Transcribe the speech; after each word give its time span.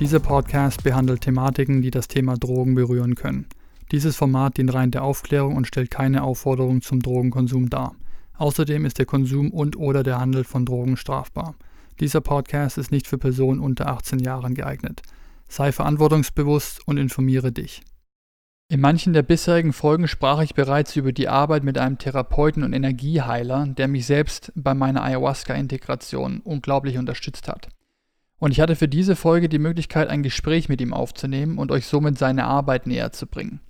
Dieser 0.00 0.20
Podcast 0.20 0.84
behandelt 0.84 1.22
Thematiken, 1.22 1.82
die 1.82 1.90
das 1.90 2.06
Thema 2.06 2.36
Drogen 2.36 2.76
berühren 2.76 3.16
können. 3.16 3.46
Dieses 3.90 4.14
Format 4.14 4.56
dient 4.56 4.72
rein 4.72 4.92
der 4.92 5.02
Aufklärung 5.02 5.56
und 5.56 5.66
stellt 5.66 5.90
keine 5.90 6.22
Aufforderung 6.22 6.82
zum 6.82 7.00
Drogenkonsum 7.00 7.68
dar. 7.68 7.96
Außerdem 8.36 8.84
ist 8.84 9.00
der 9.00 9.06
Konsum 9.06 9.50
und/oder 9.50 10.04
der 10.04 10.20
Handel 10.20 10.44
von 10.44 10.64
Drogen 10.64 10.96
strafbar. 10.96 11.56
Dieser 11.98 12.20
Podcast 12.20 12.78
ist 12.78 12.92
nicht 12.92 13.08
für 13.08 13.18
Personen 13.18 13.58
unter 13.58 13.88
18 13.88 14.20
Jahren 14.20 14.54
geeignet. 14.54 15.02
Sei 15.48 15.72
verantwortungsbewusst 15.72 16.86
und 16.86 16.96
informiere 16.96 17.50
dich. 17.50 17.82
In 18.70 18.80
manchen 18.80 19.14
der 19.14 19.22
bisherigen 19.22 19.72
Folgen 19.72 20.06
sprach 20.06 20.42
ich 20.42 20.54
bereits 20.54 20.94
über 20.94 21.10
die 21.10 21.26
Arbeit 21.26 21.64
mit 21.64 21.76
einem 21.76 21.98
Therapeuten 21.98 22.62
und 22.62 22.72
Energieheiler, 22.72 23.66
der 23.66 23.88
mich 23.88 24.06
selbst 24.06 24.52
bei 24.54 24.74
meiner 24.74 25.02
Ayahuasca-Integration 25.02 26.40
unglaublich 26.44 26.98
unterstützt 26.98 27.48
hat. 27.48 27.68
Und 28.38 28.52
ich 28.52 28.60
hatte 28.60 28.76
für 28.76 28.88
diese 28.88 29.16
Folge 29.16 29.48
die 29.48 29.58
Möglichkeit, 29.58 30.08
ein 30.08 30.22
Gespräch 30.22 30.68
mit 30.68 30.80
ihm 30.80 30.94
aufzunehmen 30.94 31.58
und 31.58 31.72
euch 31.72 31.86
somit 31.86 32.18
seine 32.18 32.44
Arbeit 32.44 32.86
näher 32.86 33.12
zu 33.12 33.26
bringen. 33.26 33.60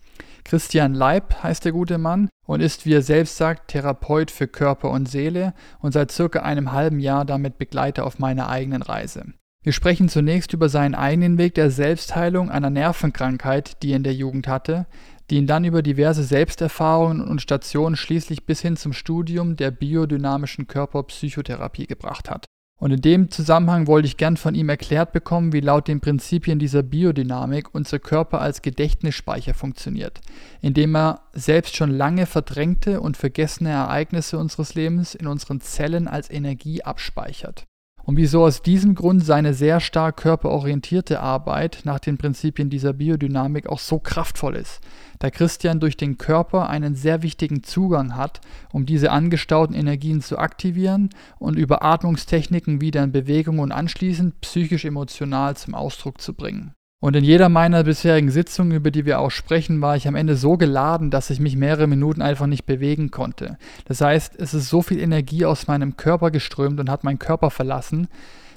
Christian 0.44 0.94
Leib 0.94 1.42
heißt 1.42 1.64
der 1.64 1.72
gute 1.72 1.98
Mann 1.98 2.28
und 2.46 2.60
ist, 2.60 2.86
wie 2.86 2.94
er 2.94 3.02
selbst 3.02 3.36
sagt, 3.36 3.68
Therapeut 3.68 4.30
für 4.30 4.48
Körper 4.48 4.90
und 4.90 5.08
Seele 5.08 5.52
und 5.80 5.92
seit 5.92 6.10
circa 6.10 6.40
einem 6.40 6.72
halben 6.72 7.00
Jahr 7.00 7.24
damit 7.24 7.58
Begleiter 7.58 8.06
auf 8.06 8.18
meiner 8.18 8.48
eigenen 8.48 8.82
Reise. 8.82 9.26
Wir 9.62 9.72
sprechen 9.72 10.08
zunächst 10.08 10.52
über 10.54 10.68
seinen 10.68 10.94
eigenen 10.94 11.36
Weg 11.36 11.54
der 11.54 11.70
Selbstheilung 11.70 12.50
einer 12.50 12.70
Nervenkrankheit, 12.70 13.82
die 13.82 13.92
er 13.92 13.96
in 13.96 14.04
der 14.04 14.14
Jugend 14.14 14.48
hatte, 14.48 14.86
die 15.28 15.36
ihn 15.36 15.46
dann 15.46 15.64
über 15.64 15.82
diverse 15.82 16.24
Selbsterfahrungen 16.24 17.20
und 17.20 17.42
Stationen 17.42 17.96
schließlich 17.96 18.46
bis 18.46 18.62
hin 18.62 18.76
zum 18.76 18.94
Studium 18.94 19.56
der 19.56 19.70
biodynamischen 19.70 20.66
Körperpsychotherapie 20.68 21.86
gebracht 21.86 22.30
hat. 22.30 22.46
Und 22.78 22.92
in 22.92 23.00
dem 23.00 23.30
Zusammenhang 23.30 23.88
wollte 23.88 24.06
ich 24.06 24.16
gern 24.16 24.36
von 24.36 24.54
ihm 24.54 24.68
erklärt 24.68 25.12
bekommen, 25.12 25.52
wie 25.52 25.60
laut 25.60 25.88
den 25.88 26.00
Prinzipien 26.00 26.60
dieser 26.60 26.84
Biodynamik 26.84 27.74
unser 27.74 27.98
Körper 27.98 28.40
als 28.40 28.62
Gedächtnisspeicher 28.62 29.52
funktioniert, 29.52 30.20
indem 30.60 30.96
er 30.96 31.22
selbst 31.32 31.76
schon 31.76 31.90
lange 31.90 32.26
verdrängte 32.26 33.00
und 33.00 33.16
vergessene 33.16 33.70
Ereignisse 33.70 34.38
unseres 34.38 34.74
Lebens 34.74 35.16
in 35.16 35.26
unseren 35.26 35.60
Zellen 35.60 36.06
als 36.06 36.30
Energie 36.30 36.82
abspeichert 36.82 37.67
und 38.08 38.16
wieso 38.16 38.42
aus 38.42 38.62
diesem 38.62 38.94
Grund 38.94 39.22
seine 39.22 39.52
sehr 39.52 39.80
stark 39.80 40.16
körperorientierte 40.16 41.20
Arbeit 41.20 41.80
nach 41.84 41.98
den 41.98 42.16
Prinzipien 42.16 42.70
dieser 42.70 42.94
Biodynamik 42.94 43.66
auch 43.66 43.80
so 43.80 43.98
kraftvoll 43.98 44.56
ist, 44.56 44.80
da 45.18 45.28
Christian 45.28 45.78
durch 45.78 45.98
den 45.98 46.16
Körper 46.16 46.70
einen 46.70 46.94
sehr 46.94 47.22
wichtigen 47.22 47.64
Zugang 47.64 48.16
hat, 48.16 48.40
um 48.72 48.86
diese 48.86 49.10
angestauten 49.10 49.74
Energien 49.74 50.22
zu 50.22 50.38
aktivieren 50.38 51.10
und 51.38 51.58
über 51.58 51.84
Atmungstechniken 51.84 52.80
wieder 52.80 53.04
in 53.04 53.12
Bewegung 53.12 53.58
und 53.58 53.72
anschließend 53.72 54.40
psychisch-emotional 54.40 55.58
zum 55.58 55.74
Ausdruck 55.74 56.18
zu 56.22 56.32
bringen. 56.32 56.72
Und 57.00 57.14
in 57.14 57.22
jeder 57.22 57.48
meiner 57.48 57.84
bisherigen 57.84 58.30
Sitzungen, 58.30 58.72
über 58.72 58.90
die 58.90 59.04
wir 59.04 59.20
auch 59.20 59.30
sprechen, 59.30 59.80
war 59.80 59.94
ich 59.94 60.08
am 60.08 60.16
Ende 60.16 60.34
so 60.36 60.56
geladen, 60.56 61.12
dass 61.12 61.30
ich 61.30 61.38
mich 61.38 61.54
mehrere 61.54 61.86
Minuten 61.86 62.22
einfach 62.22 62.48
nicht 62.48 62.66
bewegen 62.66 63.12
konnte. 63.12 63.56
Das 63.84 64.00
heißt, 64.00 64.34
es 64.36 64.52
ist 64.52 64.68
so 64.68 64.82
viel 64.82 64.98
Energie 64.98 65.44
aus 65.44 65.68
meinem 65.68 65.96
Körper 65.96 66.32
geströmt 66.32 66.80
und 66.80 66.90
hat 66.90 67.04
meinen 67.04 67.20
Körper 67.20 67.50
verlassen, 67.50 68.08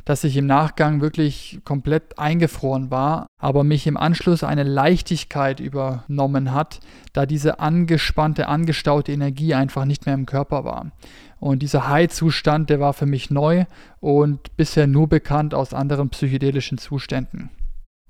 dass 0.05 0.23
ich 0.23 0.35
im 0.37 0.47
Nachgang 0.47 1.01
wirklich 1.01 1.59
komplett 1.65 2.17
eingefroren 2.17 2.89
war, 2.89 3.27
aber 3.37 3.63
mich 3.63 3.85
im 3.85 3.95
Anschluss 3.95 4.43
eine 4.43 4.63
Leichtigkeit 4.63 5.59
übernommen 5.59 6.51
hat, 6.51 6.79
da 7.13 7.27
diese 7.27 7.59
angespannte, 7.59 8.47
angestaute 8.47 9.11
Energie 9.11 9.53
einfach 9.53 9.85
nicht 9.85 10.07
mehr 10.07 10.15
im 10.15 10.25
Körper 10.25 10.65
war. 10.65 10.91
Und 11.39 11.61
dieser 11.61 11.87
High-Zustand, 11.89 12.71
der 12.71 12.79
war 12.79 12.93
für 12.93 13.05
mich 13.05 13.29
neu 13.29 13.65
und 13.99 14.57
bisher 14.57 14.87
nur 14.87 15.07
bekannt 15.07 15.53
aus 15.53 15.75
anderen 15.75 16.09
psychedelischen 16.09 16.79
Zuständen. 16.79 17.51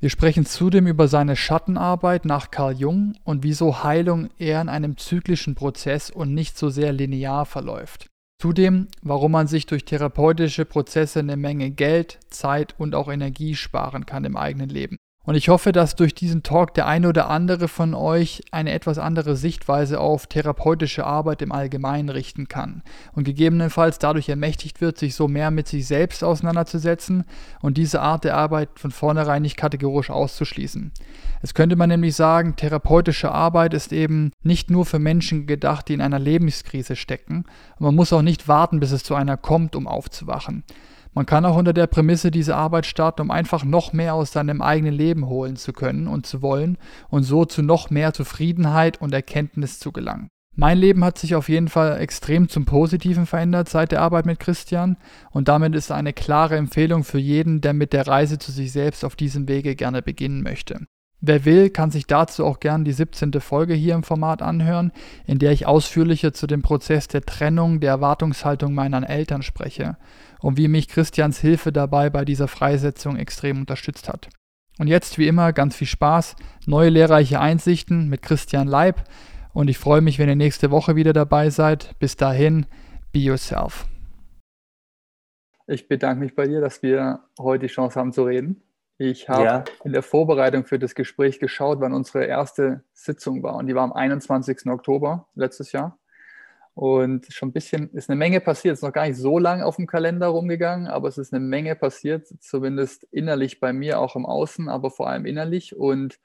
Wir 0.02 0.10
sprechen 0.10 0.48
zudem 0.48 0.88
über 0.88 1.08
seine 1.08 1.36
Schattenarbeit 1.36 2.26
nach 2.26 2.50
Carl 2.50 2.74
Jung 2.74 3.14
und 3.24 3.44
wieso 3.44 3.84
Heilung 3.84 4.30
eher 4.40 4.60
in 4.60 4.68
einem 4.68 4.98
zyklischen 4.98 5.54
Prozess 5.54 6.10
und 6.10 6.34
nicht 6.34 6.58
so 6.58 6.72
sehr 6.72 6.92
linear 6.92 7.46
verläuft. 7.46 8.08
Zudem, 8.42 8.88
warum 9.04 9.34
man 9.34 9.46
sich 9.46 9.68
durch 9.68 9.86
therapeutische 9.86 10.66
Prozesse 10.66 11.20
eine 11.20 11.38
Menge 11.38 11.70
Geld, 11.70 12.18
Zeit 12.32 12.74
und 12.80 12.96
auch 12.96 13.12
Energie 13.12 13.54
sparen 13.54 14.08
kann 14.08 14.26
im 14.26 14.38
eigenen 14.38 14.70
Leben. 14.70 14.98
Und 15.24 15.36
ich 15.36 15.50
hoffe, 15.50 15.72
dass 15.72 15.96
durch 15.96 16.16
diesen 16.16 16.42
Talk 16.42 16.74
der 16.74 16.88
eine 16.88 17.08
oder 17.08 17.30
andere 17.30 17.68
von 17.68 17.94
euch 17.94 18.42
eine 18.50 18.72
etwas 18.72 18.98
andere 18.98 19.36
Sichtweise 19.36 20.00
auf 20.00 20.26
therapeutische 20.26 21.06
Arbeit 21.06 21.44
im 21.44 21.52
Allgemeinen 21.52 22.10
richten 22.10 22.48
kann 22.48 22.82
und 23.14 23.26
gegebenenfalls 23.26 24.00
dadurch 24.00 24.30
ermächtigt 24.30 24.82
wird, 24.82 24.98
sich 24.98 25.14
so 25.14 25.28
mehr 25.28 25.52
mit 25.52 25.68
sich 25.68 25.86
selbst 25.86 26.24
auseinanderzusetzen 26.24 27.24
und 27.62 27.78
diese 27.78 28.02
Art 28.02 28.24
der 28.24 28.36
Arbeit 28.36 28.70
von 28.76 28.90
vornherein 28.90 29.44
nicht 29.44 29.58
kategorisch 29.58 30.10
auszuschließen. 30.10 30.92
Es 31.44 31.54
könnte 31.54 31.76
man 31.76 31.90
nämlich 31.90 32.16
sagen, 32.16 32.56
therapeutische 32.56 33.32
Arbeit 33.32 33.76
ist 33.76 33.94
eben 33.94 34.32
nicht 34.42 34.72
nur 34.72 34.88
für 34.88 35.00
Menschen 35.00 35.46
gedacht, 35.46 35.88
die 35.88 35.94
in 35.94 36.02
einer 36.02 36.20
Lebenskrise 36.20 36.96
stecken, 36.96 37.46
und 37.78 37.86
man 37.86 37.96
muss 37.96 38.12
auch 38.12 38.24
nicht 38.24 38.48
warten, 38.48 38.80
bis 38.80 38.92
es 38.92 39.04
zu 39.04 39.14
einer 39.14 39.38
kommt, 39.38 39.76
um 39.76 39.86
aufzuwachen. 39.86 40.64
Man 41.14 41.26
kann 41.26 41.46
auch 41.46 41.58
unter 41.58 41.74
der 41.74 41.88
Prämisse 41.88 42.32
diese 42.32 42.56
Arbeit 42.56 42.86
starten, 42.86 43.22
um 43.22 43.32
einfach 43.32 43.66
noch 43.66 43.92
mehr 43.92 44.14
aus 44.14 44.32
seinem 44.32 44.62
eigenen 44.62 44.94
Leben 44.94 45.28
holen 45.28 45.58
zu 45.58 45.74
können 45.74 46.08
und 46.08 46.26
zu 46.26 46.42
wollen 46.42 46.78
und 47.10 47.24
so 47.24 47.44
zu 47.44 47.62
noch 47.62 47.90
mehr 47.90 48.14
Zufriedenheit 48.14 49.02
und 49.02 49.14
Erkenntnis 49.14 49.80
zu 49.80 49.92
gelangen. 49.92 50.30
Mein 50.56 50.78
Leben 50.78 51.04
hat 51.04 51.18
sich 51.18 51.36
auf 51.36 51.50
jeden 51.50 51.70
Fall 51.70 52.00
extrem 52.00 52.50
zum 52.50 52.66
Positiven 52.66 53.26
verändert 53.26 53.70
seit 53.70 53.92
der 53.92 54.02
Arbeit 54.02 54.26
mit 54.26 54.40
Christian 54.40 54.98
und 55.32 55.48
damit 55.48 55.76
ist 55.76 55.92
eine 55.92 56.14
klare 56.14 56.58
Empfehlung 56.58 57.04
für 57.04 57.20
jeden, 57.20 57.62
der 57.62 57.74
mit 57.74 57.94
der 57.94 58.08
Reise 58.08 58.38
zu 58.38 58.52
sich 58.52 58.72
selbst 58.72 59.06
auf 59.06 59.16
diesem 59.16 59.48
Wege 59.48 59.76
gerne 59.76 60.02
beginnen 60.02 60.44
möchte. 60.44 60.80
Wer 61.24 61.46
will, 61.46 61.70
kann 61.70 61.92
sich 61.92 62.08
dazu 62.08 62.46
auch 62.46 62.60
gern 62.60 62.84
die 62.84 62.94
17. 62.94 63.32
Folge 63.42 63.76
hier 63.76 63.94
im 63.94 64.02
Format 64.02 64.42
anhören, 64.42 64.92
in 65.26 65.38
der 65.40 65.52
ich 65.52 65.68
ausführlicher 65.68 66.34
zu 66.34 66.48
dem 66.48 66.64
Prozess 66.64 67.08
der 67.08 67.22
Trennung 67.22 67.80
der 67.80 67.92
Erwartungshaltung 67.92 68.74
meiner 68.74 69.08
Eltern 69.08 69.44
spreche 69.44 69.98
und 70.42 70.58
wie 70.58 70.68
mich 70.68 70.88
Christians 70.88 71.40
Hilfe 71.40 71.72
dabei 71.72 72.10
bei 72.10 72.26
dieser 72.26 72.48
Freisetzung 72.48 73.16
extrem 73.18 73.60
unterstützt 73.60 74.10
hat. 74.10 74.30
Und 74.80 74.88
jetzt 74.88 75.18
wie 75.18 75.28
immer 75.28 75.54
ganz 75.54 75.76
viel 75.76 75.88
Spaß, 75.88 76.36
neue 76.66 76.90
lehrreiche 76.90 77.40
Einsichten 77.40 78.10
mit 78.10 78.22
Christian 78.22 78.68
Leib 78.68 79.04
und 79.54 79.70
ich 79.70 79.78
freue 79.78 80.02
mich, 80.02 80.18
wenn 80.18 80.30
ihr 80.30 80.36
nächste 80.36 80.72
Woche 80.72 80.96
wieder 80.96 81.14
dabei 81.14 81.50
seid. 81.50 81.98
Bis 82.00 82.16
dahin, 82.16 82.66
be 83.12 83.20
yourself. 83.20 83.86
Ich 85.68 85.88
bedanke 85.88 86.24
mich 86.24 86.36
bei 86.36 86.48
dir, 86.48 86.62
dass 86.62 86.82
wir 86.82 87.20
heute 87.40 87.68
die 87.68 87.74
Chance 87.74 88.00
haben 88.00 88.12
zu 88.12 88.24
reden. 88.24 88.64
Ich 88.98 89.30
habe 89.30 89.44
ja. 89.44 89.64
in 89.84 89.94
der 89.94 90.04
Vorbereitung 90.04 90.66
für 90.66 90.78
das 90.78 90.96
Gespräch 90.96 91.40
geschaut, 91.40 91.80
wann 91.82 91.94
unsere 91.94 92.26
erste 92.26 92.84
Sitzung 92.94 93.42
war. 93.42 93.56
Und 93.56 93.68
die 93.68 93.76
war 93.76 93.84
am 93.84 93.94
21. 93.94 94.68
Oktober 94.68 95.28
letztes 95.34 95.72
Jahr. 95.72 95.98
Und 96.74 97.28
schon 97.30 97.50
ein 97.50 97.54
bisschen, 97.54 97.90
ist 97.92 98.10
eine 98.10 98.18
Menge 98.18 98.40
passiert. 98.40 98.74
Ist 98.74 98.84
noch 98.84 98.94
gar 98.94 99.08
nicht 99.08 99.18
so 99.18 99.38
lange 99.40 99.66
auf 99.66 99.76
dem 99.76 99.88
Kalender 99.88 100.28
rumgegangen, 100.28 100.88
aber 100.88 101.08
es 101.08 101.18
ist 101.18 101.34
eine 101.34 101.44
Menge 101.44 101.76
passiert, 101.76 102.28
zumindest 102.40 103.04
innerlich 103.12 103.60
bei 103.60 103.74
mir, 103.74 104.00
auch 104.00 104.16
im 104.16 104.26
Außen, 104.26 104.70
aber 104.70 104.90
vor 104.90 105.10
allem 105.10 105.26
innerlich. 105.26 105.76
Und 105.76 106.20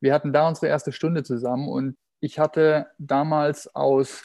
wir 0.00 0.14
hatten 0.14 0.32
da 0.32 0.48
unsere 0.48 0.68
erste 0.68 0.92
Stunde 0.92 1.22
zusammen. 1.22 1.68
Und 1.68 1.96
ich 2.20 2.38
hatte 2.38 2.86
damals 2.98 3.74
aus 3.74 4.24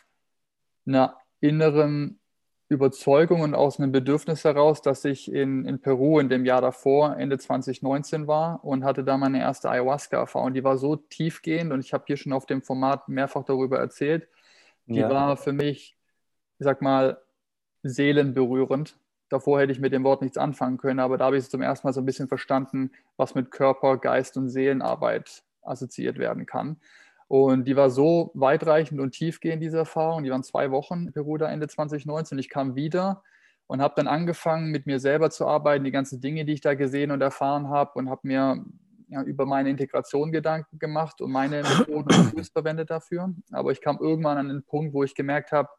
einer 0.86 1.18
inneren 1.42 2.20
Überzeugung 2.68 3.42
und 3.42 3.54
aus 3.54 3.80
einem 3.80 3.92
Bedürfnis 3.92 4.44
heraus, 4.44 4.82
dass 4.82 5.06
ich 5.06 5.32
in, 5.32 5.66
in 5.66 5.80
Peru 5.80 6.20
in 6.20 6.30
dem 6.30 6.46
Jahr 6.46 6.62
davor, 6.62 7.16
Ende 7.18 7.38
2019 7.38 8.28
war 8.28 8.64
und 8.64 8.84
hatte 8.84 9.04
da 9.04 9.18
meine 9.18 9.40
erste 9.40 9.70
Ayahuasca-Erfahrung. 9.70 10.54
Die 10.54 10.64
war 10.64 10.78
so 10.78 10.96
tiefgehend 10.96 11.72
und 11.72 11.82
ich 11.82 11.94
habe 11.94 12.06
hier 12.08 12.18
schon 12.18 12.34
auf 12.34 12.48
dem 12.48 12.64
Format 12.64 13.08
mehrfach 13.08 13.44
darüber 13.44 13.78
erzählt. 13.78 14.28
Die 14.88 15.00
ja. 15.00 15.10
war 15.10 15.38
für 15.38 15.54
mich 15.54 15.96
ich 16.60 16.64
sag 16.64 16.82
mal, 16.82 17.22
seelenberührend. 17.84 18.98
Davor 19.30 19.60
hätte 19.60 19.72
ich 19.72 19.80
mit 19.80 19.92
dem 19.92 20.04
Wort 20.04 20.22
nichts 20.22 20.38
anfangen 20.38 20.78
können, 20.78 21.00
aber 21.00 21.18
da 21.18 21.26
habe 21.26 21.38
ich 21.38 21.50
zum 21.50 21.62
ersten 21.62 21.88
Mal 21.88 21.94
so 21.94 22.02
ein 22.02 22.06
bisschen 22.06 22.28
verstanden, 22.28 22.92
was 23.18 23.36
mit 23.36 23.52
Körper, 23.52 23.98
Geist 23.98 24.38
und 24.38 24.50
Seelenarbeit 24.50 25.44
assoziiert 25.64 26.18
werden 26.18 26.46
kann. 26.46 26.78
Und 27.28 27.68
die 27.68 27.76
war 27.76 27.90
so 27.90 28.32
weitreichend 28.36 29.02
und 29.02 29.12
tiefgehend, 29.12 29.64
diese 29.64 29.78
Erfahrung. 29.78 30.24
Die 30.24 30.30
waren 30.30 30.44
zwei 30.44 30.70
Wochen, 30.70 31.12
Peru 31.12 31.38
da 31.38 31.50
Ende 31.50 31.68
2019. 31.68 32.38
Ich 32.38 32.50
kam 32.50 32.76
wieder 32.76 33.24
und 33.66 33.82
habe 33.82 33.96
dann 33.98 34.08
angefangen, 34.08 34.70
mit 34.70 34.86
mir 34.86 35.00
selber 35.00 35.32
zu 35.32 35.48
arbeiten, 35.48 35.84
die 35.84 35.92
ganzen 35.92 36.22
Dinge, 36.22 36.46
die 36.46 36.54
ich 36.54 36.62
da 36.62 36.76
gesehen 36.76 37.10
und 37.10 37.22
erfahren 37.22 37.70
habe 37.70 37.94
und 37.98 38.12
habe 38.12 38.22
mir 38.24 38.64
ja, 39.08 39.24
über 39.24 39.46
meine 39.46 39.70
Integration 39.70 40.32
Gedanken 40.32 40.80
gemacht 40.80 41.22
und 41.22 41.32
meine 41.32 41.64
Methoden 41.64 42.14
und 42.14 42.32
Tools 42.32 42.50
verwendet 42.50 42.90
dafür. 42.90 43.34
Aber 43.52 43.72
ich 43.72 43.82
kam 43.82 43.98
irgendwann 44.00 44.38
an 44.38 44.50
den 44.50 44.64
Punkt, 44.64 44.94
wo 44.94 45.04
ich 45.04 45.16
gemerkt 45.16 45.52
habe, 45.52 45.70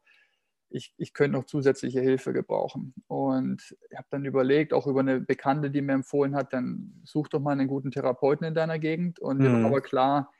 ich, 0.68 0.92
ich 0.96 1.12
könnte 1.12 1.38
noch 1.38 1.44
zusätzliche 1.44 2.00
Hilfe 2.00 2.32
gebrauchen. 2.32 2.94
Und 3.06 3.76
ich 3.90 3.96
habe 3.96 4.08
dann 4.10 4.24
überlegt, 4.24 4.72
auch 4.72 4.86
über 4.86 5.00
eine 5.00 5.20
Bekannte, 5.20 5.70
die 5.70 5.80
mir 5.80 5.92
empfohlen 5.92 6.34
hat, 6.34 6.52
dann 6.52 7.00
such 7.04 7.28
doch 7.28 7.40
mal 7.40 7.52
einen 7.52 7.68
guten 7.68 7.90
Therapeuten 7.90 8.46
in 8.46 8.54
deiner 8.54 8.78
Gegend. 8.78 9.18
Und 9.18 9.38
mir 9.38 9.52
war 9.52 9.58
mhm. 9.60 9.66
aber 9.66 9.80
klar, 9.80 10.32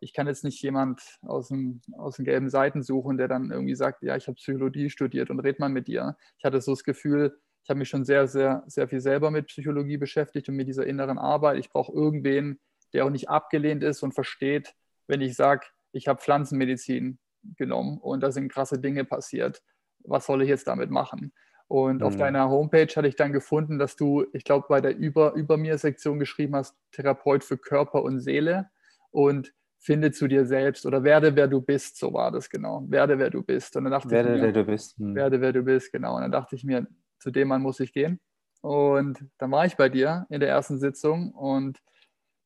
ich 0.00 0.12
kann 0.12 0.26
jetzt 0.26 0.44
nicht 0.44 0.60
jemand 0.62 1.18
aus, 1.22 1.48
dem, 1.48 1.80
aus 1.96 2.16
den 2.16 2.24
gelben 2.24 2.50
Seiten 2.50 2.82
suchen, 2.82 3.18
der 3.18 3.28
dann 3.28 3.50
irgendwie 3.50 3.74
sagt, 3.74 4.02
ja, 4.02 4.16
ich 4.16 4.26
habe 4.26 4.34
Psychologie 4.34 4.90
studiert 4.90 5.30
und 5.30 5.40
red 5.40 5.60
mal 5.60 5.68
mit 5.68 5.86
dir. 5.86 6.16
Ich 6.38 6.44
hatte 6.44 6.60
so 6.60 6.72
das 6.72 6.84
Gefühl, 6.84 7.38
ich 7.62 7.70
habe 7.70 7.78
mich 7.78 7.88
schon 7.88 8.04
sehr, 8.04 8.26
sehr, 8.26 8.64
sehr 8.66 8.88
viel 8.88 9.00
selber 9.00 9.30
mit 9.30 9.46
Psychologie 9.46 9.96
beschäftigt 9.96 10.48
und 10.48 10.56
mit 10.56 10.68
dieser 10.68 10.86
inneren 10.86 11.18
Arbeit. 11.18 11.58
Ich 11.58 11.70
brauche 11.70 11.92
irgendwen, 11.92 12.58
der 12.92 13.04
auch 13.04 13.10
nicht 13.10 13.28
abgelehnt 13.28 13.82
ist 13.82 14.02
und 14.02 14.12
versteht, 14.12 14.74
wenn 15.06 15.20
ich 15.20 15.36
sage, 15.36 15.66
ich 15.92 16.08
habe 16.08 16.20
Pflanzenmedizin 16.20 17.18
genommen 17.56 17.98
und 17.98 18.22
da 18.22 18.32
sind 18.32 18.50
krasse 18.50 18.80
Dinge 18.80 19.04
passiert. 19.04 19.62
Was 20.00 20.26
soll 20.26 20.42
ich 20.42 20.48
jetzt 20.48 20.66
damit 20.66 20.90
machen? 20.90 21.32
Und 21.68 21.98
mhm. 21.98 22.02
auf 22.02 22.16
deiner 22.16 22.50
Homepage 22.50 22.92
hatte 22.94 23.08
ich 23.08 23.16
dann 23.16 23.32
gefunden, 23.32 23.78
dass 23.78 23.96
du, 23.96 24.26
ich 24.32 24.44
glaube, 24.44 24.66
bei 24.68 24.80
der 24.80 24.96
Über, 24.96 25.32
Über 25.34 25.56
mir-Sektion 25.56 26.18
geschrieben 26.18 26.56
hast, 26.56 26.76
Therapeut 26.90 27.44
für 27.44 27.56
Körper 27.56 28.02
und 28.02 28.20
Seele. 28.20 28.70
Und 29.10 29.52
finde 29.82 30.12
zu 30.12 30.28
dir 30.28 30.46
selbst 30.46 30.86
oder 30.86 31.02
werde, 31.02 31.34
wer 31.34 31.48
du 31.48 31.60
bist, 31.60 31.98
so 31.98 32.12
war 32.12 32.30
das 32.30 32.48
genau. 32.48 32.84
Werde, 32.88 33.18
wer 33.18 33.30
du 33.30 33.42
bist. 33.42 33.76
Und 33.76 33.84
dann 33.84 33.92
dachte 33.92 34.10
werde, 34.10 34.30
ich 34.30 34.36
mir, 34.36 34.42
wer 34.42 34.52
du 34.52 34.64
bist. 34.64 34.96
Hm. 34.96 35.14
Werde, 35.14 35.40
wer 35.40 35.52
du 35.52 35.62
bist, 35.62 35.92
genau. 35.92 36.14
Und 36.16 36.22
dann 36.22 36.32
dachte 36.32 36.54
ich 36.54 36.64
mir, 36.64 36.86
zu 37.22 37.30
dem 37.30 37.48
Mann 37.48 37.62
muss 37.62 37.80
ich 37.80 37.92
gehen. 37.92 38.20
Und 38.60 39.24
dann 39.38 39.50
war 39.50 39.66
ich 39.66 39.76
bei 39.76 39.88
dir 39.88 40.26
in 40.28 40.40
der 40.40 40.48
ersten 40.48 40.78
Sitzung 40.78 41.32
und 41.32 41.82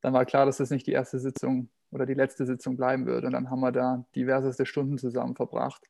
dann 0.01 0.13
war 0.15 0.25
klar, 0.25 0.47
dass 0.47 0.59
das 0.59 0.71
nicht 0.71 0.87
die 0.87 0.93
erste 0.93 1.19
Sitzung 1.19 1.69
oder 1.91 2.07
die 2.07 2.15
letzte 2.15 2.47
Sitzung 2.47 2.77
bleiben 2.77 3.07
wird. 3.07 3.25
Und 3.25 3.33
dann 3.33 3.51
haben 3.51 3.61
wir 3.61 3.73
da 3.73 4.05
diverseste 4.15 4.67
Stunden 4.67 4.99
zusammen 4.99 5.35
verbracht. 5.35 5.83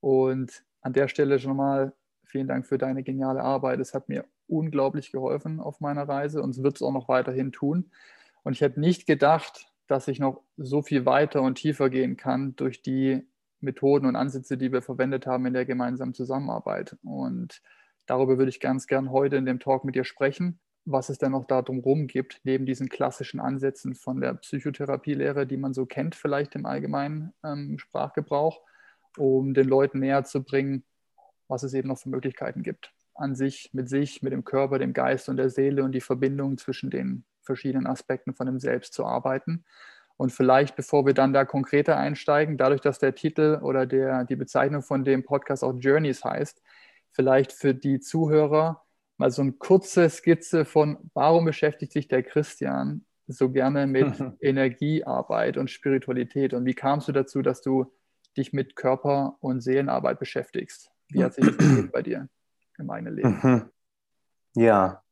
Und 0.00 0.64
an 0.80 0.92
der 0.92 1.08
Stelle 1.08 1.38
schon 1.38 1.56
mal 1.56 1.92
vielen 2.24 2.48
Dank 2.48 2.66
für 2.66 2.78
deine 2.78 3.02
geniale 3.02 3.42
Arbeit. 3.42 3.80
Es 3.80 3.94
hat 3.94 4.08
mir 4.08 4.24
unglaublich 4.46 5.12
geholfen 5.12 5.60
auf 5.60 5.80
meiner 5.80 6.08
Reise 6.08 6.42
und 6.42 6.50
es 6.50 6.62
wird 6.62 6.76
es 6.76 6.82
auch 6.82 6.92
noch 6.92 7.08
weiterhin 7.08 7.52
tun. 7.52 7.90
Und 8.42 8.52
ich 8.52 8.60
hätte 8.60 8.80
nicht 8.80 9.06
gedacht, 9.06 9.72
dass 9.86 10.08
ich 10.08 10.18
noch 10.18 10.42
so 10.56 10.82
viel 10.82 11.06
weiter 11.06 11.42
und 11.42 11.56
tiefer 11.56 11.90
gehen 11.90 12.16
kann 12.16 12.54
durch 12.56 12.82
die 12.82 13.26
Methoden 13.60 14.06
und 14.06 14.16
Ansätze, 14.16 14.56
die 14.56 14.72
wir 14.72 14.82
verwendet 14.82 15.26
haben 15.26 15.46
in 15.46 15.54
der 15.54 15.66
gemeinsamen 15.66 16.14
Zusammenarbeit. 16.14 16.96
Und 17.02 17.62
darüber 18.08 18.38
würde 18.38 18.50
ich 18.50 18.60
ganz 18.60 18.86
gern 18.86 19.10
heute 19.10 19.36
in 19.36 19.46
dem 19.46 19.60
Talk 19.60 19.84
mit 19.84 19.94
dir 19.94 20.04
sprechen, 20.04 20.58
was 20.84 21.10
es 21.10 21.18
denn 21.18 21.32
noch 21.32 21.44
darum 21.44 21.80
rum 21.80 22.06
gibt, 22.06 22.40
neben 22.44 22.66
diesen 22.66 22.88
klassischen 22.88 23.40
Ansätzen 23.40 23.94
von 23.94 24.20
der 24.20 24.34
Psychotherapielehre, 24.34 25.46
die 25.46 25.56
man 25.56 25.74
so 25.74 25.86
kennt, 25.86 26.14
vielleicht 26.14 26.54
im 26.54 26.66
allgemeinen 26.66 27.32
ähm, 27.44 27.78
Sprachgebrauch, 27.78 28.60
um 29.16 29.54
den 29.54 29.68
Leuten 29.68 30.00
näher 30.00 30.24
zu 30.24 30.42
bringen, 30.42 30.84
was 31.46 31.62
es 31.62 31.74
eben 31.74 31.88
noch 31.88 31.98
für 31.98 32.08
Möglichkeiten 32.08 32.62
gibt. 32.62 32.92
An 33.14 33.34
sich, 33.34 33.70
mit 33.72 33.88
sich, 33.88 34.22
mit 34.22 34.32
dem 34.32 34.44
Körper, 34.44 34.78
dem 34.78 34.92
Geist 34.92 35.28
und 35.28 35.36
der 35.36 35.50
Seele 35.50 35.84
und 35.84 35.92
die 35.92 36.00
Verbindung 36.00 36.56
zwischen 36.56 36.90
den 36.90 37.24
verschiedenen 37.42 37.86
Aspekten 37.86 38.34
von 38.34 38.46
dem 38.46 38.58
Selbst 38.58 38.94
zu 38.94 39.04
arbeiten. 39.04 39.64
Und 40.16 40.32
vielleicht, 40.32 40.76
bevor 40.76 41.06
wir 41.06 41.14
dann 41.14 41.32
da 41.32 41.44
konkreter 41.44 41.96
einsteigen, 41.96 42.56
dadurch, 42.56 42.80
dass 42.80 42.98
der 42.98 43.14
Titel 43.14 43.60
oder 43.62 43.86
der, 43.86 44.24
die 44.24 44.36
Bezeichnung 44.36 44.82
von 44.82 45.04
dem 45.04 45.24
Podcast 45.24 45.62
auch 45.62 45.74
Journeys 45.78 46.24
heißt, 46.24 46.62
vielleicht 47.18 47.52
für 47.52 47.74
die 47.74 47.98
Zuhörer 47.98 48.84
mal 49.16 49.30
so 49.32 49.42
eine 49.42 49.52
kurze 49.52 50.08
Skizze 50.08 50.64
von, 50.64 51.10
warum 51.14 51.44
beschäftigt 51.44 51.92
sich 51.92 52.06
der 52.06 52.22
Christian 52.22 53.04
so 53.26 53.50
gerne 53.50 53.88
mit 53.88 54.14
Energiearbeit 54.40 55.56
und 55.56 55.68
Spiritualität 55.68 56.54
und 56.54 56.64
wie 56.64 56.74
kamst 56.74 57.08
du 57.08 57.12
dazu, 57.12 57.42
dass 57.42 57.60
du 57.60 57.92
dich 58.36 58.52
mit 58.52 58.76
Körper- 58.76 59.36
und 59.40 59.60
Seelenarbeit 59.60 60.20
beschäftigst? 60.20 60.92
Wie 61.08 61.24
hat 61.24 61.34
sich 61.34 61.44
das 61.56 61.90
bei 61.90 62.02
dir 62.02 62.28
im 62.78 62.88
eigenen 62.90 63.16
Leben? 63.16 63.40
Mhm. 63.42 63.70
Ja, 64.54 65.02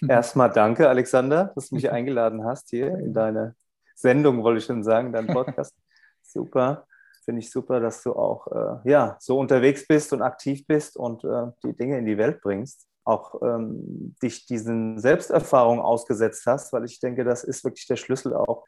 Erstmal 0.08 0.50
danke, 0.50 0.88
Alexander, 0.88 1.52
dass 1.54 1.68
du 1.68 1.74
mich 1.74 1.90
eingeladen 1.90 2.44
hast 2.44 2.70
hier 2.70 2.88
in 2.98 3.12
deine 3.12 3.54
Sendung, 3.94 4.42
wollte 4.42 4.58
ich 4.58 4.64
schon 4.64 4.84
sagen, 4.84 5.12
dein 5.12 5.26
Podcast. 5.26 5.74
super. 6.22 6.86
Finde 7.28 7.40
ich 7.40 7.50
super, 7.50 7.78
dass 7.78 8.02
du 8.02 8.14
auch 8.14 8.46
äh, 8.46 8.90
ja, 8.90 9.18
so 9.20 9.38
unterwegs 9.38 9.86
bist 9.86 10.14
und 10.14 10.22
aktiv 10.22 10.66
bist 10.66 10.96
und 10.96 11.24
äh, 11.24 11.48
die 11.62 11.76
Dinge 11.76 11.98
in 11.98 12.06
die 12.06 12.16
Welt 12.16 12.40
bringst. 12.40 12.86
Auch 13.04 13.42
ähm, 13.42 14.14
dich 14.22 14.46
diesen 14.46 14.98
Selbsterfahrungen 14.98 15.84
ausgesetzt 15.84 16.46
hast, 16.46 16.72
weil 16.72 16.86
ich 16.86 17.00
denke, 17.00 17.24
das 17.24 17.44
ist 17.44 17.64
wirklich 17.64 17.86
der 17.86 17.96
Schlüssel 17.96 18.34
auch 18.34 18.64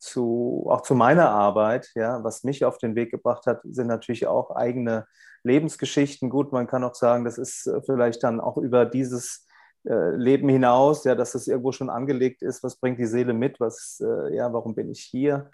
zu, 0.00 0.66
auch 0.68 0.80
zu 0.80 0.96
meiner 0.96 1.30
Arbeit. 1.30 1.92
Ja, 1.94 2.24
was 2.24 2.42
mich 2.42 2.64
auf 2.64 2.78
den 2.78 2.96
Weg 2.96 3.12
gebracht 3.12 3.46
hat, 3.46 3.60
sind 3.62 3.86
natürlich 3.86 4.26
auch 4.26 4.56
eigene 4.56 5.06
Lebensgeschichten. 5.44 6.30
Gut, 6.30 6.50
man 6.50 6.66
kann 6.66 6.82
auch 6.82 6.96
sagen, 6.96 7.24
das 7.24 7.38
ist 7.38 7.68
äh, 7.68 7.80
vielleicht 7.80 8.24
dann 8.24 8.40
auch 8.40 8.56
über 8.56 8.86
dieses 8.86 9.46
äh, 9.84 10.16
Leben 10.16 10.48
hinaus, 10.48 11.04
ja, 11.04 11.14
dass 11.14 11.30
das 11.30 11.46
irgendwo 11.46 11.70
schon 11.70 11.90
angelegt 11.90 12.42
ist, 12.42 12.64
was 12.64 12.74
bringt 12.74 12.98
die 12.98 13.06
Seele 13.06 13.34
mit, 13.34 13.60
was, 13.60 14.02
äh, 14.04 14.34
ja, 14.34 14.52
warum 14.52 14.74
bin 14.74 14.90
ich 14.90 15.00
hier? 15.00 15.48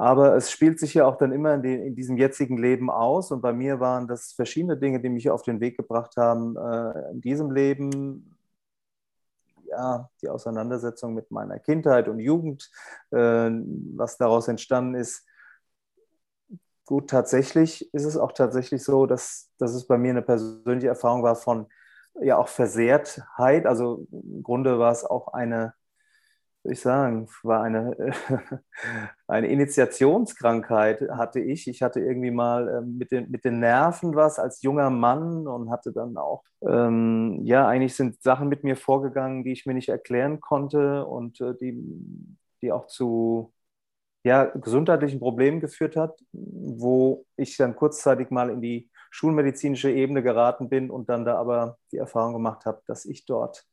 Aber 0.00 0.34
es 0.34 0.50
spielt 0.50 0.80
sich 0.80 0.94
ja 0.94 1.04
auch 1.04 1.16
dann 1.16 1.30
immer 1.30 1.52
in, 1.52 1.62
den, 1.62 1.82
in, 1.82 1.94
diesem 1.94 2.16
jetzigen 2.16 2.56
Leben 2.56 2.88
aus. 2.88 3.30
Und 3.32 3.42
bei 3.42 3.52
mir 3.52 3.80
waren 3.80 4.08
das 4.08 4.32
verschiedene 4.32 4.78
Dinge, 4.78 4.98
die 4.98 5.10
mich 5.10 5.28
auf 5.28 5.42
den 5.42 5.60
Weg 5.60 5.76
gebracht 5.76 6.16
haben, 6.16 6.56
äh, 6.56 7.10
in 7.10 7.20
diesem 7.20 7.50
Leben. 7.50 8.34
Ja, 9.64 10.08
die 10.22 10.30
Auseinandersetzung 10.30 11.12
mit 11.12 11.30
meiner 11.30 11.58
Kindheit 11.58 12.08
und 12.08 12.18
Jugend, 12.18 12.70
äh, 13.10 13.50
was 13.94 14.16
daraus 14.16 14.48
entstanden 14.48 14.94
ist. 14.94 15.26
Gut, 16.86 17.10
tatsächlich 17.10 17.92
ist 17.92 18.06
es 18.06 18.16
auch 18.16 18.32
tatsächlich 18.32 18.82
so, 18.82 19.04
dass, 19.04 19.50
dass 19.58 19.74
es 19.74 19.86
bei 19.86 19.98
mir 19.98 20.12
eine 20.12 20.22
persönliche 20.22 20.88
Erfahrung 20.88 21.22
war 21.22 21.36
von 21.36 21.66
ja 22.22 22.38
auch 22.38 22.48
Versehrtheit. 22.48 23.66
Also 23.66 24.06
im 24.10 24.42
Grunde 24.42 24.78
war 24.78 24.92
es 24.92 25.04
auch 25.04 25.34
eine, 25.34 25.74
würde 26.62 26.74
ich 26.74 26.80
sagen, 26.80 27.28
war 27.42 27.62
eine, 27.62 27.96
eine 29.26 29.48
Initiationskrankheit 29.48 31.02
hatte 31.10 31.40
ich. 31.40 31.68
Ich 31.68 31.82
hatte 31.82 32.00
irgendwie 32.00 32.30
mal 32.30 32.68
ähm, 32.68 32.98
mit, 32.98 33.12
den, 33.12 33.30
mit 33.30 33.44
den 33.44 33.60
Nerven 33.60 34.14
was 34.14 34.38
als 34.38 34.62
junger 34.62 34.90
Mann 34.90 35.46
und 35.46 35.70
hatte 35.70 35.92
dann 35.92 36.16
auch, 36.16 36.44
ähm, 36.62 37.40
ja, 37.44 37.66
eigentlich 37.66 37.94
sind 37.94 38.22
Sachen 38.22 38.48
mit 38.48 38.64
mir 38.64 38.76
vorgegangen, 38.76 39.44
die 39.44 39.52
ich 39.52 39.66
mir 39.66 39.74
nicht 39.74 39.88
erklären 39.88 40.40
konnte 40.40 41.06
und 41.06 41.40
äh, 41.40 41.54
die, 41.60 41.74
die 42.62 42.72
auch 42.72 42.86
zu 42.86 43.52
ja, 44.24 44.44
gesundheitlichen 44.44 45.18
Problemen 45.20 45.60
geführt 45.60 45.96
hat, 45.96 46.18
wo 46.32 47.24
ich 47.36 47.56
dann 47.56 47.74
kurzzeitig 47.76 48.30
mal 48.30 48.50
in 48.50 48.60
die 48.60 48.90
schulmedizinische 49.10 49.90
Ebene 49.90 50.22
geraten 50.22 50.68
bin 50.68 50.90
und 50.90 51.08
dann 51.08 51.24
da 51.24 51.36
aber 51.36 51.78
die 51.92 51.96
Erfahrung 51.96 52.34
gemacht 52.34 52.66
habe, 52.66 52.82
dass 52.86 53.04
ich 53.06 53.24
dort, 53.24 53.64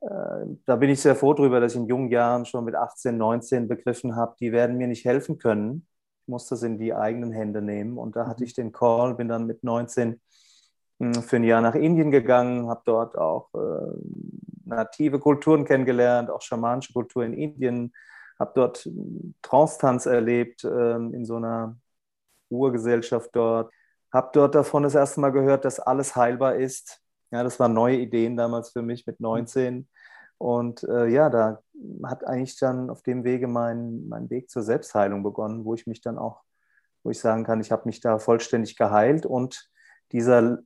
da 0.00 0.76
bin 0.76 0.90
ich 0.90 1.00
sehr 1.00 1.16
froh 1.16 1.34
darüber, 1.34 1.60
dass 1.60 1.72
ich 1.74 1.80
in 1.80 1.86
jungen 1.86 2.10
Jahren 2.10 2.44
schon 2.44 2.64
mit 2.64 2.74
18, 2.74 3.16
19 3.16 3.68
begriffen 3.68 4.14
habe, 4.14 4.36
die 4.38 4.52
werden 4.52 4.76
mir 4.76 4.86
nicht 4.86 5.04
helfen 5.04 5.38
können. 5.38 5.86
Ich 6.22 6.28
muss 6.28 6.46
das 6.46 6.62
in 6.62 6.78
die 6.78 6.94
eigenen 6.94 7.32
Hände 7.32 7.62
nehmen. 7.62 7.98
Und 7.98 8.14
da 8.14 8.26
hatte 8.26 8.44
ich 8.44 8.54
den 8.54 8.72
Call, 8.72 9.14
bin 9.14 9.28
dann 9.28 9.46
mit 9.46 9.64
19 9.64 10.20
hm, 11.00 11.14
für 11.14 11.36
ein 11.36 11.44
Jahr 11.44 11.60
nach 11.60 11.74
Indien 11.74 12.10
gegangen, 12.10 12.68
habe 12.68 12.82
dort 12.84 13.18
auch 13.18 13.48
äh, 13.54 13.98
native 14.64 15.18
Kulturen 15.18 15.64
kennengelernt, 15.64 16.30
auch 16.30 16.42
schamanische 16.42 16.92
Kultur 16.92 17.24
in 17.24 17.32
Indien, 17.32 17.92
habe 18.38 18.52
dort 18.54 18.88
Trance-Tanz 19.42 20.06
erlebt 20.06 20.64
äh, 20.64 20.96
in 20.96 21.24
so 21.24 21.36
einer 21.36 21.76
Urgesellschaft 22.50 23.30
dort, 23.32 23.72
habe 24.12 24.30
dort 24.32 24.54
davon 24.54 24.84
das 24.84 24.94
erste 24.94 25.20
Mal 25.20 25.30
gehört, 25.30 25.64
dass 25.64 25.80
alles 25.80 26.14
heilbar 26.16 26.56
ist. 26.56 27.02
Ja, 27.30 27.42
das 27.42 27.60
waren 27.60 27.74
neue 27.74 27.96
Ideen 27.96 28.36
damals 28.36 28.70
für 28.70 28.82
mich 28.82 29.06
mit 29.06 29.20
19. 29.20 29.88
Und 30.38 30.84
äh, 30.84 31.08
ja, 31.08 31.30
da 31.30 31.62
hat 32.04 32.24
eigentlich 32.24 32.58
dann 32.58 32.90
auf 32.90 33.02
dem 33.02 33.24
Wege 33.24 33.48
mein, 33.48 34.08
mein 34.08 34.30
Weg 34.30 34.50
zur 34.50 34.62
Selbstheilung 34.62 35.22
begonnen, 35.22 35.64
wo 35.64 35.74
ich 35.74 35.86
mich 35.86 36.00
dann 36.00 36.16
auch, 36.16 36.42
wo 37.02 37.10
ich 37.10 37.18
sagen 37.18 37.44
kann, 37.44 37.60
ich 37.60 37.72
habe 37.72 37.82
mich 37.86 38.00
da 38.00 38.18
vollständig 38.18 38.76
geheilt 38.76 39.26
und 39.26 39.68
dieser 40.12 40.58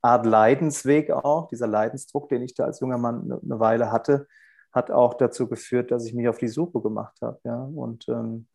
Art 0.00 0.24
Leidensweg 0.24 1.10
auch, 1.10 1.48
dieser 1.48 1.66
Leidensdruck, 1.66 2.28
den 2.28 2.42
ich 2.42 2.54
da 2.54 2.64
als 2.64 2.80
junger 2.80 2.98
Mann 2.98 3.24
eine, 3.24 3.40
eine 3.42 3.60
Weile 3.60 3.92
hatte, 3.92 4.26
hat 4.72 4.90
auch 4.90 5.14
dazu 5.14 5.48
geführt, 5.48 5.90
dass 5.90 6.06
ich 6.06 6.14
mich 6.14 6.28
auf 6.28 6.38
die 6.38 6.48
Suche 6.48 6.80
gemacht 6.80 7.18
habe. 7.20 7.40
Ja? 7.44 7.62
Und 7.74 8.08
ähm, 8.08 8.46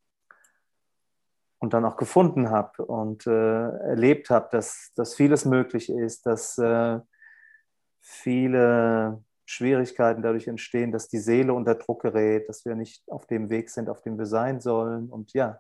und 1.59 1.73
dann 1.73 1.85
auch 1.85 1.97
gefunden 1.97 2.49
habe 2.49 2.85
und 2.85 3.25
äh, 3.27 3.69
erlebt 3.69 4.29
habe, 4.29 4.49
dass, 4.51 4.91
dass 4.95 5.15
vieles 5.15 5.45
möglich 5.45 5.89
ist, 5.89 6.25
dass 6.25 6.57
äh, 6.57 6.99
viele 8.07 9.23
Schwierigkeiten 9.45 10.21
dadurch 10.21 10.47
entstehen, 10.47 10.91
dass 10.91 11.07
die 11.07 11.17
Seele 11.17 11.53
unter 11.53 11.73
Druck 11.73 12.03
gerät, 12.03 12.47
dass 12.47 12.63
wir 12.63 12.75
nicht 12.75 13.03
auf 13.09 13.25
dem 13.25 13.49
Weg 13.49 13.71
sind, 13.71 13.89
auf 13.89 14.01
dem 14.01 14.19
wir 14.19 14.27
sein 14.27 14.61
sollen. 14.61 15.09
Und 15.09 15.33
ja, 15.33 15.59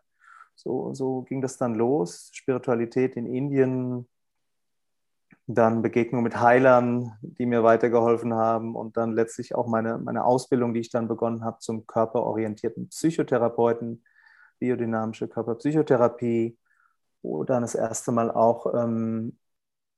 so, 0.53 0.93
so 0.93 1.23
ging 1.23 1.41
das 1.41 1.57
dann 1.57 1.73
los. 1.73 2.29
Spiritualität 2.33 3.15
in 3.15 3.25
Indien, 3.25 4.07
dann 5.47 5.81
Begegnung 5.81 6.21
mit 6.21 6.39
Heilern, 6.39 7.17
die 7.21 7.47
mir 7.47 7.63
weitergeholfen 7.63 8.35
haben 8.35 8.75
und 8.75 8.95
dann 8.95 9.13
letztlich 9.13 9.55
auch 9.55 9.67
meine, 9.67 9.97
meine 9.97 10.23
Ausbildung, 10.23 10.73
die 10.75 10.81
ich 10.81 10.91
dann 10.91 11.07
begonnen 11.07 11.43
habe 11.43 11.57
zum 11.59 11.87
körperorientierten 11.87 12.89
Psychotherapeuten, 12.89 14.03
biodynamische 14.59 15.27
Körperpsychotherapie, 15.27 16.57
wo 17.23 17.43
dann 17.43 17.63
das 17.63 17.73
erste 17.73 18.11
Mal 18.11 18.29
auch 18.29 18.71
ähm, 18.75 19.37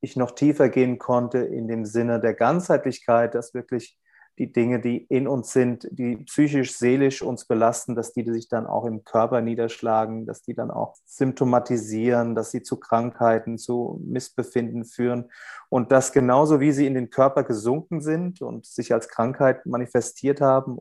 ich 0.00 0.16
noch 0.16 0.32
tiefer 0.32 0.68
gehen 0.68 0.98
konnte 0.98 1.38
in 1.38 1.68
dem 1.68 1.84
Sinne 1.84 2.20
der 2.20 2.34
Ganzheitlichkeit, 2.34 3.34
dass 3.34 3.54
wirklich 3.54 3.98
die 4.38 4.52
Dinge, 4.52 4.80
die 4.80 4.98
in 5.08 5.26
uns 5.26 5.52
sind, 5.52 5.88
die 5.90 6.16
psychisch, 6.18 6.76
seelisch 6.76 7.22
uns 7.22 7.44
belasten, 7.44 7.96
dass 7.96 8.12
die 8.12 8.24
sich 8.30 8.48
dann 8.48 8.66
auch 8.66 8.84
im 8.84 9.04
Körper 9.04 9.40
niederschlagen, 9.40 10.26
dass 10.26 10.42
die 10.42 10.54
dann 10.54 10.70
auch 10.70 10.94
symptomatisieren, 11.04 12.34
dass 12.34 12.52
sie 12.52 12.62
zu 12.62 12.78
Krankheiten, 12.78 13.58
zu 13.58 14.00
Missbefinden 14.04 14.84
führen. 14.84 15.30
Und 15.68 15.90
dass 15.90 16.12
genauso 16.12 16.60
wie 16.60 16.72
sie 16.72 16.86
in 16.86 16.94
den 16.94 17.10
Körper 17.10 17.42
gesunken 17.42 18.00
sind 18.00 18.40
und 18.40 18.64
sich 18.64 18.94
als 18.94 19.08
Krankheit 19.08 19.66
manifestiert 19.66 20.40
haben, 20.40 20.78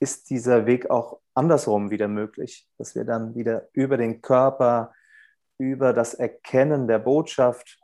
ist 0.00 0.30
dieser 0.30 0.66
Weg 0.66 0.90
auch 0.90 1.20
andersrum 1.34 1.90
wieder 1.90 2.08
möglich, 2.08 2.68
dass 2.78 2.94
wir 2.94 3.04
dann 3.04 3.34
wieder 3.34 3.68
über 3.72 3.96
den 3.96 4.22
Körper, 4.22 4.92
über 5.58 5.92
das 5.92 6.14
Erkennen 6.14 6.88
der 6.88 6.98
Botschaft, 6.98 7.78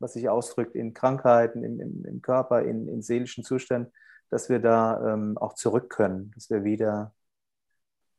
was 0.00 0.14
sich 0.14 0.28
ausdrückt 0.28 0.74
in 0.74 0.94
Krankheiten, 0.94 1.62
im, 1.62 1.80
im, 1.80 2.04
im 2.04 2.22
Körper, 2.22 2.62
in, 2.62 2.88
in 2.88 3.02
seelischen 3.02 3.44
Zuständen, 3.44 3.92
dass 4.30 4.48
wir 4.48 4.58
da 4.58 5.14
ähm, 5.14 5.38
auch 5.38 5.54
zurück 5.54 5.90
können, 5.90 6.32
dass 6.34 6.50
wir 6.50 6.64
wieder 6.64 7.14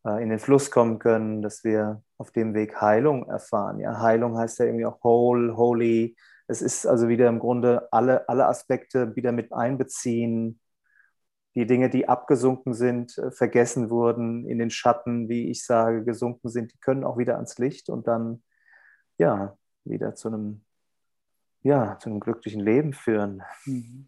äh, 0.05 0.21
in 0.23 0.29
den 0.29 0.39
Fluss 0.39 0.71
kommen 0.71 1.00
können, 1.00 1.41
dass 1.41 1.63
wir 1.63 2.03
auf 2.17 2.31
dem 2.31 2.53
Weg 2.53 2.79
Heilung 2.81 3.27
erfahren. 3.27 3.79
Ja, 3.79 4.00
Heilung 4.00 4.38
heißt 4.38 4.59
ja 4.59 4.65
irgendwie 4.65 4.85
auch 4.85 5.03
whole, 5.03 5.57
holy. 5.57 6.15
Es 6.47 6.61
ist 6.61 6.85
also 6.85 7.07
wieder 7.07 7.27
im 7.29 7.39
Grunde 7.39 7.88
alle, 7.91 8.27
alle 8.29 8.45
Aspekte 8.47 9.15
wieder 9.15 9.31
mit 9.31 9.53
einbeziehen. 9.53 10.59
Die 11.55 11.65
Dinge, 11.65 11.89
die 11.89 12.07
abgesunken 12.07 12.73
sind, 12.73 13.17
äh, 13.17 13.31
vergessen 13.31 13.89
wurden, 13.89 14.47
in 14.47 14.59
den 14.59 14.69
Schatten, 14.69 15.29
wie 15.29 15.50
ich 15.50 15.65
sage, 15.65 16.03
gesunken 16.03 16.50
sind, 16.50 16.73
die 16.73 16.79
können 16.79 17.03
auch 17.03 17.17
wieder 17.17 17.35
ans 17.35 17.57
Licht 17.57 17.89
und 17.89 18.07
dann, 18.07 18.43
ja, 19.17 19.57
wieder 19.83 20.15
zu 20.15 20.29
einem, 20.29 20.63
ja, 21.63 21.98
zu 22.00 22.10
einem 22.10 22.20
glücklichen 22.20 22.62
Leben 22.62 22.94
führen. 22.94 23.44
Mhm. 23.65 24.08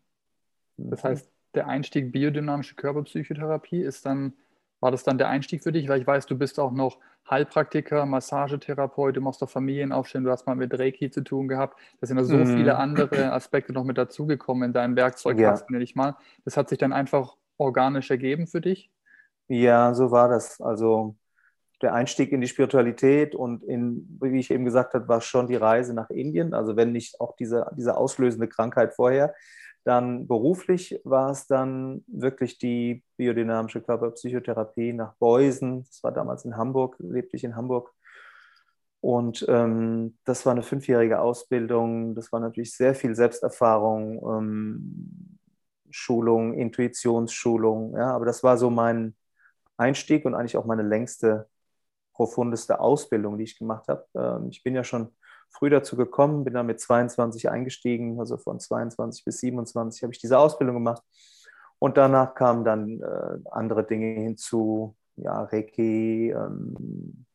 Das 0.77 1.03
heißt, 1.03 1.29
der 1.53 1.67
Einstieg 1.67 2.11
biodynamische 2.11 2.75
Körperpsychotherapie 2.75 3.81
ist 3.81 4.05
dann, 4.05 4.33
war 4.79 4.91
das 4.91 5.03
dann 5.03 5.17
der 5.17 5.29
Einstieg 5.29 5.63
für 5.63 5.71
dich? 5.71 5.87
Weil 5.87 6.01
ich 6.01 6.07
weiß, 6.07 6.25
du 6.25 6.37
bist 6.37 6.59
auch 6.59 6.71
noch 6.71 6.97
Heilpraktiker, 7.29 8.05
Massagetherapeut, 8.05 9.15
du 9.15 9.21
machst 9.21 9.41
doch 9.41 9.49
Familienaufstellen, 9.49 10.25
du 10.25 10.31
hast 10.31 10.45
mal 10.45 10.55
mit 10.55 10.77
Reiki 10.77 11.09
zu 11.09 11.23
tun 11.23 11.47
gehabt. 11.47 11.79
Da 12.01 12.07
sind 12.07 12.17
da 12.17 12.23
so 12.23 12.35
mhm. 12.35 12.57
viele 12.57 12.77
andere 12.77 13.31
Aspekte 13.31 13.71
noch 13.71 13.83
mit 13.83 13.97
dazugekommen 13.97 14.69
in 14.69 14.73
deinem 14.73 14.95
Werkzeugkasten, 14.95 15.67
ja. 15.69 15.73
nenne 15.73 15.83
ich 15.83 15.95
mal. 15.95 16.17
Das 16.43 16.57
hat 16.57 16.69
sich 16.69 16.79
dann 16.79 16.91
einfach 16.91 17.37
organisch 17.57 18.09
ergeben 18.09 18.47
für 18.47 18.61
dich? 18.61 18.91
Ja, 19.47 19.93
so 19.93 20.11
war 20.11 20.27
das. 20.27 20.59
Also 20.59 21.15
der 21.83 21.93
Einstieg 21.93 22.31
in 22.31 22.41
die 22.41 22.47
Spiritualität 22.47 23.35
und 23.35 23.63
in, 23.63 24.17
wie 24.21 24.39
ich 24.39 24.51
eben 24.51 24.65
gesagt 24.65 24.93
habe, 24.93 25.07
war 25.07 25.21
schon 25.21 25.47
die 25.47 25.55
Reise 25.55 25.93
nach 25.93 26.09
Indien. 26.09 26.53
Also 26.53 26.75
wenn 26.75 26.91
nicht 26.91 27.19
auch 27.19 27.35
diese, 27.35 27.69
diese 27.77 27.97
auslösende 27.97 28.47
Krankheit 28.47 28.93
vorher. 28.95 29.35
Dann 29.83 30.27
beruflich 30.27 31.01
war 31.03 31.31
es 31.31 31.45
dann 31.45 32.05
wirklich 32.07 32.57
die 32.57 33.03
biodynamische 33.17 33.81
Körperpsychotherapie 33.81 34.93
nach 34.93 35.13
Beusen. 35.15 35.83
Das 35.83 36.01
war 36.03 36.13
damals 36.13 36.45
in 36.45 36.55
Hamburg, 36.55 36.95
lebte 36.99 37.35
ich 37.35 37.43
in 37.43 37.57
Hamburg. 37.57 37.91
Und 39.01 39.45
ähm, 39.49 40.17
das 40.23 40.45
war 40.45 40.53
eine 40.53 40.63
fünfjährige 40.63 41.19
Ausbildung. 41.19 42.15
Das 42.15 42.31
war 42.31 42.39
natürlich 42.39 42.73
sehr 42.73 42.95
viel 42.95 43.13
Selbsterfahrung, 43.13 44.21
ähm, 44.23 45.39
Schulung, 45.89 46.53
Intuitionsschulung. 46.53 47.97
Ja, 47.97 48.11
aber 48.15 48.25
das 48.25 48.41
war 48.41 48.57
so 48.57 48.69
mein 48.69 49.15
Einstieg 49.75 50.23
und 50.23 50.33
eigentlich 50.33 50.55
auch 50.55 50.63
meine 50.65 50.83
längste, 50.83 51.49
profundeste 52.13 52.79
Ausbildung, 52.79 53.37
die 53.37 53.43
ich 53.43 53.57
gemacht 53.57 53.87
habe. 53.87 54.05
Ähm, 54.15 54.49
ich 54.49 54.63
bin 54.63 54.75
ja 54.75 54.83
schon 54.83 55.09
früh 55.49 55.69
dazu 55.69 55.95
gekommen, 55.95 56.43
bin 56.43 56.53
dann 56.53 56.65
mit 56.65 56.79
22 56.79 57.49
eingestiegen, 57.49 58.19
also 58.19 58.37
von 58.37 58.59
22 58.59 59.23
bis 59.23 59.39
27 59.39 60.03
habe 60.03 60.13
ich 60.13 60.19
diese 60.19 60.37
Ausbildung 60.37 60.75
gemacht. 60.75 61.03
Und 61.79 61.97
danach 61.97 62.33
kamen 62.33 62.63
dann 62.63 63.01
äh, 63.01 63.49
andere 63.51 63.85
Dinge 63.85 64.21
hinzu, 64.21 64.95
ja, 65.15 65.43
Reiki, 65.43 66.31
ähm, 66.31 67.25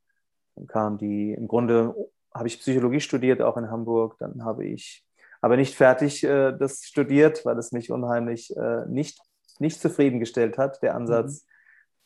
dann 0.56 0.66
kam 0.66 0.99
die, 0.99 1.35
im 1.35 1.47
Grunde 1.47 1.94
habe 2.35 2.49
ich 2.49 2.58
Psychologie 2.61 3.00
studiert, 3.00 3.42
auch 3.42 3.56
in 3.56 3.70
Hamburg, 3.70 4.16
dann 4.18 4.44
habe 4.44 4.64
ich 4.64 5.04
aber 5.40 5.56
nicht 5.56 5.76
fertig 5.76 6.25
äh, 6.25 6.52
das 6.52 6.82
studiert, 6.82 7.44
weil 7.44 7.58
es 7.58 7.73
mich 7.73 7.90
unheimlich 7.90 8.56
äh, 8.56 8.87
nicht, 8.87 9.20
nicht 9.58 9.80
zufriedengestellt 9.80 10.58
hat, 10.58 10.82
der 10.82 10.94
Ansatz, 10.94 11.44
mhm. 11.44 11.58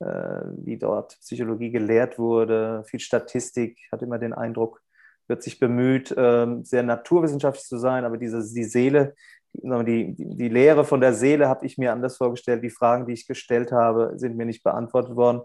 Äh, 0.03 0.43
wie 0.65 0.79
dort 0.79 1.19
Psychologie 1.21 1.71
gelehrt 1.71 2.19
wurde, 2.19 2.85
viel 2.87 3.01
Statistik, 3.01 3.79
hatte 3.93 4.05
immer 4.05 4.19
den 4.19 4.33
Eindruck, 4.33 4.83
wird 5.29 5.43
sich 5.43 5.59
bemüht, 5.59 6.15
ähm, 6.17 6.65
sehr 6.65 6.83
naturwissenschaftlich 6.83 7.67
zu 7.67 7.79
sein, 7.79 8.05
aber 8.05 8.19
diese, 8.19 8.43
die 8.43 8.65
Seele, 8.65 9.15
die, 9.55 10.15
die 10.17 10.49
Lehre 10.49 10.85
von 10.85 11.01
der 11.01 11.15
Seele 11.15 11.49
habe 11.49 11.67
ich 11.67 11.79
mir 11.79 11.93
anders 11.93 12.17
vorgestellt. 12.17 12.65
Die 12.65 12.71
Fragen, 12.71 13.07
die 13.07 13.13
ich 13.13 13.27
gestellt 13.27 13.71
habe, 13.71 14.13
sind 14.17 14.37
mir 14.37 14.47
nicht 14.47 14.63
beantwortet 14.63 15.15
worden. 15.15 15.43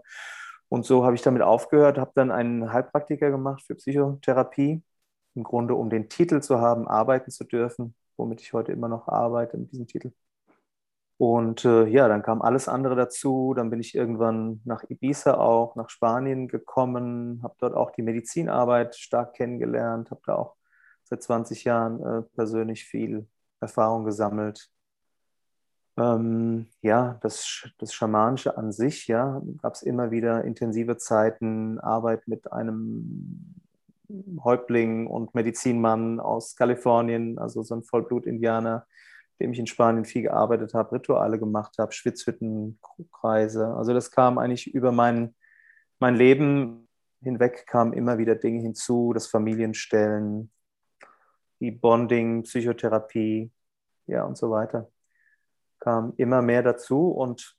Und 0.68 0.84
so 0.84 1.04
habe 1.04 1.14
ich 1.14 1.22
damit 1.22 1.42
aufgehört, 1.42 1.98
habe 1.98 2.12
dann 2.14 2.30
einen 2.30 2.72
Heilpraktiker 2.72 3.30
gemacht 3.30 3.62
für 3.66 3.74
Psychotherapie, 3.74 4.82
im 5.34 5.42
Grunde 5.44 5.74
um 5.74 5.90
den 5.90 6.08
Titel 6.08 6.40
zu 6.40 6.60
haben, 6.60 6.88
arbeiten 6.88 7.30
zu 7.30 7.44
dürfen, 7.44 7.94
womit 8.16 8.40
ich 8.40 8.52
heute 8.52 8.72
immer 8.72 8.88
noch 8.88 9.08
arbeite 9.08 9.56
mit 9.56 9.72
diesem 9.72 9.86
Titel. 9.86 10.12
Und 11.18 11.64
äh, 11.64 11.86
ja, 11.86 12.06
dann 12.06 12.22
kam 12.22 12.40
alles 12.42 12.68
andere 12.68 12.94
dazu. 12.94 13.52
Dann 13.54 13.70
bin 13.70 13.80
ich 13.80 13.94
irgendwann 13.94 14.60
nach 14.64 14.84
Ibiza 14.88 15.34
auch, 15.34 15.74
nach 15.74 15.90
Spanien 15.90 16.46
gekommen, 16.46 17.40
habe 17.42 17.56
dort 17.58 17.74
auch 17.74 17.90
die 17.90 18.02
Medizinarbeit 18.02 18.94
stark 18.94 19.34
kennengelernt, 19.34 20.12
habe 20.12 20.20
da 20.24 20.36
auch 20.36 20.54
seit 21.02 21.22
20 21.22 21.64
Jahren 21.64 22.02
äh, 22.02 22.22
persönlich 22.36 22.84
viel 22.84 23.26
Erfahrung 23.60 24.04
gesammelt. 24.04 24.70
Ähm, 25.96 26.66
ja, 26.82 27.18
das, 27.22 27.68
das 27.78 27.92
Schamanische 27.92 28.56
an 28.56 28.70
sich, 28.70 29.08
ja, 29.08 29.42
gab 29.60 29.74
es 29.74 29.82
immer 29.82 30.12
wieder 30.12 30.44
intensive 30.44 30.98
Zeiten, 30.98 31.80
Arbeit 31.80 32.28
mit 32.28 32.52
einem 32.52 33.56
Häuptling 34.44 35.08
und 35.08 35.34
Medizinmann 35.34 36.20
aus 36.20 36.54
Kalifornien, 36.54 37.38
also 37.38 37.64
so 37.64 37.74
ein 37.74 37.82
Vollblut-Indianer, 37.82 38.86
dem 39.40 39.52
ich 39.52 39.58
in 39.58 39.66
Spanien 39.66 40.04
viel 40.04 40.22
gearbeitet 40.22 40.74
habe, 40.74 40.92
Rituale 40.92 41.38
gemacht 41.38 41.76
habe, 41.78 41.92
Schwitzhüttenkreise. 41.92 43.74
Also 43.74 43.94
das 43.94 44.10
kam 44.10 44.38
eigentlich 44.38 44.74
über 44.74 44.92
mein, 44.92 45.34
mein 45.98 46.16
Leben 46.16 46.88
hinweg, 47.22 47.66
kamen 47.66 47.92
immer 47.92 48.18
wieder 48.18 48.34
Dinge 48.34 48.62
hinzu, 48.62 49.12
das 49.12 49.28
Familienstellen, 49.28 50.50
die 51.60 51.70
Bonding, 51.70 52.42
Psychotherapie, 52.42 53.50
ja 54.06 54.24
und 54.24 54.36
so 54.36 54.50
weiter. 54.50 54.90
Kam 55.80 56.14
immer 56.16 56.42
mehr 56.42 56.62
dazu 56.62 57.10
und 57.10 57.56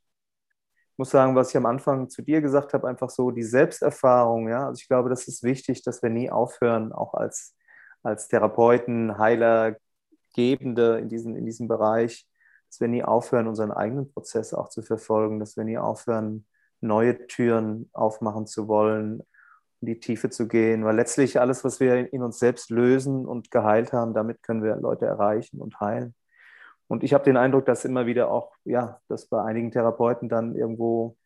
ich 0.91 0.97
muss 0.97 1.11
sagen, 1.11 1.35
was 1.35 1.49
ich 1.49 1.57
am 1.57 1.65
Anfang 1.65 2.09
zu 2.09 2.21
dir 2.21 2.41
gesagt 2.41 2.73
habe, 2.73 2.87
einfach 2.87 3.09
so 3.09 3.31
die 3.31 3.43
Selbsterfahrung, 3.43 4.49
ja. 4.49 4.67
Also 4.67 4.81
ich 4.81 4.87
glaube, 4.87 5.09
das 5.09 5.29
ist 5.29 5.43
wichtig, 5.43 5.81
dass 5.83 6.03
wir 6.03 6.09
nie 6.09 6.29
aufhören, 6.29 6.91
auch 6.91 7.13
als, 7.13 7.55
als 8.03 8.27
Therapeuten, 8.27 9.17
Heiler, 9.17 9.77
Gebende 10.33 10.99
in, 10.99 11.09
diesen, 11.09 11.35
in 11.35 11.45
diesem 11.45 11.67
Bereich, 11.67 12.27
dass 12.67 12.79
wir 12.79 12.87
nie 12.87 13.03
aufhören, 13.03 13.47
unseren 13.47 13.71
eigenen 13.71 14.11
Prozess 14.11 14.53
auch 14.53 14.69
zu 14.69 14.81
verfolgen, 14.81 15.39
dass 15.39 15.57
wir 15.57 15.63
nie 15.63 15.77
aufhören, 15.77 16.45
neue 16.81 17.27
Türen 17.27 17.89
aufmachen 17.93 18.47
zu 18.47 18.67
wollen, 18.67 19.23
in 19.81 19.87
die 19.87 19.99
Tiefe 19.99 20.29
zu 20.29 20.47
gehen, 20.47 20.83
weil 20.85 20.95
letztlich 20.95 21.39
alles, 21.39 21.63
was 21.63 21.79
wir 21.79 22.11
in 22.13 22.21
uns 22.21 22.39
selbst 22.39 22.69
lösen 22.69 23.25
und 23.25 23.51
geheilt 23.51 23.93
haben, 23.93 24.13
damit 24.13 24.43
können 24.43 24.63
wir 24.63 24.75
Leute 24.75 25.05
erreichen 25.05 25.61
und 25.61 25.79
heilen. 25.79 26.15
Und 26.87 27.03
ich 27.03 27.13
habe 27.13 27.23
den 27.23 27.37
Eindruck, 27.37 27.65
dass 27.65 27.85
immer 27.85 28.05
wieder 28.05 28.31
auch, 28.31 28.51
ja, 28.65 28.99
dass 29.07 29.27
bei 29.27 29.41
einigen 29.43 29.71
Therapeuten 29.71 30.27
dann 30.27 30.55
irgendwo, 30.55 31.17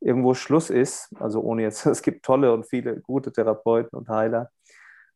irgendwo 0.00 0.34
Schluss 0.34 0.68
ist. 0.68 1.14
Also 1.18 1.40
ohne 1.40 1.62
jetzt, 1.62 1.86
es 1.86 2.02
gibt 2.02 2.24
tolle 2.24 2.52
und 2.52 2.66
viele 2.66 3.00
gute 3.00 3.32
Therapeuten 3.32 3.96
und 3.96 4.08
Heiler, 4.08 4.50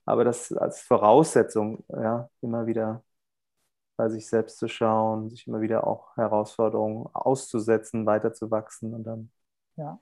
aber 0.06 0.24
das 0.24 0.52
als 0.52 0.80
Voraussetzung, 0.80 1.84
ja, 1.88 2.28
immer 2.40 2.66
wieder 2.66 3.02
bei 3.96 4.08
sich 4.08 4.28
selbst 4.28 4.58
zu 4.58 4.68
schauen, 4.68 5.30
sich 5.30 5.46
immer 5.46 5.60
wieder 5.60 5.86
auch 5.86 6.16
Herausforderungen 6.16 7.06
auszusetzen, 7.12 8.06
weiterzuwachsen 8.06 8.94
und 8.94 9.04
dann. 9.04 9.30
Ja. 9.76 10.00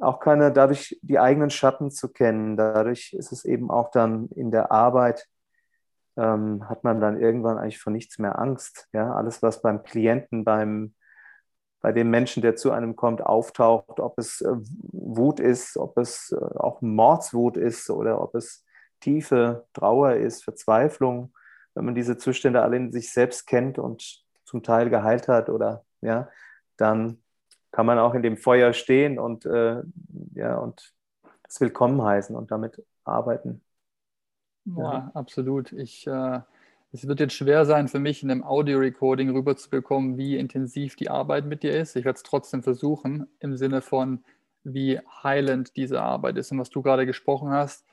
auch 0.00 0.18
keine, 0.18 0.52
dadurch 0.52 0.98
die 1.02 1.18
eigenen 1.18 1.50
Schatten 1.50 1.90
zu 1.92 2.12
kennen. 2.12 2.56
Dadurch 2.56 3.12
ist 3.12 3.30
es 3.32 3.44
eben 3.44 3.70
auch 3.70 3.90
dann 3.90 4.28
in 4.30 4.50
der 4.50 4.72
Arbeit, 4.72 5.28
ähm, 6.16 6.68
hat 6.68 6.82
man 6.84 7.00
dann 7.00 7.20
irgendwann 7.20 7.58
eigentlich 7.58 7.78
vor 7.78 7.92
nichts 7.92 8.18
mehr 8.18 8.38
Angst. 8.38 8.88
Ja? 8.92 9.14
Alles, 9.14 9.42
was 9.42 9.62
beim 9.62 9.82
Klienten, 9.82 10.44
beim, 10.44 10.94
bei 11.80 11.92
dem 11.92 12.10
Menschen, 12.10 12.42
der 12.42 12.56
zu 12.56 12.72
einem 12.72 12.96
kommt, 12.96 13.22
auftaucht, 13.22 14.00
ob 14.00 14.18
es 14.18 14.40
äh, 14.40 14.56
Wut 14.56 15.40
ist, 15.40 15.76
ob 15.76 15.96
es 15.98 16.32
äh, 16.32 16.58
auch 16.58 16.82
Mordswut 16.82 17.56
ist 17.56 17.88
oder 17.90 18.20
ob 18.20 18.34
es 18.34 18.64
tiefe 19.00 19.66
Trauer 19.72 20.14
ist, 20.14 20.42
Verzweiflung, 20.42 21.32
wenn 21.76 21.84
man 21.84 21.94
diese 21.94 22.16
Zustände 22.16 22.62
alle 22.62 22.76
in 22.78 22.90
sich 22.90 23.12
selbst 23.12 23.46
kennt 23.46 23.78
und 23.78 24.24
zum 24.44 24.62
Teil 24.62 24.88
geheilt 24.88 25.28
hat 25.28 25.50
oder 25.50 25.84
ja, 26.00 26.28
dann 26.76 27.18
kann 27.70 27.86
man 27.86 27.98
auch 27.98 28.14
in 28.14 28.22
dem 28.22 28.38
Feuer 28.38 28.72
stehen 28.72 29.18
und 29.18 29.44
äh, 29.44 29.82
ja 30.34 30.56
und 30.56 30.94
es 31.46 31.60
willkommen 31.60 32.02
heißen 32.02 32.34
und 32.34 32.50
damit 32.50 32.82
arbeiten. 33.04 33.60
Ja, 34.64 34.92
ja 34.92 35.10
absolut. 35.14 35.72
Ich, 35.72 36.06
äh, 36.06 36.40
es 36.92 37.06
wird 37.06 37.20
jetzt 37.20 37.34
schwer 37.34 37.66
sein 37.66 37.88
für 37.88 37.98
mich 37.98 38.22
in 38.22 38.30
einem 38.30 38.42
Audio-Recording 38.42 39.30
rüberzubekommen, 39.30 40.16
wie 40.16 40.38
intensiv 40.38 40.96
die 40.96 41.10
Arbeit 41.10 41.44
mit 41.44 41.62
dir 41.62 41.78
ist. 41.78 41.94
Ich 41.94 42.06
werde 42.06 42.16
es 42.16 42.22
trotzdem 42.22 42.62
versuchen, 42.62 43.26
im 43.40 43.56
Sinne 43.56 43.82
von, 43.82 44.24
wie 44.64 44.98
heilend 45.22 45.76
diese 45.76 46.00
Arbeit 46.00 46.38
ist 46.38 46.50
und 46.52 46.58
was 46.58 46.70
du 46.70 46.80
gerade 46.80 47.04
gesprochen 47.04 47.50
hast. 47.50 47.84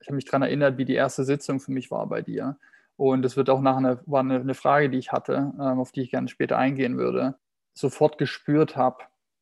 Ich 0.00 0.08
habe 0.08 0.16
mich 0.16 0.26
daran 0.26 0.42
erinnert, 0.42 0.76
wie 0.76 0.84
die 0.84 0.94
erste 0.94 1.24
Sitzung 1.24 1.58
für 1.58 1.72
mich 1.72 1.90
war 1.90 2.06
bei 2.06 2.20
dir. 2.20 2.58
Und 3.00 3.24
es 3.24 3.34
wird 3.34 3.48
auch 3.48 3.62
nachher 3.62 4.02
war 4.04 4.20
eine, 4.20 4.40
eine 4.40 4.52
Frage, 4.52 4.90
die 4.90 4.98
ich 4.98 5.10
hatte, 5.10 5.54
ähm, 5.58 5.80
auf 5.80 5.90
die 5.90 6.02
ich 6.02 6.10
gerne 6.10 6.28
später 6.28 6.58
eingehen 6.58 6.98
würde, 6.98 7.34
sofort 7.72 8.18
gespürt 8.18 8.76
habe, 8.76 8.98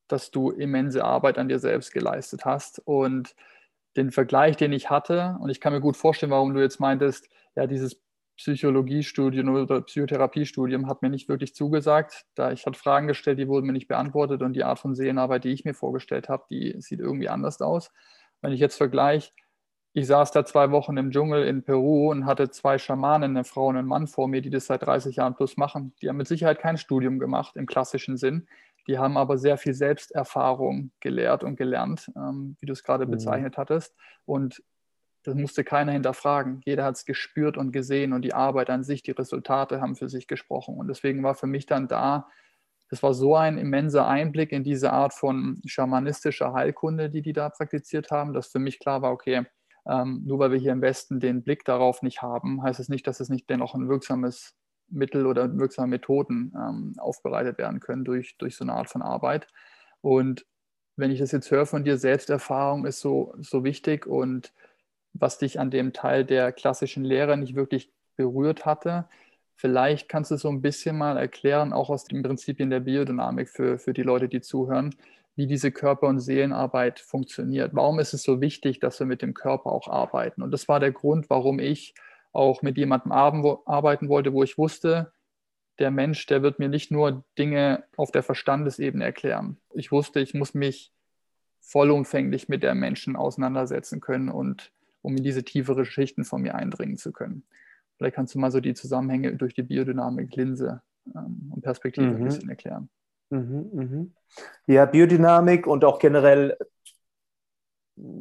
dass 0.07 0.31
du 0.31 0.53
immense 0.53 1.05
Arbeit 1.05 1.39
an 1.39 1.49
dir 1.49 1.59
selbst 1.59 1.93
geleistet 1.93 2.45
hast. 2.45 2.81
Und 2.85 3.35
den 3.97 4.13
Vergleich, 4.13 4.57
den 4.57 4.73
ich 4.73 4.91
hatte, 4.91 5.37
und 5.41 5.51
ich 5.51 5.61
kann 5.61 5.73
mir 5.73 5.81
gut 5.81 5.97
vorstellen, 5.97 6.31
warum 6.31 6.55
du 6.55 6.61
jetzt 6.61 6.79
meintest, 6.79 7.29
ja, 7.57 7.67
dieses 7.67 8.01
Psychologiestudium 8.37 9.49
oder 9.49 9.81
Psychotherapiestudium 9.81 10.87
hat 10.87 11.03
mir 11.03 11.11
nicht 11.11 11.29
wirklich 11.29 11.53
zugesagt. 11.53 12.27
Da 12.37 12.53
ich 12.53 12.65
hatte 12.65 12.79
Fragen 12.79 13.09
gestellt, 13.09 13.41
die 13.41 13.49
wurden 13.49 13.67
mir 13.67 13.73
nicht 13.73 13.89
beantwortet 13.89 14.41
und 14.41 14.53
die 14.53 14.63
Art 14.63 14.79
von 14.79 14.95
Seelenarbeit, 14.95 15.43
die 15.43 15.51
ich 15.51 15.65
mir 15.65 15.75
vorgestellt 15.75 16.29
habe, 16.29 16.45
die 16.49 16.77
sieht 16.79 17.01
irgendwie 17.01 17.29
anders 17.29 17.61
aus. 17.61 17.91
Wenn 18.41 18.53
ich 18.53 18.61
jetzt 18.61 18.77
vergleiche, 18.77 19.33
ich 19.99 20.07
saß 20.07 20.31
da 20.31 20.45
zwei 20.45 20.71
Wochen 20.71 20.97
im 20.97 21.11
Dschungel 21.11 21.45
in 21.45 21.63
Peru 21.63 22.11
und 22.11 22.25
hatte 22.25 22.51
zwei 22.51 22.79
Schamanen, 22.79 23.37
eine 23.37 23.45
Frau 23.45 23.67
und 23.67 23.77
einen 23.77 23.89
Mann 23.89 24.07
vor 24.07 24.29
mir, 24.29 24.41
die 24.41 24.51
das 24.51 24.67
seit 24.67 24.83
30 24.83 25.17
Jahren 25.17 25.35
plus 25.35 25.57
machen. 25.57 25.93
Die 26.01 26.09
haben 26.09 26.17
mit 26.17 26.29
Sicherheit 26.29 26.61
kein 26.61 26.79
Studium 26.79 27.19
gemacht 27.19 27.57
im 27.57 27.67
klassischen 27.67 28.17
Sinn. 28.17 28.47
Die 28.87 28.99
haben 28.99 29.17
aber 29.17 29.37
sehr 29.37 29.59
viel 29.59 29.75
Selbsterfahrung 29.75 30.93
gelehrt 31.01 31.43
und 31.45 31.57
gelernt, 31.57 32.11
ähm, 32.17 32.57
wie 32.61 32.67
du 32.67 32.73
es 32.73 32.85
gerade 32.85 33.07
mhm. 33.07 33.11
bezeichnet 33.11 33.59
hattest. 33.59 33.95
Und 34.25 34.63
das 35.25 35.35
musste 35.35 35.65
keiner 35.65 35.93
hinterfragen. 35.93 36.63
Jeder 36.65 36.85
hat 36.85 36.95
es 36.95 37.05
gespürt 37.05 37.57
und 37.57 37.73
gesehen 37.73 38.13
und 38.13 38.23
die 38.23 38.35
Arbeit 38.35 38.71
an 38.71 38.85
sich, 38.85 39.03
die 39.03 39.11
Resultate 39.11 39.81
haben 39.81 39.97
für 39.97 40.09
sich 40.09 40.27
gesprochen. 40.27 40.77
Und 40.77 40.89
deswegen 40.89 41.23
war 41.23 41.35
für 41.35 41.49
mich 41.49 41.67
dann 41.67 41.89
da, 41.89 42.29
das 42.89 43.03
war 43.03 43.13
so 43.13 43.37
ein 43.37 43.59
immenser 43.59 44.07
Einblick 44.07 44.53
in 44.53 44.65
diese 44.65 44.93
Art 44.93 45.13
von 45.13 45.61
schamanistischer 45.67 46.55
Heilkunde, 46.55 47.11
die 47.11 47.21
die 47.21 47.35
da 47.35 47.51
praktiziert 47.51 48.11
haben, 48.11 48.33
dass 48.33 48.47
für 48.47 48.59
mich 48.59 48.79
klar 48.79 49.03
war, 49.03 49.13
okay, 49.13 49.45
ähm, 49.89 50.23
nur 50.25 50.39
weil 50.39 50.53
wir 50.53 50.59
hier 50.59 50.73
im 50.73 50.83
Westen 50.83 51.19
den 51.19 51.43
Blick 51.43 51.65
darauf 51.65 52.03
nicht 52.03 52.23
haben, 52.23 52.63
heißt 52.63 52.79
es 52.79 52.89
nicht, 52.89 53.07
dass 53.07 53.21
es 53.21 53.31
nicht 53.31 53.49
dennoch 53.49 53.75
ein 53.75 53.89
wirksames 53.89 54.55
Mittel 54.91 55.27
oder 55.27 55.57
wirksame 55.59 55.89
Methoden 55.89 56.53
ähm, 56.55 56.95
aufbereitet 56.99 57.59
werden 57.59 57.81
können 57.81 58.05
durch, 58.05 58.37
durch 58.39 58.57
so 58.57 58.65
eine 58.65 58.75
Art 58.75 58.89
von 58.89 59.03
Arbeit. 59.03 59.49
Und 60.01 60.47
wenn 60.97 61.11
ich 61.11 61.21
das 61.21 61.33
jetzt 61.33 61.51
höre 61.51 61.67
von 61.67 61.85
dir, 61.85 61.97
Selbsterfahrung 61.97 62.85
ist 62.85 63.01
so, 63.01 63.35
so 63.41 63.65
wichtig 63.65 64.07
und 64.07 64.53
was 65.15 65.39
dich 65.39 65.59
an 65.59 65.71
dem 65.71 65.93
Teil 65.93 66.25
der 66.25 66.53
klassischen 66.53 67.05
Lehre 67.05 67.37
nicht 67.37 67.55
wirklich 67.55 67.93
berührt 68.17 68.67
hatte, 68.67 69.09
vielleicht 69.57 70.09
kannst 70.09 70.31
du 70.31 70.37
so 70.37 70.49
ein 70.49 70.61
bisschen 70.61 70.99
mal 70.99 71.17
erklären, 71.17 71.73
auch 71.73 71.89
aus 71.89 72.05
den 72.05 72.23
Prinzipien 72.23 72.71
der 72.71 72.81
Biodynamik 72.81 73.49
für, 73.49 73.79
für 73.79 73.95
die 73.95 74.03
Leute, 74.03 74.29
die 74.29 74.41
zuhören, 74.41 74.95
wie 75.39 75.47
diese 75.47 75.71
Körper- 75.71 76.09
und 76.09 76.19
Seelenarbeit 76.19 76.99
funktioniert. 76.99 77.71
Warum 77.73 78.01
ist 78.01 78.13
es 78.13 78.25
so 78.25 78.41
wichtig, 78.41 78.81
dass 78.81 78.99
wir 78.99 79.07
mit 79.07 79.23
dem 79.23 79.35
Körper 79.35 79.71
auch 79.71 79.87
arbeiten? 79.87 80.43
Und 80.43 80.51
das 80.51 80.67
war 80.67 80.81
der 80.81 80.91
Grund, 80.91 81.31
warum 81.31 81.61
ich 81.61 81.95
auch 82.33 82.61
mit 82.63 82.77
jemandem 82.77 83.13
arbeiten 83.13 84.09
wollte, 84.09 84.33
wo 84.33 84.43
ich 84.43 84.59
wusste, 84.59 85.13
der 85.79 85.93
Mensch, 85.93 86.27
der 86.27 86.43
wird 86.43 86.59
mir 86.59 86.69
nicht 86.69 86.91
nur 86.91 87.25
Dinge 87.39 87.85
auf 87.97 88.11
der 88.11 88.25
Verstandesebene 88.25 89.05
erklären. 89.05 89.59
Ich 89.73 89.93
wusste, 89.93 90.19
ich 90.19 90.35
muss 90.35 90.55
mich 90.55 90.93
vollumfänglich 91.61 92.49
mit 92.49 92.65
der 92.65 92.75
Menschen 92.75 93.15
auseinandersetzen 93.15 94.01
können 94.01 94.31
und 94.31 94.73
um 95.03 95.17
in 95.17 95.23
diese 95.23 95.45
tiefere 95.45 95.85
Schichten 95.85 96.25
von 96.25 96.43
mir 96.43 96.57
eindringen 96.57 96.97
zu 96.97 97.13
können. 97.13 97.45
Vielleicht 97.97 98.17
kannst 98.17 98.35
du 98.35 98.41
mal 98.41 98.51
so 98.51 98.59
die 98.59 98.75
Zusammenhänge 98.75 99.37
durch 99.37 99.55
die 99.55 99.63
Biodynamik, 99.63 100.35
Linse 100.35 100.83
ähm, 101.15 101.53
und 101.55 101.63
Perspektive 101.63 102.09
mhm. 102.09 102.17
ein 102.17 102.25
bisschen 102.25 102.49
erklären. 102.49 102.89
Mhm, 103.31 103.71
mhm. 103.73 104.15
Ja, 104.67 104.87
Biodynamik 104.87 105.67
und 105.67 105.85
auch 105.85 105.99
generell 105.99 106.57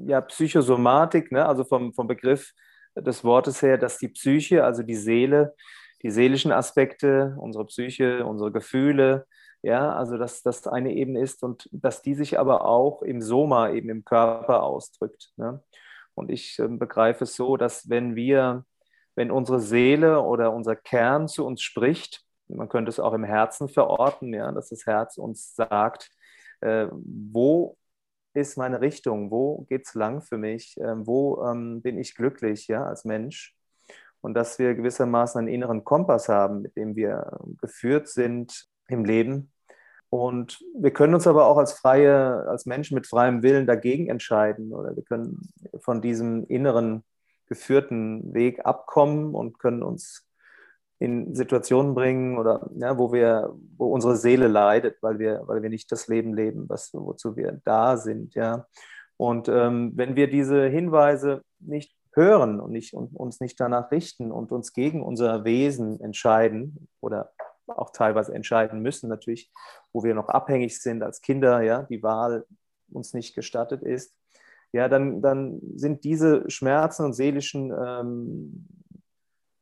ja, 0.06 0.22
Psychosomatik, 0.22 1.32
ne? 1.32 1.46
also 1.46 1.64
vom, 1.64 1.94
vom 1.94 2.08
Begriff 2.08 2.54
des 2.96 3.24
Wortes 3.24 3.62
her, 3.62 3.78
dass 3.78 3.98
die 3.98 4.10
Psyche, 4.10 4.64
also 4.64 4.84
die 4.84 4.96
Seele, 4.96 5.56
die 6.04 6.12
seelischen 6.12 6.52
Aspekte, 6.52 7.36
unsere 7.40 7.66
Psyche, 7.66 8.26
unsere 8.26 8.52
Gefühle, 8.52 9.26
ja, 9.62 9.94
also 9.94 10.18
dass 10.18 10.44
das 10.44 10.68
eine 10.68 10.94
Ebene 10.94 11.22
ist 11.22 11.44
und 11.44 11.68
dass 11.72 12.02
die 12.02 12.14
sich 12.16 12.40
aber 12.40 12.66
auch 12.66 13.02
im 13.02 13.22
Soma, 13.22 13.70
eben 13.72 13.90
im 13.90 14.06
Körper 14.06 14.64
ausdrückt. 14.64 15.32
Ne? 15.38 15.64
Und 16.14 16.32
ich 16.32 16.60
äh, 16.60 16.68
begreife 16.68 17.24
es 17.24 17.36
so, 17.36 17.58
dass 17.58 17.90
wenn 17.90 18.16
wir, 18.16 18.66
wenn 19.16 19.32
unsere 19.32 19.60
Seele 19.60 20.22
oder 20.22 20.54
unser 20.54 20.76
Kern 20.76 21.28
zu 21.28 21.46
uns 21.46 21.62
spricht, 21.62 22.27
man 22.48 22.70
könnte 22.70 22.90
es 22.90 23.00
auch 23.00 23.14
im 23.14 23.24
Herzen 23.24 23.70
verorten, 23.70 24.34
ja, 24.34 24.52
dass 24.52 24.70
das 24.70 24.86
Herz 24.86 25.18
uns 25.18 25.56
sagt, 25.56 26.12
äh, 26.62 26.88
wo 26.92 27.78
ist 28.34 28.58
meine 28.58 28.82
Richtung? 28.82 29.32
Wo 29.32 29.66
geht 29.70 29.86
es 29.88 29.94
lang 29.94 30.22
für 30.22 30.38
mich? 30.38 30.78
Ähm, 30.80 31.08
wo 31.08 31.44
ähm, 31.46 31.82
bin 31.82 31.98
ich 31.98 32.16
glücklich 32.16 32.68
ja, 32.68 32.86
als 32.86 33.06
Mensch? 33.06 33.56
Und 34.22 34.34
dass 34.34 34.60
wir 34.60 34.76
gewissermaßen 34.76 35.40
einen 35.40 35.48
inneren 35.48 35.84
Kompass 35.84 36.30
haben, 36.30 36.62
mit 36.62 36.76
dem 36.76 36.96
wir 36.96 37.38
geführt 37.62 38.08
sind 38.08 38.68
im 38.88 39.06
Leben. 39.06 39.52
Und 40.10 40.64
wir 40.78 40.92
können 40.92 41.14
uns 41.14 41.28
aber 41.28 41.48
auch 41.48 41.58
als 41.58 41.74
freie, 41.74 42.48
als 42.48 42.66
Menschen 42.66 42.96
mit 42.96 43.08
freiem 43.08 43.44
Willen 43.44 43.68
dagegen 43.68 44.10
entscheiden 44.10 44.74
oder 44.74 44.96
wir 44.96 45.04
können 45.04 45.50
von 45.80 46.02
diesem 46.02 46.46
inneren 46.46 47.04
geführten 47.48 48.34
Weg 48.34 48.66
abkommen 48.66 49.36
und 49.36 49.60
können 49.60 49.84
uns 49.84 50.27
in 51.00 51.36
Situationen 51.36 51.94
bringen 51.94 52.38
oder 52.38 52.70
ja, 52.76 52.98
wo 52.98 53.14
wir, 53.14 53.54
wo 53.78 53.88
unsere 53.94 54.16
Seele 54.16 54.48
leidet, 54.48 54.98
weil 55.02 55.20
wir, 55.20 55.44
weil 55.46 55.62
wir 55.62 55.70
nicht 55.70 55.92
das 55.92 56.08
Leben 56.08 56.34
leben, 56.34 56.68
was, 56.68 56.92
wozu 56.94 57.36
wir 57.36 57.62
da 57.66 57.98
sind, 57.98 58.34
ja. 58.36 58.66
Und 59.18 59.48
ähm, 59.50 59.94
wenn 59.96 60.16
wir 60.16 60.30
diese 60.30 60.68
Hinweise 60.68 61.42
nicht 61.60 61.96
hören 62.14 62.60
und, 62.60 62.72
nicht, 62.72 62.94
und 62.94 63.16
uns 63.16 63.40
nicht 63.40 63.60
danach 63.60 63.92
richten 63.92 64.32
und 64.32 64.52
uns 64.52 64.74
gegen 64.74 65.04
unser 65.04 65.44
Wesen 65.44 66.00
entscheiden 66.02 66.88
oder 67.00 67.32
auch 67.68 67.92
teilweise 67.92 68.34
entscheiden 68.34 68.82
müssen, 68.82 69.10
natürlich, 69.10 69.52
wo 69.92 70.04
wir 70.04 70.14
noch 70.14 70.30
abhängig 70.30 70.80
sind 70.82 71.04
als 71.04 71.22
Kinder, 71.22 71.62
ja, 71.62 71.84
die 71.84 72.02
Wahl 72.02 72.46
uns 72.92 73.14
nicht 73.14 73.36
gestattet 73.36 73.84
ist, 73.84 74.16
ja, 74.72 74.90
dann, 74.90 75.22
dann 75.22 75.60
sind 75.76 76.04
diese 76.04 76.50
Schmerzen 76.50 77.06
und 77.06 77.14
seelischen 77.14 77.72
ähm, 77.72 78.68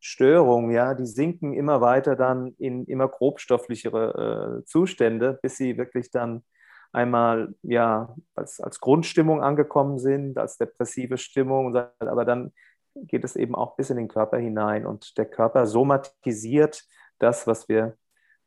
Störungen, 0.05 0.69
ja, 0.69 0.93
die 0.93 1.07
sinken 1.07 1.53
immer 1.55 1.81
weiter 1.81 2.15
dann 2.15 2.53
in 2.59 2.85
immer 2.85 3.07
grobstofflichere 3.07 4.59
äh, 4.61 4.65
Zustände, 4.65 5.39
bis 5.41 5.57
sie 5.57 5.79
wirklich 5.79 6.11
dann 6.11 6.43
einmal 6.91 7.55
ja 7.63 8.15
als, 8.35 8.59
als 8.59 8.79
Grundstimmung 8.79 9.41
angekommen 9.41 9.97
sind, 9.97 10.37
als 10.37 10.57
depressive 10.57 11.17
Stimmung, 11.17 11.75
aber 11.97 12.23
dann 12.23 12.53
geht 12.93 13.23
es 13.23 13.35
eben 13.35 13.55
auch 13.55 13.75
bis 13.77 13.89
in 13.89 13.97
den 13.97 14.07
Körper 14.07 14.37
hinein 14.37 14.85
und 14.85 15.17
der 15.17 15.25
Körper 15.25 15.65
somatisiert 15.65 16.83
das, 17.17 17.47
was 17.47 17.67
wir 17.67 17.97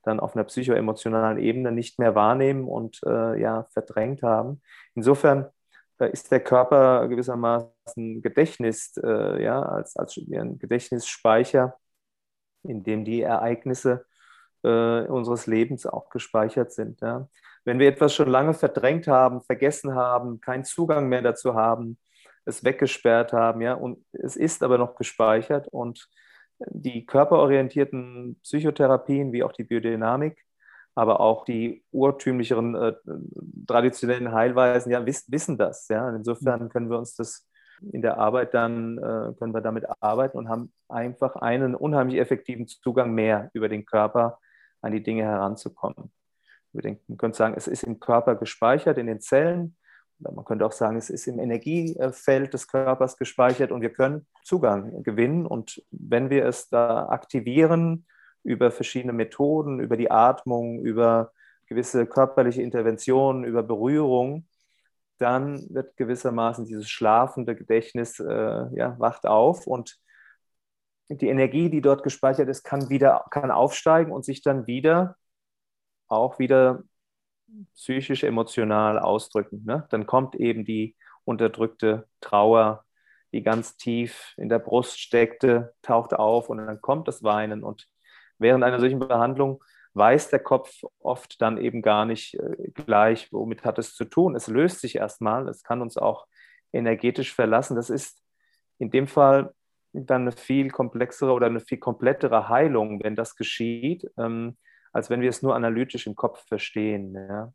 dann 0.05 0.21
auf 0.21 0.37
einer 0.37 0.45
psychoemotionalen 0.45 1.39
Ebene 1.39 1.73
nicht 1.73 1.99
mehr 1.99 2.15
wahrnehmen 2.15 2.69
und 2.69 3.01
äh, 3.05 3.39
ja 3.41 3.67
verdrängt 3.71 4.23
haben. 4.23 4.63
Insofern 4.95 5.51
da 5.99 6.07
ist 6.07 6.31
der 6.31 6.41
Körper 6.41 7.09
gewissermaßen 7.09 8.23
Gedächtnis, 8.23 8.97
äh, 9.03 9.43
ja, 9.43 9.61
als, 9.61 9.97
als 9.97 10.17
ein 10.17 10.59
Gedächtnisspeicher, 10.59 11.77
in 12.63 12.85
dem 12.85 13.05
die 13.05 13.23
Ereignisse 13.23 14.07
äh, 14.63 15.03
unseres 15.03 15.47
Lebens 15.47 15.87
auch 15.87 16.09
gespeichert 16.11 16.73
sind. 16.73 17.01
Ja. 17.01 17.29
Wenn 17.65 17.79
wir 17.79 17.89
etwas 17.89 18.15
schon 18.15 18.29
lange 18.29 18.55
verdrängt 18.55 19.09
haben, 19.09 19.43
vergessen 19.43 19.95
haben, 19.95 20.41
keinen 20.41 20.65
Zugang 20.65 21.09
mehr 21.09 21.23
dazu 21.23 21.55
haben, 21.55 21.99
es 22.45 22.65
weggesperrt 22.65 23.33
haben, 23.33 23.61
ja, 23.61 23.75
und 23.75 24.05
es 24.13 24.37
ist 24.37 24.63
aber 24.63 24.79
noch 24.79 24.95
gespeichert 24.97 25.69
und 25.69 26.09
die 26.61 27.07
körperorientierten 27.07 28.41
Psychotherapien 28.43 29.33
wie 29.33 29.43
auch 29.43 29.53
die 29.53 29.65
Biodynamik 29.65 30.45
aber 30.99 31.21
auch 31.21 31.45
die 31.45 31.85
urtümlicheren, 31.93 32.75
äh, 32.75 32.93
traditionellen 33.69 34.33
Heilweisen 34.33 34.91
ja, 34.91 35.07
wiss, 35.07 35.31
wissen 35.31 35.57
das. 35.57 35.87
Ja? 35.87 36.11
Insofern 36.11 36.69
können 36.71 36.91
wir 36.91 36.99
uns 36.99 37.15
das 37.15 37.47
in 37.93 38.03
der 38.03 38.19
Arbeit 38.19 38.53
dann, 38.53 38.99
äh, 38.99 39.33
können 39.39 39.55
wir 39.55 39.61
damit 39.61 39.85
arbeiten 40.01 40.37
und 40.37 40.49
haben 40.49 40.73
einfach 40.89 41.37
einen 41.37 41.77
unheimlich 41.77 42.19
effektiven 42.19 42.67
Zugang 42.67 43.13
mehr 43.13 43.49
über 43.53 43.69
den 43.69 43.87
Körper 43.87 44.41
an 44.83 44.91
die 44.91 45.03
Dinge 45.03 45.23
heranzukommen. 45.23 46.11
Man 46.73 46.99
könnte 47.17 47.39
sagen, 47.39 47.55
es 47.57 47.69
ist 47.69 47.85
im 47.85 48.01
Körper 48.01 48.35
gespeichert, 48.35 48.99
in 48.99 49.07
den 49.07 49.21
Zellen. 49.21 49.77
Man 50.19 50.45
könnte 50.45 50.67
auch 50.67 50.73
sagen, 50.73 50.97
es 50.97 51.11
ist 51.11 51.29
im 51.29 51.39
Energiefeld 51.39 52.53
des 52.53 52.67
Körpers 52.67 53.17
gespeichert 53.17 53.71
und 53.71 53.83
wir 53.83 53.93
können 53.93 54.27
Zugang 54.43 55.05
gewinnen. 55.05 55.47
Und 55.47 55.81
wenn 55.93 56.29
wir 56.29 56.45
es 56.45 56.69
da 56.69 57.09
aktivieren, 57.09 58.05
über 58.49 58.71
verschiedene 58.71 59.13
Methoden, 59.13 59.79
über 59.79 59.97
die 59.99 60.11
Atmung, 60.11 60.81
über 60.81 61.33
gewisse 61.67 62.07
körperliche 62.07 62.63
Interventionen, 62.63 63.45
über 63.45 63.63
Berührung, 63.63 64.49
dann 65.19 65.67
wird 65.69 65.97
gewissermaßen 65.97 66.65
dieses 66.65 66.89
schlafende 66.89 67.55
Gedächtnis 67.55 68.19
äh, 68.21 68.25
ja, 68.75 68.99
wacht 68.99 69.27
auf 69.27 69.67
und 69.67 69.99
die 71.11 71.29
Energie, 71.29 71.69
die 71.71 71.83
dort 71.83 72.03
gespeichert 72.03 72.49
ist, 72.49 72.65
kann 72.65 72.89
wieder 72.89 73.27
kann 73.31 73.51
aufsteigen 73.51 74.13
und 74.13 74.25
sich 74.25 74.43
dann 74.43 74.67
wieder 74.67 75.17
auch 76.07 76.39
wieder 76.39 76.83
psychisch 77.75 78.25
emotional 78.25 78.99
ausdrücken. 78.99 79.65
Ne? 79.67 79.87
Dann 79.91 80.07
kommt 80.07 80.35
eben 80.37 80.65
die 80.65 80.97
unterdrückte 81.25 82.09
Trauer, 82.21 82.85
die 83.33 83.43
ganz 83.43 83.77
tief 83.77 84.35
in 84.39 84.49
der 84.49 84.59
Brust 84.59 85.01
steckte, 85.01 85.75
taucht 85.83 86.15
auf 86.15 86.49
und 86.49 86.59
dann 86.59 86.81
kommt 86.81 87.09
das 87.09 87.23
Weinen 87.23 87.63
und 87.63 87.89
während 88.39 88.65
einer 88.65 88.81
solchen 88.81 88.99
Behandlung 88.99 89.63
weiß 89.95 90.31
der 90.31 90.39
Kopf 90.39 90.83
oft 91.01 91.41
dann 91.41 91.59
eben 91.59 91.83
gar 91.83 92.05
nicht 92.05 92.35
äh, 92.35 92.71
gleich, 92.73 93.33
womit 93.33 93.65
hat 93.65 93.79
es 93.79 93.95
zu 93.95 94.05
tun. 94.05 94.37
Es 94.37 94.47
löst 94.47 94.81
sich 94.81 94.97
erstmal, 94.97 95.49
es 95.49 95.63
kann 95.63 95.83
uns 95.83 95.97
auch 95.97 96.27
energetisch 96.73 97.35
verlassen. 97.35 97.77
Das 97.77 97.91
ist 97.91 98.23
in 98.79 98.91
dem 98.91 99.07
Fall 99.07 99.53
dann 99.93 100.23
eine 100.23 100.33
viel 100.33 100.71
komplexere 100.71 101.33
oder 101.33 101.47
eine 101.47 101.61
viel 101.61 101.79
komplettere 101.79 102.49
Heilung, 102.49 103.03
wenn 103.03 103.17
das 103.17 103.37
geschieht, 103.37 104.09
ähm, 104.17 104.57
als 104.93 105.11
wenn 105.11 105.21
wir 105.21 105.31
es 105.31 105.43
nur 105.43 105.55
analytisch 105.55 106.07
im 106.07 106.15
Kopf 106.15 106.47
verstehen. 106.47 107.15
Ja. 107.15 107.53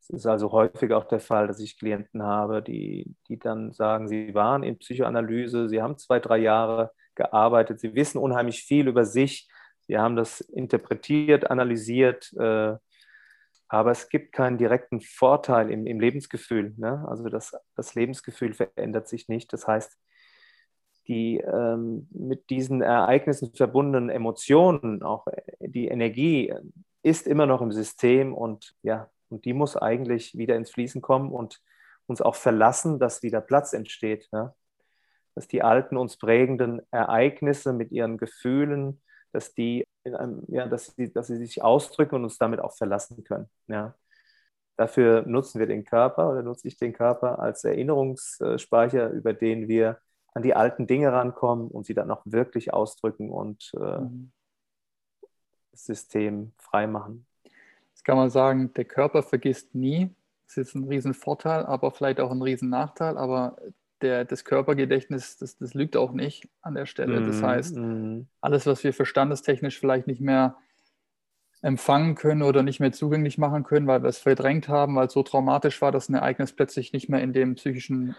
Es 0.00 0.10
ist 0.10 0.26
also 0.26 0.50
häufig 0.50 0.92
auch 0.92 1.04
der 1.04 1.20
Fall, 1.20 1.46
dass 1.46 1.60
ich 1.60 1.78
Klienten 1.78 2.22
habe, 2.22 2.62
die, 2.62 3.14
die 3.28 3.38
dann 3.38 3.72
sagen, 3.72 4.08
sie 4.08 4.34
waren 4.34 4.62
in 4.64 4.78
Psychoanalyse, 4.78 5.68
sie 5.68 5.80
haben 5.80 5.96
zwei, 5.96 6.18
drei 6.18 6.38
Jahre 6.38 6.90
gearbeitet, 7.14 7.78
sie 7.78 7.94
wissen 7.94 8.18
unheimlich 8.18 8.64
viel 8.64 8.88
über 8.88 9.04
sich, 9.04 9.48
Sie 9.86 9.98
haben 9.98 10.16
das 10.16 10.40
interpretiert, 10.40 11.50
analysiert, 11.50 12.32
äh, 12.38 12.76
aber 13.68 13.90
es 13.90 14.08
gibt 14.08 14.32
keinen 14.32 14.58
direkten 14.58 15.00
Vorteil 15.00 15.70
im, 15.70 15.86
im 15.86 15.98
Lebensgefühl. 15.98 16.74
Ne? 16.76 17.04
Also 17.08 17.28
das, 17.28 17.56
das 17.74 17.94
Lebensgefühl 17.94 18.52
verändert 18.52 19.08
sich 19.08 19.28
nicht. 19.28 19.52
Das 19.52 19.66
heißt, 19.66 19.98
die 21.08 21.38
ähm, 21.38 22.06
mit 22.10 22.50
diesen 22.50 22.82
Ereignissen 22.82 23.52
verbundenen 23.54 24.10
Emotionen, 24.10 25.02
auch 25.02 25.26
die 25.58 25.88
Energie, 25.88 26.54
ist 27.02 27.26
immer 27.26 27.46
noch 27.46 27.62
im 27.62 27.72
System 27.72 28.34
und 28.34 28.74
ja, 28.82 29.10
und 29.28 29.46
die 29.46 29.54
muss 29.54 29.76
eigentlich 29.76 30.36
wieder 30.36 30.56
ins 30.56 30.70
Fließen 30.70 31.00
kommen 31.00 31.32
und 31.32 31.60
uns 32.06 32.20
auch 32.20 32.34
verlassen, 32.34 32.98
dass 32.98 33.22
wieder 33.22 33.40
Platz 33.40 33.72
entsteht. 33.72 34.28
Ja? 34.30 34.54
Dass 35.34 35.48
die 35.48 35.62
alten, 35.62 35.96
uns 35.96 36.18
prägenden 36.18 36.82
Ereignisse 36.90 37.72
mit 37.72 37.90
ihren 37.90 38.18
Gefühlen, 38.18 39.00
dass 39.32 39.54
die 39.54 39.86
einem, 40.04 40.42
ja, 40.48 40.66
dass 40.66 40.94
sie, 40.96 41.12
dass 41.12 41.28
sie 41.28 41.36
sich 41.36 41.62
ausdrücken 41.62 42.16
und 42.16 42.24
uns 42.24 42.38
damit 42.38 42.60
auch 42.60 42.74
verlassen 42.74 43.24
können. 43.24 43.48
Ja. 43.68 43.94
Dafür 44.76 45.22
nutzen 45.26 45.58
wir 45.58 45.66
den 45.66 45.84
Körper 45.84 46.30
oder 46.30 46.42
nutze 46.42 46.66
ich 46.66 46.76
den 46.76 46.92
Körper 46.92 47.38
als 47.38 47.62
Erinnerungsspeicher, 47.64 49.10
über 49.10 49.32
den 49.32 49.68
wir 49.68 50.00
an 50.34 50.42
die 50.42 50.54
alten 50.54 50.86
Dinge 50.86 51.12
rankommen 51.12 51.68
und 51.68 51.84
sie 51.84 51.94
dann 51.94 52.10
auch 52.10 52.22
wirklich 52.24 52.72
ausdrücken 52.72 53.30
und 53.30 53.70
äh, 53.74 54.00
mhm. 54.00 54.32
das 55.72 55.84
System 55.84 56.52
freimachen. 56.58 57.26
Das 57.92 58.02
kann 58.02 58.16
man 58.16 58.30
sagen, 58.30 58.72
der 58.74 58.86
Körper 58.86 59.22
vergisst 59.22 59.74
nie. 59.74 60.14
Das 60.46 60.56
ist 60.56 60.74
ein 60.74 60.88
Riesenvorteil, 60.88 61.64
aber 61.64 61.92
vielleicht 61.92 62.20
auch 62.20 62.30
ein 62.30 62.42
Riesennachteil. 62.42 63.16
Aber 63.18 63.56
der, 64.02 64.24
das 64.24 64.44
Körpergedächtnis, 64.44 65.38
das, 65.38 65.56
das 65.56 65.74
lügt 65.74 65.96
auch 65.96 66.12
nicht 66.12 66.48
an 66.60 66.74
der 66.74 66.86
Stelle. 66.86 67.20
Mm, 67.20 67.26
das 67.26 67.40
mhm, 67.40 67.46
heißt, 67.46 67.76
mm. 67.76 68.20
alles, 68.40 68.66
was 68.66 68.84
wir 68.84 68.92
verstandestechnisch 68.92 69.78
vielleicht 69.78 70.06
nicht 70.06 70.20
mehr 70.20 70.56
empfangen 71.62 72.16
können 72.16 72.42
oder 72.42 72.64
nicht 72.64 72.80
mehr 72.80 72.90
zugänglich 72.90 73.38
machen 73.38 73.62
können, 73.62 73.86
weil 73.86 74.02
wir 74.02 74.08
es 74.08 74.18
verdrängt 74.18 74.68
haben, 74.68 74.96
weil 74.96 75.06
es 75.06 75.12
so 75.12 75.22
traumatisch 75.22 75.80
war, 75.80 75.92
dass 75.92 76.08
ein 76.08 76.14
Ereignis 76.14 76.52
plötzlich 76.52 76.92
nicht 76.92 77.08
mehr 77.08 77.22
in 77.22 77.32
dem 77.32 77.54
psychischen 77.54 78.16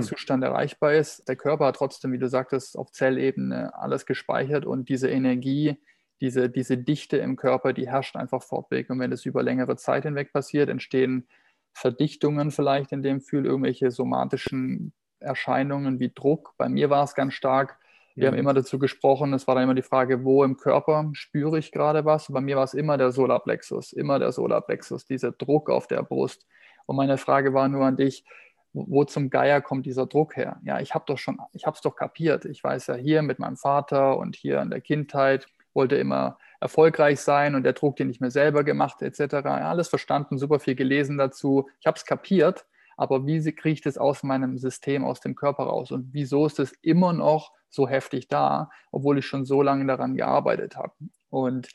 Zustand 0.00 0.42
erreichbar 0.42 0.92
ist. 0.94 1.28
Der 1.28 1.36
Körper 1.36 1.66
hat 1.66 1.76
trotzdem, 1.76 2.12
wie 2.12 2.18
du 2.18 2.28
sagtest, 2.28 2.76
auf 2.76 2.90
Zellebene 2.90 3.72
alles 3.78 4.06
gespeichert 4.06 4.66
und 4.66 4.88
diese 4.88 5.08
Energie, 5.08 5.76
diese, 6.20 6.50
diese 6.50 6.76
Dichte 6.76 7.16
im 7.16 7.36
Körper, 7.36 7.72
die 7.72 7.88
herrscht 7.88 8.16
einfach 8.16 8.42
fortweg. 8.42 8.90
Und 8.90 8.98
wenn 8.98 9.12
das 9.12 9.24
über 9.24 9.44
längere 9.44 9.76
Zeit 9.76 10.02
hinweg 10.02 10.32
passiert, 10.32 10.68
entstehen 10.68 11.28
Verdichtungen 11.74 12.50
vielleicht 12.50 12.90
in 12.90 13.02
dem 13.02 13.18
Gefühl, 13.18 13.46
irgendwelche 13.46 13.92
somatischen 13.92 14.92
Erscheinungen 15.24 15.98
wie 15.98 16.12
Druck. 16.14 16.54
Bei 16.56 16.68
mir 16.68 16.90
war 16.90 17.04
es 17.04 17.14
ganz 17.14 17.34
stark. 17.34 17.78
Wir 18.14 18.28
mhm. 18.28 18.34
haben 18.34 18.38
immer 18.38 18.54
dazu 18.54 18.78
gesprochen, 18.78 19.32
es 19.32 19.46
war 19.46 19.56
dann 19.56 19.64
immer 19.64 19.74
die 19.74 19.82
Frage, 19.82 20.24
wo 20.24 20.44
im 20.44 20.56
Körper 20.56 21.10
spüre 21.12 21.58
ich 21.58 21.72
gerade 21.72 22.04
was. 22.04 22.30
Bei 22.30 22.40
mir 22.40 22.56
war 22.56 22.64
es 22.64 22.74
immer 22.74 22.96
der 22.96 23.10
Solarplexus, 23.10 23.92
immer 23.92 24.18
der 24.18 24.32
Solarplexus, 24.32 25.04
dieser 25.04 25.32
Druck 25.32 25.70
auf 25.70 25.88
der 25.88 26.02
Brust. 26.02 26.46
Und 26.86 26.96
meine 26.96 27.18
Frage 27.18 27.54
war 27.54 27.68
nur 27.68 27.84
an 27.84 27.96
dich, 27.96 28.24
wo 28.72 29.04
zum 29.04 29.30
Geier 29.30 29.60
kommt 29.60 29.86
dieser 29.86 30.06
Druck 30.06 30.36
her? 30.36 30.60
Ja, 30.64 30.80
ich 30.80 30.94
habe 30.94 31.04
doch 31.06 31.18
schon, 31.18 31.38
ich 31.52 31.64
habe 31.64 31.74
es 31.74 31.80
doch 31.80 31.94
kapiert. 31.94 32.44
Ich 32.44 32.62
weiß 32.62 32.88
ja 32.88 32.94
hier 32.94 33.22
mit 33.22 33.38
meinem 33.38 33.56
Vater 33.56 34.18
und 34.18 34.36
hier 34.36 34.60
in 34.60 34.70
der 34.70 34.80
Kindheit 34.80 35.46
wollte 35.72 35.96
immer 35.96 36.38
erfolgreich 36.60 37.20
sein 37.20 37.54
und 37.54 37.62
der 37.64 37.72
Druck, 37.72 37.96
den 37.96 38.10
ich 38.10 38.20
mir 38.20 38.30
selber 38.30 38.64
gemacht, 38.64 39.02
etc. 39.02 39.34
Ja, 39.44 39.70
alles 39.70 39.88
verstanden, 39.88 40.38
super 40.38 40.58
viel 40.60 40.74
gelesen 40.74 41.18
dazu. 41.18 41.68
Ich 41.80 41.86
habe 41.86 41.96
es 41.96 42.04
kapiert, 42.04 42.64
aber 42.96 43.26
wie 43.26 43.40
kriege 43.52 43.74
ich 43.74 43.80
das 43.80 43.98
aus 43.98 44.22
meinem 44.22 44.58
System, 44.58 45.04
aus 45.04 45.20
dem 45.20 45.34
Körper 45.34 45.64
raus? 45.64 45.90
Und 45.92 46.12
wieso 46.12 46.46
ist 46.46 46.58
es 46.58 46.72
immer 46.82 47.12
noch 47.12 47.52
so 47.68 47.88
heftig 47.88 48.28
da, 48.28 48.70
obwohl 48.92 49.18
ich 49.18 49.26
schon 49.26 49.44
so 49.44 49.62
lange 49.62 49.86
daran 49.86 50.16
gearbeitet 50.16 50.76
habe? 50.76 50.94
Und 51.30 51.68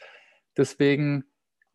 deswegen, 0.57 1.25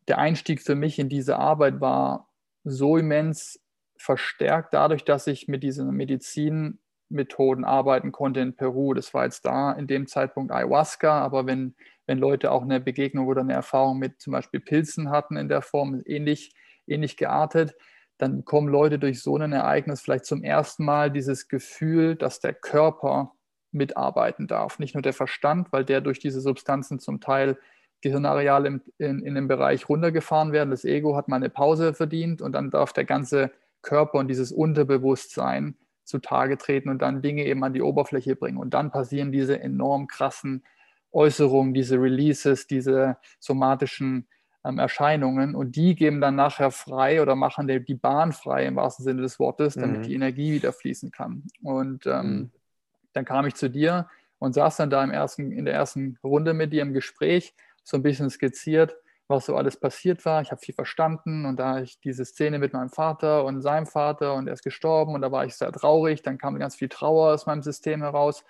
der 0.07 0.17
Einstieg 0.17 0.61
für 0.61 0.75
mich 0.75 0.99
in 0.99 1.09
diese 1.09 1.37
Arbeit 1.37 1.81
war 1.81 2.29
so 2.63 2.97
immens 2.97 3.61
verstärkt 3.97 4.73
dadurch, 4.73 5.05
dass 5.05 5.27
ich 5.27 5.47
mit 5.47 5.63
diesen 5.63 5.89
Medizinmethoden 5.91 7.63
arbeiten 7.63 8.11
konnte 8.11 8.39
in 8.39 8.55
Peru. 8.55 8.93
Das 8.93 9.13
war 9.13 9.23
jetzt 9.23 9.45
da 9.45 9.71
in 9.71 9.87
dem 9.87 10.07
Zeitpunkt 10.07 10.51
Ayahuasca, 10.51 11.19
aber 11.21 11.45
wenn, 11.45 11.75
wenn 12.05 12.17
Leute 12.17 12.51
auch 12.51 12.63
eine 12.63 12.79
Begegnung 12.79 13.27
oder 13.27 13.41
eine 13.41 13.53
Erfahrung 13.53 13.99
mit 13.99 14.19
zum 14.19 14.33
Beispiel 14.33 14.59
Pilzen 14.59 15.09
hatten 15.09 15.37
in 15.37 15.47
der 15.47 15.61
Form, 15.61 16.01
ähnlich, 16.05 16.53
ähnlich 16.87 17.17
geartet, 17.17 17.75
dann 18.17 18.37
bekommen 18.37 18.67
Leute 18.67 18.99
durch 18.99 19.21
so 19.21 19.37
ein 19.37 19.51
Ereignis 19.51 20.01
vielleicht 20.01 20.25
zum 20.25 20.43
ersten 20.43 20.85
Mal 20.85 21.11
dieses 21.11 21.47
Gefühl, 21.47 22.15
dass 22.15 22.39
der 22.39 22.53
Körper 22.53 23.33
mitarbeiten 23.71 24.47
darf. 24.47 24.79
Nicht 24.79 24.95
nur 24.95 25.01
der 25.01 25.13
Verstand, 25.13 25.71
weil 25.71 25.83
der 25.83 26.01
durch 26.01 26.19
diese 26.19 26.39
Substanzen 26.39 26.99
zum 26.99 27.19
Teil 27.19 27.57
Gehirnareale 28.01 28.67
in, 28.67 28.81
in, 28.97 29.19
in 29.21 29.35
dem 29.35 29.47
Bereich 29.47 29.89
runtergefahren 29.89 30.51
werden. 30.51 30.69
Das 30.69 30.85
Ego 30.85 31.15
hat 31.15 31.27
mal 31.27 31.37
eine 31.37 31.49
Pause 31.49 31.93
verdient 31.93 32.41
und 32.41 32.53
dann 32.53 32.69
darf 32.69 32.93
der 32.93 33.05
ganze 33.05 33.51
Körper 33.81 34.19
und 34.19 34.27
dieses 34.27 34.51
Unterbewusstsein 34.51 35.75
zutage 36.03 36.57
treten 36.57 36.89
und 36.89 37.01
dann 37.01 37.21
Dinge 37.21 37.45
eben 37.45 37.63
an 37.63 37.73
die 37.73 37.81
Oberfläche 37.81 38.35
bringen. 38.35 38.57
Und 38.57 38.73
dann 38.73 38.91
passieren 38.91 39.31
diese 39.31 39.59
enorm 39.59 40.07
krassen 40.07 40.63
Äußerungen, 41.11 41.73
diese 41.73 41.99
Releases, 41.99 42.67
diese 42.67 43.17
somatischen 43.39 44.27
ähm, 44.65 44.79
Erscheinungen 44.79 45.55
und 45.55 45.75
die 45.75 45.95
geben 45.95 46.21
dann 46.21 46.35
nachher 46.35 46.71
frei 46.71 47.21
oder 47.21 47.35
machen 47.35 47.67
die, 47.67 47.83
die 47.83 47.95
Bahn 47.95 48.33
frei 48.33 48.65
im 48.65 48.75
wahrsten 48.75 49.03
Sinne 49.03 49.21
des 49.21 49.39
Wortes, 49.39 49.75
damit 49.75 49.99
mhm. 49.99 50.03
die 50.03 50.15
Energie 50.15 50.53
wieder 50.53 50.73
fließen 50.73 51.11
kann. 51.11 51.43
Und 51.61 52.05
ähm, 52.07 52.25
mhm. 52.25 52.51
dann 53.13 53.25
kam 53.25 53.45
ich 53.45 53.55
zu 53.55 53.69
dir 53.69 54.09
und 54.39 54.53
saß 54.53 54.77
dann 54.77 54.89
da 54.89 55.03
im 55.03 55.11
ersten, 55.11 55.51
in 55.51 55.65
der 55.65 55.73
ersten 55.73 56.17
Runde 56.23 56.53
mit 56.53 56.73
dir 56.73 56.81
im 56.81 56.93
Gespräch, 56.93 57.53
so 57.83 57.97
ein 57.97 58.03
bisschen 58.03 58.29
skizziert, 58.29 58.95
was 59.27 59.45
so 59.45 59.55
alles 59.55 59.77
passiert 59.77 60.25
war. 60.25 60.41
Ich 60.41 60.51
habe 60.51 60.61
viel 60.61 60.73
verstanden 60.73 61.45
und 61.45 61.59
da 61.59 61.79
ich 61.79 61.99
diese 61.99 62.25
Szene 62.25 62.59
mit 62.59 62.73
meinem 62.73 62.89
Vater 62.89 63.45
und 63.45 63.61
seinem 63.61 63.85
Vater 63.85 64.33
und 64.33 64.47
er 64.47 64.53
ist 64.53 64.63
gestorben 64.63 65.13
und 65.13 65.21
da 65.21 65.31
war 65.31 65.45
ich 65.45 65.55
sehr 65.55 65.71
traurig, 65.71 66.23
dann 66.23 66.37
kam 66.37 66.57
ganz 66.57 66.75
viel 66.75 66.89
Trauer 66.89 67.33
aus 67.33 67.45
meinem 67.45 67.61
System 67.61 68.01
heraus 68.01 68.43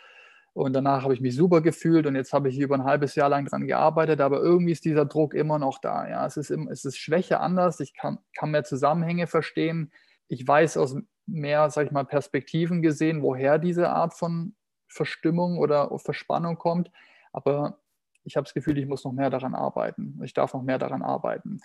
und 0.56 0.72
danach 0.72 1.04
habe 1.04 1.14
ich 1.14 1.20
mich 1.20 1.36
super 1.36 1.60
gefühlt 1.60 2.08
und 2.08 2.16
jetzt 2.16 2.32
habe 2.32 2.48
ich 2.48 2.58
über 2.58 2.76
ein 2.76 2.86
halbes 2.86 3.16
Jahr 3.16 3.28
lang 3.28 3.46
dran 3.46 3.68
gearbeitet, 3.68 4.22
aber 4.22 4.40
irgendwie 4.40 4.72
ist 4.72 4.86
dieser 4.86 5.04
Druck 5.04 5.34
immer 5.34 5.60
noch 5.60 5.80
da. 5.80 6.08
Ja, 6.08 6.26
es 6.26 6.38
ist, 6.38 6.50
es 6.50 6.86
ist 6.86 6.98
Schwäche 6.98 7.42
anders, 7.42 7.82
ich 7.82 7.94
kann, 7.94 8.20
kann 8.38 8.52
mehr 8.52 8.64
Zusammenhänge 8.64 9.28
verstehen. 9.28 9.92
Ich 10.30 10.48
weiß 10.48 10.78
aus 10.78 10.96
mehr, 11.26 11.70
sag 11.72 11.88
ich 11.88 11.92
mal, 11.92 12.06
Perspektiven 12.06 12.82
gesehen, 12.82 13.22
woher 13.22 13.60
diese 13.60 13.90
Art 13.90 14.14
von 14.14 14.56
Verstimmung 14.88 15.58
oder 15.58 15.90
Verspannung 16.00 16.58
kommt. 16.58 16.90
Aber 17.34 17.80
ich 18.24 18.38
habe 18.38 18.46
das 18.46 18.54
Gefühl, 18.54 18.78
ich 18.78 18.88
muss 18.88 19.04
noch 19.04 19.12
mehr 19.12 19.30
daran 19.30 19.56
arbeiten. 19.56 20.22
Ich 20.24 20.34
darf 20.34 20.54
noch 20.54 20.64
mehr 20.64 20.80
daran 20.80 21.02
arbeiten. 21.02 21.60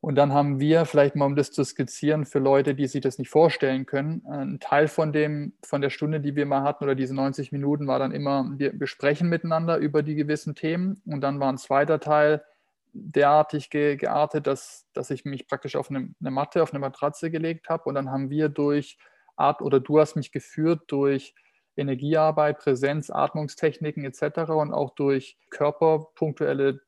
Und 0.00 0.14
dann 0.14 0.32
haben 0.32 0.60
wir, 0.60 0.84
vielleicht 0.84 1.16
mal 1.16 1.24
um 1.24 1.34
das 1.34 1.50
zu 1.50 1.64
skizzieren 1.64 2.24
für 2.24 2.38
Leute, 2.38 2.74
die 2.74 2.86
sich 2.86 3.00
das 3.00 3.18
nicht 3.18 3.30
vorstellen 3.30 3.84
können, 3.84 4.24
ein 4.26 4.60
Teil 4.60 4.86
von, 4.86 5.12
dem, 5.12 5.54
von 5.64 5.80
der 5.80 5.90
Stunde, 5.90 6.20
die 6.20 6.36
wir 6.36 6.46
mal 6.46 6.62
hatten, 6.62 6.84
oder 6.84 6.94
diese 6.94 7.14
90 7.14 7.50
Minuten, 7.50 7.88
war 7.88 7.98
dann 7.98 8.12
immer, 8.12 8.48
wir 8.56 8.72
besprechen 8.72 9.28
miteinander 9.28 9.76
über 9.78 10.04
die 10.04 10.14
gewissen 10.14 10.54
Themen. 10.54 11.02
Und 11.04 11.20
dann 11.20 11.40
war 11.40 11.52
ein 11.52 11.58
zweiter 11.58 11.98
Teil 11.98 12.44
derartig 12.92 13.70
ge, 13.70 13.96
geartet, 13.96 14.46
dass, 14.46 14.86
dass 14.92 15.10
ich 15.10 15.24
mich 15.24 15.48
praktisch 15.48 15.74
auf 15.74 15.90
eine, 15.90 16.14
eine 16.20 16.30
Matte, 16.30 16.62
auf 16.62 16.72
eine 16.72 16.80
Matratze 16.80 17.30
gelegt 17.30 17.68
habe. 17.68 17.84
Und 17.84 17.96
dann 17.96 18.10
haben 18.10 18.30
wir 18.30 18.48
durch 18.48 18.98
Art, 19.36 19.62
oder 19.62 19.80
du 19.80 19.98
hast 19.98 20.14
mich 20.14 20.30
geführt 20.30 20.82
durch 20.88 21.34
Energiearbeit, 21.76 22.58
Präsenz, 22.58 23.10
Atmungstechniken 23.10 24.04
etc. 24.04 24.50
und 24.50 24.72
auch 24.72 24.90
durch 24.90 25.38
körperpunktuelle 25.50 26.80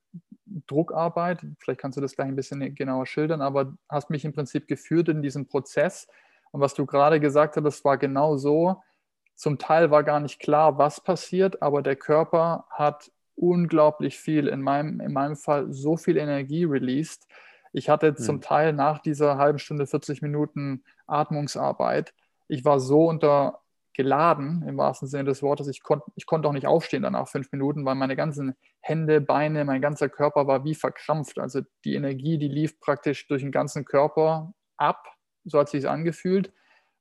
Druckarbeit. 0.67 1.45
Vielleicht 1.59 1.81
kannst 1.81 1.97
du 1.97 2.01
das 2.01 2.15
gleich 2.15 2.29
ein 2.29 2.37
bisschen 2.37 2.75
genauer 2.75 3.07
schildern, 3.07 3.41
aber 3.41 3.75
hast 3.89 4.11
mich 4.11 4.25
im 4.25 4.33
Prinzip 4.33 4.69
geführt 4.69 5.09
in 5.09 5.23
diesen 5.23 5.47
Prozess. 5.47 6.09
Und 6.51 6.61
was 6.61 6.75
du 6.75 6.87
gerade 6.87 7.21
gesagt 7.21 7.57
hast, 7.57 7.65
das 7.65 7.85
war 7.85 7.99
genau 7.99 8.37
so. 8.37 8.83
Zum 9.35 9.59
Teil 9.59 9.91
war 9.91 10.05
gar 10.05 10.21
nicht 10.21 10.41
klar, 10.41 10.79
was 10.79 11.01
passiert, 11.01 11.63
aber 11.63 11.83
der 11.83 11.97
Körper 11.97 12.67
hat 12.71 13.11
unglaublich 13.37 14.19
viel, 14.19 14.49
in 14.49 14.61
meinem, 14.61 15.01
in 15.01 15.13
meinem 15.13 15.37
Fall 15.37 15.73
so 15.73 15.97
viel 15.97 16.17
Energie 16.17 16.65
released. 16.65 17.27
Ich 17.73 17.89
hatte 17.89 18.15
zum 18.15 18.37
hm. 18.37 18.43
Teil 18.43 18.73
nach 18.73 18.99
dieser 18.99 19.39
halben 19.39 19.59
Stunde, 19.59 19.87
40 19.87 20.21
Minuten 20.21 20.85
Atmungsarbeit, 21.07 22.13
ich 22.49 22.65
war 22.65 22.81
so 22.81 23.07
unter 23.07 23.61
geladen, 24.01 24.65
im 24.67 24.79
wahrsten 24.79 25.09
Sinne 25.09 25.25
des 25.25 25.43
Wortes. 25.43 25.69
Ich, 25.69 25.83
konnt, 25.83 26.03
ich 26.17 26.25
konnte 26.25 26.49
auch 26.49 26.55
nicht 26.55 26.67
aufstehen 26.67 27.03
danach 27.03 27.29
fünf 27.29 27.53
Minuten, 27.53 27.85
weil 27.85 27.97
meine 27.97 28.17
ganzen 28.17 28.55
Hände, 28.81 29.21
Beine, 29.21 29.67
mein 29.67 29.83
ganzer 29.83 30.09
Körper 30.09 30.47
war 30.47 30.65
wie 30.65 30.75
verkrampft. 30.75 31.39
Also 31.39 31.61
die 31.85 31.95
Energie, 31.95 32.39
die 32.39 32.49
lief 32.49 32.81
praktisch 32.81 33.29
durch 33.29 33.43
den 33.43 33.53
ganzen 33.53 33.85
Körper 33.85 34.55
ab, 34.79 35.07
so 35.45 35.59
hat 35.59 35.69
sich 35.69 35.87
angefühlt. 35.87 36.51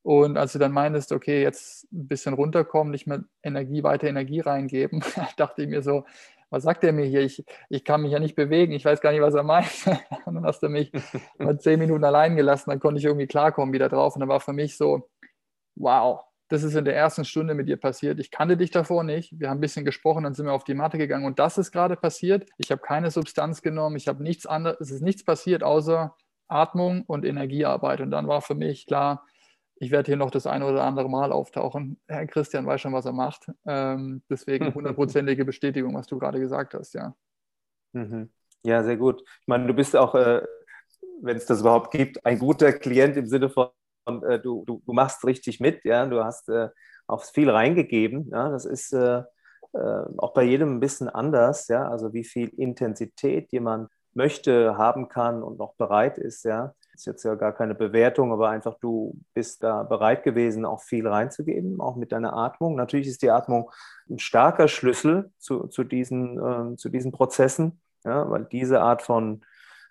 Und 0.02 0.38
als 0.38 0.52
du 0.52 0.60
dann 0.60 0.74
meintest, 0.74 1.14
okay, 1.14 1.42
jetzt 1.42 1.90
ein 1.94 2.10
bisschen 2.10 2.34
runterkommen, 2.34 2.92
nicht 2.92 3.08
mehr 3.08 3.24
Energie, 3.44 3.82
weiter 3.84 4.08
Energie 4.08 4.42
reingeben, 4.42 5.02
dachte 5.38 5.64
ich 5.64 5.70
mir 5.70 5.82
so, 5.82 6.04
was 6.50 6.64
sagt 6.64 6.84
er 6.84 6.92
mir 6.92 7.06
hier? 7.06 7.22
Ich, 7.22 7.46
ich 7.70 7.86
kann 7.86 8.02
mich 8.02 8.12
ja 8.12 8.20
nicht 8.20 8.36
bewegen, 8.36 8.74
ich 8.74 8.84
weiß 8.84 9.00
gar 9.00 9.12
nicht, 9.12 9.22
was 9.22 9.36
er 9.36 9.44
meint. 9.44 9.86
Und 10.26 10.36
dann 10.36 10.46
hast 10.46 10.62
du 10.64 10.68
mich 10.68 10.92
mal 11.38 11.58
zehn 11.60 11.80
Minuten 11.80 12.04
allein 12.04 12.36
gelassen, 12.36 12.72
dann 12.72 12.82
konnte 12.82 13.00
ich 13.00 13.06
irgendwie 13.06 13.28
klarkommen 13.28 13.74
wieder 13.74 13.88
drauf. 13.88 14.16
Und 14.16 14.20
dann 14.20 14.30
war 14.30 14.42
für 14.42 14.54
mich 14.54 14.76
so, 14.76 15.10
wow, 15.76 16.26
das 16.50 16.64
ist 16.64 16.76
in 16.76 16.84
der 16.84 16.96
ersten 16.96 17.26
Stunde 17.26 17.54
mit 17.54 17.70
dir 17.70 17.78
passiert. 17.78 18.20
Ich 18.20 18.32
kannte 18.32 18.58
dich 18.58 18.72
davor 18.72 19.04
nicht. 19.04 19.40
Wir 19.40 19.50
haben 19.50 19.60
ein 19.60 19.62
bisschen 19.62 19.86
gesprochen, 19.86 20.24
dann 20.24 20.34
sind 20.34 20.48
wir 20.48 20.54
auf 20.54 20.64
die 20.64 20.74
Matte 20.74 20.98
gegangen 20.98 21.26
und 21.26 21.40
das 21.40 21.58
ist 21.58 21.72
gerade 21.72 21.96
passiert. 21.96 22.50
Ich 22.58 22.72
habe 22.72 22.82
keine 22.82 23.12
Substanz 23.12 23.62
genommen, 23.62 23.96
ich 23.96 24.08
habe 24.08 24.24
nichts 24.24 24.46
anderes, 24.48 24.80
es 24.82 24.92
ist 24.92 25.02
nichts 25.02 25.24
passiert 25.24 25.64
außer 25.64 26.16
Atmung 26.48 27.04
und 27.06 27.24
Energiearbeit. 27.24 28.02
Und 28.02 28.10
dann 28.12 28.28
war 28.28 28.42
für 28.42 28.56
mich 28.56 28.88
klar, 28.88 29.26
ich 29.76 29.92
werde 29.92 30.08
hier 30.08 30.18
noch 30.18 30.32
das 30.32 30.48
eine 30.48 30.66
oder 30.66 30.84
andere 30.84 31.08
Mal 31.08 31.32
auftauchen. 31.32 32.00
Herr 32.08 32.26
Christian 32.26 32.66
weiß 32.66 32.82
schon, 32.82 32.94
was 32.94 33.06
er 33.06 33.14
macht. 33.14 33.50
Ähm, 33.66 34.24
deswegen 34.30 34.74
hundertprozentige 34.74 35.46
Bestätigung, 35.46 35.96
was 35.96 36.08
du 36.08 36.18
gerade 36.18 36.40
gesagt 36.40 36.74
hast, 36.74 36.94
ja. 36.96 37.16
Mhm. 37.94 38.30
Ja, 38.66 38.84
sehr 38.84 38.98
gut. 38.98 39.22
Ich 39.22 39.48
meine, 39.48 39.68
du 39.68 39.74
bist 39.74 39.96
auch, 39.96 40.16
äh, 40.16 40.42
wenn 41.22 41.38
es 41.38 41.46
das 41.46 41.62
überhaupt 41.62 41.92
gibt, 41.92 42.26
ein 42.26 42.40
guter 42.40 42.74
Klient 42.74 43.16
im 43.16 43.28
Sinne 43.28 43.50
von, 43.50 43.70
äh, 44.24 44.40
du, 44.40 44.64
du, 44.66 44.82
du, 44.86 44.94
machst 44.94 45.24
richtig 45.26 45.60
mit, 45.60 45.84
ja, 45.86 46.06
du 46.06 46.24
hast 46.24 46.50
äh, 46.50 46.70
auch 47.08 47.24
viel 47.24 47.50
reingegeben. 47.50 48.30
Ja, 48.32 48.50
das 48.50 48.66
ist 48.66 48.94
äh, 48.94 49.24
äh, 49.74 50.04
auch 50.18 50.34
bei 50.34 50.44
jedem 50.44 50.76
ein 50.76 50.80
bisschen 50.80 51.10
anders, 51.10 51.68
ja, 51.68 51.88
also 51.88 52.14
wie 52.14 52.24
viel 52.24 52.50
Intensität 52.50 53.52
jemand 53.52 53.90
möchte, 54.14 54.78
haben 54.78 55.10
kann 55.10 55.44
und 55.44 55.60
noch 55.60 55.76
bereit 55.76 56.18
ist, 56.18 56.44
ja. 56.44 56.74
Ist 56.94 57.06
jetzt 57.06 57.24
ja 57.24 57.36
gar 57.36 57.54
keine 57.54 57.76
Bewertung, 57.76 58.34
aber 58.34 58.50
einfach 58.50 58.76
du 58.82 59.18
bist 59.34 59.64
da 59.64 59.84
bereit 59.84 60.24
gewesen, 60.24 60.66
auch 60.66 60.82
viel 60.82 61.08
reinzugeben, 61.08 61.80
auch 61.80 61.96
mit 61.96 62.12
deiner 62.12 62.34
Atmung. 62.34 62.76
Natürlich 62.76 63.08
ist 63.08 63.22
die 63.22 63.32
Atmung 63.32 63.72
ein 64.10 64.20
starker 64.20 64.68
Schlüssel 64.68 65.32
zu, 65.38 65.68
zu, 65.68 65.86
diesen, 65.86 66.38
äh, 66.38 66.76
zu 66.76 66.90
diesen 66.90 67.14
Prozessen, 67.14 67.80
ja, 68.04 68.30
weil 68.30 68.46
diese 68.46 68.82
Art 68.82 69.02
von 69.02 69.46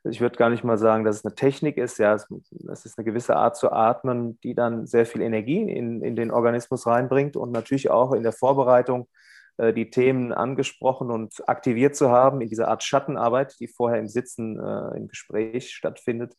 ich 0.05 0.21
würde 0.21 0.37
gar 0.37 0.51
nicht 0.51 0.65
mal 0.65 0.79
sagen, 0.79 1.05
dass 1.05 1.17
es 1.17 1.25
eine 1.25 1.35
Technik 1.35 1.77
ist. 1.77 1.99
Ja, 1.99 2.15
es, 2.15 2.29
es, 2.71 2.87
ist 2.87 2.99
eine 2.99 3.05
gewisse 3.05 3.37
Art 3.37 3.57
zu 3.57 3.73
atmen, 3.73 4.39
die 4.41 4.55
dann 4.55 4.87
sehr 4.87 5.07
viel 5.07 5.21
Energie 5.21 5.63
in, 5.63 6.03
in 6.03 6.17
den 6.17 6.31
Organismus 6.31 6.87
reinbringt 6.87 7.37
und 7.37 7.51
natürlich 7.53 7.91
auch 7.91 8.13
in 8.13 8.23
der 8.23 8.33
Vorbereitung 8.33 9.09
äh, 9.59 9.73
die 9.73 9.91
Themen 9.91 10.33
angesprochen 10.33 11.11
und 11.11 11.49
aktiviert 11.49 11.97
zu 11.97 12.11
haben 12.11 12.41
in 12.41 12.49
dieser 12.49 12.69
Art 12.69 12.83
Schattenarbeit, 12.83 13.59
die 13.61 13.69
vorher 13.69 13.99
im 13.99 14.09
Sitzen 14.09 14.59
äh, 14.59 14.97
im 14.97 15.09
Gespräch 15.09 15.75
stattfindet, 15.75 16.35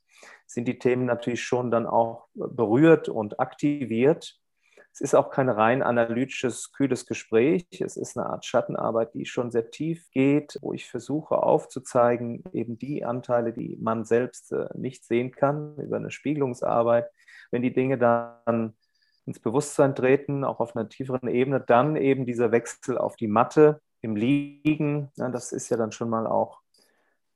sind 0.48 0.68
die 0.68 0.80
Themen 0.80 1.06
natürlich 1.06 1.44
schon 1.44 1.70
dann 1.70 1.86
auch 1.86 2.28
berührt 2.34 3.10
und 3.10 3.40
aktiviert. 3.40 4.36
Es 4.92 5.02
ist 5.02 5.16
auch 5.16 5.30
kein 5.30 5.50
rein 5.50 5.82
analytisches, 5.82 6.72
kühles 6.72 7.06
Gespräch. 7.06 7.68
Es 7.80 7.96
ist 7.96 8.18
eine 8.18 8.28
Art 8.28 8.46
Schattenarbeit, 8.46 9.14
die 9.14 9.26
schon 9.26 9.52
sehr 9.52 9.70
tief 9.70 10.10
geht, 10.12 10.58
wo 10.62 10.74
ich 10.74 10.90
versuche 10.90 11.42
aufzuzeigen, 11.42 12.44
eben 12.54 12.78
die 12.78 13.06
Anteile, 13.06 13.54
die 13.54 13.78
man 13.82 14.04
selbst 14.04 14.52
äh, 14.52 14.68
nicht 14.76 15.06
sehen 15.06 15.32
kann, 15.32 15.78
über 15.78 15.98
eine 15.98 16.12
Spiegelungsarbeit. 16.12 17.10
Wenn 17.52 17.62
die 17.62 17.74
Dinge 17.74 17.98
dann 17.98 18.74
ins 19.26 19.40
Bewusstsein 19.40 19.96
treten, 19.96 20.44
auch 20.44 20.60
auf 20.60 20.76
einer 20.76 20.90
tieferen 20.90 21.30
Ebene, 21.30 21.62
dann 21.62 21.96
eben 21.96 22.26
dieser 22.26 22.52
Wechsel 22.52 22.98
auf 22.98 23.16
die 23.16 23.28
Matte 23.28 23.82
im 24.02 24.16
Liegen. 24.16 25.12
Das 25.16 25.52
ist 25.52 25.70
ja 25.70 25.78
dann 25.78 25.92
schon 25.92 26.10
mal 26.10 26.26
auch 26.26 26.62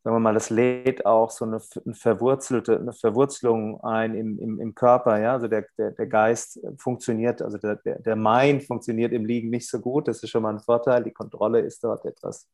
sagen 0.03 0.17
wir 0.17 0.19
mal, 0.19 0.33
das 0.33 0.49
lädt 0.49 1.05
auch 1.05 1.31
so 1.31 1.45
eine, 1.45 1.61
eine 1.85 1.95
verwurzelte, 1.95 2.77
eine 2.77 2.91
Verwurzelung 2.91 3.81
ein 3.83 4.15
im, 4.15 4.37
im, 4.37 4.59
im 4.59 4.75
Körper. 4.75 5.17
Ja? 5.19 5.33
Also 5.33 5.47
der, 5.47 5.65
der, 5.77 5.91
der 5.91 6.07
Geist 6.07 6.59
funktioniert, 6.77 7.41
also 7.41 7.57
der, 7.57 7.77
der, 7.77 7.99
der 7.99 8.15
Mind 8.17 8.63
funktioniert 8.63 9.13
im 9.13 9.23
Liegen 9.23 9.49
nicht 9.49 9.69
so 9.69 9.79
gut. 9.79 10.09
Das 10.09 10.21
ist 10.21 10.29
schon 10.29 10.43
mal 10.43 10.53
ein 10.53 10.59
Vorteil. 10.59 11.03
Die 11.03 11.13
Kontrolle 11.13 11.61
ist 11.61 11.83
dort 11.85 12.03
etwas 12.05 12.49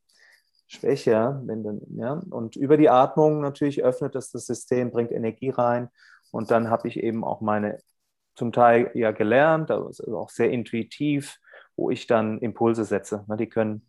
schwächer. 0.67 1.41
Wenn 1.45 1.63
dann, 1.63 1.81
ja? 1.95 2.21
Und 2.29 2.55
über 2.55 2.77
die 2.77 2.89
Atmung 2.89 3.41
natürlich 3.41 3.83
öffnet 3.83 4.13
das 4.13 4.29
das 4.29 4.45
System, 4.45 4.91
bringt 4.91 5.11
Energie 5.11 5.49
rein. 5.49 5.89
Und 6.31 6.51
dann 6.51 6.69
habe 6.69 6.87
ich 6.87 6.99
eben 7.01 7.23
auch 7.23 7.41
meine, 7.41 7.79
zum 8.35 8.51
Teil 8.51 8.91
ja 8.93 9.09
gelernt, 9.09 9.71
also 9.71 10.15
auch 10.15 10.29
sehr 10.29 10.51
intuitiv, 10.51 11.39
wo 11.75 11.89
ich 11.89 12.05
dann 12.05 12.37
Impulse 12.39 12.85
setze. 12.85 13.25
Die 13.39 13.49
können 13.49 13.88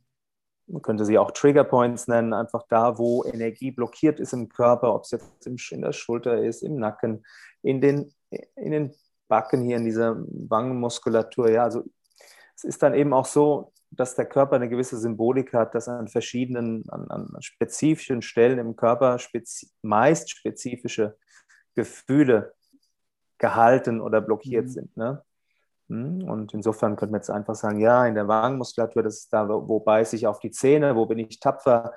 man 0.70 0.83
könnte 0.83 1.04
sie 1.04 1.18
auch 1.18 1.30
Trigger 1.33 1.64
Points 1.64 2.09
nennen, 2.09 2.33
einfach 2.33 2.64
da, 2.68 2.98
wo 2.98 3.24
Energie 3.24 3.70
blockiert 3.70 4.20
ist 4.20 4.33
im 4.33 4.48
Körper, 4.48 4.94
ob 4.94 5.04
es 5.04 5.11
jetzt 5.11 5.46
in 5.72 5.83
der 5.83 5.92
Schulter 5.92 6.42
ist, 6.42 6.62
im 6.62 6.76
Nacken, 6.76 7.24
in 7.62 7.80
den, 7.80 8.12
in 8.56 8.72
den 8.72 8.94
Backen 9.28 9.62
hier, 9.62 9.76
in 9.76 9.85
dieser 9.85 10.16
Wangenmuskulatur. 10.18 11.50
Ja, 11.50 11.64
also 11.64 11.85
es 12.56 12.64
ist 12.64 12.83
dann 12.83 12.94
eben 12.94 13.12
auch 13.12 13.26
so, 13.26 13.72
dass 13.90 14.14
der 14.14 14.26
Körper 14.26 14.56
eine 14.56 14.68
gewisse 14.68 14.98
Symbolik 14.98 15.52
hat, 15.52 15.74
dass 15.74 15.88
an 15.88 16.09
verschiedenen, 16.09 16.88
an, 16.90 17.09
an 17.11 17.42
spezifischen 17.42 18.22
Stellen 18.22 18.59
im 18.59 18.76
Körper 18.76 19.18
spezi 19.18 19.70
meist 19.83 20.30
spezifische 20.30 21.16
Gefühle 21.74 22.54
gehalten 23.38 24.00
oder 24.00 24.20
blockiert 24.20 24.66
mhm. 24.66 24.70
sind. 24.70 24.96
Ne? 24.96 25.22
Hm, 25.90 26.22
und 26.22 26.55
insofern 26.55 26.94
könnte 26.96 27.12
man 27.12 27.20
jetzt 27.20 27.31
einfach 27.31 27.57
sagen, 27.57 27.81
ja, 27.81 28.07
in 28.07 28.14
der 28.14 28.29
Wangenmuskulatur, 28.29 29.03
das 29.03 29.18
ist 29.18 29.33
da, 29.33 29.48
wo 29.48 29.81
beiße 29.81 30.14
ich 30.16 30.26
auf 30.26 30.38
die 30.38 30.53
Zähne, 30.53 30.94
wo 30.94 31.05
bin 31.07 31.18
ich 31.18 31.40
tapfer, 31.40 31.92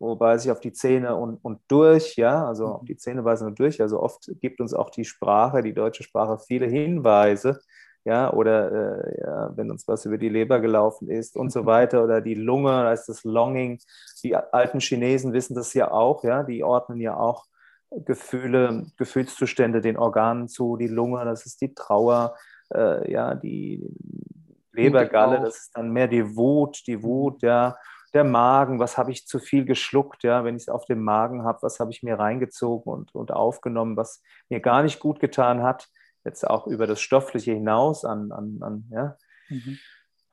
wo 0.00 0.16
beiße 0.16 0.48
ich 0.48 0.52
auf 0.52 0.60
die 0.60 0.72
Zähne 0.72 1.14
und, 1.14 1.36
und 1.44 1.60
durch, 1.68 2.16
ja, 2.16 2.46
also 2.46 2.66
auf 2.66 2.84
die 2.84 2.96
Zähne 2.96 3.22
beißen 3.22 3.46
und 3.46 3.58
durch. 3.58 3.80
Also 3.80 4.02
oft 4.02 4.28
gibt 4.40 4.60
uns 4.60 4.74
auch 4.74 4.90
die 4.90 5.04
Sprache, 5.04 5.62
die 5.62 5.74
deutsche 5.74 6.02
Sprache, 6.02 6.38
viele 6.38 6.66
Hinweise, 6.66 7.60
ja, 8.04 8.32
oder 8.32 9.04
äh, 9.06 9.20
ja, 9.20 9.56
wenn 9.56 9.70
uns 9.70 9.86
was 9.88 10.04
über 10.04 10.18
die 10.18 10.28
Leber 10.28 10.60
gelaufen 10.60 11.08
ist 11.08 11.36
und 11.36 11.50
so 11.50 11.66
weiter, 11.66 12.02
oder 12.02 12.20
die 12.20 12.34
Lunge, 12.34 12.70
da 12.70 12.92
ist 12.92 13.06
das 13.06 13.22
Longing. 13.24 13.78
Die 14.24 14.34
alten 14.34 14.80
Chinesen 14.80 15.32
wissen 15.32 15.54
das 15.54 15.72
ja 15.72 15.90
auch, 15.92 16.24
ja, 16.24 16.42
die 16.42 16.64
ordnen 16.64 17.00
ja 17.00 17.16
auch 17.16 17.46
Gefühle, 17.90 18.86
Gefühlszustände 18.96 19.80
den 19.80 19.96
Organen 19.96 20.48
zu, 20.48 20.76
die 20.76 20.88
Lunge, 20.88 21.24
das 21.24 21.46
ist 21.46 21.60
die 21.60 21.74
Trauer, 21.74 22.34
äh, 22.74 23.10
ja, 23.10 23.34
die 23.34 23.82
Lebergalle, 24.72 25.40
das 25.40 25.58
ist 25.58 25.76
dann 25.76 25.90
mehr 25.90 26.08
die 26.08 26.36
Wut, 26.36 26.86
die 26.86 27.02
Wut, 27.02 27.42
ja, 27.42 27.76
der 28.14 28.24
Magen, 28.24 28.78
was 28.78 28.96
habe 28.96 29.10
ich 29.10 29.26
zu 29.26 29.38
viel 29.38 29.64
geschluckt, 29.64 30.22
ja, 30.22 30.44
wenn 30.44 30.56
ich 30.56 30.62
es 30.62 30.68
auf 30.68 30.84
dem 30.86 31.02
Magen 31.02 31.44
habe, 31.44 31.58
was 31.62 31.80
habe 31.80 31.90
ich 31.90 32.02
mir 32.02 32.18
reingezogen 32.18 32.92
und, 32.92 33.14
und 33.14 33.32
aufgenommen, 33.32 33.96
was 33.96 34.22
mir 34.48 34.60
gar 34.60 34.82
nicht 34.82 35.00
gut 35.00 35.20
getan 35.20 35.62
hat, 35.62 35.88
jetzt 36.24 36.48
auch 36.48 36.66
über 36.66 36.86
das 36.86 37.00
Stoffliche 37.00 37.52
hinaus 37.52 38.04
an, 38.04 38.32
an, 38.32 38.58
an, 38.62 38.84
ja, 38.90 39.16
mhm. 39.48 39.78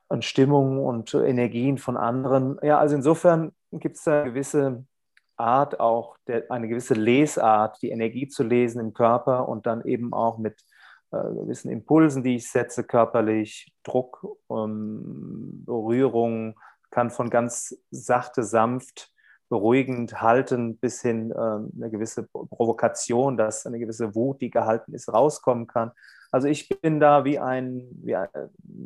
an 0.08 0.22
Stimmung 0.22 0.84
und 0.84 1.14
Energien 1.14 1.78
von 1.78 1.96
anderen. 1.96 2.58
Ja, 2.62 2.78
also 2.78 2.96
insofern 2.96 3.52
gibt 3.70 3.96
es 3.96 4.04
da 4.04 4.22
eine 4.22 4.30
gewisse 4.32 4.84
Art 5.36 5.80
auch, 5.80 6.16
der, 6.26 6.50
eine 6.50 6.68
gewisse 6.68 6.94
Lesart, 6.94 7.82
die 7.82 7.90
Energie 7.90 8.28
zu 8.28 8.44
lesen 8.44 8.80
im 8.80 8.94
Körper 8.94 9.48
und 9.48 9.66
dann 9.66 9.84
eben 9.84 10.12
auch 10.12 10.38
mit 10.38 10.64
gewissen 11.34 11.70
Impulsen, 11.70 12.22
die 12.22 12.36
ich 12.36 12.50
setze 12.50 12.84
körperlich, 12.84 13.72
Druck, 13.82 14.26
ähm, 14.50 15.64
Berührung, 15.64 16.54
kann 16.90 17.10
von 17.10 17.28
ganz 17.30 17.76
sachte, 17.90 18.42
sanft, 18.42 19.12
beruhigend 19.48 20.20
halten 20.22 20.78
bis 20.78 21.02
hin 21.02 21.30
äh, 21.30 21.34
eine 21.34 21.90
gewisse 21.90 22.24
Provokation, 22.24 23.36
dass 23.36 23.66
eine 23.66 23.78
gewisse 23.78 24.14
Wut, 24.14 24.40
die 24.40 24.50
gehalten 24.50 24.94
ist, 24.94 25.12
rauskommen 25.12 25.66
kann. 25.66 25.92
Also 26.32 26.48
ich 26.48 26.68
bin 26.68 26.98
da 26.98 27.24
wie 27.24 27.38
ein, 27.38 27.88
wie 28.02 28.16
ein 28.16 28.30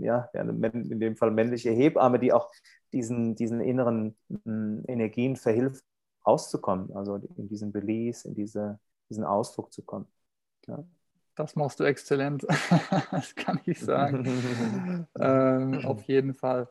ja, 0.00 0.28
in 0.32 1.00
dem 1.00 1.16
Fall 1.16 1.30
männliche 1.30 1.70
Hebamme, 1.70 2.18
die 2.18 2.32
auch 2.32 2.50
diesen, 2.92 3.34
diesen 3.36 3.60
inneren 3.60 4.16
äh, 4.30 4.92
Energien 4.92 5.36
verhilft, 5.36 5.84
rauszukommen, 6.26 6.94
also 6.94 7.16
in 7.36 7.48
diesen 7.48 7.70
Release, 7.72 8.26
in 8.26 8.34
diese, 8.34 8.78
diesen 9.08 9.24
Ausdruck 9.24 9.72
zu 9.72 9.82
kommen. 9.82 10.06
Ja. 10.66 10.84
Das 11.38 11.54
machst 11.54 11.78
du 11.78 11.84
exzellent, 11.84 12.44
das 13.12 13.36
kann 13.36 13.60
ich 13.64 13.78
sagen. 13.78 15.06
ähm, 15.20 15.84
auf 15.84 16.02
jeden 16.02 16.34
Fall. 16.34 16.68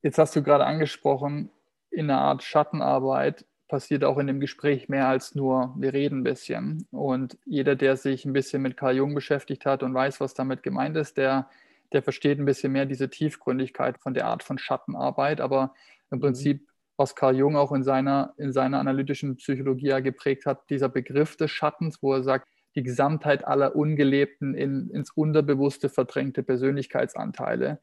Jetzt 0.00 0.16
hast 0.16 0.36
du 0.36 0.44
gerade 0.44 0.64
angesprochen, 0.64 1.50
in 1.90 2.08
einer 2.08 2.20
Art 2.20 2.44
Schattenarbeit 2.44 3.44
passiert 3.66 4.04
auch 4.04 4.18
in 4.18 4.28
dem 4.28 4.38
Gespräch 4.38 4.88
mehr 4.88 5.08
als 5.08 5.34
nur, 5.34 5.74
wir 5.76 5.92
reden 5.92 6.20
ein 6.20 6.22
bisschen. 6.22 6.86
Und 6.92 7.36
jeder, 7.46 7.74
der 7.74 7.96
sich 7.96 8.24
ein 8.24 8.32
bisschen 8.32 8.62
mit 8.62 8.76
Carl 8.76 8.94
Jung 8.94 9.12
beschäftigt 9.12 9.66
hat 9.66 9.82
und 9.82 9.92
weiß, 9.92 10.20
was 10.20 10.34
damit 10.34 10.62
gemeint 10.62 10.96
ist, 10.96 11.16
der, 11.16 11.50
der 11.92 12.04
versteht 12.04 12.38
ein 12.38 12.44
bisschen 12.44 12.70
mehr 12.70 12.86
diese 12.86 13.10
Tiefgründigkeit 13.10 13.98
von 13.98 14.14
der 14.14 14.26
Art 14.26 14.44
von 14.44 14.56
Schattenarbeit. 14.56 15.40
Aber 15.40 15.74
im 16.12 16.18
mhm. 16.18 16.22
Prinzip, 16.22 16.68
was 16.96 17.16
Carl 17.16 17.34
Jung 17.34 17.56
auch 17.56 17.72
in 17.72 17.82
seiner, 17.82 18.34
in 18.36 18.52
seiner 18.52 18.78
analytischen 18.78 19.34
Psychologie 19.34 19.88
ja 19.88 19.98
geprägt 19.98 20.46
hat, 20.46 20.70
dieser 20.70 20.88
Begriff 20.88 21.36
des 21.36 21.50
Schattens, 21.50 22.00
wo 22.04 22.12
er 22.12 22.22
sagt, 22.22 22.46
die 22.74 22.82
Gesamtheit 22.82 23.46
aller 23.46 23.76
ungelebten, 23.76 24.54
in, 24.54 24.90
ins 24.90 25.10
Unterbewusste 25.10 25.88
verdrängte 25.88 26.42
Persönlichkeitsanteile, 26.42 27.80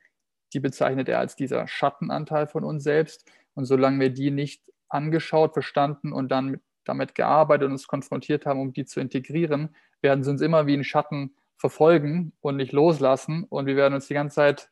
die 0.53 0.59
bezeichnet 0.59 1.07
er 1.07 1.19
als 1.19 1.35
dieser 1.35 1.67
Schattenanteil 1.67 2.47
von 2.47 2.63
uns 2.63 2.83
selbst. 2.83 3.29
Und 3.53 3.65
solange 3.65 3.99
wir 3.99 4.09
die 4.09 4.31
nicht 4.31 4.63
angeschaut, 4.89 5.53
verstanden 5.53 6.11
und 6.11 6.29
dann 6.29 6.49
mit, 6.49 6.61
damit 6.83 7.15
gearbeitet 7.15 7.67
und 7.67 7.73
uns 7.73 7.87
konfrontiert 7.87 8.45
haben, 8.45 8.59
um 8.59 8.73
die 8.73 8.85
zu 8.85 8.99
integrieren, 8.99 9.75
werden 10.01 10.23
sie 10.23 10.31
uns 10.31 10.41
immer 10.41 10.67
wie 10.67 10.75
ein 10.75 10.83
Schatten 10.83 11.35
verfolgen 11.57 12.33
und 12.41 12.57
nicht 12.57 12.71
loslassen. 12.71 13.45
Und 13.45 13.67
wir 13.67 13.75
werden 13.75 13.93
uns 13.93 14.07
die 14.07 14.13
ganze 14.13 14.35
Zeit 14.35 14.69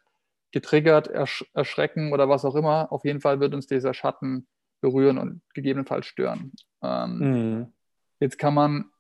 getriggert, 0.52 1.08
ersch 1.08 1.46
erschrecken 1.54 2.12
oder 2.12 2.28
was 2.28 2.44
auch 2.46 2.56
immer. 2.56 2.92
Auf 2.92 3.06
jeden 3.06 3.22
Fall 3.22 3.40
wird 3.40 3.54
uns 3.54 3.68
dieser 3.68 3.94
Schatten 3.94 4.48
berühren 4.82 5.18
und 5.18 5.42
gegebenenfalls 5.54 6.08
stören. 6.08 6.54
Ähm, 6.82 7.20
mhm. 7.20 7.74
Jetzt 8.20 8.38
kann 8.38 8.54
man 8.54 8.92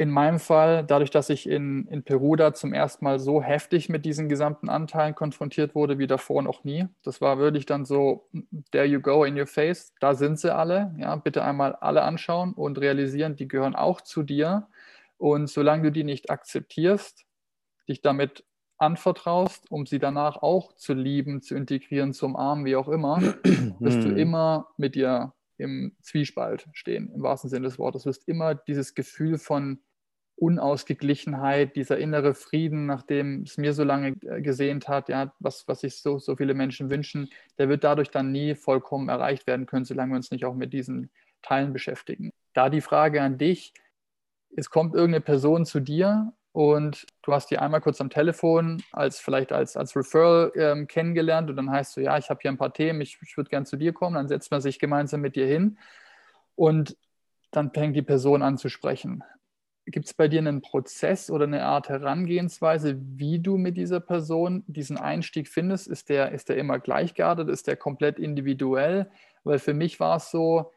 in 0.00 0.08
meinem 0.08 0.38
Fall, 0.38 0.82
dadurch, 0.82 1.10
dass 1.10 1.28
ich 1.28 1.46
in, 1.46 1.86
in 1.88 2.02
Peru 2.02 2.34
da 2.34 2.54
zum 2.54 2.72
ersten 2.72 3.04
Mal 3.04 3.18
so 3.18 3.42
heftig 3.42 3.90
mit 3.90 4.06
diesen 4.06 4.30
gesamten 4.30 4.70
Anteilen 4.70 5.14
konfrontiert 5.14 5.74
wurde 5.74 5.98
wie 5.98 6.06
davor 6.06 6.42
noch 6.42 6.64
nie, 6.64 6.86
das 7.02 7.20
war 7.20 7.38
wirklich 7.38 7.66
dann 7.66 7.84
so, 7.84 8.26
there 8.72 8.86
you 8.86 9.02
go 9.02 9.24
in 9.24 9.38
your 9.38 9.46
face, 9.46 9.92
da 10.00 10.14
sind 10.14 10.40
sie 10.40 10.54
alle, 10.54 10.94
ja, 10.96 11.14
bitte 11.16 11.44
einmal 11.44 11.74
alle 11.74 12.00
anschauen 12.00 12.54
und 12.54 12.80
realisieren, 12.80 13.36
die 13.36 13.46
gehören 13.46 13.74
auch 13.74 14.00
zu 14.00 14.22
dir. 14.22 14.68
Und 15.18 15.50
solange 15.50 15.82
du 15.82 15.92
die 15.92 16.04
nicht 16.04 16.30
akzeptierst, 16.30 17.26
dich 17.86 18.00
damit 18.00 18.46
anvertraust, 18.78 19.70
um 19.70 19.84
sie 19.84 19.98
danach 19.98 20.38
auch 20.38 20.72
zu 20.76 20.94
lieben, 20.94 21.42
zu 21.42 21.54
integrieren, 21.54 22.14
zu 22.14 22.24
umarmen, 22.24 22.64
wie 22.64 22.76
auch 22.76 22.88
immer, 22.88 23.20
wirst 23.80 24.02
du 24.02 24.08
hm. 24.08 24.16
immer 24.16 24.68
mit 24.78 24.94
dir 24.94 25.34
im 25.58 25.94
Zwiespalt 26.00 26.66
stehen, 26.72 27.12
im 27.12 27.22
wahrsten 27.22 27.50
Sinne 27.50 27.66
des 27.66 27.78
Wortes. 27.78 28.04
Du 28.04 28.08
wirst 28.08 28.26
immer 28.26 28.54
dieses 28.54 28.94
Gefühl 28.94 29.36
von 29.36 29.78
Unausgeglichenheit, 30.40 31.76
dieser 31.76 31.98
innere 31.98 32.34
Frieden, 32.34 32.86
nachdem 32.86 33.42
es 33.42 33.58
mir 33.58 33.74
so 33.74 33.84
lange 33.84 34.14
äh, 34.22 34.40
gesehnt 34.40 34.88
hat, 34.88 35.10
ja, 35.10 35.34
was, 35.38 35.68
was 35.68 35.80
sich 35.80 35.96
so, 35.96 36.18
so 36.18 36.34
viele 36.34 36.54
Menschen 36.54 36.90
wünschen, 36.90 37.28
der 37.58 37.68
wird 37.68 37.84
dadurch 37.84 38.10
dann 38.10 38.32
nie 38.32 38.54
vollkommen 38.54 39.10
erreicht 39.10 39.46
werden 39.46 39.66
können, 39.66 39.84
solange 39.84 40.12
wir 40.12 40.16
uns 40.16 40.30
nicht 40.30 40.46
auch 40.46 40.54
mit 40.54 40.72
diesen 40.72 41.10
Teilen 41.42 41.72
beschäftigen. 41.72 42.32
Da 42.54 42.70
die 42.70 42.80
Frage 42.80 43.20
an 43.20 43.36
dich, 43.36 43.74
es 44.56 44.70
kommt 44.70 44.94
irgendeine 44.94 45.20
Person 45.20 45.66
zu 45.66 45.78
dir 45.78 46.32
und 46.52 47.06
du 47.22 47.32
hast 47.32 47.50
die 47.50 47.58
einmal 47.58 47.82
kurz 47.82 48.00
am 48.00 48.10
Telefon 48.10 48.82
als 48.92 49.20
vielleicht 49.20 49.52
als, 49.52 49.76
als 49.76 49.94
Referral 49.94 50.52
ähm, 50.56 50.86
kennengelernt 50.86 51.50
und 51.50 51.56
dann 51.56 51.70
heißt 51.70 51.96
du, 51.96 52.00
ja, 52.00 52.16
ich 52.16 52.30
habe 52.30 52.40
hier 52.40 52.50
ein 52.50 52.58
paar 52.58 52.72
Themen, 52.72 53.02
ich, 53.02 53.18
ich 53.22 53.36
würde 53.36 53.50
gern 53.50 53.66
zu 53.66 53.76
dir 53.76 53.92
kommen, 53.92 54.14
dann 54.14 54.28
setzt 54.28 54.50
man 54.50 54.62
sich 54.62 54.78
gemeinsam 54.78 55.20
mit 55.20 55.36
dir 55.36 55.46
hin 55.46 55.78
und 56.56 56.96
dann 57.50 57.72
fängt 57.72 57.94
die 57.94 58.02
Person 58.02 58.42
an 58.42 58.58
zu 58.58 58.68
sprechen. 58.68 59.22
Gibt 59.86 60.06
es 60.06 60.14
bei 60.14 60.28
dir 60.28 60.38
einen 60.38 60.60
Prozess 60.60 61.30
oder 61.30 61.44
eine 61.44 61.64
Art 61.64 61.88
Herangehensweise, 61.88 63.00
wie 63.00 63.40
du 63.40 63.56
mit 63.56 63.76
dieser 63.76 64.00
Person 64.00 64.62
diesen 64.66 64.98
Einstieg 64.98 65.48
findest? 65.48 65.88
Ist 65.88 66.08
der, 66.08 66.32
ist 66.32 66.48
der 66.48 66.58
immer 66.58 66.78
gleichgeartet? 66.78 67.48
Ist 67.48 67.66
der 67.66 67.76
komplett 67.76 68.18
individuell? 68.18 69.10
Weil 69.42 69.58
für 69.58 69.74
mich 69.74 69.98
war 69.98 70.16
es 70.16 70.30
so, 70.30 70.72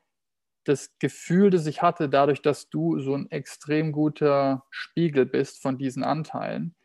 das 0.63 0.97
Gefühl, 0.99 1.49
das 1.49 1.65
ich 1.65 1.81
hatte, 1.81 2.09
dadurch, 2.09 2.41
dass 2.41 2.69
du 2.69 2.99
so 2.99 3.15
ein 3.15 3.29
extrem 3.29 3.91
guter 3.91 4.63
Spiegel 4.69 5.25
bist 5.25 5.61
von 5.61 5.77
diesen 5.77 6.03
Anteilen, 6.03 6.75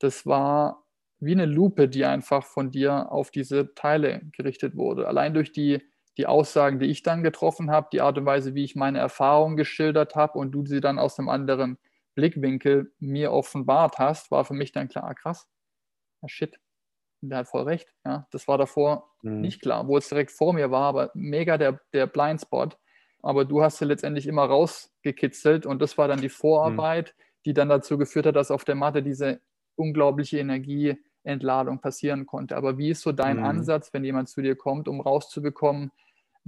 das 0.00 0.26
war 0.26 0.84
wie 1.20 1.32
eine 1.32 1.46
Lupe, 1.46 1.88
die 1.88 2.04
einfach 2.04 2.44
von 2.44 2.70
dir 2.70 3.10
auf 3.10 3.30
diese 3.30 3.74
Teile 3.74 4.22
gerichtet 4.32 4.76
wurde. 4.76 5.08
Allein 5.08 5.34
durch 5.34 5.52
die 5.52 5.82
die 6.18 6.26
Aussagen, 6.26 6.80
die 6.80 6.86
ich 6.86 7.02
dann 7.02 7.22
getroffen 7.22 7.70
habe, 7.70 7.88
die 7.92 8.00
Art 8.00 8.18
und 8.18 8.26
Weise, 8.26 8.54
wie 8.54 8.64
ich 8.64 8.74
meine 8.74 8.98
Erfahrungen 8.98 9.56
geschildert 9.56 10.16
habe 10.16 10.38
und 10.38 10.50
du 10.50 10.66
sie 10.66 10.80
dann 10.80 10.98
aus 10.98 11.18
einem 11.18 11.28
anderen 11.28 11.78
Blickwinkel 12.16 12.92
mir 12.98 13.32
offenbart 13.32 13.98
hast, 13.98 14.32
war 14.32 14.44
für 14.44 14.54
mich 14.54 14.72
dann 14.72 14.88
klar, 14.88 15.04
ah, 15.04 15.14
krass, 15.14 15.48
ja, 16.20 16.28
shit, 16.28 16.58
der 17.20 17.38
hat 17.38 17.48
voll 17.48 17.62
recht. 17.62 17.94
Ja, 18.04 18.26
das 18.32 18.48
war 18.48 18.58
davor 18.58 19.10
mhm. 19.22 19.40
nicht 19.40 19.62
klar, 19.62 19.86
wo 19.86 19.96
es 19.96 20.08
direkt 20.08 20.32
vor 20.32 20.52
mir 20.52 20.70
war, 20.72 20.88
aber 20.88 21.10
mega 21.14 21.56
der, 21.56 21.80
der 21.92 22.06
Blindspot. 22.06 22.76
Aber 23.22 23.44
du 23.44 23.62
hast 23.62 23.78
sie 23.78 23.84
letztendlich 23.84 24.26
immer 24.26 24.44
rausgekitzelt 24.44 25.66
und 25.66 25.80
das 25.82 25.98
war 25.98 26.08
dann 26.08 26.20
die 26.20 26.28
Vorarbeit, 26.28 27.14
mhm. 27.16 27.22
die 27.46 27.52
dann 27.52 27.68
dazu 27.68 27.98
geführt 27.98 28.26
hat, 28.26 28.36
dass 28.36 28.50
auf 28.50 28.64
der 28.64 28.74
Matte 28.74 29.02
diese 29.02 29.40
unglaubliche 29.76 30.38
Energieentladung 30.38 31.80
passieren 31.80 32.26
konnte. 32.26 32.56
Aber 32.56 32.78
wie 32.78 32.90
ist 32.90 33.02
so 33.02 33.12
dein 33.12 33.38
mhm. 33.38 33.44
Ansatz, 33.44 33.92
wenn 33.92 34.04
jemand 34.04 34.28
zu 34.28 34.42
dir 34.42 34.56
kommt, 34.56 34.88
um 34.88 35.00
rauszubekommen, 35.00 35.92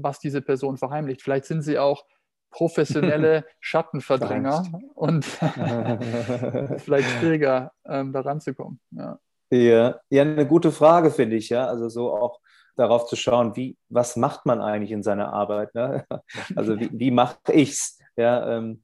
was 0.02 0.18
diese 0.18 0.42
Person 0.42 0.76
verheimlicht. 0.76 1.22
Vielleicht 1.22 1.44
sind 1.44 1.62
sie 1.62 1.78
auch 1.78 2.04
professionelle 2.50 3.44
Schattenverdränger 3.60 4.64
und 4.94 5.24
vielleicht 6.78 7.08
schwieriger, 7.18 7.72
ähm, 7.86 8.12
da 8.12 8.20
ranzukommen. 8.20 8.80
Ja. 8.90 9.18
ja. 9.50 10.00
Ja, 10.10 10.22
eine 10.22 10.46
gute 10.46 10.72
Frage, 10.72 11.10
finde 11.12 11.36
ich, 11.36 11.48
ja. 11.48 11.66
Also 11.66 11.88
so 11.88 12.12
auch 12.12 12.40
darauf 12.76 13.06
zu 13.06 13.14
schauen, 13.14 13.56
wie, 13.56 13.76
was 13.88 14.16
macht 14.16 14.46
man 14.46 14.60
eigentlich 14.60 14.90
in 14.90 15.02
seiner 15.02 15.32
Arbeit? 15.32 15.74
Ne? 15.74 16.04
Also 16.56 16.78
wie, 16.80 16.90
wie 16.92 17.10
mache 17.10 17.36
ich's? 17.52 17.98
Ja, 18.16 18.56
ähm, 18.56 18.82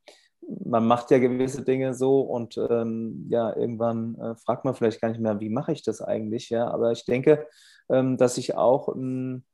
man 0.64 0.86
macht 0.86 1.10
ja 1.10 1.18
gewisse 1.18 1.64
Dinge 1.64 1.94
so 1.94 2.20
und 2.20 2.56
ähm, 2.70 3.26
ja, 3.28 3.54
irgendwann 3.56 4.18
äh, 4.20 4.34
fragt 4.36 4.64
man 4.64 4.74
vielleicht 4.74 5.00
gar 5.00 5.08
nicht 5.08 5.20
mehr, 5.20 5.40
wie 5.40 5.50
mache 5.50 5.72
ich 5.72 5.82
das 5.82 6.00
eigentlich? 6.00 6.50
Ja, 6.50 6.68
aber 6.70 6.92
ich 6.92 7.04
denke, 7.04 7.46
ähm, 7.88 8.16
dass 8.16 8.38
ich 8.38 8.54
auch 8.54 8.94
ähm, 8.94 9.44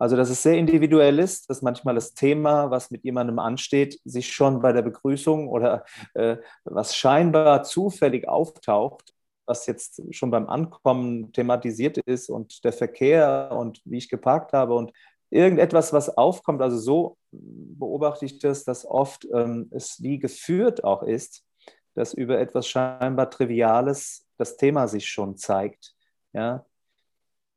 also, 0.00 0.16
dass 0.16 0.30
es 0.30 0.42
sehr 0.42 0.56
individuell 0.56 1.18
ist, 1.18 1.50
dass 1.50 1.60
manchmal 1.60 1.94
das 1.94 2.14
Thema, 2.14 2.70
was 2.70 2.90
mit 2.90 3.04
jemandem 3.04 3.38
ansteht, 3.38 4.00
sich 4.04 4.32
schon 4.32 4.62
bei 4.62 4.72
der 4.72 4.80
Begrüßung 4.80 5.46
oder 5.46 5.84
äh, 6.14 6.38
was 6.64 6.96
scheinbar 6.96 7.64
zufällig 7.64 8.26
auftaucht, 8.26 9.12
was 9.44 9.66
jetzt 9.66 10.02
schon 10.12 10.30
beim 10.30 10.48
Ankommen 10.48 11.34
thematisiert 11.34 11.98
ist 11.98 12.30
und 12.30 12.64
der 12.64 12.72
Verkehr 12.72 13.50
und 13.52 13.82
wie 13.84 13.98
ich 13.98 14.08
geparkt 14.08 14.54
habe 14.54 14.72
und 14.74 14.90
irgendetwas, 15.28 15.92
was 15.92 16.16
aufkommt. 16.16 16.62
Also 16.62 16.78
so 16.78 17.18
beobachte 17.30 18.24
ich 18.24 18.38
das, 18.38 18.64
dass 18.64 18.86
oft 18.86 19.28
ähm, 19.34 19.68
es 19.70 20.02
wie 20.02 20.18
geführt 20.18 20.82
auch 20.82 21.02
ist, 21.02 21.44
dass 21.92 22.14
über 22.14 22.38
etwas 22.38 22.66
scheinbar 22.66 23.28
Triviales 23.28 24.26
das 24.38 24.56
Thema 24.56 24.88
sich 24.88 25.06
schon 25.08 25.36
zeigt. 25.36 25.94
Ja, 26.32 26.64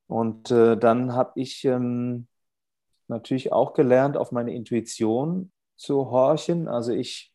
und 0.07 0.51
äh, 0.51 0.75
dann 0.77 1.13
habe 1.13 1.31
ich 1.35 1.63
ähm, 1.63 2.27
natürlich 3.07 3.51
auch 3.51 3.73
gelernt, 3.73 4.17
auf 4.17 4.31
meine 4.31 4.53
Intuition 4.53 5.51
zu 5.75 6.11
horchen. 6.11 6.67
Also 6.67 6.93
ich 6.93 7.33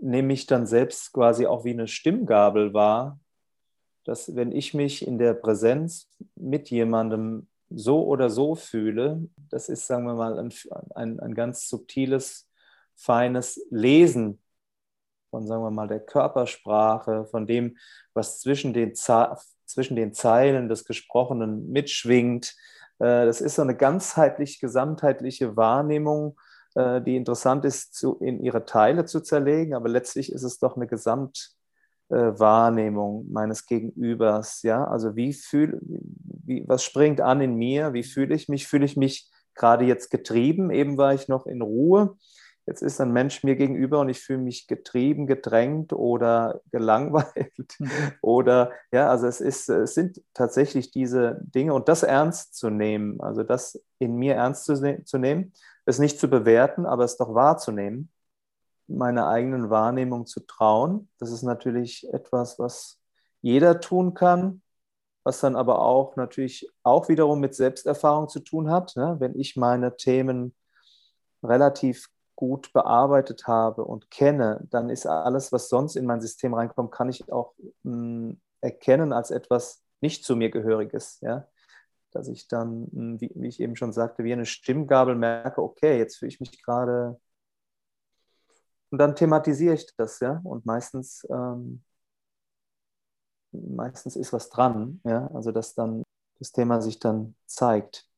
nehme 0.00 0.28
mich 0.28 0.46
dann 0.46 0.66
selbst 0.66 1.12
quasi 1.12 1.46
auch 1.46 1.64
wie 1.64 1.72
eine 1.72 1.88
Stimmgabel 1.88 2.72
wahr, 2.72 3.18
dass 4.04 4.34
wenn 4.34 4.52
ich 4.52 4.74
mich 4.74 5.06
in 5.06 5.18
der 5.18 5.34
Präsenz 5.34 6.08
mit 6.34 6.70
jemandem 6.70 7.48
so 7.68 8.04
oder 8.04 8.30
so 8.30 8.54
fühle, 8.54 9.28
das 9.50 9.68
ist, 9.68 9.86
sagen 9.86 10.06
wir 10.06 10.14
mal, 10.14 10.38
ein, 10.38 10.52
ein, 10.94 11.20
ein 11.20 11.34
ganz 11.34 11.68
subtiles, 11.68 12.48
feines 12.96 13.64
Lesen 13.70 14.40
von, 15.30 15.46
sagen 15.46 15.62
wir 15.62 15.70
mal, 15.70 15.88
der 15.88 16.00
Körpersprache, 16.00 17.26
von 17.26 17.46
dem, 17.46 17.78
was 18.12 18.40
zwischen 18.40 18.74
den, 18.74 18.94
zwischen 18.94 19.96
den 19.96 20.12
Zeilen 20.12 20.68
des 20.68 20.84
Gesprochenen 20.84 21.70
mitschwingt, 21.70 22.56
das 23.04 23.40
ist 23.40 23.54
so 23.54 23.62
eine 23.62 23.76
ganzheitlich, 23.76 24.60
gesamtheitliche 24.60 25.56
Wahrnehmung, 25.56 26.36
äh, 26.74 27.00
die 27.00 27.16
interessant 27.16 27.64
ist, 27.64 28.04
in 28.20 28.42
ihre 28.42 28.66
Teile 28.66 29.06
zu 29.06 29.20
zerlegen, 29.20 29.74
aber 29.74 29.88
letztlich 29.88 30.32
ist 30.32 30.42
es 30.42 30.58
doch 30.58 30.76
eine 30.76 30.86
Gesamtwahrnehmung 30.86 33.24
äh, 33.24 33.28
meines 33.32 33.64
Gegenübers. 33.66 34.62
Ja, 34.62 34.84
also 34.84 35.16
wie 35.16 35.32
fühle, 35.32 35.80
wie, 35.82 36.64
was 36.68 36.84
springt 36.84 37.20
an 37.20 37.40
in 37.40 37.56
mir? 37.56 37.92
Wie 37.92 38.04
fühle 38.04 38.32
ich 38.34 38.48
mich? 38.48 38.68
Fühle 38.68 38.84
ich 38.84 38.96
mich 38.96 39.28
gerade 39.54 39.84
jetzt 39.84 40.10
getrieben. 40.10 40.70
Eben 40.70 40.96
war 40.96 41.14
ich 41.14 41.28
noch 41.28 41.46
in 41.46 41.62
Ruhe. 41.62 42.16
Jetzt 42.66 42.82
ist 42.82 43.00
ein 43.00 43.12
Mensch 43.12 43.42
mir 43.42 43.56
gegenüber 43.56 44.00
und 44.00 44.08
ich 44.08 44.20
fühle 44.20 44.38
mich 44.38 44.66
getrieben, 44.66 45.26
gedrängt 45.26 45.92
oder 45.92 46.60
gelangweilt. 46.70 47.76
Mhm. 47.78 47.90
Oder 48.22 48.72
ja, 48.92 49.08
also 49.10 49.26
es, 49.26 49.40
ist, 49.40 49.68
es 49.68 49.94
sind 49.94 50.22
tatsächlich 50.34 50.90
diese 50.90 51.40
Dinge 51.42 51.74
und 51.74 51.88
das 51.88 52.02
ernst 52.02 52.54
zu 52.54 52.70
nehmen, 52.70 53.20
also 53.20 53.42
das 53.42 53.82
in 53.98 54.16
mir 54.16 54.34
ernst 54.34 54.64
zu, 54.64 54.74
ne 54.74 55.02
zu 55.04 55.18
nehmen, 55.18 55.52
es 55.84 55.98
nicht 55.98 56.20
zu 56.20 56.28
bewerten, 56.28 56.86
aber 56.86 57.04
es 57.04 57.16
doch 57.16 57.34
wahrzunehmen, 57.34 58.10
meiner 58.86 59.28
eigenen 59.28 59.70
Wahrnehmung 59.70 60.26
zu 60.26 60.40
trauen. 60.40 61.08
Das 61.18 61.32
ist 61.32 61.42
natürlich 61.42 62.06
etwas, 62.12 62.58
was 62.58 63.00
jeder 63.40 63.80
tun 63.80 64.14
kann, 64.14 64.62
was 65.24 65.40
dann 65.40 65.56
aber 65.56 65.80
auch 65.80 66.16
natürlich 66.16 66.68
auch 66.82 67.08
wiederum 67.08 67.40
mit 67.40 67.54
Selbsterfahrung 67.54 68.28
zu 68.28 68.40
tun 68.40 68.70
hat. 68.70 68.94
Ne? 68.96 69.16
Wenn 69.18 69.38
ich 69.38 69.56
meine 69.56 69.96
Themen 69.96 70.54
relativ 71.42 72.08
gut 72.40 72.72
bearbeitet 72.72 73.46
habe 73.46 73.84
und 73.84 74.10
kenne, 74.10 74.66
dann 74.70 74.88
ist 74.88 75.06
alles, 75.06 75.52
was 75.52 75.68
sonst 75.68 75.94
in 75.94 76.06
mein 76.06 76.22
System 76.22 76.54
reinkommt, 76.54 76.90
kann 76.90 77.10
ich 77.10 77.30
auch 77.30 77.54
mh, 77.82 77.92
hm, 77.92 78.40
erkennen 78.62 79.12
als 79.12 79.30
etwas 79.30 79.82
nicht 80.00 80.24
zu 80.24 80.36
mir 80.36 80.50
gehöriges. 80.50 81.20
Ja? 81.20 81.46
Dass 82.12 82.28
ich 82.28 82.48
dann, 82.48 82.84
mh, 82.84 82.88
hm, 82.92 83.20
wie, 83.20 83.30
wie, 83.34 83.48
ich 83.48 83.60
eben 83.60 83.76
schon 83.76 83.92
sagte, 83.92 84.24
wie 84.24 84.32
eine 84.32 84.46
Stimmgabel 84.46 85.16
merke, 85.16 85.62
okay, 85.62 85.98
jetzt 85.98 86.16
fühle 86.16 86.30
ich 86.30 86.40
mich 86.40 86.62
gerade. 86.62 87.20
Und 88.88 88.98
dann 88.98 89.14
thematisiere 89.14 89.74
ich 89.74 89.86
das, 89.98 90.20
ja. 90.20 90.40
Und 90.42 90.64
meistens 90.64 91.26
ähm, 91.30 91.84
meistens 93.52 94.16
ist 94.16 94.32
was 94.32 94.48
dran, 94.48 95.00
ja, 95.04 95.26
also 95.34 95.52
dass 95.52 95.74
dann 95.74 96.04
das 96.38 96.52
Thema 96.52 96.80
sich 96.80 96.98
dann 96.98 97.34
zeigt. 97.44 98.08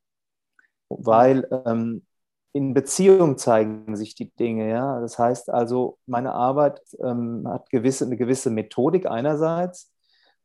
Weil 0.89 1.49
ähm, 1.67 2.07
in 2.53 2.75
Beziehung 2.75 3.39
zeigen 3.39 3.97
sich 3.97 4.15
die 4.15 4.31
Dinge, 4.31 4.71
ja. 4.71 5.01
Das 5.01 5.19
heißt 5.19 5.51
also, 5.51 5.99
meine 6.07 6.33
Arbeit 6.33 6.83
ähm, 7.01 7.49
hat 7.49 7.71
gewisse, 7.71 8.05
eine 8.05 8.17
gewisse 8.17 8.51
Methodik 8.51 9.07
einerseits, 9.07 9.93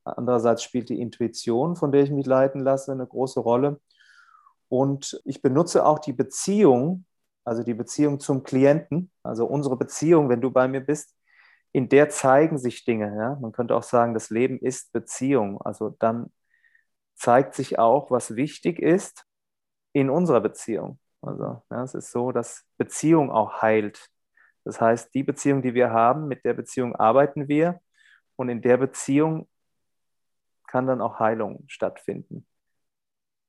andererseits 0.03 0.63
spielt 0.63 0.89
die 0.89 1.01
Intuition, 1.01 1.75
von 1.75 1.91
der 1.91 2.03
ich 2.03 2.11
mich 2.11 2.25
leiten 2.25 2.61
lasse, 2.61 2.91
eine 2.93 3.05
große 3.05 3.39
Rolle. 3.39 3.81
Und 4.69 5.21
ich 5.25 5.41
benutze 5.41 5.85
auch 5.85 5.99
die 5.99 6.13
Beziehung, 6.13 7.05
also 7.43 7.63
die 7.63 7.73
Beziehung 7.73 8.19
zum 8.19 8.43
Klienten, 8.43 9.11
also 9.23 9.45
unsere 9.45 9.77
Beziehung, 9.77 10.29
wenn 10.29 10.41
du 10.41 10.51
bei 10.51 10.67
mir 10.67 10.81
bist, 10.81 11.15
in 11.71 11.89
der 11.89 12.09
zeigen 12.09 12.57
sich 12.57 12.85
Dinge. 12.85 13.15
Ja? 13.17 13.37
Man 13.41 13.51
könnte 13.51 13.75
auch 13.75 13.83
sagen, 13.83 14.13
das 14.13 14.29
Leben 14.29 14.59
ist 14.59 14.91
Beziehung. 14.93 15.61
Also 15.61 15.95
dann 15.99 16.31
zeigt 17.15 17.55
sich 17.55 17.79
auch, 17.79 18.11
was 18.11 18.35
wichtig 18.35 18.79
ist 18.79 19.25
in 19.93 20.09
unserer 20.09 20.41
Beziehung. 20.41 20.99
Also 21.21 21.63
ja, 21.69 21.83
es 21.83 21.93
ist 21.93 22.11
so, 22.11 22.31
dass 22.31 22.65
Beziehung 22.77 23.31
auch 23.31 23.61
heilt. 23.61 24.09
Das 24.63 24.81
heißt, 24.81 25.13
die 25.13 25.23
Beziehung, 25.23 25.61
die 25.61 25.73
wir 25.73 25.91
haben, 25.91 26.27
mit 26.27 26.43
der 26.45 26.53
Beziehung 26.53 26.95
arbeiten 26.95 27.47
wir 27.47 27.79
und 28.35 28.49
in 28.49 28.61
der 28.61 28.77
Beziehung 28.77 29.47
kann 30.67 30.87
dann 30.87 31.01
auch 31.01 31.19
Heilung 31.19 31.63
stattfinden. 31.67 32.45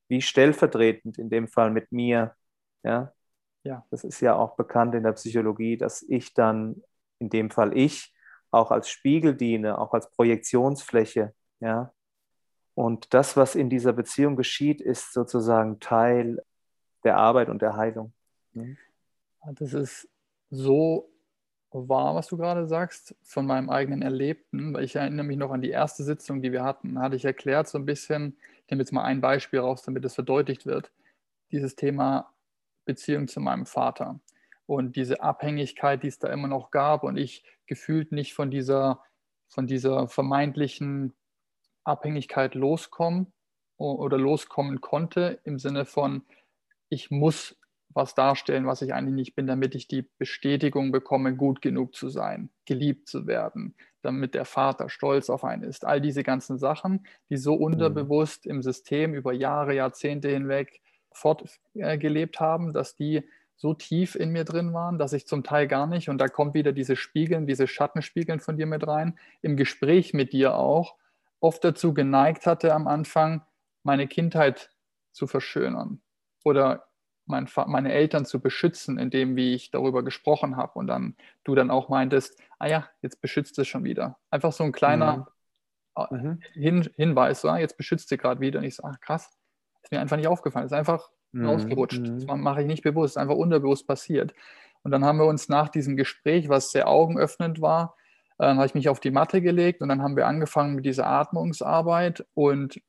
Wie 0.09 0.23
stellvertretend 0.23 1.19
in 1.19 1.29
dem 1.29 1.49
Fall 1.49 1.71
mit 1.71 1.93
mir. 1.93 2.35
Ja, 2.83 3.12
ja. 3.64 3.85
Das 3.91 4.05
ist 4.05 4.21
ja 4.21 4.35
auch 4.37 4.57
bekannt 4.57 4.95
in 4.95 5.03
der 5.03 5.12
Psychologie, 5.12 5.77
dass 5.77 6.03
ich 6.03 6.33
dann 6.33 6.83
in 7.19 7.29
dem 7.29 7.51
Fall 7.51 7.77
ich, 7.77 8.14
auch 8.51 8.71
als 8.71 8.89
Spiegel 8.89 9.35
diene, 9.35 9.79
auch 9.79 9.93
als 9.93 10.11
Projektionsfläche. 10.11 11.35
Ja? 11.61 11.93
Und 12.75 13.12
das, 13.12 13.37
was 13.37 13.55
in 13.55 13.69
dieser 13.69 13.93
Beziehung 13.93 14.37
geschieht, 14.37 14.81
ist 14.81 15.12
sozusagen 15.12 15.81
Teil 15.81 16.43
der 17.09 17.16
Arbeit 17.16 17.48
und 17.48 17.62
der 17.62 17.74
Heilung. 17.74 18.12
Mhm. 18.52 18.76
Das 19.54 19.72
ist 19.72 20.09
so 20.50 21.11
wahr, 21.70 22.14
was 22.14 22.26
du 22.28 22.36
gerade 22.36 22.66
sagst, 22.66 23.16
von 23.22 23.46
meinem 23.46 23.70
eigenen 23.70 24.02
Erlebten. 24.02 24.78
Ich 24.78 24.96
erinnere 24.96 25.24
mich 25.24 25.38
noch 25.38 25.50
an 25.50 25.62
die 25.62 25.70
erste 25.70 26.02
Sitzung, 26.04 26.42
die 26.42 26.52
wir 26.52 26.64
hatten. 26.64 26.96
Da 26.96 27.02
hatte 27.02 27.16
ich 27.16 27.24
erklärt, 27.24 27.66
so 27.66 27.78
ein 27.78 27.86
bisschen, 27.86 28.36
ich 28.64 28.70
nehme 28.70 28.82
jetzt 28.82 28.92
mal 28.92 29.04
ein 29.04 29.22
Beispiel 29.22 29.61
raus, 29.61 29.82
damit 29.82 30.04
es 30.04 30.14
verdeutlicht 30.14 30.66
wird, 30.66 30.92
dieses 31.50 31.76
Thema 31.76 32.30
Beziehung 32.84 33.26
zu 33.26 33.40
meinem 33.40 33.64
Vater 33.64 34.20
und 34.66 34.96
diese 34.96 35.22
Abhängigkeit, 35.22 36.02
die 36.02 36.09
es 36.09 36.18
da 36.18 36.28
immer 36.28 36.48
noch 36.48 36.70
gab 36.70 37.04
und 37.04 37.16
ich 37.16 37.42
gefühlt 37.66 38.12
nicht 38.12 38.34
von 38.34 38.50
dieser, 38.50 39.02
von 39.48 39.66
dieser 39.66 40.09
vermeintlichen 40.09 41.14
Abhängigkeit 41.84 42.54
loskommen 42.54 43.32
oder 43.78 44.18
loskommen 44.18 44.82
konnte, 44.82 45.40
im 45.44 45.59
Sinne 45.59 45.86
von, 45.86 46.22
ich 46.89 47.11
muss 47.11 47.57
was 47.95 48.14
darstellen, 48.14 48.66
was 48.66 48.82
ich 48.82 48.95
eigentlich 48.95 49.14
nicht 49.14 49.34
bin, 49.34 49.47
damit 49.47 49.74
ich 49.74 49.89
die 49.89 50.09
Bestätigung 50.18 50.93
bekomme, 50.93 51.34
gut 51.34 51.62
genug 51.62 51.95
zu 51.95 52.09
sein, 52.09 52.51
geliebt 52.66 53.09
zu 53.09 53.26
werden, 53.26 53.74
damit 54.03 54.34
der 54.34 54.45
Vater 54.45 54.89
stolz 54.89 55.30
auf 55.30 55.45
einen 55.45 55.64
ist. 55.64 55.84
All 55.84 56.01
diese 56.01 56.22
ganzen 56.22 56.59
Sachen, 56.59 57.07
die 57.30 57.36
so 57.36 57.57
mhm. 57.57 57.62
unterbewusst 57.62 58.47
im 58.47 58.62
System 58.62 59.14
über 59.14 59.32
Jahre, 59.32 59.74
Jahrzehnte 59.74 60.28
hinweg 60.28 60.80
fortgelebt 61.11 62.39
haben, 62.39 62.72
dass 62.72 62.95
die 62.95 63.24
so 63.57 63.74
tief 63.74 64.14
in 64.14 64.30
mir 64.30 64.45
drin 64.45 64.72
waren, 64.72 64.99
dass 64.99 65.12
ich 65.12 65.26
zum 65.26 65.43
Teil 65.43 65.66
gar 65.66 65.89
nicht, 65.89 66.09
und 66.09 66.18
da 66.18 66.28
kommt 66.28 66.55
wieder 66.55 66.72
diese 66.72 66.95
Spiegeln, 66.95 67.49
diese 67.49 67.66
Schattenspiegeln 67.66 68.39
von 68.39 68.57
dir 68.57 68.66
mit 68.66 68.86
rein, 68.86 69.18
im 69.43 69.57
Gespräch 69.57 70.14
mit 70.14 70.32
dir 70.32 70.55
auch, 70.55 70.95
oft 71.41 71.64
dazu 71.64 71.93
geneigt 71.93 72.47
hatte 72.47 72.72
am 72.72 72.86
Anfang, 72.86 73.43
meine 73.82 74.07
Kindheit 74.07 74.70
zu 75.11 75.26
verschönern 75.26 76.01
oder 76.45 76.84
mein, 77.26 77.49
meine 77.66 77.93
Eltern 77.93 78.24
zu 78.24 78.41
beschützen, 78.41 78.99
indem 78.99 79.36
wie 79.36 79.55
ich 79.55 79.70
darüber 79.70 80.03
gesprochen 80.03 80.57
habe 80.57 80.78
und 80.78 80.86
dann 80.86 81.16
du 81.45 81.55
dann 81.55 81.70
auch 81.70 81.89
meintest, 81.89 82.41
ah 82.59 82.66
ja, 82.66 82.89
jetzt 83.03 83.20
beschützt 83.20 83.59
es 83.59 83.68
schon 83.68 83.84
wieder. 83.84 84.18
Einfach 84.30 84.53
so 84.53 84.64
ein 84.64 84.72
kleiner 84.72 85.28
mhm. 86.11 86.18
mhm. 86.18 86.41
Hin, 86.55 86.91
Hinweis, 86.97 87.43
so, 87.43 87.49
ah, 87.49 87.59
jetzt 87.59 87.76
beschützt 87.76 88.09
sie 88.09 88.16
gerade 88.16 88.41
wieder. 88.41 88.59
Und 88.61 88.64
ich 88.64 88.76
so, 88.76 88.84
ach 88.84 89.01
krass, 89.01 89.30
ist 89.82 89.93
mir 89.93 90.01
einfach 90.01 90.16
nicht 90.16 90.28
aufgefallen. 90.28 90.66
Ist 90.66 90.72
einfach 90.72 91.11
mhm. 91.32 91.47
rausgerutscht. 91.47 92.07
Das 92.07 92.26
mhm. 92.26 92.41
mache 92.41 92.62
ich 92.62 92.66
nicht 92.66 92.82
bewusst, 92.82 93.18
einfach 93.18 93.36
unterbewusst 93.36 93.86
passiert. 93.86 94.34
Und 94.82 94.91
dann 94.91 95.05
haben 95.05 95.18
wir 95.18 95.26
uns 95.26 95.49
nach 95.49 95.68
diesem 95.68 95.97
Gespräch, 95.97 96.49
was 96.49 96.70
sehr 96.70 96.89
augenöffnend 96.89 97.61
war, 97.61 97.97
äh, 98.39 98.47
habe 98.47 98.66
ich 98.66 98.74
mich 98.74 98.89
auf 98.89 99.01
die 99.01 99.11
Matte 99.11 99.43
gelegt 99.43 99.82
und 99.82 99.89
dann 99.89 100.03
haben 100.03 100.16
wir 100.16 100.26
angefangen 100.26 100.76
mit 100.76 100.86
dieser 100.86 101.07
Atmungsarbeit 101.07 102.26
und 102.34 102.80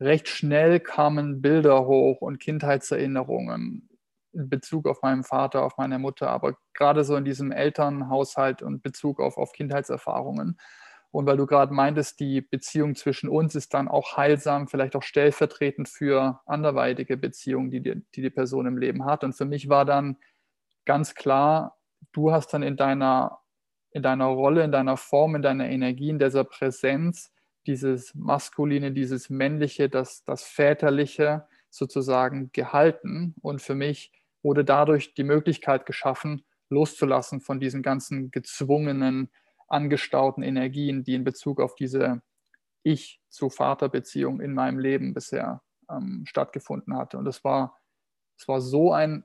recht 0.00 0.28
schnell 0.28 0.80
kamen 0.80 1.40
Bilder 1.40 1.86
hoch 1.86 2.20
und 2.20 2.38
Kindheitserinnerungen 2.38 3.88
in 4.32 4.48
Bezug 4.48 4.86
auf 4.86 5.02
meinen 5.02 5.24
Vater, 5.24 5.64
auf 5.64 5.76
meine 5.78 5.98
Mutter, 5.98 6.30
aber 6.30 6.56
gerade 6.74 7.04
so 7.04 7.16
in 7.16 7.24
diesem 7.24 7.50
Elternhaushalt 7.50 8.62
und 8.62 8.82
Bezug 8.82 9.20
auf, 9.20 9.36
auf 9.36 9.52
Kindheitserfahrungen. 9.52 10.58
Und 11.10 11.26
weil 11.26 11.38
du 11.38 11.46
gerade 11.46 11.72
meintest, 11.72 12.20
die 12.20 12.42
Beziehung 12.42 12.94
zwischen 12.94 13.30
uns 13.30 13.54
ist 13.54 13.72
dann 13.72 13.88
auch 13.88 14.16
heilsam, 14.16 14.68
vielleicht 14.68 14.94
auch 14.94 15.02
stellvertretend 15.02 15.88
für 15.88 16.40
anderweitige 16.44 17.16
Beziehungen, 17.16 17.70
die 17.70 17.80
die, 17.80 18.02
die, 18.14 18.22
die 18.22 18.30
Person 18.30 18.66
im 18.66 18.76
Leben 18.76 19.06
hat. 19.06 19.24
Und 19.24 19.32
für 19.32 19.46
mich 19.46 19.70
war 19.70 19.86
dann 19.86 20.18
ganz 20.84 21.14
klar, 21.14 21.78
du 22.12 22.30
hast 22.30 22.52
dann 22.52 22.62
in 22.62 22.76
deiner, 22.76 23.38
in 23.90 24.02
deiner 24.02 24.26
Rolle, 24.26 24.64
in 24.64 24.72
deiner 24.72 24.98
Form, 24.98 25.34
in 25.34 25.42
deiner 25.42 25.68
Energie, 25.68 26.10
in 26.10 26.18
dieser 26.18 26.44
Präsenz 26.44 27.32
dieses 27.68 28.14
Maskuline, 28.14 28.92
dieses 28.92 29.30
Männliche, 29.30 29.88
das, 29.88 30.24
das 30.24 30.42
Väterliche 30.42 31.46
sozusagen 31.70 32.50
gehalten. 32.52 33.34
Und 33.42 33.62
für 33.62 33.74
mich 33.74 34.10
wurde 34.42 34.64
dadurch 34.64 35.14
die 35.14 35.24
Möglichkeit 35.24 35.86
geschaffen, 35.86 36.44
loszulassen 36.70 37.40
von 37.40 37.60
diesen 37.60 37.82
ganzen 37.82 38.30
gezwungenen 38.30 39.30
angestauten 39.68 40.42
Energien, 40.42 41.04
die 41.04 41.14
in 41.14 41.24
Bezug 41.24 41.60
auf 41.60 41.74
diese 41.74 42.22
Ich-zu-Vater-Beziehung 42.82 44.40
in 44.40 44.54
meinem 44.54 44.78
Leben 44.78 45.12
bisher 45.12 45.62
ähm, 45.90 46.24
stattgefunden 46.26 46.96
hatte. 46.96 47.18
Und 47.18 47.26
es 47.26 47.44
war, 47.44 47.78
es 48.38 48.48
war 48.48 48.60
so 48.60 48.92
eine 48.92 49.24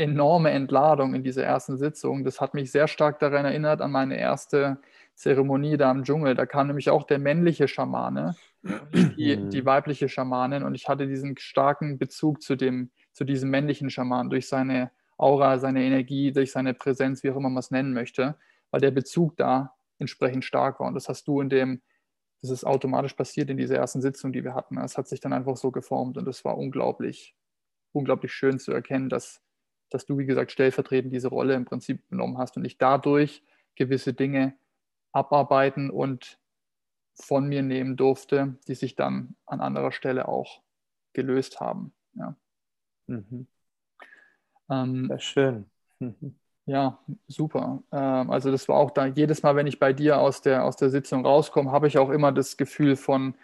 enorme 0.00 0.50
Entladung 0.50 1.14
in 1.14 1.22
dieser 1.22 1.44
ersten 1.44 1.76
Sitzung. 1.76 2.24
Das 2.24 2.40
hat 2.40 2.54
mich 2.54 2.72
sehr 2.72 2.88
stark 2.88 3.18
daran 3.18 3.44
erinnert 3.44 3.80
an 3.80 3.90
meine 3.90 4.18
erste 4.18 4.78
Zeremonie 5.14 5.76
da 5.76 5.90
im 5.90 6.04
Dschungel. 6.04 6.34
Da 6.34 6.46
kam 6.46 6.66
nämlich 6.66 6.90
auch 6.90 7.04
der 7.04 7.18
männliche 7.18 7.68
Schamane, 7.68 8.34
die, 8.62 9.36
mhm. 9.36 9.50
die 9.50 9.66
weibliche 9.66 10.08
Schamanin. 10.08 10.62
Und 10.62 10.74
ich 10.74 10.88
hatte 10.88 11.06
diesen 11.06 11.36
starken 11.36 11.98
Bezug 11.98 12.42
zu, 12.42 12.56
dem, 12.56 12.90
zu 13.12 13.24
diesem 13.24 13.50
männlichen 13.50 13.90
Schaman 13.90 14.30
durch 14.30 14.48
seine 14.48 14.90
Aura, 15.18 15.58
seine 15.58 15.82
Energie, 15.82 16.32
durch 16.32 16.50
seine 16.50 16.74
Präsenz, 16.74 17.22
wie 17.22 17.30
auch 17.30 17.36
immer 17.36 17.50
man 17.50 17.58
es 17.58 17.70
nennen 17.70 17.92
möchte 17.92 18.36
weil 18.70 18.80
der 18.80 18.90
Bezug 18.90 19.36
da 19.36 19.74
entsprechend 19.98 20.44
stark 20.44 20.80
war. 20.80 20.88
Und 20.88 20.94
das 20.94 21.08
hast 21.08 21.26
du 21.28 21.40
in 21.40 21.48
dem, 21.48 21.82
das 22.40 22.50
ist 22.50 22.64
automatisch 22.64 23.14
passiert 23.14 23.50
in 23.50 23.56
dieser 23.56 23.76
ersten 23.76 24.00
Sitzung, 24.00 24.32
die 24.32 24.44
wir 24.44 24.54
hatten. 24.54 24.78
Es 24.78 24.96
hat 24.96 25.08
sich 25.08 25.20
dann 25.20 25.32
einfach 25.32 25.56
so 25.56 25.70
geformt 25.70 26.16
und 26.16 26.26
es 26.28 26.44
war 26.44 26.56
unglaublich, 26.56 27.34
unglaublich 27.92 28.32
schön 28.32 28.58
zu 28.58 28.72
erkennen, 28.72 29.08
dass, 29.08 29.42
dass 29.90 30.06
du, 30.06 30.18
wie 30.18 30.26
gesagt, 30.26 30.52
stellvertretend 30.52 31.12
diese 31.12 31.28
Rolle 31.28 31.54
im 31.54 31.64
Prinzip 31.64 32.08
genommen 32.08 32.38
hast 32.38 32.56
und 32.56 32.64
ich 32.64 32.78
dadurch 32.78 33.42
gewisse 33.74 34.14
Dinge 34.14 34.54
abarbeiten 35.12 35.90
und 35.90 36.38
von 37.14 37.48
mir 37.48 37.62
nehmen 37.62 37.96
durfte, 37.96 38.56
die 38.68 38.74
sich 38.74 38.94
dann 38.96 39.34
an 39.46 39.60
anderer 39.60 39.92
Stelle 39.92 40.28
auch 40.28 40.62
gelöst 41.12 41.60
haben. 41.60 41.92
Ja. 42.14 42.36
Mhm. 43.06 43.46
Ähm, 44.70 45.06
Sehr 45.08 45.18
schön. 45.18 45.70
Ja, 46.66 47.00
super. 47.26 47.82
Ähm, 47.90 48.30
also 48.30 48.52
das 48.52 48.68
war 48.68 48.76
auch 48.76 48.92
da, 48.92 49.06
jedes 49.06 49.42
Mal, 49.42 49.56
wenn 49.56 49.66
ich 49.66 49.80
bei 49.80 49.92
dir 49.92 50.20
aus 50.20 50.40
der, 50.40 50.64
aus 50.64 50.76
der 50.76 50.90
Sitzung 50.90 51.26
rauskomme, 51.26 51.72
habe 51.72 51.88
ich 51.88 51.98
auch 51.98 52.10
immer 52.10 52.30
das 52.30 52.56
Gefühl 52.56 52.94
von 52.94 53.34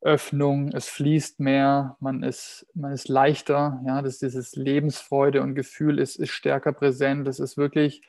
Öffnung, 0.00 0.70
es 0.72 0.88
fließt 0.88 1.40
mehr, 1.40 1.96
man 2.00 2.22
ist, 2.22 2.66
man 2.74 2.92
ist 2.92 3.08
leichter, 3.08 3.80
ja, 3.86 4.02
das, 4.02 4.18
dieses 4.18 4.54
Lebensfreude 4.54 5.42
und 5.42 5.54
Gefühl 5.54 5.98
ist, 5.98 6.16
ist 6.16 6.30
stärker 6.30 6.72
präsent. 6.72 7.26
Das 7.26 7.40
ist 7.40 7.56
wirklich 7.56 8.02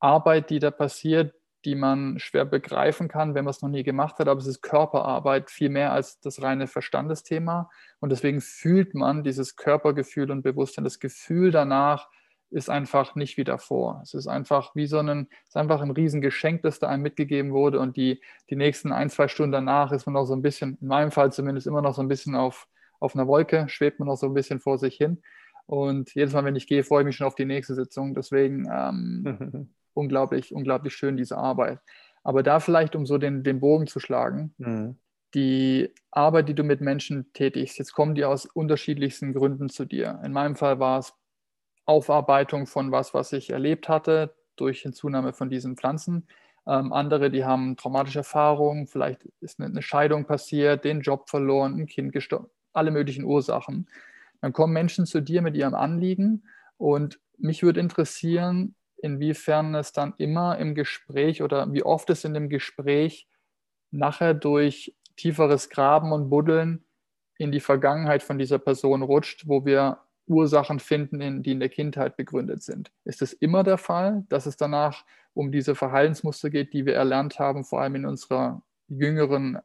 Arbeit, 0.00 0.50
die 0.50 0.58
da 0.58 0.70
passiert, 0.70 1.34
die 1.64 1.74
man 1.74 2.18
schwer 2.18 2.44
begreifen 2.44 3.08
kann, 3.08 3.34
wenn 3.34 3.44
man 3.44 3.50
es 3.50 3.62
noch 3.62 3.68
nie 3.68 3.82
gemacht 3.82 4.18
hat, 4.18 4.28
aber 4.28 4.40
es 4.40 4.46
ist 4.46 4.62
Körperarbeit 4.62 5.50
viel 5.50 5.70
mehr 5.70 5.92
als 5.92 6.20
das 6.20 6.42
reine 6.42 6.66
Verstandesthema. 6.66 7.70
Und 8.00 8.10
deswegen 8.10 8.40
fühlt 8.40 8.94
man 8.94 9.24
dieses 9.24 9.56
Körpergefühl 9.56 10.30
und 10.30 10.42
Bewusstsein, 10.42 10.84
das 10.84 11.00
Gefühl 11.00 11.50
danach, 11.50 12.08
ist 12.50 12.70
einfach 12.70 13.14
nicht 13.14 13.36
wie 13.36 13.44
davor. 13.44 14.00
Es 14.02 14.14
ist 14.14 14.26
einfach 14.26 14.74
wie 14.74 14.86
so 14.86 14.98
ein, 14.98 15.28
es 15.42 15.50
ist 15.50 15.56
einfach 15.56 15.80
ein 15.82 15.90
Riesengeschenk, 15.90 16.62
das 16.62 16.78
da 16.78 16.88
einem 16.88 17.02
mitgegeben 17.02 17.52
wurde 17.52 17.80
und 17.80 17.96
die, 17.96 18.20
die 18.50 18.56
nächsten 18.56 18.92
ein, 18.92 19.10
zwei 19.10 19.28
Stunden 19.28 19.52
danach 19.52 19.92
ist 19.92 20.06
man 20.06 20.14
noch 20.14 20.24
so 20.24 20.34
ein 20.34 20.42
bisschen, 20.42 20.78
in 20.80 20.88
meinem 20.88 21.10
Fall 21.10 21.32
zumindest 21.32 21.66
immer 21.66 21.82
noch 21.82 21.94
so 21.94 22.02
ein 22.02 22.08
bisschen 22.08 22.34
auf, 22.34 22.66
auf 23.00 23.14
einer 23.14 23.26
Wolke, 23.26 23.68
schwebt 23.68 23.98
man 23.98 24.08
noch 24.08 24.16
so 24.16 24.26
ein 24.26 24.34
bisschen 24.34 24.60
vor 24.60 24.78
sich 24.78 24.96
hin. 24.96 25.22
Und 25.66 26.14
jedes 26.14 26.32
Mal, 26.32 26.44
wenn 26.44 26.56
ich 26.56 26.66
gehe, 26.66 26.82
freue 26.82 27.02
ich 27.02 27.06
mich 27.06 27.16
schon 27.16 27.26
auf 27.26 27.34
die 27.34 27.44
nächste 27.44 27.74
Sitzung. 27.74 28.14
Deswegen 28.14 28.66
ähm, 28.72 29.68
unglaublich, 29.92 30.54
unglaublich 30.54 30.94
schön, 30.94 31.18
diese 31.18 31.36
Arbeit. 31.36 31.80
Aber 32.24 32.42
da 32.42 32.58
vielleicht, 32.58 32.96
um 32.96 33.04
so 33.04 33.18
den, 33.18 33.42
den 33.42 33.60
Bogen 33.60 33.86
zu 33.86 34.00
schlagen, 34.00 34.54
mhm. 34.56 34.96
die 35.34 35.92
Arbeit, 36.10 36.48
die 36.48 36.54
du 36.54 36.64
mit 36.64 36.80
Menschen 36.80 37.32
tätigst, 37.34 37.78
jetzt 37.78 37.92
kommen 37.92 38.14
die 38.14 38.24
aus 38.24 38.46
unterschiedlichsten 38.46 39.34
Gründen 39.34 39.68
zu 39.68 39.84
dir. 39.84 40.20
In 40.24 40.32
meinem 40.32 40.56
Fall 40.56 40.80
war 40.80 41.00
es 41.00 41.12
Aufarbeitung 41.88 42.66
von 42.66 42.92
was, 42.92 43.14
was 43.14 43.32
ich 43.32 43.50
erlebt 43.50 43.88
hatte 43.88 44.34
durch 44.56 44.82
Hinzunahme 44.82 45.32
von 45.32 45.48
diesen 45.48 45.76
Pflanzen. 45.76 46.28
Ähm, 46.66 46.92
andere, 46.92 47.30
die 47.30 47.44
haben 47.44 47.76
traumatische 47.76 48.20
Erfahrungen, 48.20 48.86
vielleicht 48.86 49.24
ist 49.40 49.58
eine, 49.58 49.70
eine 49.70 49.82
Scheidung 49.82 50.26
passiert, 50.26 50.84
den 50.84 51.00
Job 51.00 51.30
verloren, 51.30 51.76
ein 51.76 51.86
Kind 51.86 52.12
gestorben, 52.12 52.48
alle 52.74 52.90
möglichen 52.90 53.24
Ursachen. 53.24 53.88
Dann 54.42 54.52
kommen 54.52 54.74
Menschen 54.74 55.06
zu 55.06 55.22
dir 55.22 55.40
mit 55.40 55.56
ihrem 55.56 55.74
Anliegen 55.74 56.44
und 56.76 57.20
mich 57.38 57.62
würde 57.62 57.80
interessieren, 57.80 58.74
inwiefern 58.98 59.74
es 59.74 59.92
dann 59.92 60.12
immer 60.18 60.58
im 60.58 60.74
Gespräch 60.74 61.42
oder 61.42 61.72
wie 61.72 61.84
oft 61.84 62.10
es 62.10 62.24
in 62.24 62.34
dem 62.34 62.48
Gespräch 62.50 63.28
nachher 63.90 64.34
durch 64.34 64.94
tieferes 65.16 65.70
Graben 65.70 66.12
und 66.12 66.28
Buddeln 66.28 66.84
in 67.38 67.50
die 67.50 67.60
Vergangenheit 67.60 68.22
von 68.22 68.38
dieser 68.38 68.58
Person 68.58 69.02
rutscht, 69.02 69.46
wo 69.46 69.64
wir 69.64 69.98
Ursachen 70.28 70.78
finden, 70.78 71.20
in, 71.20 71.42
die 71.42 71.52
in 71.52 71.60
der 71.60 71.68
Kindheit 71.68 72.16
begründet 72.16 72.62
sind. 72.62 72.90
Ist 73.04 73.22
es 73.22 73.32
immer 73.32 73.62
der 73.62 73.78
Fall, 73.78 74.24
dass 74.28 74.46
es 74.46 74.56
danach 74.56 75.04
um 75.34 75.52
diese 75.52 75.74
Verhaltensmuster 75.74 76.50
geht, 76.50 76.72
die 76.72 76.86
wir 76.86 76.94
erlernt 76.94 77.38
haben, 77.38 77.64
vor 77.64 77.80
allem 77.80 77.94
in 77.96 78.06
unserer 78.06 78.62
jüngeren 78.88 79.58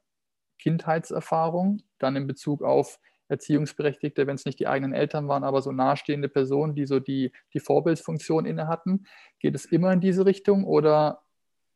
Kindheitserfahrung, 0.60 1.82
dann 2.00 2.16
in 2.16 2.28
Bezug 2.28 2.62
auf 2.64 3.00
Erziehungsberechtigte, 3.28 4.28
wenn 4.28 4.36
es 4.36 4.46
nicht 4.46 4.60
die 4.60 4.68
eigenen 4.68 4.94
Eltern 4.94 5.28
waren, 5.28 5.44
aber 5.44 5.62
so 5.62 5.72
nahestehende 5.72 6.30
Personen, 6.30 6.76
die 6.76 6.86
so 6.86 7.00
die, 7.00 7.32
die 7.54 7.60
Vorbildsfunktion 7.60 8.46
inne 8.46 8.68
hatten? 8.68 9.06
Geht 9.40 9.56
es 9.56 9.66
immer 9.66 9.92
in 9.92 10.02
diese 10.02 10.26
Richtung 10.26 10.66
oder 10.66 11.24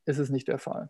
ist 0.05 0.19
es 0.19 0.29
nicht 0.29 0.47
der 0.47 0.59
Fall? 0.59 0.89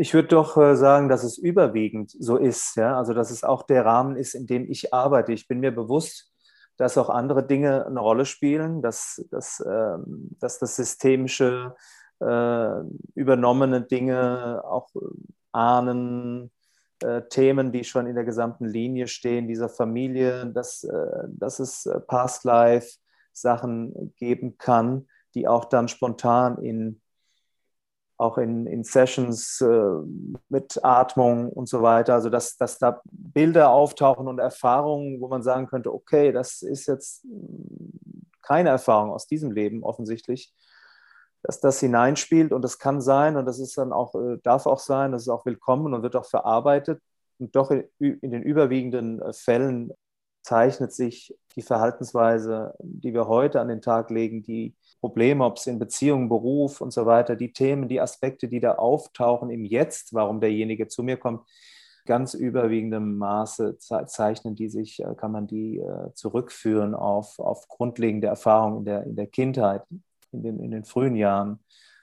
Ich 0.00 0.14
würde 0.14 0.28
doch 0.28 0.56
äh, 0.56 0.76
sagen, 0.76 1.10
dass 1.10 1.24
es 1.24 1.36
überwiegend 1.36 2.16
so 2.18 2.38
ist, 2.38 2.76
ja, 2.76 2.96
also 2.96 3.12
dass 3.12 3.30
es 3.30 3.44
auch 3.44 3.64
der 3.64 3.84
Rahmen 3.84 4.16
ist, 4.16 4.32
in 4.32 4.46
dem 4.46 4.64
ich 4.70 4.94
arbeite. 4.94 5.34
Ich 5.34 5.46
bin 5.46 5.60
mir 5.60 5.72
bewusst, 5.72 6.32
dass 6.78 6.96
auch 6.96 7.10
andere 7.10 7.46
Dinge 7.46 7.84
eine 7.84 8.00
Rolle 8.00 8.24
spielen, 8.24 8.80
dass, 8.80 9.22
dass, 9.30 9.60
äh, 9.60 9.98
dass 10.38 10.58
das 10.58 10.76
systemische, 10.76 11.74
äh, 12.18 12.80
übernommene 13.14 13.82
Dinge, 13.82 14.62
auch 14.64 14.88
äh, 14.94 15.00
Ahnen, 15.52 16.50
Themen, 17.30 17.70
die 17.72 17.84
schon 17.84 18.06
in 18.06 18.14
der 18.14 18.24
gesamten 18.24 18.66
Linie 18.66 19.06
stehen, 19.06 19.48
dieser 19.48 19.70
Familie, 19.70 20.46
dass, 20.46 20.86
dass 21.28 21.58
es 21.58 21.88
Past 22.06 22.44
Life 22.44 22.98
Sachen 23.32 24.12
geben 24.16 24.58
kann, 24.58 25.08
die 25.34 25.48
auch 25.48 25.64
dann 25.64 25.88
spontan 25.88 26.58
in 26.58 27.00
auch 28.20 28.36
in, 28.36 28.66
in 28.66 28.84
Sessions 28.84 29.62
äh, 29.62 29.90
mit 30.50 30.78
Atmung 30.84 31.48
und 31.48 31.68
so 31.68 31.80
weiter. 31.80 32.14
Also, 32.14 32.28
dass, 32.28 32.56
dass 32.56 32.78
da 32.78 33.00
Bilder 33.10 33.70
auftauchen 33.70 34.28
und 34.28 34.38
Erfahrungen, 34.38 35.20
wo 35.20 35.28
man 35.28 35.42
sagen 35.42 35.66
könnte, 35.66 35.92
okay, 35.92 36.30
das 36.30 36.60
ist 36.60 36.86
jetzt 36.86 37.26
keine 38.42 38.68
Erfahrung 38.68 39.10
aus 39.10 39.26
diesem 39.26 39.52
Leben 39.52 39.82
offensichtlich, 39.82 40.52
dass 41.42 41.60
das 41.60 41.80
hineinspielt 41.80 42.52
und 42.52 42.62
das 42.62 42.78
kann 42.78 43.00
sein 43.00 43.36
und 43.36 43.46
das 43.46 43.58
ist 43.58 43.78
dann 43.78 43.92
auch, 43.92 44.14
äh, 44.14 44.36
darf 44.42 44.66
auch 44.66 44.80
sein, 44.80 45.12
das 45.12 45.22
ist 45.22 45.28
auch 45.28 45.46
willkommen 45.46 45.94
und 45.94 46.02
wird 46.02 46.16
auch 46.16 46.26
verarbeitet. 46.26 47.00
Und 47.38 47.56
doch 47.56 47.70
in, 47.70 47.88
in 47.98 48.30
den 48.32 48.42
überwiegenden 48.42 49.22
äh, 49.22 49.32
Fällen 49.32 49.92
zeichnet 50.42 50.92
sich 50.92 51.36
die 51.56 51.62
Verhaltensweise, 51.62 52.74
die 52.80 53.12
wir 53.12 53.26
heute 53.28 53.60
an 53.60 53.68
den 53.68 53.82
Tag 53.82 54.10
legen, 54.10 54.42
die 54.42 54.74
Probleme, 55.00 55.44
ob 55.44 55.56
es 55.56 55.66
in 55.66 55.78
Beziehungen, 55.78 56.28
Beruf 56.28 56.80
und 56.80 56.92
so 56.92 57.06
weiter, 57.06 57.34
die 57.34 57.52
Themen, 57.52 57.88
die 57.88 58.00
Aspekte, 58.00 58.48
die 58.48 58.60
da 58.60 58.74
auftauchen 58.74 59.50
im 59.50 59.64
Jetzt, 59.64 60.12
warum 60.14 60.40
derjenige 60.40 60.88
zu 60.88 61.02
mir 61.02 61.16
kommt, 61.16 61.42
ganz 62.06 62.34
überwiegendem 62.34 63.18
Maße 63.18 63.78
zeichnen 63.78 64.56
die 64.56 64.68
sich, 64.68 65.00
äh, 65.00 65.14
kann 65.14 65.32
man 65.32 65.46
die 65.46 65.78
äh, 65.78 66.12
zurückführen 66.14 66.94
auf, 66.94 67.38
auf 67.38 67.68
grundlegende 67.68 68.26
Erfahrungen 68.26 68.78
in 68.78 68.84
der, 68.84 69.04
in 69.04 69.16
der 69.16 69.26
Kindheit, 69.26 69.82
in 70.32 70.42
den, 70.42 70.60
in 70.60 70.70
den 70.70 70.84
frühen 70.84 71.16
Jahren, 71.16 71.60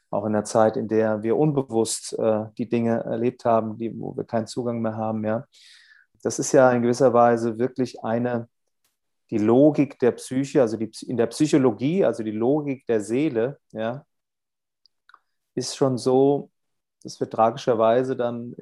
auch 0.09 0.25
in 0.25 0.33
der 0.33 0.45
Zeit, 0.45 0.77
in 0.77 0.88
der 0.88 1.23
wir 1.23 1.35
unbewusst 1.38 2.17
äh, 2.17 2.45
die 2.57 2.69
Dinge 2.69 3.03
erlebt 3.03 3.45
haben, 3.45 3.77
die, 3.77 3.99
wo 3.99 4.15
wir 4.15 4.23
keinen 4.23 4.47
Zugang 4.47 4.81
mehr 4.81 4.95
haben. 4.95 5.25
Ja. 5.25 5.45
Das 6.24 6.39
ist 6.39 6.51
ja 6.51 6.72
in 6.72 6.82
gewisser 6.82 7.13
Weise 7.13 7.57
wirklich 7.59 8.03
eine 8.03 8.47
die 9.30 9.38
Logik 9.38 9.99
der 9.99 10.11
Psyche, 10.13 10.61
also 10.61 10.78
die, 10.78 10.91
in 11.05 11.18
der 11.18 11.28
Psychologie, 11.28 12.05
also 12.05 12.24
die 12.24 12.32
Logik 12.32 12.86
der 12.86 13.01
Seele, 13.01 13.59
ja, 13.72 14.05
ist 15.55 15.76
schon 15.76 15.97
so, 15.97 16.49
dass 17.03 17.20
wir 17.20 17.30
tragischerweise 17.30 18.15
dann 18.15 18.55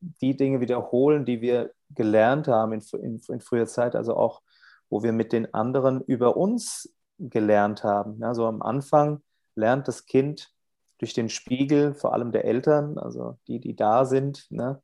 die 0.00 0.36
Dinge 0.36 0.60
wiederholen, 0.60 1.24
die 1.24 1.40
wir 1.40 1.72
gelernt 1.90 2.48
haben 2.48 2.72
in, 2.72 2.82
in, 3.00 3.20
in 3.28 3.40
früher 3.40 3.66
Zeit, 3.66 3.96
also 3.96 4.16
auch, 4.16 4.42
wo 4.88 5.02
wir 5.02 5.12
mit 5.12 5.32
den 5.32 5.52
anderen 5.54 6.02
über 6.02 6.36
uns 6.36 6.92
gelernt 7.18 7.82
haben. 7.82 8.18
Ja, 8.20 8.34
so 8.34 8.46
am 8.46 8.62
Anfang 8.62 9.22
lernt 9.54 9.88
das 9.88 10.06
Kind 10.06 10.52
durch 10.98 11.14
den 11.14 11.28
Spiegel, 11.28 11.94
vor 11.94 12.12
allem 12.12 12.30
der 12.30 12.44
Eltern, 12.44 12.98
also 12.98 13.38
die, 13.48 13.58
die 13.58 13.74
da 13.74 14.04
sind, 14.04 14.46
ne, 14.50 14.80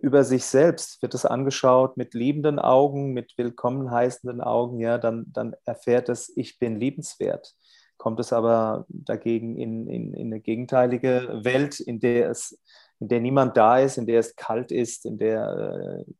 über 0.00 0.24
sich 0.24 0.44
selbst 0.44 1.02
wird 1.02 1.14
es 1.14 1.26
angeschaut 1.26 1.96
mit 1.96 2.14
liebenden 2.14 2.58
Augen, 2.58 3.12
mit 3.12 3.36
willkommen 3.36 3.90
heißenden 3.90 4.40
Augen, 4.40 4.80
ja, 4.80 4.98
dann, 4.98 5.26
dann 5.28 5.54
erfährt 5.64 6.08
es, 6.08 6.32
ich 6.36 6.58
bin 6.58 6.78
liebenswert. 6.78 7.54
Kommt 7.98 8.18
es 8.20 8.32
aber 8.32 8.86
dagegen 8.88 9.56
in, 9.56 9.86
in, 9.86 10.14
in 10.14 10.26
eine 10.28 10.40
gegenteilige 10.40 11.40
Welt, 11.44 11.78
in 11.78 12.00
der 12.00 12.30
es, 12.30 12.58
in 13.00 13.08
der 13.08 13.20
niemand 13.20 13.56
da 13.56 13.78
ist, 13.78 13.98
in 13.98 14.06
der 14.06 14.20
es 14.20 14.34
kalt 14.34 14.72
ist, 14.72 15.04
in 15.04 15.18
der 15.18 16.04
äh, 16.06 16.12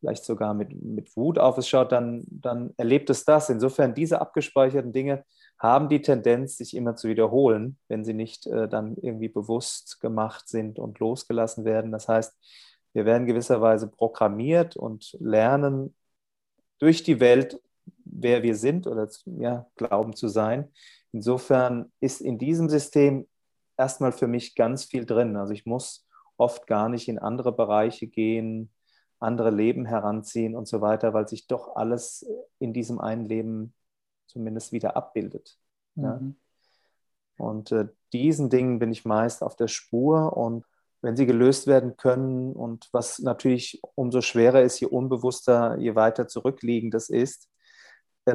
vielleicht 0.00 0.24
sogar 0.24 0.52
mit, 0.52 0.74
mit 0.82 1.16
Wut 1.16 1.38
auf 1.38 1.58
es 1.58 1.68
schaut, 1.68 1.92
dann, 1.92 2.24
dann 2.26 2.74
erlebt 2.76 3.08
es 3.08 3.24
das. 3.24 3.48
Insofern, 3.50 3.94
diese 3.94 4.20
abgespeicherten 4.20 4.92
Dinge 4.92 5.24
haben 5.60 5.88
die 5.88 6.02
Tendenz, 6.02 6.56
sich 6.56 6.76
immer 6.76 6.96
zu 6.96 7.08
wiederholen, 7.08 7.78
wenn 7.86 8.04
sie 8.04 8.14
nicht 8.14 8.48
äh, 8.48 8.68
dann 8.68 8.96
irgendwie 8.96 9.28
bewusst 9.28 10.00
gemacht 10.00 10.48
sind 10.48 10.80
und 10.80 10.98
losgelassen 10.98 11.64
werden. 11.64 11.92
Das 11.92 12.08
heißt, 12.08 12.36
wir 12.92 13.04
werden 13.04 13.26
gewisserweise 13.26 13.88
programmiert 13.88 14.76
und 14.76 15.16
lernen 15.20 15.94
durch 16.78 17.02
die 17.02 17.20
Welt, 17.20 17.60
wer 18.04 18.42
wir 18.42 18.56
sind 18.56 18.86
oder 18.86 19.08
ja, 19.26 19.66
glauben 19.76 20.14
zu 20.14 20.28
sein. 20.28 20.70
Insofern 21.12 21.92
ist 22.00 22.20
in 22.20 22.38
diesem 22.38 22.68
System 22.68 23.28
erstmal 23.76 24.12
für 24.12 24.26
mich 24.26 24.54
ganz 24.54 24.84
viel 24.84 25.06
drin. 25.06 25.36
Also 25.36 25.52
ich 25.52 25.66
muss 25.66 26.06
oft 26.36 26.66
gar 26.66 26.88
nicht 26.88 27.08
in 27.08 27.18
andere 27.18 27.52
Bereiche 27.52 28.06
gehen, 28.06 28.70
andere 29.18 29.50
Leben 29.50 29.86
heranziehen 29.86 30.56
und 30.56 30.66
so 30.66 30.80
weiter, 30.80 31.14
weil 31.14 31.28
sich 31.28 31.46
doch 31.46 31.76
alles 31.76 32.26
in 32.58 32.72
diesem 32.72 33.00
einen 33.00 33.24
Leben 33.24 33.74
zumindest 34.26 34.72
wieder 34.72 34.96
abbildet. 34.96 35.58
Mhm. 35.94 36.04
Ja? 36.04 36.20
Und 37.38 37.72
äh, 37.72 37.88
diesen 38.12 38.50
Dingen 38.50 38.78
bin 38.78 38.92
ich 38.92 39.04
meist 39.04 39.42
auf 39.42 39.56
der 39.56 39.68
Spur 39.68 40.36
und 40.36 40.64
wenn 41.02 41.16
sie 41.16 41.26
gelöst 41.26 41.66
werden 41.66 41.96
können 41.96 42.52
und 42.52 42.88
was 42.92 43.18
natürlich 43.18 43.80
umso 43.96 44.20
schwerer 44.20 44.62
ist, 44.62 44.80
je 44.80 44.86
unbewusster, 44.86 45.76
je 45.78 45.94
weiter 45.94 46.28
zurückliegend 46.28 46.94
es 46.94 47.10
ist, 47.10 47.48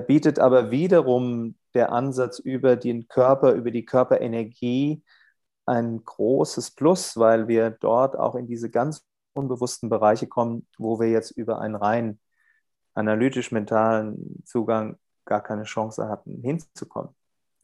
bietet 0.06 0.38
aber 0.38 0.70
wiederum 0.70 1.56
der 1.74 1.92
Ansatz 1.94 2.40
über 2.40 2.76
den 2.76 3.08
Körper, 3.08 3.54
über 3.54 3.72
die 3.72 3.86
Körperenergie 3.86 5.02
ein 5.66 6.04
großes 6.04 6.72
Plus, 6.72 7.18
weil 7.18 7.48
wir 7.48 7.72
dort 7.72 8.18
auch 8.18 8.36
in 8.36 8.48
diese 8.48 8.70
ganz 8.70 9.06
unbewussten 9.34 9.90
Bereiche 9.90 10.28
kommen, 10.28 10.68
wo 10.78 11.00
wir 11.00 11.10
jetzt 11.10 11.32
über 11.32 11.62
einen 11.62 11.76
rein 11.76 12.20
analytisch-mentalen 12.96 14.44
Zugang 14.46 14.98
gar 15.26 15.44
keine 15.44 15.64
Chance 15.64 16.10
hatten, 16.10 16.42
hinzukommen. 16.42 17.16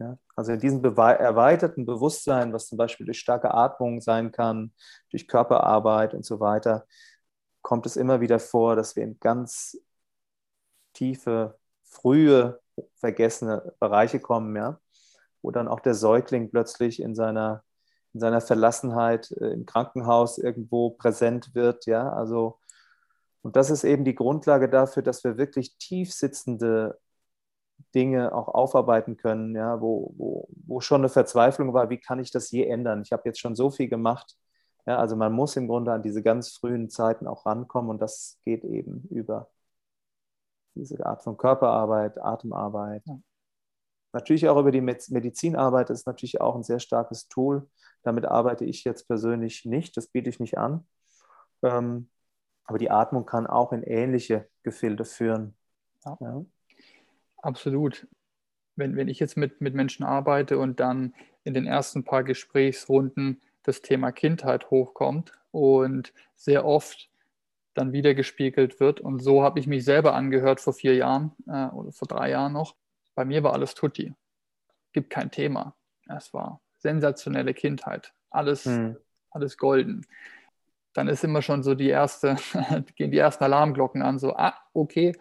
Ja? 0.03 0.17
Also 0.35 0.51
in 0.51 0.59
diesem 0.59 0.83
erweiterten 0.83 1.85
Bewusstsein, 1.85 2.53
was 2.53 2.67
zum 2.67 2.77
Beispiel 2.77 3.05
durch 3.05 3.19
starke 3.19 3.53
Atmung 3.53 4.01
sein 4.01 4.31
kann, 4.31 4.73
durch 5.11 5.27
Körperarbeit 5.27 6.13
und 6.13 6.25
so 6.25 6.39
weiter, 6.39 6.85
kommt 7.61 7.85
es 7.85 7.95
immer 7.95 8.21
wieder 8.21 8.39
vor, 8.39 8.75
dass 8.75 8.95
wir 8.95 9.03
in 9.03 9.19
ganz 9.19 9.77
tiefe, 10.93 11.57
frühe, 11.83 12.59
vergessene 12.95 13.73
Bereiche 13.79 14.19
kommen, 14.19 14.55
ja? 14.55 14.79
wo 15.41 15.51
dann 15.51 15.67
auch 15.67 15.79
der 15.79 15.93
Säugling 15.93 16.51
plötzlich 16.51 17.01
in 17.01 17.15
seiner, 17.15 17.63
in 18.13 18.19
seiner 18.19 18.41
Verlassenheit 18.41 19.31
äh, 19.31 19.53
im 19.53 19.65
Krankenhaus 19.65 20.37
irgendwo 20.37 20.91
präsent 20.91 21.55
wird. 21.55 21.85
Ja? 21.85 22.11
Also, 22.11 22.59
und 23.41 23.55
das 23.55 23.69
ist 23.69 23.83
eben 23.83 24.05
die 24.05 24.15
Grundlage 24.15 24.69
dafür, 24.69 25.03
dass 25.03 25.23
wir 25.23 25.37
wirklich 25.37 25.77
tief 25.77 26.13
sitzende 26.13 26.99
Dinge 27.95 28.33
auch 28.33 28.47
aufarbeiten 28.49 29.17
können, 29.17 29.55
ja, 29.55 29.81
wo, 29.81 30.13
wo, 30.17 30.47
wo 30.65 30.81
schon 30.81 31.01
eine 31.01 31.09
Verzweiflung 31.09 31.73
war, 31.73 31.89
wie 31.89 31.99
kann 31.99 32.19
ich 32.19 32.31
das 32.31 32.51
je 32.51 32.65
ändern? 32.65 33.01
Ich 33.03 33.11
habe 33.11 33.23
jetzt 33.25 33.39
schon 33.39 33.55
so 33.55 33.69
viel 33.71 33.87
gemacht. 33.87 34.37
Ja, 34.85 34.97
also 34.97 35.15
man 35.15 35.33
muss 35.33 35.55
im 35.55 35.67
Grunde 35.67 35.93
an 35.93 36.03
diese 36.03 36.23
ganz 36.23 36.49
frühen 36.51 36.89
Zeiten 36.89 37.27
auch 37.27 37.45
rankommen 37.45 37.89
und 37.89 38.01
das 38.01 38.39
geht 38.43 38.63
eben 38.65 39.07
über 39.09 39.49
diese 40.75 41.05
Art 41.05 41.23
von 41.23 41.37
Körperarbeit, 41.37 42.19
Atemarbeit. 42.19 43.03
Ja. 43.05 43.19
Natürlich 44.13 44.47
auch 44.47 44.59
über 44.59 44.71
die 44.71 44.81
Medizinarbeit, 44.81 45.89
das 45.89 46.01
ist 46.01 46.07
natürlich 46.07 46.41
auch 46.41 46.55
ein 46.55 46.63
sehr 46.63 46.79
starkes 46.79 47.27
Tool. 47.27 47.69
Damit 48.03 48.25
arbeite 48.25 48.65
ich 48.65 48.83
jetzt 48.83 49.07
persönlich 49.07 49.65
nicht, 49.65 49.97
das 49.97 50.07
biete 50.07 50.29
ich 50.29 50.39
nicht 50.39 50.57
an. 50.57 50.85
Ähm, 51.63 52.09
aber 52.65 52.77
die 52.77 52.91
Atmung 52.91 53.25
kann 53.25 53.47
auch 53.47 53.71
in 53.73 53.83
ähnliche 53.83 54.47
Gefilde 54.63 55.05
führen. 55.05 55.55
Ja. 56.05 56.45
Absolut. 57.43 58.07
Wenn, 58.75 58.95
wenn 58.95 59.09
ich 59.09 59.19
jetzt 59.19 59.37
mit, 59.37 59.61
mit 59.61 59.75
Menschen 59.75 60.03
arbeite 60.03 60.57
und 60.57 60.79
dann 60.79 61.13
in 61.43 61.53
den 61.53 61.67
ersten 61.67 62.03
paar 62.03 62.23
Gesprächsrunden 62.23 63.41
das 63.63 63.81
Thema 63.81 64.11
Kindheit 64.11 64.71
hochkommt 64.71 65.33
und 65.51 66.13
sehr 66.35 66.65
oft 66.65 67.09
dann 67.73 67.91
wieder 67.91 68.13
gespiegelt 68.13 68.79
wird. 68.79 69.01
Und 69.01 69.19
so 69.19 69.43
habe 69.43 69.59
ich 69.59 69.67
mich 69.67 69.83
selber 69.83 70.15
angehört 70.15 70.61
vor 70.61 70.73
vier 70.73 70.95
Jahren 70.95 71.33
äh, 71.47 71.67
oder 71.67 71.91
vor 71.91 72.07
drei 72.07 72.29
Jahren 72.29 72.53
noch. 72.53 72.75
Bei 73.13 73.25
mir 73.25 73.43
war 73.43 73.53
alles 73.53 73.73
Tutti. 73.75 74.13
Gibt 74.93 75.09
kein 75.09 75.29
Thema. 75.29 75.75
Es 76.07 76.33
war 76.33 76.61
sensationelle 76.77 77.53
Kindheit. 77.53 78.13
Alles, 78.29 78.65
hm. 78.65 78.97
alles 79.31 79.57
golden 79.57 80.05
dann 80.93 81.07
ist 81.07 81.23
immer 81.23 81.41
schon 81.41 81.63
so 81.63 81.75
die 81.75 81.89
erste, 81.89 82.35
gehen 82.95 83.11
die 83.11 83.17
ersten 83.17 83.43
Alarmglocken 83.43 84.01
an, 84.01 84.19
so, 84.19 84.35
ah, 84.35 84.53
okay, 84.73 85.13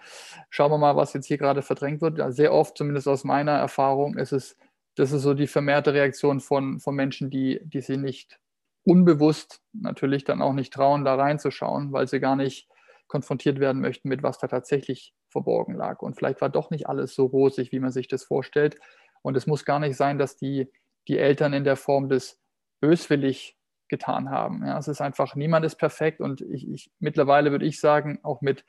schauen 0.51 0.71
wir 0.71 0.79
mal, 0.79 0.97
was 0.97 1.13
jetzt 1.15 1.27
hier 1.27 1.39
gerade 1.39 1.63
verdrängt 1.63 2.03
wird. 2.03 2.19
Ja, 2.19 2.31
sehr 2.31 2.53
oft, 2.53 2.77
zumindest 2.77 3.09
aus 3.09 3.25
meiner 3.25 3.53
Erfahrung, 3.53 4.17
ist 4.17 4.33
es, 4.33 4.57
das 4.97 5.13
ist 5.13 5.23
so 5.23 5.35
die 5.35 5.47
vermehrte 5.47 5.95
Reaktion 5.95 6.41
von, 6.41 6.79
von 6.81 6.95
Menschen, 6.95 7.31
die, 7.31 7.61
die 7.65 7.81
sie 7.81 7.97
nicht 7.97 8.39
unbewusst 8.85 9.61
natürlich 9.73 10.25
dann 10.25 10.43
auch 10.43 10.53
nicht 10.53 10.73
trauen, 10.73 11.05
da 11.05 11.15
reinzuschauen, 11.15 11.93
weil 11.93 12.09
sie 12.09 12.21
gar 12.21 12.37
nicht 12.37 12.69
konfrontiert 13.07 13.61
werden 13.61 13.81
möchten 13.81 14.09
mit, 14.09 14.23
was 14.23 14.39
da 14.39 14.49
tatsächlich 14.49 15.15
verborgen 15.29 15.75
lag. 15.75 16.03
Und 16.03 16.17
vielleicht 16.17 16.41
war 16.41 16.49
doch 16.49 16.71
nicht 16.71 16.89
alles 16.89 17.15
so 17.15 17.27
rosig, 17.27 17.73
wie 17.73 17.81
man 17.81 17.93
sich 17.93 18.09
das 18.09 18.25
vorstellt. 18.25 18.79
Und 19.23 19.37
es 19.37 19.47
muss 19.47 19.65
gar 19.65 19.79
nicht 19.79 19.97
sein, 19.97 20.19
dass 20.19 20.37
die, 20.37 20.71
die 21.09 21.19
Eltern 21.19 21.53
in 21.53 21.65
der 21.65 21.77
Form 21.77 22.09
des 22.09 22.41
böswillig 22.81 23.57
getan 23.93 24.31
haben. 24.31 24.65
Ja, 24.67 24.79
es 24.79 24.89
ist 24.89 25.03
einfach, 25.03 25.37
niemand 25.37 25.65
ist 25.67 25.77
perfekt 25.77 26.21
und 26.21 26.41
ich, 26.41 26.69
ich 26.69 26.91
mittlerweile 26.99 27.51
würde 27.51 27.67
ich 27.67 27.79
sagen, 27.79 28.19
auch 28.23 28.41
mit 28.41 28.65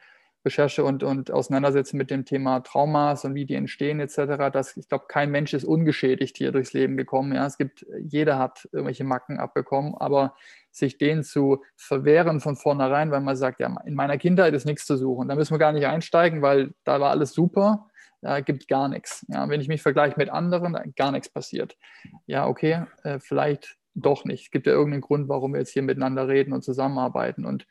Recherche 0.46 0.84
und, 0.84 1.04
und 1.04 1.32
Auseinandersetzen 1.32 1.96
mit 1.96 2.12
dem 2.12 2.26
Thema 2.26 2.60
Traumas 2.60 3.24
und 3.24 3.34
wie 3.34 3.46
die 3.46 3.56
entstehen 3.56 4.02
etc., 4.02 4.52
dass 4.52 4.76
ich 4.76 4.90
glaube, 4.90 5.06
kein 5.08 5.32
Mensch 5.32 5.54
ist 5.54 5.64
ungeschädigt 5.64 6.36
hier 6.38 6.52
durchs 6.52 6.74
Leben 6.74 6.98
gekommen. 6.98 7.34
Ja, 7.34 7.46
es 7.46 7.58
gibt, 7.58 7.86
jeder 7.98 8.38
hat 8.38 8.68
irgendwelche 8.74 9.06
Macken 9.06 9.40
abbekommen, 9.40 9.96
aber 9.96 10.36
sich 10.70 10.98
denen 10.98 11.24
zu 11.24 11.64
verwehren 11.78 12.42
von 12.42 12.58
vornherein, 12.58 13.10
weil 13.12 13.22
man 13.22 13.38
sagt, 13.38 13.62
ja, 13.62 13.74
in 13.86 13.96
meiner 13.96 14.18
Kindheit 14.18 14.54
ist 14.54 14.66
nichts 14.66 14.86
zu 14.86 14.98
suchen. 14.98 15.30
Da 15.30 15.36
müssen 15.36 15.54
wir 15.54 15.60
gar 15.60 15.72
nicht 15.72 15.88
einsteigen, 15.88 16.42
weil 16.42 16.74
da 16.84 17.00
war 17.00 17.12
alles 17.12 17.32
super. 17.32 17.90
Da 18.22 18.42
gibt 18.42 18.68
gar 18.68 18.90
nichts. 18.90 19.26
Ja, 19.30 19.48
wenn 19.50 19.62
ich 19.62 19.68
mich 19.68 19.82
vergleiche 19.82 20.16
mit 20.18 20.30
anderen, 20.30 20.94
gar 20.96 21.12
nichts 21.12 21.30
passiert. 21.30 21.78
Ja, 22.26 22.48
okay, 22.48 22.86
äh, 23.04 23.20
vielleicht 23.20 23.78
doch 23.96 24.26
nicht. 24.26 24.46
Es 24.46 24.52
gibt 24.52 24.68
ja 24.68 24.74
irgendeinen 24.74 25.02
Grund, 25.02 25.30
warum 25.30 25.54
wir 25.54 25.60
jetzt 25.60 25.72
hier 25.72 25.84
miteinander 25.84 26.28
reden 26.28 26.54
und 26.54 26.64
zusammenarbeiten. 26.64 27.46
Und 27.46 27.68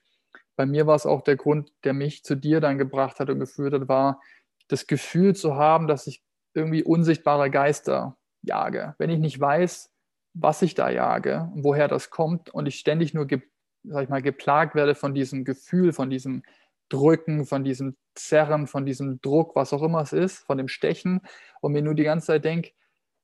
bei 0.57 0.67
mir 0.67 0.87
war 0.87 0.95
es 0.95 1.07
auch 1.07 1.23
der 1.23 1.37
Grund, 1.37 1.73
der 1.85 1.93
mich 1.93 2.25
zu 2.25 2.37
dir 2.37 2.61
dann 2.61 2.79
gebracht 2.79 3.19
hat 3.21 3.31
und 3.31 3.41
geführt 3.41 3.75
hat, 3.75 3.89
war 3.89 4.21
das 4.69 4.87
Gefühl 4.87 5.35
zu 5.35 5.57
haben, 5.57 5.87
dass 5.87 6.07
ich 6.07 6.23
irgendwie 6.55 6.85
unsichtbare 6.85 7.51
Geister 7.51 8.17
jage. 8.43 8.95
Wenn 8.99 9.11
ich 9.11 9.19
nicht 9.19 9.41
weiß, 9.41 9.91
was 10.35 10.63
ich 10.63 10.75
da 10.75 10.91
jage 10.91 11.51
und 11.55 11.65
woher 11.65 11.89
das 11.89 12.11
kommt 12.11 12.51
und 12.51 12.67
ich 12.67 12.79
ständig 12.79 13.15
nur, 13.15 13.27
sag 13.85 14.05
ich 14.05 14.09
mal, 14.09 14.23
geplagt 14.23 14.75
werde 14.75 14.95
von 14.95 15.15
diesem 15.15 15.45
Gefühl, 15.45 15.93
von 15.93 16.11
diesem 16.11 16.43
Drücken, 16.89 17.47
von 17.47 17.65
diesem 17.65 17.97
Zerren, 18.15 18.67
von 18.67 18.85
diesem 18.85 19.21
Druck, 19.21 19.57
was 19.57 19.73
auch 19.73 19.83
immer 19.83 20.03
es 20.03 20.13
ist, 20.13 20.39
von 20.39 20.59
dem 20.59 20.69
Stechen 20.69 21.21
und 21.61 21.73
mir 21.73 21.83
nur 21.83 21.95
die 21.95 22.05
ganze 22.05 22.29
Zeit 22.29 22.45
denke, 22.45 22.73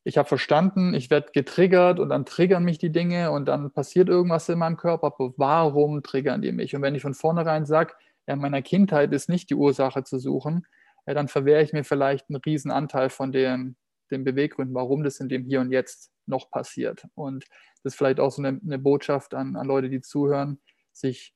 ich 0.04 0.16
habe 0.16 0.28
verstanden, 0.28 0.94
ich 0.94 1.10
werde 1.10 1.30
getriggert 1.32 2.00
und 2.00 2.08
dann 2.08 2.24
triggern 2.24 2.64
mich 2.64 2.78
die 2.78 2.92
Dinge 2.92 3.30
und 3.30 3.46
dann 3.46 3.70
passiert 3.72 4.08
irgendwas 4.08 4.48
in 4.48 4.58
meinem 4.58 4.76
Körper. 4.76 5.08
Aber 5.08 5.32
warum 5.36 6.02
triggern 6.02 6.40
die 6.40 6.52
mich? 6.52 6.74
Und 6.74 6.82
wenn 6.82 6.94
ich 6.94 7.02
von 7.02 7.14
vornherein 7.14 7.66
sage, 7.66 7.94
ja, 8.26 8.34
in 8.34 8.40
meiner 8.40 8.62
Kindheit 8.62 9.12
ist 9.12 9.28
nicht 9.28 9.50
die 9.50 9.54
Ursache 9.54 10.04
zu 10.04 10.18
suchen, 10.18 10.66
ja, 11.06 11.14
dann 11.14 11.28
verwehre 11.28 11.62
ich 11.62 11.72
mir 11.72 11.84
vielleicht 11.84 12.28
einen 12.28 12.40
riesen 12.40 12.70
Anteil 12.70 13.10
von 13.10 13.32
den, 13.32 13.76
den 14.10 14.24
Beweggründen, 14.24 14.74
warum 14.74 15.02
das 15.02 15.20
in 15.20 15.28
dem 15.28 15.44
Hier 15.44 15.60
und 15.60 15.72
Jetzt 15.72 16.12
noch 16.26 16.50
passiert. 16.50 17.04
Und 17.14 17.44
das 17.82 17.94
ist 17.94 17.98
vielleicht 17.98 18.20
auch 18.20 18.30
so 18.30 18.42
eine, 18.42 18.60
eine 18.62 18.78
Botschaft 18.78 19.34
an, 19.34 19.56
an 19.56 19.66
Leute, 19.66 19.88
die 19.88 20.00
zuhören, 20.00 20.60
sich 20.92 21.34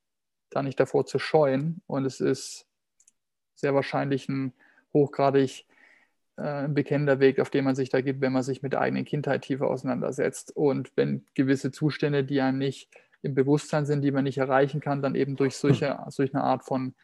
da 0.50 0.62
nicht 0.62 0.78
davor 0.78 1.06
zu 1.06 1.18
scheuen. 1.18 1.82
Und 1.86 2.04
es 2.04 2.20
ist 2.20 2.66
sehr 3.54 3.74
wahrscheinlich 3.74 4.28
ein 4.28 4.52
hochgradig 4.92 5.66
ein 6.36 6.74
bekennender 6.74 7.20
Weg, 7.20 7.40
auf 7.40 7.50
den 7.50 7.64
man 7.64 7.74
sich 7.74 7.90
da 7.90 8.00
gibt, 8.00 8.20
wenn 8.20 8.32
man 8.32 8.42
sich 8.42 8.62
mit 8.62 8.72
der 8.72 8.80
eigenen 8.80 9.04
Kindheit 9.04 9.42
tiefer 9.42 9.68
auseinandersetzt. 9.68 10.56
Und 10.56 10.90
wenn 10.96 11.26
gewisse 11.34 11.70
Zustände, 11.70 12.24
die 12.24 12.40
einem 12.40 12.58
nicht 12.58 12.90
im 13.22 13.34
Bewusstsein 13.34 13.86
sind, 13.86 14.02
die 14.02 14.10
man 14.10 14.24
nicht 14.24 14.38
erreichen 14.38 14.80
kann, 14.80 15.02
dann 15.02 15.14
eben 15.14 15.36
durch 15.36 15.56
solche, 15.56 15.98
solch 16.08 16.34
eine 16.34 16.42
Art 16.42 16.64
von, 16.64 16.94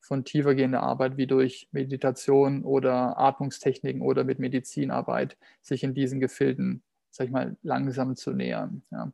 von 0.00 0.24
tiefergehender 0.24 0.82
Arbeit 0.82 1.16
wie 1.16 1.26
durch 1.26 1.68
Meditation 1.72 2.62
oder 2.62 3.18
Atmungstechniken 3.18 4.02
oder 4.02 4.22
mit 4.24 4.38
Medizinarbeit 4.38 5.36
sich 5.62 5.82
in 5.82 5.94
diesen 5.94 6.20
Gefilden, 6.20 6.82
sag 7.10 7.26
ich 7.26 7.32
mal, 7.32 7.56
langsam 7.62 8.16
zu 8.16 8.32
nähern. 8.32 8.82
Ja, 8.90 9.12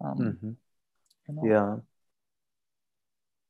ähm, 0.00 0.38
mhm. 0.40 0.56
genau. 1.24 1.44
ja. 1.44 1.82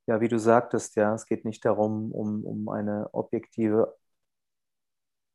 Ja, 0.06 0.20
wie 0.20 0.28
du 0.28 0.40
sagtest, 0.40 0.96
ja, 0.96 1.14
es 1.14 1.26
geht 1.26 1.44
nicht 1.44 1.64
darum, 1.64 2.10
um, 2.10 2.44
um 2.44 2.68
eine 2.68 3.10
objektive 3.12 3.96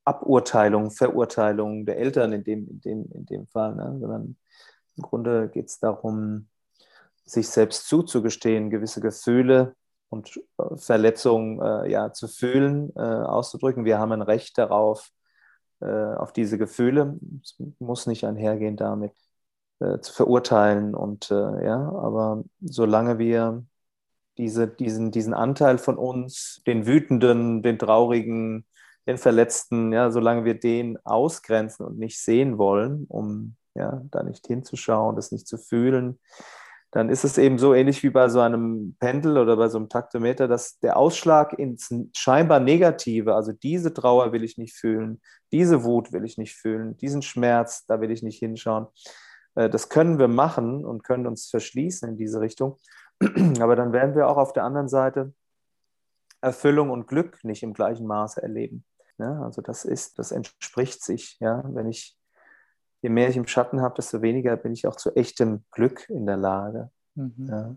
Aburteilung, 0.05 0.91
Verurteilung 0.91 1.85
der 1.85 1.97
Eltern 1.97 2.31
in 2.33 2.43
dem, 2.43 2.67
in 2.69 2.81
dem, 2.81 3.05
in 3.11 3.25
dem 3.25 3.47
Fall, 3.47 3.75
ne? 3.75 3.97
sondern 3.99 4.37
im 4.97 5.03
Grunde 5.03 5.49
geht 5.49 5.65
es 5.65 5.79
darum, 5.79 6.47
sich 7.25 7.49
selbst 7.49 7.87
zuzugestehen, 7.87 8.69
gewisse 8.69 9.01
Gefühle 9.01 9.75
und 10.09 10.39
äh, 10.57 10.77
Verletzungen 10.77 11.59
äh, 11.59 11.89
ja, 11.91 12.13
zu 12.13 12.27
fühlen, 12.27 12.91
äh, 12.95 13.01
auszudrücken. 13.01 13.83
Wir 13.83 13.99
haben 13.99 14.11
ein 14.11 14.21
Recht 14.21 14.57
darauf, 14.57 15.11
äh, 15.81 15.85
auf 15.87 16.31
diese 16.33 16.57
Gefühle. 16.57 17.19
Es 17.43 17.55
muss 17.79 18.07
nicht 18.07 18.23
einhergehen 18.25 18.77
damit, 18.77 19.11
äh, 19.79 19.99
zu 19.99 20.13
verurteilen. 20.13 20.95
Und 20.95 21.31
äh, 21.31 21.65
ja, 21.65 21.77
aber 21.77 22.43
solange 22.61 23.17
wir 23.17 23.65
diese, 24.37 24.67
diesen, 24.67 25.11
diesen 25.11 25.33
Anteil 25.33 25.77
von 25.77 25.97
uns, 25.97 26.61
den 26.67 26.85
wütenden, 26.85 27.63
den 27.63 27.79
traurigen, 27.79 28.65
den 29.07 29.17
Verletzten, 29.17 29.93
ja, 29.93 30.11
solange 30.11 30.45
wir 30.45 30.59
den 30.59 30.97
ausgrenzen 31.05 31.85
und 31.85 31.99
nicht 31.99 32.19
sehen 32.19 32.57
wollen, 32.57 33.05
um 33.07 33.55
ja, 33.75 34.01
da 34.11 34.23
nicht 34.23 34.47
hinzuschauen, 34.47 35.15
das 35.15 35.31
nicht 35.31 35.47
zu 35.47 35.57
fühlen, 35.57 36.19
dann 36.91 37.09
ist 37.09 37.25
es 37.25 37.37
eben 37.37 37.57
so 37.57 37.73
ähnlich 37.73 38.03
wie 38.03 38.09
bei 38.09 38.29
so 38.29 38.39
einem 38.39 38.95
Pendel 39.01 39.37
oder 39.37 39.57
bei 39.57 39.67
so 39.67 39.77
einem 39.77 39.89
Taktometer, 39.89 40.47
dass 40.47 40.79
der 40.79 40.95
Ausschlag 40.95 41.51
ins 41.59 41.93
scheinbar 42.13 42.61
Negative, 42.61 43.35
also 43.35 43.51
diese 43.51 43.93
Trauer 43.93 44.31
will 44.31 44.45
ich 44.45 44.57
nicht 44.57 44.73
fühlen, 44.75 45.21
diese 45.51 45.83
Wut 45.83 46.13
will 46.13 46.23
ich 46.23 46.37
nicht 46.37 46.55
fühlen, 46.55 46.95
diesen 46.95 47.21
Schmerz, 47.21 47.85
da 47.85 47.99
will 47.99 48.11
ich 48.11 48.23
nicht 48.23 48.39
hinschauen. 48.39 48.87
Äh, 49.55 49.69
das 49.69 49.89
können 49.89 50.19
wir 50.19 50.29
machen 50.29 50.85
und 50.85 51.03
können 51.03 51.27
uns 51.27 51.47
verschließen 51.47 52.07
in 52.07 52.17
diese 52.17 52.39
Richtung. 52.39 52.77
Aber 53.59 53.75
dann 53.75 53.91
werden 53.91 54.15
wir 54.15 54.29
auch 54.29 54.37
auf 54.37 54.53
der 54.53 54.63
anderen 54.63 54.87
Seite 54.87 55.33
Erfüllung 56.39 56.91
und 56.91 57.07
Glück 57.07 57.43
nicht 57.43 57.63
im 57.63 57.73
gleichen 57.73 58.07
Maße 58.07 58.41
erleben. 58.41 58.85
Ja, 59.18 59.41
also 59.43 59.61
das 59.61 59.86
ist, 59.86 60.20
das 60.20 60.32
entspricht 60.32 61.03
sich. 61.03 61.38
Ja, 61.39 61.63
wenn 61.74 61.88
ich, 61.88 62.18
je 63.01 63.09
mehr 63.09 63.30
ich 63.30 63.38
im 63.38 63.47
Schatten 63.47 63.82
habe, 63.82 63.95
desto 63.95 64.22
weniger 64.22 64.57
bin 64.57 64.74
ich 64.74 64.88
auch 64.88 64.95
zu 64.95 65.16
echtem 65.16 65.63
Glück 65.72 66.09
in 66.09 66.26
der 66.26 66.38
Lage. 66.38 66.91
Mhm. 67.16 67.47
Ja. 67.47 67.76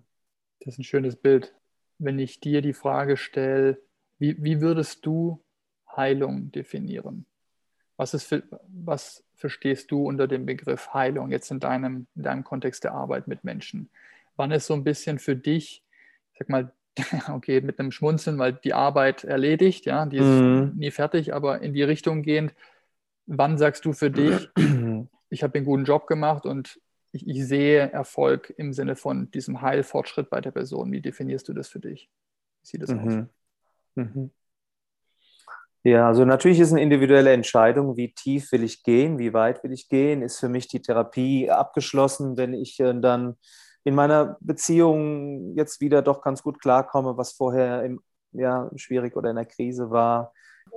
Das 0.60 0.74
ist 0.74 0.78
ein 0.80 0.84
schönes 0.84 1.16
Bild. 1.16 1.54
Wenn 1.98 2.18
ich 2.18 2.40
dir 2.40 2.62
die 2.62 2.72
Frage 2.72 3.16
stelle, 3.16 3.80
wie, 4.18 4.42
wie 4.42 4.60
würdest 4.60 5.06
du 5.06 5.44
Heilung 5.96 6.50
definieren? 6.50 7.26
Was, 7.96 8.14
ist 8.14 8.24
für, 8.24 8.42
was 8.68 9.24
verstehst 9.34 9.90
du 9.90 10.06
unter 10.06 10.28
dem 10.28 10.46
Begriff 10.46 10.92
Heilung 10.92 11.30
jetzt 11.30 11.50
in 11.50 11.60
deinem, 11.60 12.06
in 12.14 12.22
deinem 12.22 12.44
Kontext 12.44 12.84
der 12.84 12.92
Arbeit 12.92 13.28
mit 13.28 13.44
Menschen? 13.44 13.90
Wann 14.36 14.52
ist 14.52 14.66
so 14.66 14.74
ein 14.74 14.84
bisschen 14.84 15.18
für 15.18 15.36
dich, 15.36 15.84
sag 16.38 16.48
mal, 16.48 16.72
okay, 17.28 17.60
mit 17.60 17.78
einem 17.78 17.92
Schmunzeln, 17.92 18.38
weil 18.38 18.52
die 18.52 18.74
Arbeit 18.74 19.24
erledigt, 19.24 19.86
ja, 19.86 20.06
die 20.06 20.18
ist 20.18 20.24
mhm. 20.24 20.72
nie 20.76 20.90
fertig, 20.90 21.34
aber 21.34 21.60
in 21.60 21.72
die 21.72 21.82
Richtung 21.82 22.22
gehend, 22.22 22.54
wann 23.26 23.58
sagst 23.58 23.84
du 23.84 23.92
für 23.92 24.10
dich, 24.10 24.48
ich 25.30 25.42
habe 25.42 25.54
einen 25.56 25.66
guten 25.66 25.84
Job 25.84 26.06
gemacht 26.06 26.46
und 26.46 26.80
ich, 27.12 27.26
ich, 27.26 27.46
sehe 27.46 27.90
Erfolg 27.90 28.52
im 28.56 28.72
Sinne 28.72 28.94
von 28.94 29.30
diesem 29.30 29.62
Heilfortschritt 29.62 30.28
bei 30.30 30.40
der 30.40 30.50
Person? 30.50 30.92
Wie 30.92 31.00
definierst 31.00 31.48
du 31.48 31.54
das 31.54 31.68
für 31.68 31.80
dich? 31.80 32.10
Wie 32.62 32.66
sieht 32.66 32.82
das 32.82 32.90
mhm. 32.90 32.98
aus? 32.98 33.14
Mhm. 33.94 34.30
Ja, 35.84 36.08
also 36.08 36.24
natürlich 36.24 36.60
ist 36.60 36.72
eine 36.72 36.82
individuelle 36.82 37.32
Entscheidung, 37.32 37.96
wie 37.96 38.12
tief 38.12 38.52
will 38.52 38.62
ich 38.62 38.82
gehen, 38.82 39.18
wie 39.18 39.32
weit 39.32 39.62
will 39.62 39.72
ich 39.72 39.88
gehen. 39.88 40.22
Ist 40.22 40.38
für 40.38 40.48
mich 40.48 40.68
die 40.68 40.82
Therapie 40.82 41.50
abgeschlossen, 41.50 42.36
wenn 42.36 42.52
ich 42.52 42.78
äh, 42.80 42.92
dann 43.00 43.36
in 43.84 43.94
meiner 43.94 44.36
Beziehung 44.40 45.54
jetzt 45.56 45.80
wieder 45.80 46.02
doch 46.02 46.22
ganz 46.22 46.42
gut 46.42 46.60
klarkomme, 46.60 47.16
was 47.16 47.32
vorher 47.32 47.84
im, 47.84 48.00
ja, 48.32 48.70
schwierig 48.76 49.16
oder 49.16 49.30
in 49.30 49.36
der 49.36 49.46
Krise 49.46 49.90
war. 49.90 50.32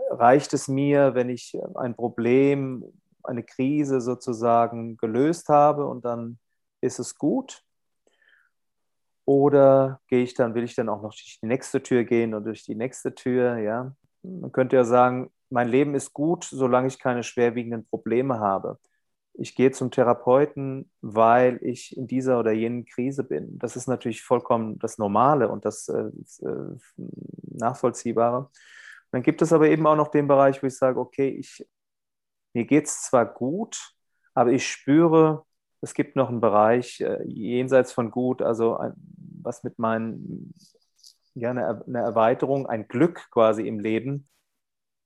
Reicht 0.10 0.54
es 0.54 0.68
mir, 0.68 1.16
wenn 1.16 1.30
ich 1.30 1.58
ein 1.76 1.96
Problem, 1.96 2.86
eine 3.24 3.44
Krise 3.44 4.02
sozusagen 4.02 4.98
gelöst 4.98 5.50
habe 5.50 5.86
und 5.86 6.06
dann 6.06 6.40
ist 6.82 7.00
es 7.00 7.18
gut? 7.18 7.64
Oder 9.26 10.02
gehe 10.08 10.24
ich 10.24 10.34
dann, 10.34 10.56
will 10.56 10.64
ich 10.64 10.76
dann 10.76 10.90
auch 10.90 11.02
noch 11.02 11.12
durch 11.12 11.40
die 11.42 11.48
nächste 11.48 11.84
Tür 11.84 12.04
gehen 12.04 12.34
und 12.34 12.46
durch 12.46 12.64
die 12.64 12.76
nächste 12.76 13.14
Tür, 13.14 13.58
ja? 13.58 13.96
Man 14.24 14.52
könnte 14.52 14.76
ja 14.76 14.84
sagen, 14.84 15.32
mein 15.50 15.68
Leben 15.68 15.96
ist 15.96 16.14
gut, 16.14 16.44
solange 16.46 16.88
ich 16.88 17.00
keine 17.00 17.24
schwerwiegenden 17.24 17.86
Probleme 17.88 18.40
habe. 18.40 18.80
Ich 19.34 19.56
gehe 19.56 19.72
zum 19.72 19.92
Therapeuten, 19.92 20.92
weil 21.02 21.60
ich 21.64 21.96
in 21.96 22.08
dieser 22.08 22.40
oder 22.40 22.52
jenen 22.52 22.86
Krise 22.86 23.24
bin. 23.24 23.58
Das 23.58 23.76
ist 23.76 23.88
natürlich 23.88 24.24
vollkommen 24.24 24.78
das 24.80 24.98
Normale 24.98 25.50
und 25.50 25.66
das 25.66 25.88
äh, 25.88 26.10
äh, 26.46 26.78
Nachvollziehbare. 27.46 28.50
Dann 29.12 29.24
gibt 29.24 29.42
es 29.42 29.54
aber 29.54 29.70
eben 29.70 29.86
auch 29.88 29.96
noch 29.96 30.10
den 30.10 30.28
Bereich, 30.28 30.62
wo 30.62 30.68
ich 30.68 30.78
sage, 30.78 31.00
okay, 31.00 31.30
ich, 31.30 31.68
mir 32.54 32.66
geht 32.66 32.86
es 32.86 33.04
zwar 33.04 33.26
gut, 33.26 33.94
aber 34.34 34.52
ich 34.52 34.70
spüre, 34.70 35.46
es 35.82 35.94
gibt 35.94 36.16
noch 36.16 36.30
einen 36.30 36.42
Bereich 36.42 37.02
äh, 37.02 37.24
jenseits 37.26 37.92
von 37.92 38.12
gut, 38.12 38.42
also 38.42 38.78
ein, 38.78 38.94
was 39.42 39.64
mit 39.64 39.80
meinen 39.80 40.54
ja, 41.34 41.50
eine, 41.52 41.84
eine 41.88 42.00
Erweiterung, 42.00 42.68
ein 42.68 42.88
Glück 42.88 43.30
quasi 43.32 43.68
im 43.68 43.80
Leben. 43.80 44.28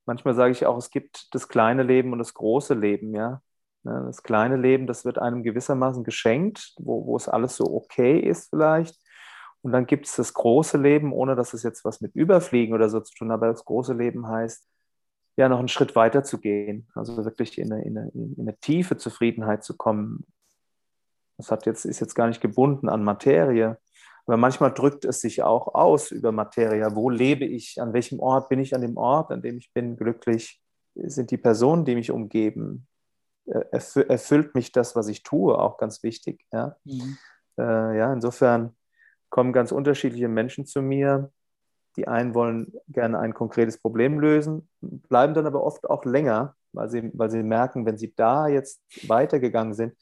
Manchmal 0.06 0.34
sage 0.34 0.52
ich 0.52 0.66
auch, 0.66 0.76
es 0.76 0.90
gibt 0.90 1.34
das 1.34 1.48
kleine 1.48 1.82
Leben 1.82 2.12
und 2.12 2.18
das 2.18 2.34
große 2.34 2.74
Leben, 2.74 3.14
ja. 3.14 3.42
Ne, 3.86 4.02
das 4.04 4.24
kleine 4.24 4.56
Leben, 4.56 4.88
das 4.88 5.04
wird 5.04 5.20
einem 5.20 5.44
gewissermaßen 5.44 6.02
geschenkt, 6.02 6.74
wo, 6.76 7.06
wo 7.06 7.16
es 7.16 7.28
alles 7.28 7.54
so 7.54 7.72
okay 7.72 8.18
ist 8.18 8.50
vielleicht. 8.50 8.98
Und 9.62 9.70
dann 9.70 9.86
gibt 9.86 10.06
es 10.06 10.16
das 10.16 10.34
große 10.34 10.76
Leben, 10.76 11.12
ohne 11.12 11.36
dass 11.36 11.54
es 11.54 11.62
jetzt 11.62 11.84
was 11.84 12.00
mit 12.00 12.12
Überfliegen 12.16 12.74
oder 12.74 12.88
so 12.88 12.98
zu 12.98 13.14
tun 13.14 13.30
hat, 13.30 13.36
aber 13.36 13.46
das 13.46 13.64
große 13.64 13.92
Leben 13.92 14.26
heißt, 14.26 14.66
ja, 15.36 15.48
noch 15.48 15.60
einen 15.60 15.68
Schritt 15.68 15.94
weiter 15.94 16.24
zu 16.24 16.40
gehen, 16.40 16.88
also 16.96 17.24
wirklich 17.24 17.58
in 17.58 17.72
eine, 17.72 17.84
in 17.84 17.96
eine, 17.96 18.10
in 18.10 18.34
eine 18.40 18.56
tiefe 18.56 18.96
Zufriedenheit 18.96 19.62
zu 19.62 19.76
kommen. 19.76 20.26
Das 21.36 21.52
hat 21.52 21.64
jetzt, 21.66 21.84
ist 21.84 22.00
jetzt 22.00 22.14
gar 22.16 22.26
nicht 22.26 22.40
gebunden 22.40 22.88
an 22.88 23.04
Materie, 23.04 23.78
aber 24.26 24.36
manchmal 24.36 24.74
drückt 24.74 25.04
es 25.04 25.20
sich 25.20 25.44
auch 25.44 25.74
aus 25.76 26.10
über 26.10 26.32
Materia. 26.32 26.96
Wo 26.96 27.08
lebe 27.08 27.44
ich? 27.44 27.80
An 27.80 27.92
welchem 27.92 28.18
Ort 28.18 28.48
bin 28.48 28.58
ich 28.58 28.74
an 28.74 28.80
dem 28.80 28.96
Ort, 28.96 29.30
an 29.30 29.42
dem 29.42 29.58
ich 29.58 29.72
bin 29.72 29.96
glücklich? 29.96 30.60
Sind 30.96 31.30
die 31.30 31.36
Personen, 31.36 31.84
die 31.84 31.94
mich 31.94 32.10
umgeben? 32.10 32.88
Erfüllt 33.46 34.54
mich 34.54 34.72
das, 34.72 34.96
was 34.96 35.08
ich 35.08 35.22
tue, 35.22 35.56
auch 35.58 35.78
ganz 35.78 36.02
wichtig. 36.02 36.44
Ja, 36.52 36.76
mhm. 36.84 37.16
äh, 37.58 37.98
ja 37.98 38.12
insofern 38.12 38.76
kommen 39.30 39.52
ganz 39.52 39.72
unterschiedliche 39.72 40.28
Menschen 40.28 40.66
zu 40.66 40.82
mir. 40.82 41.30
Die 41.96 42.08
einen 42.08 42.34
wollen 42.34 42.74
gerne 42.88 43.18
ein 43.18 43.32
konkretes 43.32 43.78
Problem 43.78 44.20
lösen, 44.20 44.68
bleiben 44.80 45.32
dann 45.32 45.46
aber 45.46 45.62
oft 45.62 45.88
auch 45.88 46.04
länger, 46.04 46.54
weil 46.72 46.90
sie, 46.90 47.10
weil 47.14 47.30
sie 47.30 47.42
merken, 47.42 47.86
wenn 47.86 47.96
sie 47.96 48.14
da 48.14 48.48
jetzt 48.48 48.82
weitergegangen 49.08 49.72
sind, 49.74 49.96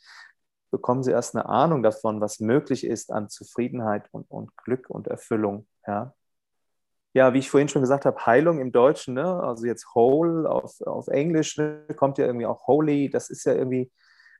bekommen 0.71 1.05
sie 1.05 1.13
erst 1.13 1.37
eine 1.37 1.49
Ahnung 1.49 1.85
davon, 1.85 2.21
was 2.21 2.41
möglich 2.41 2.85
ist 2.85 3.13
an 3.13 3.29
Zufriedenheit 3.29 4.09
und, 4.11 4.29
und 4.29 4.57
Glück 4.57 4.91
und 4.91 5.07
Erfüllung. 5.07 5.69
Ja. 5.87 6.15
Ja, 7.15 7.33
wie 7.33 7.39
ich 7.39 7.49
vorhin 7.49 7.69
schon 7.69 7.83
gesagt 7.83 8.05
habe, 8.05 8.27
Heilung 8.27 8.61
im 8.61 8.73
Deutschen, 8.73 9.15
ne? 9.15 9.25
also 9.25 9.67
jetzt 9.67 9.95
whole 9.95 10.51
auf, 10.51 10.81
auf 10.81 11.07
Englisch 11.07 11.57
ne? 11.57 11.87
kommt 11.97 12.19
ja 12.19 12.27
irgendwie 12.27 12.47
auch 12.47 12.67
holy, 12.67 13.09
das 13.09 13.31
ist 13.31 13.45
ja 13.45 13.55
irgendwie 13.55 13.91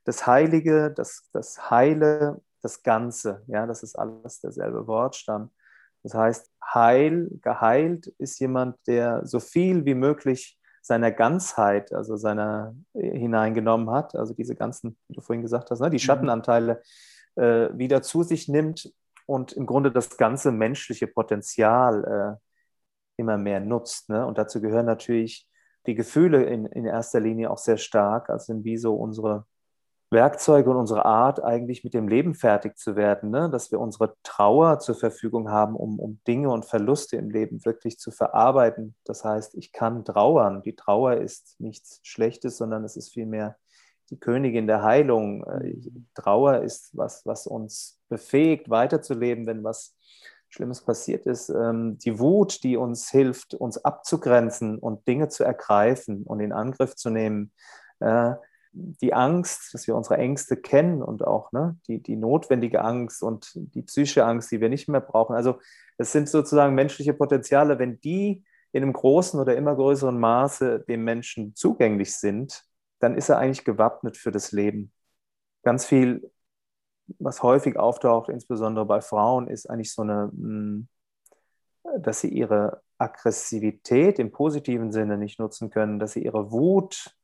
das 0.03 0.27
Heilige, 0.27 0.91
das, 0.91 1.29
das 1.31 1.71
Heile, 1.71 2.41
das 2.61 2.83
Ganze. 2.83 3.43
Ja, 3.47 3.65
das 3.65 3.81
ist 3.81 3.97
alles 3.97 4.41
derselbe 4.41 4.87
Wortstamm. 4.87 5.51
Das 6.03 6.13
heißt, 6.13 6.51
heil, 6.73 7.29
geheilt 7.41 8.07
ist 8.19 8.39
jemand, 8.39 8.75
der 8.87 9.25
so 9.25 9.39
viel 9.39 9.85
wie 9.85 9.95
möglich 9.95 10.59
seiner 10.81 11.11
Ganzheit, 11.11 11.93
also 11.93 12.17
seiner 12.17 12.75
äh, 12.93 13.17
hineingenommen 13.17 13.89
hat, 13.89 14.15
also 14.15 14.33
diese 14.33 14.53
ganzen, 14.53 14.97
wie 15.07 15.15
du 15.15 15.21
vorhin 15.21 15.41
gesagt 15.41 15.71
hast, 15.71 15.79
ne, 15.79 15.89
die 15.89 15.95
mhm. 15.95 15.99
Schattenanteile 15.99 16.81
äh, 17.35 17.69
wieder 17.73 18.01
zu 18.01 18.21
sich 18.21 18.49
nimmt 18.49 18.93
und 19.25 19.53
im 19.53 19.65
Grunde 19.65 19.91
das 19.91 20.17
ganze 20.17 20.51
menschliche 20.51 21.07
Potenzial 21.07 22.37
äh, 22.37 22.45
immer 23.17 23.37
mehr 23.37 23.59
nutzt. 23.59 24.09
Ne? 24.09 24.25
Und 24.25 24.37
dazu 24.37 24.61
gehören 24.61 24.85
natürlich 24.85 25.47
die 25.85 25.95
Gefühle 25.95 26.43
in, 26.43 26.65
in 26.65 26.85
erster 26.85 27.19
Linie 27.19 27.51
auch 27.51 27.57
sehr 27.57 27.77
stark, 27.77 28.29
also 28.29 28.45
sind 28.45 28.63
wie 28.63 28.77
so 28.77 28.95
unsere 28.95 29.45
Werkzeuge 30.11 30.69
und 30.69 30.77
unsere 30.77 31.05
Art, 31.05 31.43
eigentlich 31.43 31.83
mit 31.83 31.93
dem 31.93 32.07
Leben 32.07 32.35
fertig 32.35 32.77
zu 32.77 32.95
werden, 32.95 33.31
ne? 33.31 33.49
dass 33.49 33.71
wir 33.71 33.79
unsere 33.79 34.15
Trauer 34.23 34.79
zur 34.79 34.95
Verfügung 34.95 35.49
haben, 35.49 35.75
um, 35.75 35.99
um 35.99 36.19
Dinge 36.27 36.49
und 36.51 36.65
Verluste 36.65 37.17
im 37.17 37.29
Leben 37.29 37.65
wirklich 37.65 37.97
zu 37.99 38.11
verarbeiten. 38.11 38.95
Das 39.03 39.25
heißt, 39.25 39.55
ich 39.55 39.71
kann 39.71 40.05
trauern. 40.05 40.61
Die 40.61 40.75
Trauer 40.75 41.15
ist 41.15 41.59
nichts 41.59 41.99
Schlechtes, 42.03 42.57
sondern 42.57 42.83
es 42.83 42.95
ist 42.95 43.13
vielmehr 43.13 43.57
die 44.11 44.19
Königin 44.19 44.67
der 44.67 44.83
Heilung. 44.83 45.43
Äh, 45.43 45.75
Trauer 46.13 46.61
ist 46.61 46.95
was, 46.95 47.25
was 47.25 47.47
uns 47.47 47.99
befähigt, 48.07 48.69
weiterzuleben, 48.69 49.47
wenn 49.47 49.63
was 49.63 49.94
Schlimmes 50.55 50.81
passiert 50.81 51.25
ist. 51.25 51.49
Ähm, 51.49 51.97
die 51.97 52.17
Wut, 52.17 52.63
die 52.63 52.77
uns 52.77 53.09
hilft, 53.09 53.53
uns 53.53 53.77
abzugrenzen 53.83 54.79
und 54.79 55.05
Dinge 55.07 55.27
zu 55.27 55.43
ergreifen 55.43 56.23
und 56.23 56.39
in 56.39 56.53
Angriff 56.53 56.95
zu 56.95 57.09
nehmen 57.09 57.51
äh, 57.99 58.33
die 58.71 59.13
Angst, 59.13 59.73
dass 59.73 59.87
wir 59.87 59.95
unsere 59.95 60.17
Ängste 60.17 60.57
kennen 60.57 61.01
und 61.01 61.25
auch 61.25 61.51
ne, 61.51 61.77
die, 61.87 62.01
die 62.01 62.15
notwendige 62.15 62.81
Angst 62.81 63.23
und 63.23 63.51
die 63.55 63.83
psychische 63.83 64.25
Angst, 64.25 64.51
die 64.51 64.59
wir 64.59 64.69
nicht 64.69 64.89
mehr 64.89 65.01
brauchen. 65.01 65.35
Also 65.35 65.59
es 65.97 66.11
sind 66.11 66.27
sozusagen 66.27 66.75
menschliche 66.75 67.13
Potenziale, 67.13 67.79
wenn 67.79 67.99
die 68.01 68.43
in 68.71 68.83
einem 68.83 68.93
großen 68.93 69.39
oder 69.39 69.55
immer 69.55 69.75
größeren 69.75 70.19
Maße 70.19 70.81
dem 70.87 71.05
Menschen 71.05 71.55
zugänglich 71.55 72.15
sind, 72.15 72.65
dann 72.99 73.15
ist 73.15 73.29
er 73.29 73.37
eigentlich 73.37 73.63
gewappnet 73.63 74.17
für 74.17 74.31
das 74.31 74.51
Leben. 74.51 74.91
Ganz 75.63 75.85
viel, 75.85 76.29
was 77.19 77.43
häufig 77.43 77.77
auftaucht, 77.77 78.29
insbesondere 78.29 78.85
bei 78.85 79.01
Frauen, 79.01 79.47
ist 79.47 79.69
eigentlich 79.69 79.93
so 79.93 80.01
eine, 80.01 80.31
hm, 80.33 80.87
dass 81.99 82.21
sie 82.21 82.29
ihre 82.29 82.81
Aggressivität 82.97 84.19
im 84.19 84.31
positiven 84.31 84.91
Sinne 84.91 85.17
nicht 85.17 85.39
nutzen 85.39 85.69
können, 85.69 85.99
dass 85.99 86.13
sie 86.13 86.23
ihre 86.23 86.51
Wut 86.51 87.15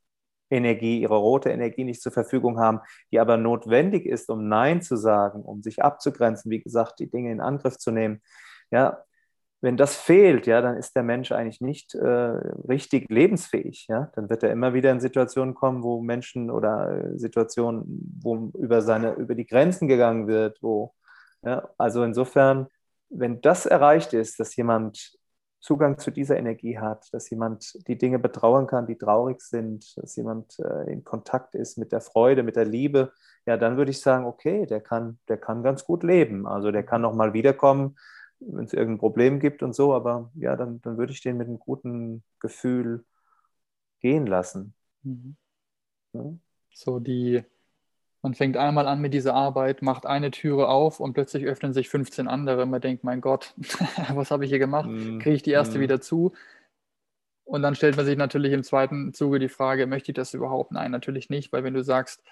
Energie, 0.50 1.02
ihre 1.02 1.16
rote 1.16 1.50
Energie 1.50 1.86
nicht 1.86 2.02
zur 2.02 2.12
Verfügung 2.12 2.60
haben, 2.60 2.82
die 3.12 3.20
aber 3.20 3.38
notwendig 3.38 4.06
ist, 4.06 4.30
um 4.30 4.48
Nein 4.48 4.82
zu 4.82 4.98
sagen, 4.98 5.42
um 5.42 5.64
sich 5.64 5.82
abzugrenzen, 5.82 6.52
wie 6.52 6.62
gesagt, 6.62 7.00
die 7.00 7.10
Dinge 7.10 7.32
in 7.32 7.40
Angriff 7.40 7.78
zu 7.78 7.92
nehmen. 7.92 8.22
Ja, 8.70 9.04
wenn 9.62 9.78
das 9.78 9.96
fehlt, 9.96 10.48
ja, 10.48 10.60
dann 10.62 10.76
ist 10.76 10.96
der 10.96 11.04
Mensch 11.04 11.32
eigentlich 11.32 11.62
nicht 11.62 11.94
äh, 11.94 12.06
richtig 12.06 13.10
lebensfähig. 13.10 13.86
Ja? 13.88 14.12
Dann 14.16 14.30
wird 14.30 14.42
er 14.42 14.52
immer 14.52 14.74
wieder 14.74 14.92
in 14.92 15.00
Situationen 15.00 15.54
kommen, 15.54 15.84
wo 15.84 16.02
Menschen 16.02 16.50
oder 16.50 17.06
äh, 17.14 17.18
Situationen, 17.20 17.84
wo 18.22 18.52
über 18.58 18.82
seine, 18.82 19.14
über 19.14 19.36
die 19.36 19.46
Grenzen 19.46 19.88
gegangen 19.88 20.28
wird, 20.28 20.58
wo, 20.64 20.96
ja, 21.44 21.70
also 21.78 22.04
insofern, 22.04 22.68
wenn 23.10 23.40
das 23.42 23.68
erreicht 23.68 24.14
ist, 24.14 24.40
dass 24.40 24.56
jemand 24.56 25.16
Zugang 25.60 26.00
zu 26.00 26.10
dieser 26.10 26.38
Energie 26.38 26.80
hat, 26.80 27.08
dass 27.12 27.30
jemand 27.30 27.88
die 27.88 28.00
Dinge 28.00 28.18
betrauern 28.18 28.66
kann, 28.66 28.88
die 28.88 28.98
traurig 28.98 29.42
sind, 29.42 29.96
dass 29.96 30.16
jemand 30.16 30.58
äh, 30.60 30.92
in 30.92 31.04
Kontakt 31.04 31.54
ist 31.54 31.78
mit 31.78 31.92
der 31.92 32.02
Freude, 32.02 32.42
mit 32.42 32.56
der 32.56 32.66
Liebe, 32.66 33.12
ja, 33.46 33.58
dann 33.58 33.78
würde 33.78 33.92
ich 33.92 34.02
sagen, 34.02 34.26
okay, 34.26 34.66
der 34.66 34.82
kann, 34.82 35.20
der 35.28 35.38
kann 35.38 35.62
ganz 35.62 35.86
gut 35.86 36.02
leben. 36.02 36.48
Also 36.48 36.72
der 36.72 36.84
kann 36.84 37.02
noch 37.02 37.14
mal 37.14 37.34
wiederkommen, 37.34 37.96
wenn 38.42 38.66
es 38.66 38.74
irgendein 38.74 39.00
Problem 39.00 39.40
gibt 39.40 39.64
und 39.64 39.74
so, 39.74 39.94
aber 39.94 40.32
ja, 40.36 40.56
dann, 40.56 40.82
dann 40.82 40.98
würde 40.98 41.14
ich 41.14 41.22
den 41.22 41.38
mit 41.38 41.48
einem 41.48 41.60
guten 41.60 42.24
Gefühl 42.40 43.06
gehen 44.00 44.26
lassen. 44.26 44.74
Mhm. 45.04 45.36
Ja? 46.14 46.34
So 46.74 47.00
die 47.00 47.44
man 48.22 48.36
fängt 48.36 48.56
einmal 48.56 48.88
an 48.88 49.02
mit 49.02 49.14
dieser 49.14 49.34
Arbeit, 49.34 49.82
macht 49.82 50.06
eine 50.06 50.30
Türe 50.30 50.68
auf 50.68 51.00
und 51.00 51.14
plötzlich 51.14 51.46
öffnen 51.46 51.74
sich 51.74 51.90
15 51.90 52.28
andere. 52.28 52.66
Man 52.66 52.82
denkt, 52.82 53.04
mein 53.04 53.20
Gott, 53.20 53.54
was 54.14 54.32
habe 54.32 54.46
ich 54.46 54.52
hier 54.52 54.60
gemacht? 54.60 54.90
Mm, 54.90 55.18
Kriege 55.20 55.36
ich 55.36 55.44
die 55.44 55.52
erste 55.52 55.80
mm. 55.80 55.82
wieder 55.82 56.02
zu? 56.02 56.34
Und 57.44 57.64
dann 57.64 57.74
stellt 57.74 57.98
man 57.98 58.06
sich 58.06 58.18
natürlich 58.18 58.54
im 58.54 58.64
zweiten 58.64 59.14
Zuge 59.14 59.40
die 59.40 59.50
Frage, 59.50 59.88
möchte 59.88 60.12
ich 60.12 60.16
das 60.16 60.34
überhaupt? 60.34 60.72
Nein, 60.72 60.92
natürlich 60.92 61.30
nicht, 61.30 61.52
weil 61.52 61.64
wenn 61.64 61.74
du 61.74 61.84
sagst, 61.84 62.24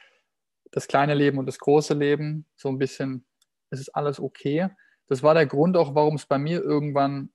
das 0.71 0.87
kleine 0.87 1.15
Leben 1.15 1.39
und 1.39 1.47
das 1.47 1.57
große 1.57 1.95
Leben, 1.95 2.45
so 2.55 2.69
ein 2.69 2.77
bisschen, 2.77 3.25
es 3.71 3.79
ist 3.79 3.89
alles 3.89 4.19
okay. 4.19 4.69
Das 5.09 5.23
war 5.23 5.33
der 5.33 5.45
Grund 5.45 5.75
auch, 5.75 5.95
warum 5.95 6.15
es 6.15 6.25
bei 6.25 6.37
mir 6.37 6.63
irgendwann 6.63 7.31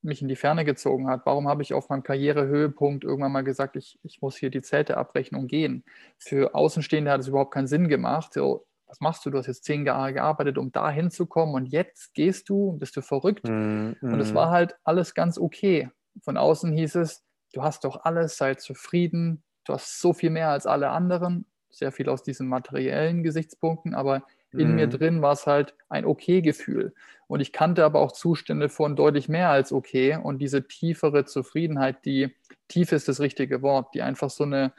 mich 0.00 0.22
in 0.22 0.28
die 0.28 0.36
Ferne 0.36 0.64
gezogen 0.64 1.08
hat. 1.08 1.26
Warum 1.26 1.48
habe 1.48 1.62
ich 1.62 1.74
auf 1.74 1.88
meinem 1.88 2.02
Karrierehöhepunkt 2.02 3.04
irgendwann 3.04 3.32
mal 3.32 3.44
gesagt, 3.44 3.76
ich, 3.76 4.00
ich 4.02 4.20
muss 4.20 4.36
hier 4.36 4.50
die 4.50 4.62
Zelte 4.62 4.96
abbrechen 4.96 5.36
und 5.36 5.46
gehen? 5.46 5.84
Für 6.18 6.54
Außenstehende 6.54 7.10
hat 7.10 7.20
es 7.20 7.28
überhaupt 7.28 7.54
keinen 7.54 7.68
Sinn 7.68 7.88
gemacht. 7.88 8.32
So, 8.32 8.66
was 8.86 9.00
machst 9.00 9.24
du? 9.26 9.30
Du 9.30 9.38
hast 9.38 9.46
jetzt 9.46 9.64
zehn 9.64 9.86
Jahre 9.86 10.12
gearbeitet, 10.12 10.58
um 10.58 10.72
da 10.72 10.90
hinzukommen 10.90 11.54
und 11.54 11.66
jetzt 11.66 12.14
gehst 12.14 12.48
du, 12.48 12.72
bist 12.78 12.96
du 12.96 13.02
verrückt. 13.02 13.46
Mm, 13.46 13.92
mm. 14.00 14.12
Und 14.12 14.20
es 14.20 14.34
war 14.34 14.50
halt 14.50 14.76
alles 14.82 15.14
ganz 15.14 15.38
okay 15.38 15.90
von 16.20 16.36
außen 16.36 16.72
hieß 16.72 16.96
es, 16.96 17.24
du 17.52 17.62
hast 17.62 17.84
doch 17.84 18.04
alles, 18.04 18.36
sei 18.36 18.54
zufrieden, 18.54 19.42
du 19.64 19.74
hast 19.74 20.00
so 20.00 20.12
viel 20.12 20.30
mehr 20.30 20.50
als 20.50 20.66
alle 20.66 20.90
anderen, 20.90 21.46
sehr 21.70 21.92
viel 21.92 22.08
aus 22.08 22.22
diesen 22.22 22.48
materiellen 22.48 23.22
Gesichtspunkten, 23.22 23.94
aber 23.94 24.24
in 24.52 24.70
mhm. 24.70 24.74
mir 24.74 24.86
drin 24.86 25.22
war 25.22 25.32
es 25.32 25.46
halt 25.46 25.74
ein 25.88 26.04
okay-Gefühl. 26.04 26.94
Und 27.26 27.40
ich 27.40 27.52
kannte 27.52 27.84
aber 27.84 28.00
auch 28.00 28.12
Zustände 28.12 28.68
von 28.68 28.96
deutlich 28.96 29.28
mehr 29.28 29.50
als 29.50 29.72
okay 29.72 30.18
und 30.22 30.38
diese 30.38 30.66
tiefere 30.68 31.24
Zufriedenheit, 31.24 32.04
die 32.04 32.34
tief 32.68 32.92
ist 32.92 33.08
das 33.08 33.20
richtige 33.20 33.62
Wort, 33.62 33.94
die 33.94 34.02
einfach 34.02 34.30
so 34.30 34.44
eine, 34.44 34.72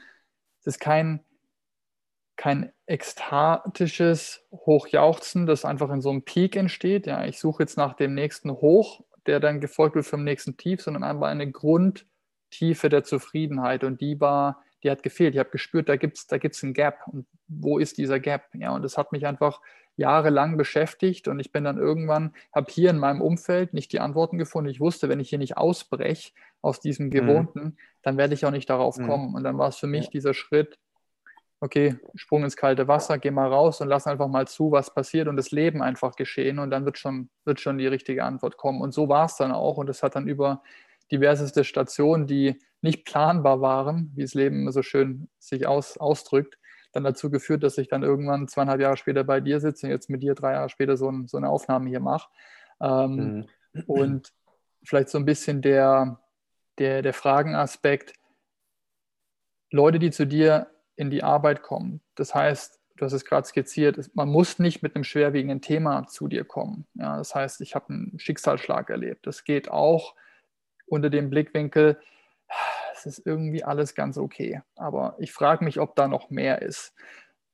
das 0.64 0.76
ist 0.76 0.80
kein, 0.80 1.22
kein 2.36 2.72
ekstatisches 2.86 4.46
Hochjauchzen, 4.52 5.46
das 5.46 5.66
einfach 5.66 5.90
in 5.92 6.02
so 6.02 6.10
einem 6.10 6.24
Peak 6.24 6.56
entsteht. 6.56 7.08
Ja, 7.08 7.26
ich 7.26 7.40
suche 7.40 7.64
jetzt 7.64 7.78
nach 7.78 7.94
dem 7.94 8.14
nächsten 8.14 8.52
Hoch 8.52 9.04
der 9.26 9.40
dann 9.40 9.62
gefolgt 9.62 9.96
wird 9.96 10.06
vom 10.06 10.24
nächsten 10.24 10.58
Tief, 10.58 10.82
sondern 10.82 11.04
einfach 11.04 11.28
eine 11.28 11.50
Grundtiefe 11.50 12.90
der 12.90 13.04
Zufriedenheit. 13.04 13.84
Und 13.84 14.02
die 14.02 14.20
war, 14.20 14.62
die 14.84 14.92
hat 14.92 15.04
gefehlt. 15.04 15.34
Ich 15.34 15.40
habe 15.40 15.50
gespürt, 15.50 15.90
da 15.90 15.96
gibt 15.96 16.18
es 16.18 16.28
da 16.28 16.38
gibt's 16.38 16.64
einen 16.64 16.74
Gap. 16.74 17.00
Und 17.08 17.26
wo 17.48 17.80
ist 17.80 17.98
dieser 17.98 18.20
Gap? 18.20 18.50
Ja, 18.54 18.72
und 18.72 18.84
das 18.84 18.98
hat 18.98 19.12
mich 19.12 19.26
einfach 19.26 19.62
jahrelang 19.96 20.58
beschäftigt 20.58 21.28
und 21.28 21.40
ich 21.40 21.52
bin 21.52 21.64
dann 21.64 21.78
irgendwann, 21.78 22.34
habe 22.54 22.72
hier 22.72 22.90
in 22.90 22.98
meinem 22.98 23.22
Umfeld 23.22 23.74
nicht 23.74 23.92
die 23.92 24.00
Antworten 24.00 24.38
gefunden. 24.38 24.70
Ich 24.70 24.80
wusste, 24.80 25.08
wenn 25.08 25.20
ich 25.20 25.30
hier 25.30 25.38
nicht 25.38 25.58
ausbreche 25.58 26.32
aus 26.62 26.80
diesem 26.80 27.08
mhm. 27.08 27.12
Gewohnten, 27.12 27.60
mhm. 27.60 27.78
dann 28.02 28.18
werde 28.18 28.34
ich 28.34 28.46
auch 28.46 28.52
nicht 28.52 28.70
darauf 28.70 28.98
mhm. 28.98 29.08
kommen. 29.08 29.36
Und 29.36 29.44
dann 29.44 29.58
war 29.58 29.68
es 29.68 29.78
für 29.78 29.88
mich 29.88 30.06
ja. 30.06 30.12
dieser 30.12 30.34
Schritt, 30.34 30.80
okay, 31.60 31.96
Sprung 32.16 32.44
ins 32.44 32.58
kalte 32.58 32.88
Wasser, 32.88 33.20
geh 33.20 33.32
mal 33.32 33.48
raus 33.48 33.82
und 33.82 33.88
lass 33.88 34.08
einfach 34.08 34.28
mal 34.28 34.48
zu, 34.48 34.72
was 34.72 34.94
passiert 34.94 35.28
und 35.28 35.38
das 35.38 35.52
Leben 35.52 35.82
einfach 35.82 36.16
geschehen 36.16 36.60
und 36.60 36.72
dann 36.72 36.86
wird 36.86 36.98
schon, 36.98 37.30
wird 37.46 37.62
schon 37.62 37.78
die 37.78 37.88
richtige 37.88 38.24
Antwort 38.24 38.58
kommen. 38.58 38.82
Und 38.82 38.94
so 38.94 39.08
war 39.10 39.26
es 39.26 39.38
dann 39.38 39.52
auch 39.52 39.78
und 39.78 39.90
es 39.90 40.02
hat 40.02 40.16
dann 40.16 40.28
über 40.28 40.64
diverseste 41.14 41.64
Stationen, 41.64 42.28
die 42.28 42.60
nicht 42.82 43.06
planbar 43.06 43.62
waren, 43.62 44.12
wie 44.16 44.24
das 44.24 44.34
Leben 44.34 44.70
so 44.72 44.82
schön 44.82 45.30
sich 45.40 45.68
aus, 45.68 45.98
ausdrückt, 45.98 46.58
dann 46.92 47.04
dazu 47.04 47.32
geführt, 47.32 47.64
dass 47.64 47.78
ich 47.78 47.88
dann 47.88 48.04
irgendwann 48.04 48.48
zweieinhalb 48.48 48.82
Jahre 48.82 48.98
später 48.98 49.24
bei 49.24 49.40
dir 49.40 49.60
sitze 49.60 49.86
und 49.86 49.92
jetzt 49.92 50.10
mit 50.10 50.22
dir 50.22 50.36
drei 50.36 50.54
Jahre 50.54 50.70
später 50.70 50.98
so, 50.98 51.10
ein, 51.10 51.28
so 51.28 51.38
eine 51.38 51.50
Aufnahme 51.50 51.90
hier 51.90 52.00
mache. 52.00 52.30
Ähm, 52.82 53.46
mhm. 53.74 53.84
Und 53.88 54.34
vielleicht 54.84 55.10
so 55.10 55.18
ein 55.18 55.26
bisschen 55.26 55.62
der, 55.62 56.20
der, 56.78 57.02
der 57.02 57.14
Fragenaspekt, 57.14 58.14
Leute, 59.72 59.98
die 59.98 60.12
zu 60.12 60.28
dir 60.28 60.68
in 60.96 61.10
die 61.10 61.24
Arbeit 61.24 61.64
kommen. 61.64 62.02
Das 62.16 62.36
heißt, 62.36 62.80
du 62.98 63.06
hast 63.06 63.14
es 63.14 63.26
gerade 63.26 63.48
skizziert, 63.48 64.12
man 64.14 64.30
muss 64.30 64.60
nicht 64.60 64.84
mit 64.84 64.96
einem 64.96 65.04
schwerwiegenden 65.04 65.62
Thema 65.62 66.06
zu 66.08 66.28
dir 66.28 66.44
kommen. 66.44 66.86
Ja, 66.96 67.18
das 67.18 67.34
heißt, 67.34 67.62
ich 67.62 67.76
habe 67.76 67.90
einen 67.90 68.20
Schicksalsschlag 68.20 68.90
erlebt. 68.90 69.26
Das 69.26 69.44
geht 69.44 69.72
auch 69.72 70.16
unter 70.94 71.10
dem 71.10 71.30
Blickwinkel, 71.30 72.00
es 72.94 73.06
ist 73.06 73.26
irgendwie 73.26 73.64
alles 73.64 73.96
ganz 73.96 74.18
okay. 74.18 74.62
Aber 74.76 75.16
ich 75.18 75.32
frage 75.32 75.64
mich, 75.64 75.80
ob 75.80 75.96
da 75.96 76.08
noch 76.08 76.30
mehr 76.30 76.62
ist. 76.62 76.94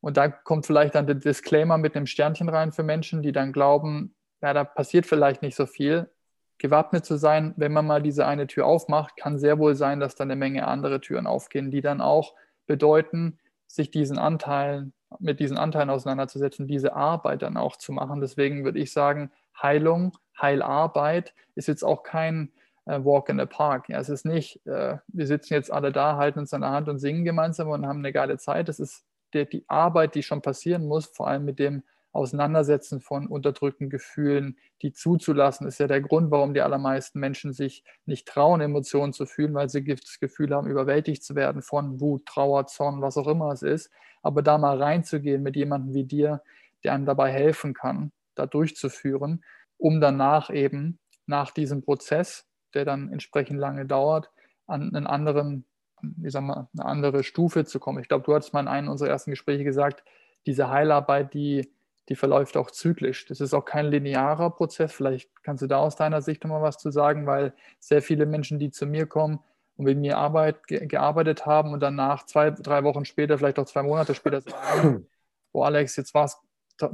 Und 0.02 0.18
da 0.18 0.28
kommt 0.30 0.66
vielleicht 0.66 0.96
dann 0.96 1.08
der 1.08 1.16
Disclaimer 1.16 1.78
mit 1.78 1.96
einem 1.96 2.06
Sternchen 2.06 2.50
rein 2.50 2.72
für 2.72 2.84
Menschen, 2.84 3.22
die 3.22 3.32
dann 3.32 3.52
glauben, 3.52 4.16
ja, 4.42 4.54
da 4.54 4.64
passiert 4.64 5.06
vielleicht 5.06 5.42
nicht 5.42 5.56
so 5.56 5.66
viel. 5.66 6.10
Gewappnet 6.58 7.06
zu 7.06 7.18
sein, 7.18 7.54
wenn 7.58 7.74
man 7.74 7.88
mal 7.88 8.02
diese 8.02 8.26
eine 8.26 8.48
Tür 8.48 8.66
aufmacht, 8.66 9.18
kann 9.18 9.40
sehr 9.40 9.60
wohl 9.60 9.76
sein, 9.76 10.00
dass 10.00 10.16
da 10.16 10.24
eine 10.24 10.36
Menge 10.36 10.68
andere 10.68 11.02
Türen 11.02 11.28
aufgehen, 11.28 11.72
die 11.72 11.82
dann 11.82 12.02
auch 12.02 12.36
bedeuten, 12.68 13.40
sich 13.68 13.92
diesen 13.92 14.18
Anteilen, 14.18 14.94
mit 15.20 15.40
diesen 15.40 15.58
Anteilen 15.58 15.90
auseinanderzusetzen, 15.90 16.68
diese 16.68 16.96
Arbeit 16.96 17.42
dann 17.42 17.58
auch 17.58 17.78
zu 17.78 17.92
machen. 17.92 18.22
Deswegen 18.22 18.64
würde 18.64 18.80
ich 18.80 18.92
sagen, 18.92 19.32
Heilung, 19.62 20.18
Heilarbeit 20.40 21.34
ist 21.56 21.68
jetzt 21.68 21.84
auch 21.84 22.04
kein 22.04 22.52
Walk 22.98 23.30
in 23.30 23.40
the 23.40 23.46
Park. 23.46 23.90
Ja, 23.90 24.00
es 24.00 24.10
ist 24.10 24.26
nicht, 24.26 24.66
äh, 24.66 24.98
wir 25.08 25.28
sitzen 25.28 25.54
jetzt 25.54 25.72
alle 25.72 25.92
da, 25.92 26.18
halten 26.18 26.40
uns 26.40 26.54
an 26.54 26.62
der 26.62 26.72
Hand 26.72 26.90
und 26.90 27.00
singen 27.00 27.24
gemeinsam 27.24 27.70
und 27.70 27.86
haben 27.86 28.00
eine 28.00 28.12
geile 28.12 28.38
Zeit. 28.38 28.70
Es 28.70 28.80
ist 28.80 29.04
der, 29.34 29.46
die 29.46 29.64
Arbeit, 29.68 30.16
die 30.16 30.24
schon 30.24 30.42
passieren 30.42 30.88
muss, 30.88 31.06
vor 31.06 31.28
allem 31.28 31.46
mit 31.46 31.60
dem 31.60 31.84
Auseinandersetzen 32.12 33.02
von 33.02 33.28
unterdrückten 33.28 33.90
Gefühlen, 33.90 34.58
die 34.82 34.92
zuzulassen, 34.92 35.68
ist 35.68 35.80
ja 35.80 35.88
der 35.88 36.02
Grund, 36.02 36.32
warum 36.32 36.56
die 36.56 36.62
allermeisten 36.62 37.20
Menschen 37.20 37.54
sich 37.54 37.84
nicht 38.06 38.28
trauen, 38.28 38.62
Emotionen 38.62 39.14
zu 39.14 39.28
fühlen, 39.28 39.54
weil 39.54 39.70
sie 39.70 39.84
das 39.84 40.20
Gefühl 40.20 40.56
haben, 40.56 40.68
überwältigt 40.68 41.24
zu 41.24 41.36
werden 41.36 41.62
von 41.62 42.02
Wut, 42.02 42.26
Trauer, 42.26 42.66
Zorn, 42.66 43.02
was 43.02 43.18
auch 43.18 43.28
immer 43.28 43.52
es 43.52 43.62
ist. 43.62 43.92
Aber 44.24 44.42
da 44.42 44.58
mal 44.58 44.82
reinzugehen 44.82 45.44
mit 45.44 45.56
jemandem 45.56 45.94
wie 45.94 46.04
dir, 46.04 46.42
der 46.84 46.94
einem 46.94 47.06
dabei 47.06 47.32
helfen 47.32 47.76
kann, 47.76 48.12
da 48.34 48.48
durchzuführen, 48.48 49.44
um 49.78 50.02
danach 50.02 50.50
eben 50.50 50.98
nach 51.28 51.52
diesem 51.52 51.84
Prozess, 51.84 52.49
der 52.74 52.86
dann 52.86 53.12
entsprechend 53.12 53.60
lange 53.60 53.86
dauert, 53.86 54.32
an 54.68 54.94
einen 54.96 55.08
anderen, 55.08 55.66
wie 56.02 56.30
sagen 56.30 56.48
wir, 56.48 56.70
eine 56.74 56.86
andere 56.86 57.24
Stufe 57.24 57.66
zu 57.66 57.80
kommen. 57.80 58.00
Ich 58.00 58.08
glaube, 58.08 58.26
du 58.26 58.34
hattest 58.34 58.54
mal 58.54 58.62
in 58.62 58.68
einem 58.68 58.90
unserer 58.90 59.10
ersten 59.10 59.32
Gespräche 59.32 59.64
gesagt, 59.64 60.04
diese 60.46 60.70
Heilarbeit, 60.70 61.34
die 61.34 61.70
die 62.10 62.16
verläuft 62.16 62.58
auch 62.58 62.72
zyklisch. 62.72 63.28
Das 63.28 63.40
ist 63.40 63.54
auch 63.54 63.66
kein 63.66 63.86
linearer 63.86 64.50
Prozess. 64.50 64.92
Vielleicht 64.92 65.30
kannst 65.44 65.62
du 65.62 65.68
da 65.68 65.78
aus 65.78 65.96
deiner 65.96 66.22
Sicht 66.22 66.44
nochmal 66.44 66.64
was 66.64 66.78
zu 66.80 66.90
sagen, 66.90 67.28
weil 67.28 67.54
sehr 67.80 68.02
viele 68.02 68.26
Menschen, 68.26 68.58
die 68.58 68.72
zu 68.72 68.88
mir 68.88 69.06
kommen 69.06 69.40
und 69.78 69.86
mit 69.86 69.98
mir 69.98 70.18
Arbeit, 70.18 70.66
ge 70.66 70.88
gearbeitet 70.88 71.46
haben 71.46 71.72
und 71.72 71.82
danach 71.82 72.26
zwei, 72.26 72.50
drei 72.50 72.84
Wochen 72.84 73.06
später, 73.06 73.38
vielleicht 73.38 73.60
auch 73.60 73.66
zwei 73.66 73.84
Monate 73.84 74.16
später 74.16 74.42
sagen, 74.42 75.08
oh 75.54 75.64
Alex, 75.64 75.96
jetzt 75.98 76.14
war 76.16 76.26
es 76.26 76.38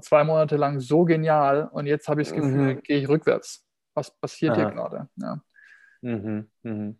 zwei 0.01 0.25
Monate 0.25 0.57
lang 0.57 0.81
so 0.81 1.05
genial 1.05 1.69
und 1.71 1.85
jetzt 1.85 2.09
habe 2.09 2.21
ich 2.21 2.27
das 2.27 2.35
Gefühl, 2.35 2.75
mhm. 2.75 2.81
gehe 2.83 2.99
ich 2.99 3.07
rückwärts. 3.07 3.65
Was 3.93 4.11
passiert 4.11 4.57
Aha. 4.57 4.61
hier 4.61 4.71
gerade? 4.71 5.07
Ja. 5.15 5.41
Mhm. 6.05 6.47
Mhm. 6.63 6.97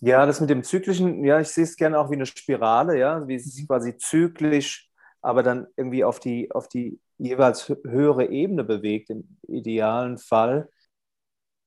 Ja, 0.00 0.26
das 0.26 0.40
mit 0.40 0.50
dem 0.50 0.64
zyklischen, 0.64 1.24
ja, 1.24 1.40
ich 1.40 1.48
sehe 1.48 1.64
es 1.64 1.76
gerne 1.76 1.98
auch 1.98 2.10
wie 2.10 2.14
eine 2.14 2.26
Spirale, 2.26 2.98
ja, 2.98 3.26
wie 3.28 3.36
es 3.36 3.56
mhm. 3.56 3.66
quasi 3.66 3.96
zyklisch 3.96 4.92
aber 5.22 5.42
dann 5.42 5.68
irgendwie 5.76 6.04
auf 6.04 6.20
die, 6.20 6.50
auf 6.50 6.68
die 6.68 7.00
jeweils 7.16 7.68
höhere 7.84 8.26
Ebene 8.26 8.64
bewegt, 8.64 9.08
im 9.10 9.38
idealen 9.46 10.18
Fall. 10.18 10.68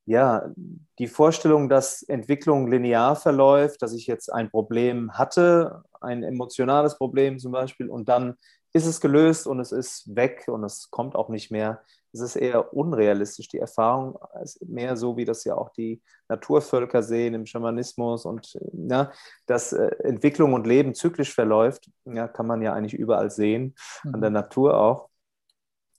Ja, 0.05 0.51
die 0.99 1.07
Vorstellung, 1.07 1.68
dass 1.68 2.03
Entwicklung 2.03 2.68
linear 2.70 3.16
verläuft, 3.16 3.82
dass 3.82 3.93
ich 3.93 4.05
jetzt 4.05 4.32
ein 4.32 4.51
Problem 4.51 5.18
hatte, 5.18 5.84
ein 5.99 6.22
emotionales 6.22 6.97
Problem 6.97 7.39
zum 7.39 7.53
Beispiel, 7.53 7.89
und 7.89 8.07
dann 8.09 8.36
ist 8.74 8.86
es 8.86 9.01
gelöst 9.01 9.47
und 9.47 9.59
es 9.61 9.72
ist 9.72 10.13
weg 10.16 10.43
und 10.47 10.63
es 10.63 10.91
kommt 10.91 11.16
auch 11.16 11.30
nicht 11.30 11.49
mehr, 11.49 11.82
es 12.16 12.22
ist 12.22 12.36
eher 12.38 12.74
unrealistisch. 12.74 13.47
Die 13.49 13.59
Erfahrung 13.59 14.18
ist 14.41 14.61
mehr 14.68 14.95
so, 14.95 15.18
wie 15.18 15.26
das 15.26 15.43
ja 15.43 15.55
auch 15.55 15.70
die 15.70 16.01
Naturvölker 16.30 17.03
sehen 17.03 17.34
im 17.34 17.45
Schamanismus 17.45 18.26
und 18.26 18.57
ja, 18.72 19.11
dass 19.45 19.74
äh, 19.74 19.88
Entwicklung 20.03 20.53
und 20.53 20.66
Leben 20.66 20.93
zyklisch 20.93 21.34
verläuft, 21.34 21.89
ja, 22.05 22.28
kann 22.28 22.47
man 22.47 22.61
ja 22.61 22.74
eigentlich 22.74 22.93
überall 22.93 23.32
sehen, 23.32 23.76
an 24.03 24.22
der 24.22 24.30
mhm. 24.30 24.36
Natur 24.36 24.80
auch. 24.80 25.09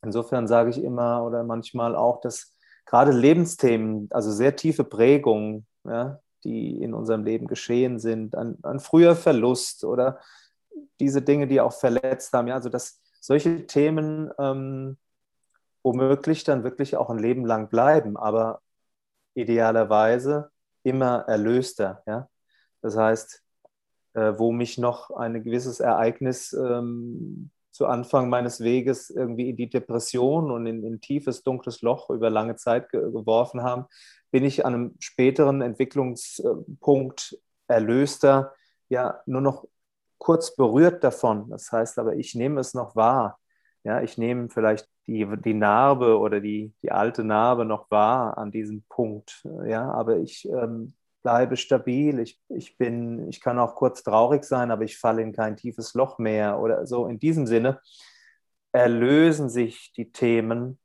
Insofern 0.03 0.47
sage 0.47 0.71
ich 0.71 0.83
immer 0.83 1.25
oder 1.25 1.45
manchmal 1.45 1.95
auch, 1.95 2.21
dass 2.21 2.55
gerade 2.87 3.13
Lebensthemen, 3.13 4.09
also 4.11 4.31
sehr 4.31 4.57
tiefe 4.57 4.85
Prägungen, 4.85 5.67
ja, 5.85 6.21
die 6.45 6.81
in 6.83 6.95
unserem 6.95 7.25
Leben 7.25 7.47
geschehen 7.47 7.99
sind, 7.99 8.35
ein, 8.35 8.59
ein 8.63 8.81
früher 8.81 9.17
Verlust 9.17 9.85
oder 9.85 10.21
diese 11.01 11.23
Dinge, 11.23 11.47
die 11.47 11.61
auch 11.61 11.73
verletzt 11.73 12.33
haben, 12.33 12.49
ja, 12.49 12.55
also 12.55 12.69
dass 12.69 13.01
solche 13.21 13.67
Themen 13.67 14.31
ähm, 14.39 14.97
womöglich 15.87 16.43
dann 16.43 16.65
wirklich 16.65 16.97
auch 16.97 17.11
ein 17.11 17.19
Leben 17.21 17.47
lang 17.47 17.69
bleiben, 17.69 18.17
aber 18.17 18.61
idealerweise 19.35 20.51
immer 20.83 21.21
erlöster. 21.29 22.03
Ja? 22.09 22.29
Das 22.83 22.97
heißt, 22.97 23.45
äh, 24.15 24.33
wo 24.37 24.51
mich 24.51 24.79
noch 24.79 25.11
ein 25.13 25.45
gewisses 25.45 25.79
Ereignis 25.79 26.53
ähm, 26.53 27.53
zu 27.71 27.87
Anfang 27.87 28.29
meines 28.29 28.61
Weges 28.63 29.11
irgendwie 29.11 29.49
in 29.49 29.57
die 29.57 29.71
Depression 29.71 30.51
und 30.51 30.67
in 30.67 30.85
ein 30.85 31.01
tiefes, 31.01 31.45
dunkles 31.45 31.83
Loch 31.83 32.11
über 32.11 32.31
lange 32.31 32.57
Zeit 32.57 32.91
ge 32.91 33.01
geworfen 33.13 33.63
haben, 33.63 33.85
bin 34.33 34.43
ich 34.43 34.67
an 34.67 34.75
einem 34.75 34.97
späteren 34.99 35.63
Entwicklungspunkt 35.63 37.39
erlöster, 37.69 38.55
ja, 38.89 39.21
nur 39.27 39.41
noch 39.41 39.69
kurz 40.19 40.57
berührt 40.57 41.05
davon. 41.05 41.49
Das 41.49 41.71
heißt 41.71 42.01
aber, 42.01 42.17
ich 42.17 42.35
nehme 42.35 42.61
es 42.61 42.75
noch 42.75 42.97
wahr. 42.97 43.39
Ja, 43.85 44.03
ich 44.03 44.19
nehme 44.19 44.49
vielleicht 44.49 44.89
die, 45.07 45.27
die 45.45 45.55
Narbe 45.55 46.19
oder 46.19 46.41
die, 46.41 46.73
die 46.83 46.91
alte 46.91 47.25
Narbe 47.25 47.65
noch 47.65 47.91
wahr 47.91 48.39
an 48.39 48.51
diesem 48.51 48.83
Punkt. 48.89 49.47
Ja, 49.65 49.91
aber 49.91 50.17
ich 50.19 50.49
ähm, 50.49 50.95
bleibe 51.23 51.57
stabil, 51.57 52.19
ich, 52.19 52.41
ich 52.49 52.77
bin, 52.77 53.29
ich 53.29 53.41
kann 53.41 53.59
auch 53.59 53.75
kurz 53.75 54.03
traurig 54.03 54.45
sein, 54.45 54.71
aber 54.71 54.85
ich 54.85 54.99
falle 54.99 55.23
in 55.23 55.33
kein 55.33 55.57
tiefes 55.57 55.95
Loch 55.95 56.19
mehr 56.19 56.61
oder 56.61 56.87
so. 56.87 57.07
In 57.07 57.19
diesem 57.19 57.47
Sinne 57.47 57.81
erlösen 58.73 59.49
sich 59.49 59.93
die 59.97 60.13
Themen, 60.13 60.79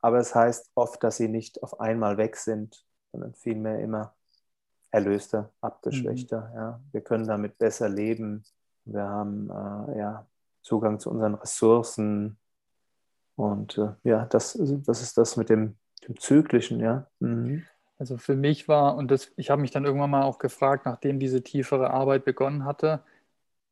aber 0.00 0.18
es 0.18 0.34
heißt 0.34 0.70
oft, 0.74 1.02
dass 1.02 1.16
sie 1.16 1.28
nicht 1.28 1.62
auf 1.62 1.80
einmal 1.80 2.16
weg 2.16 2.36
sind, 2.36 2.86
sondern 3.12 3.34
vielmehr 3.34 3.80
immer 3.80 4.14
erlöster, 4.90 5.52
abgeschwächter. 5.60 6.48
Mhm. 6.48 6.56
Ja. 6.56 6.80
Wir 6.92 7.00
können 7.00 7.26
damit 7.26 7.58
besser 7.58 7.88
leben. 7.88 8.44
Wir 8.84 9.02
haben 9.02 9.50
äh, 9.50 9.98
ja, 9.98 10.26
Zugang 10.62 11.00
zu 11.00 11.10
unseren 11.10 11.34
Ressourcen. 11.34 12.38
Und 13.36 13.78
äh, 13.78 13.92
ja, 14.02 14.24
das, 14.26 14.58
das 14.58 15.02
ist 15.02 15.16
das 15.18 15.36
mit 15.36 15.50
dem, 15.50 15.76
dem 16.06 16.18
Zyklischen, 16.18 16.80
ja. 16.80 17.06
Mhm. 17.20 17.64
Also 17.98 18.18
für 18.18 18.36
mich 18.36 18.68
war, 18.68 18.96
und 18.96 19.10
das, 19.10 19.32
ich 19.36 19.50
habe 19.50 19.62
mich 19.62 19.70
dann 19.70 19.84
irgendwann 19.84 20.10
mal 20.10 20.22
auch 20.22 20.38
gefragt, 20.38 20.84
nachdem 20.84 21.18
diese 21.18 21.42
tiefere 21.42 21.90
Arbeit 21.90 22.24
begonnen 22.24 22.64
hatte, 22.64 23.02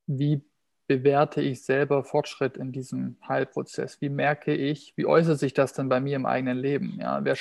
wie 0.07 0.43
bewerte 0.87 1.41
ich 1.41 1.63
selber 1.63 2.05
Fortschritt 2.05 2.57
in 2.57 2.73
diesem 2.73 3.17
Heilprozess? 3.27 4.01
Wie 4.01 4.09
merke 4.09 4.55
ich, 4.55 4.95
wie 4.97 5.07
äußert 5.07 5.39
sich 5.39 5.55
das 5.55 5.73
dann 5.73 5.89
bei 5.89 6.01
mir 6.01 6.17
im 6.17 6.27
eigenen 6.27 6.59
Leben? 6.59 6.99
Ja, 7.01 7.25
wäre 7.25 7.39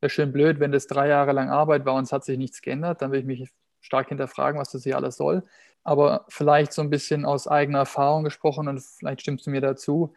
wär 0.00 0.08
schön 0.08 0.32
blöd, 0.32 0.60
wenn 0.60 0.72
das 0.72 0.86
drei 0.86 1.08
Jahre 1.08 1.32
lang 1.32 1.50
Arbeit 1.50 1.84
war 1.84 1.94
und 1.94 2.04
es 2.04 2.12
hat 2.12 2.24
sich 2.24 2.38
nichts 2.38 2.62
geändert, 2.62 3.02
dann 3.02 3.10
will 3.12 3.20
ich 3.20 3.26
mich 3.26 3.52
stark 3.80 4.08
hinterfragen, 4.08 4.60
was 4.60 4.70
das 4.70 4.82
hier 4.84 4.96
alles 4.96 5.16
soll. 5.16 5.42
Aber 5.82 6.24
vielleicht 6.28 6.72
so 6.72 6.82
ein 6.82 6.90
bisschen 6.90 7.24
aus 7.24 7.46
eigener 7.46 7.80
Erfahrung 7.80 8.24
gesprochen 8.24 8.68
und 8.68 8.80
vielleicht 8.80 9.20
stimmst 9.20 9.46
du 9.46 9.50
mir 9.50 9.60
dazu, 9.60 10.14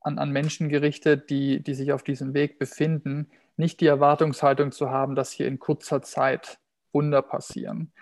an, 0.00 0.18
an 0.18 0.30
Menschen 0.30 0.68
gerichtet, 0.68 1.30
die, 1.30 1.62
die 1.62 1.74
sich 1.74 1.92
auf 1.92 2.02
diesem 2.02 2.34
Weg 2.34 2.58
befinden, 2.58 3.30
nicht 3.56 3.80
die 3.80 3.86
Erwartungshaltung 3.86 4.72
zu 4.72 4.90
haben, 4.90 5.14
dass 5.14 5.32
hier 5.32 5.46
in 5.46 5.58
kurzer 5.58 6.02
Zeit 6.02 6.58
Wunder 6.92 7.22
passieren. 7.22 7.92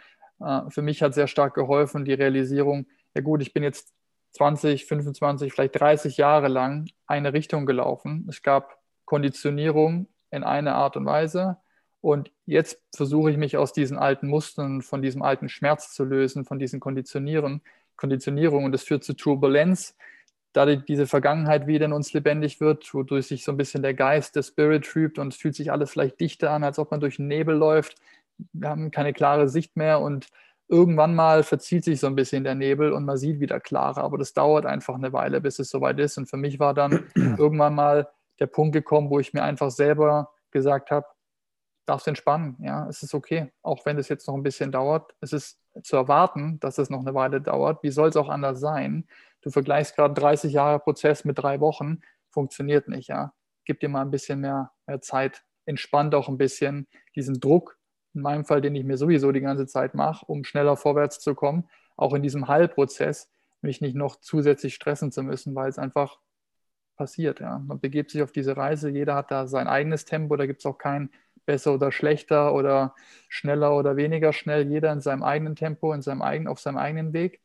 Äh, 0.41 0.71
für 0.71 0.83
mich 0.83 1.03
hat 1.03 1.15
sehr 1.15 1.27
stark 1.27 1.55
geholfen 1.55 2.05
die 2.05 2.15
Realisierung, 2.15 2.87
ja 3.15 3.23
gut, 3.23 3.43
ich 3.43 3.53
bin 3.53 3.63
jetzt 3.63 3.93
20, 4.33 4.87
25, 4.87 5.53
vielleicht 5.53 5.81
30 5.81 6.17
Jahre 6.17 6.49
lang 6.49 6.89
eine 7.07 7.33
Richtung 7.33 7.67
gelaufen. 7.67 8.27
Es 8.29 8.43
gab 8.43 8.79
Konditionierung 9.05 10.07
in 10.31 10.45
einer 10.45 10.75
Art 10.75 10.97
und 10.97 11.07
Weise. 11.07 11.57
Und 12.01 12.31
jetzt 12.47 12.81
versuche 12.95 13.31
ich 13.31 13.37
mich 13.37 13.57
aus 13.57 13.73
diesen 13.73 13.99
alten 13.99 14.29
Mustern, 14.29 14.83
von 14.83 15.03
diesem 15.03 15.23
alten 15.23 15.49
Schmerz 15.49 15.93
zu 15.93 16.05
lösen, 16.05 16.45
von 16.45 16.59
diesen 16.59 16.79
Konditionieren, 16.79 17.63
Konditionierungen. 17.97 18.67
Und 18.67 18.73
das 18.73 18.85
führt 18.85 19.03
zu 19.03 19.15
Turbulenz, 19.15 19.97
da 20.53 20.67
diese 20.67 21.07
Vergangenheit 21.07 21.67
wieder 21.67 21.87
in 21.87 21.93
uns 21.93 22.13
lebendig 22.13 22.61
wird, 22.61 22.93
wodurch 22.95 23.27
sich 23.27 23.45
so 23.45 23.53
ein 23.53 23.57
bisschen 23.57 23.83
der 23.83 23.95
Geist, 23.95 24.35
der 24.37 24.43
Spirit 24.43 24.85
trübt 24.85 25.19
und 25.19 25.33
es 25.33 25.39
fühlt 25.39 25.55
sich 25.55 25.71
alles 25.71 25.91
vielleicht 25.91 26.21
dichter 26.21 26.51
an, 26.51 26.65
als 26.65 26.79
ob 26.79 26.91
man 26.91 27.01
durch 27.01 27.17
den 27.17 27.29
Nebel 27.29 27.55
läuft. 27.55 27.97
Wir 28.53 28.69
haben 28.69 28.91
keine 28.91 29.13
klare 29.13 29.49
Sicht 29.49 29.77
mehr 29.77 30.01
und 30.01 30.29
irgendwann 30.69 31.15
mal 31.15 31.43
verzieht 31.43 31.85
sich 31.85 32.01
so 32.01 32.07
ein 32.07 32.15
bisschen 32.15 32.45
der 32.45 32.55
Nebel 32.55 32.93
und 32.93 33.05
man 33.05 33.17
sieht 33.17 33.41
wieder 33.41 33.59
klarer. 33.61 34.03
Aber 34.03 34.19
das 34.19 34.35
dauert 34.35 34.67
einfach 34.67 34.95
eine 34.95 35.13
Weile, 35.13 35.41
bis 35.41 35.59
es 35.59 35.71
soweit 35.71 35.99
ist. 35.99 36.19
Und 36.19 36.27
für 36.27 36.37
mich 36.37 36.59
war 36.59 36.75
dann 36.75 37.07
irgendwann 37.15 37.75
mal 37.75 38.09
der 38.39 38.47
Punkt 38.47 38.75
gekommen, 38.75 39.11
wo 39.11 39.19
ich 39.19 39.33
mir 39.33 39.43
einfach 39.43 39.71
selber 39.71 40.31
gesagt 40.51 40.91
habe, 40.91 41.07
darfst 41.89 42.09
entspannen, 42.09 42.57
ja, 42.61 42.87
es 42.89 43.03
ist 43.03 43.15
okay, 43.15 43.53
auch 43.63 43.85
wenn 43.87 43.99
es 43.99 44.09
jetzt 44.09 44.27
noch 44.29 44.35
ein 44.35 44.43
bisschen 44.43 44.73
dauert. 44.73 45.15
Es 45.21 45.33
ist 45.33 45.61
zu 45.83 45.97
erwarten, 45.97 46.59
dass 46.61 46.79
es 46.79 46.91
noch 46.91 47.01
eine 47.01 47.15
Weile 47.15 47.41
dauert. 47.41 47.83
Wie 47.83 47.91
soll 47.91 48.09
es 48.09 48.17
auch 48.17 48.29
anders 48.29 48.61
sein? 48.61 49.07
Du 49.43 49.51
vergleichst 49.51 49.97
gerade 49.97 50.15
30 50.15 50.53
Jahre 50.53 50.81
Prozess 50.81 51.25
mit 51.25 51.39
drei 51.39 51.61
Wochen, 51.61 52.01
funktioniert 52.31 52.89
nicht, 52.89 53.09
ja. 53.09 53.33
Gib 53.65 53.81
dir 53.81 53.89
mal 53.89 54.03
ein 54.03 54.11
bisschen 54.11 54.41
mehr, 54.41 54.73
mehr 54.87 55.01
Zeit, 55.01 55.45
entspannt 55.67 56.15
auch 56.15 56.29
ein 56.29 56.39
bisschen 56.39 56.89
diesen 57.15 57.41
Druck, 57.41 57.79
in 58.15 58.23
meinem 58.23 58.45
Fall, 58.45 58.61
den 58.61 58.75
ich 58.75 58.85
mir 58.85 58.97
sowieso 58.97 59.33
die 59.33 59.41
ganze 59.41 59.67
Zeit 59.67 59.95
mache, 59.95 60.25
um 60.27 60.45
schneller 60.45 60.77
vorwärts 60.77 61.21
zu 61.21 61.35
kommen, 61.35 61.69
auch 61.97 62.15
in 62.15 62.23
diesem 62.23 62.49
Heilprozess, 62.49 63.31
mich 63.61 63.81
nicht 63.81 63.97
noch 63.97 64.17
zusätzlich 64.17 64.75
stressen 64.75 65.13
zu 65.13 65.23
müssen, 65.23 65.55
weil 65.55 65.69
es 65.69 65.79
einfach 65.79 66.19
passiert. 66.97 67.41
Ja. 67.41 67.59
Man 67.59 67.81
begibt 67.81 68.11
sich 68.11 68.23
auf 68.23 68.33
diese 68.33 68.57
Reise, 68.57 68.91
jeder 68.91 69.15
hat 69.15 69.31
da 69.31 69.47
sein 69.47 69.69
eigenes 69.69 70.05
Tempo, 70.05 70.37
da 70.37 70.47
gibt 70.47 70.61
es 70.61 70.67
auch 70.67 70.79
kein 70.79 71.11
besser 71.49 71.73
oder 71.73 71.91
schlechter 71.91 72.55
oder 72.55 72.95
schneller 73.31 73.75
oder 73.75 73.97
weniger 73.97 74.35
schnell, 74.35 74.69
jeder 74.69 74.93
in 74.93 75.01
seinem 75.01 75.23
eigenen 75.23 75.57
Tempo, 75.57 75.95
in 75.95 76.03
seinem 76.03 76.21
eigenen, 76.21 76.47
auf 76.47 76.61
seinem 76.61 76.77
eigenen 76.77 77.15
Weg. 77.15 77.41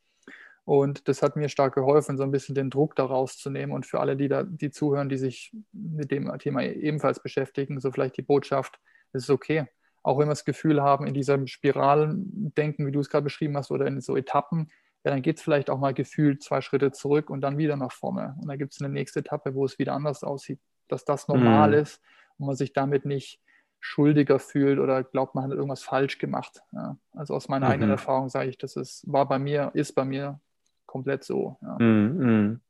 Und 0.66 1.08
das 1.08 1.24
hat 1.24 1.38
mir 1.38 1.47
stark 1.47 1.74
geholfen, 1.74 2.18
so 2.18 2.24
ein 2.24 2.32
bisschen 2.32 2.54
den 2.54 2.70
Druck 2.70 2.97
da 2.97 3.06
rauszunehmen. 3.06 3.74
Und 3.74 3.86
für 3.86 4.01
alle, 4.01 4.18
die 4.18 4.28
da, 4.28 4.43
die 4.43 4.72
zuhören, 4.72 5.08
die 5.08 5.18
sich 5.18 5.56
mit 5.72 6.12
dem 6.12 6.38
Thema 6.38 6.64
ebenfalls 6.64 7.22
beschäftigen, 7.22 7.80
so 7.80 7.91
vielleicht 7.91 8.18
die 8.18 8.22
Botschaft, 8.24 8.78
es 9.14 9.24
ist 9.24 9.30
okay. 9.30 9.68
Auch 10.04 10.20
wenn 10.20 10.28
wir 10.28 10.32
das 10.32 10.43
Gefühl 10.43 10.82
haben, 10.82 11.08
in 11.08 11.14
dieser 11.14 11.45
Spiralendenken, 11.47 12.86
wie 12.86 12.91
du 12.91 12.99
es 12.99 13.10
gerade 13.10 13.24
beschrieben 13.24 13.56
hast, 13.56 13.72
oder 13.72 13.88
in 13.88 14.01
so 14.01 14.18
Etappen, 14.18 14.70
ja, 15.06 15.12
dann 15.12 15.22
geht 15.22 15.38
es 15.38 15.43
vielleicht 15.43 15.70
auch 15.70 15.80
mal 15.80 15.93
gefühlt 15.93 16.43
zwei 16.43 16.60
Schritte 16.60 16.91
zurück 16.91 17.30
und 17.30 17.39
dann 17.39 17.58
wieder 17.58 17.78
nach 17.78 17.93
vorne. 17.93 18.36
Und 18.41 18.49
dann 18.49 18.58
gibt 18.58 18.74
es 18.74 18.82
eine 18.82 18.93
nächste 18.93 19.22
Etappe, 19.22 19.56
wo 19.56 19.64
es 19.64 19.80
wieder 19.80 19.93
anders 19.93 20.24
aussieht, 20.24 20.60
dass 20.89 21.06
das 21.06 21.30
normal 21.30 21.70
mhm. 21.70 21.76
ist 21.76 22.01
und 22.38 22.47
man 22.47 22.56
sich 22.58 22.74
damit 22.74 23.06
nicht 23.06 23.39
schuldiger 23.84 24.39
fühlt 24.39 24.79
oder 24.79 25.03
glaubt, 25.03 25.36
man 25.36 25.43
hat 25.43 25.51
irgendwas 25.51 25.84
falsch 25.84 26.17
gemacht. 26.17 26.63
Ja. 26.71 26.95
Also 27.11 27.36
aus 27.36 27.49
meiner 27.49 27.67
mhm. 27.67 27.71
eigenen 27.73 27.89
Erfahrung 27.91 28.29
sage 28.29 28.49
ich, 28.49 28.57
das 28.57 28.77
ist, 28.77 29.03
war 29.11 29.27
bei 29.27 29.39
mir, 29.39 29.71
ist 29.73 29.93
bei 29.93 30.05
mir 30.05 30.39
komplett 30.86 31.25
so. 31.25 31.57
Ja. 31.61 31.77
Mhm. 31.79 32.61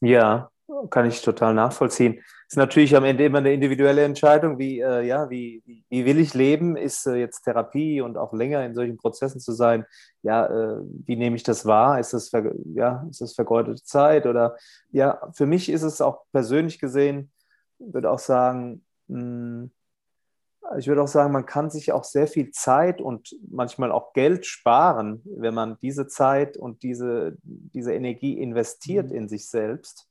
ja, 0.00 0.50
kann 0.90 1.06
ich 1.06 1.22
total 1.22 1.54
nachvollziehen. 1.54 2.20
Ist 2.48 2.56
natürlich 2.56 2.96
am 2.96 3.04
Ende 3.04 3.24
immer 3.24 3.38
eine 3.38 3.52
individuelle 3.52 4.02
Entscheidung, 4.02 4.58
wie, 4.58 4.80
äh, 4.80 5.06
ja, 5.06 5.30
wie, 5.30 5.62
wie, 5.64 5.84
wie, 5.88 6.04
will 6.04 6.18
ich 6.18 6.34
leben? 6.34 6.76
Ist 6.76 7.06
äh, 7.06 7.14
jetzt 7.14 7.42
Therapie 7.42 8.00
und 8.00 8.18
auch 8.18 8.32
länger 8.32 8.64
in 8.66 8.74
solchen 8.74 8.96
Prozessen 8.96 9.40
zu 9.40 9.52
sein? 9.52 9.86
Ja, 10.22 10.46
äh, 10.46 10.80
wie 10.82 11.14
nehme 11.14 11.36
ich 11.36 11.44
das 11.44 11.64
wahr? 11.64 12.00
Ist 12.00 12.12
das, 12.12 12.32
ja, 12.74 13.06
ist 13.08 13.20
das 13.20 13.34
vergeudete 13.34 13.84
Zeit? 13.84 14.26
Oder 14.26 14.56
ja, 14.90 15.30
für 15.32 15.46
mich 15.46 15.68
ist 15.68 15.82
es 15.82 16.00
auch 16.00 16.24
persönlich 16.32 16.80
gesehen, 16.80 17.30
würde 17.78 18.10
auch 18.10 18.18
sagen, 18.18 18.82
ich 20.78 20.86
würde 20.86 21.02
auch 21.02 21.08
sagen, 21.08 21.32
man 21.32 21.46
kann 21.46 21.70
sich 21.70 21.92
auch 21.92 22.04
sehr 22.04 22.26
viel 22.26 22.50
Zeit 22.52 23.00
und 23.00 23.36
manchmal 23.50 23.90
auch 23.90 24.12
Geld 24.12 24.46
sparen, 24.46 25.22
wenn 25.24 25.54
man 25.54 25.78
diese 25.82 26.06
Zeit 26.06 26.56
und 26.56 26.82
diese, 26.82 27.36
diese 27.42 27.92
Energie 27.92 28.38
investiert 28.38 29.10
mhm. 29.10 29.16
in 29.16 29.28
sich 29.28 29.48
selbst. 29.48 30.08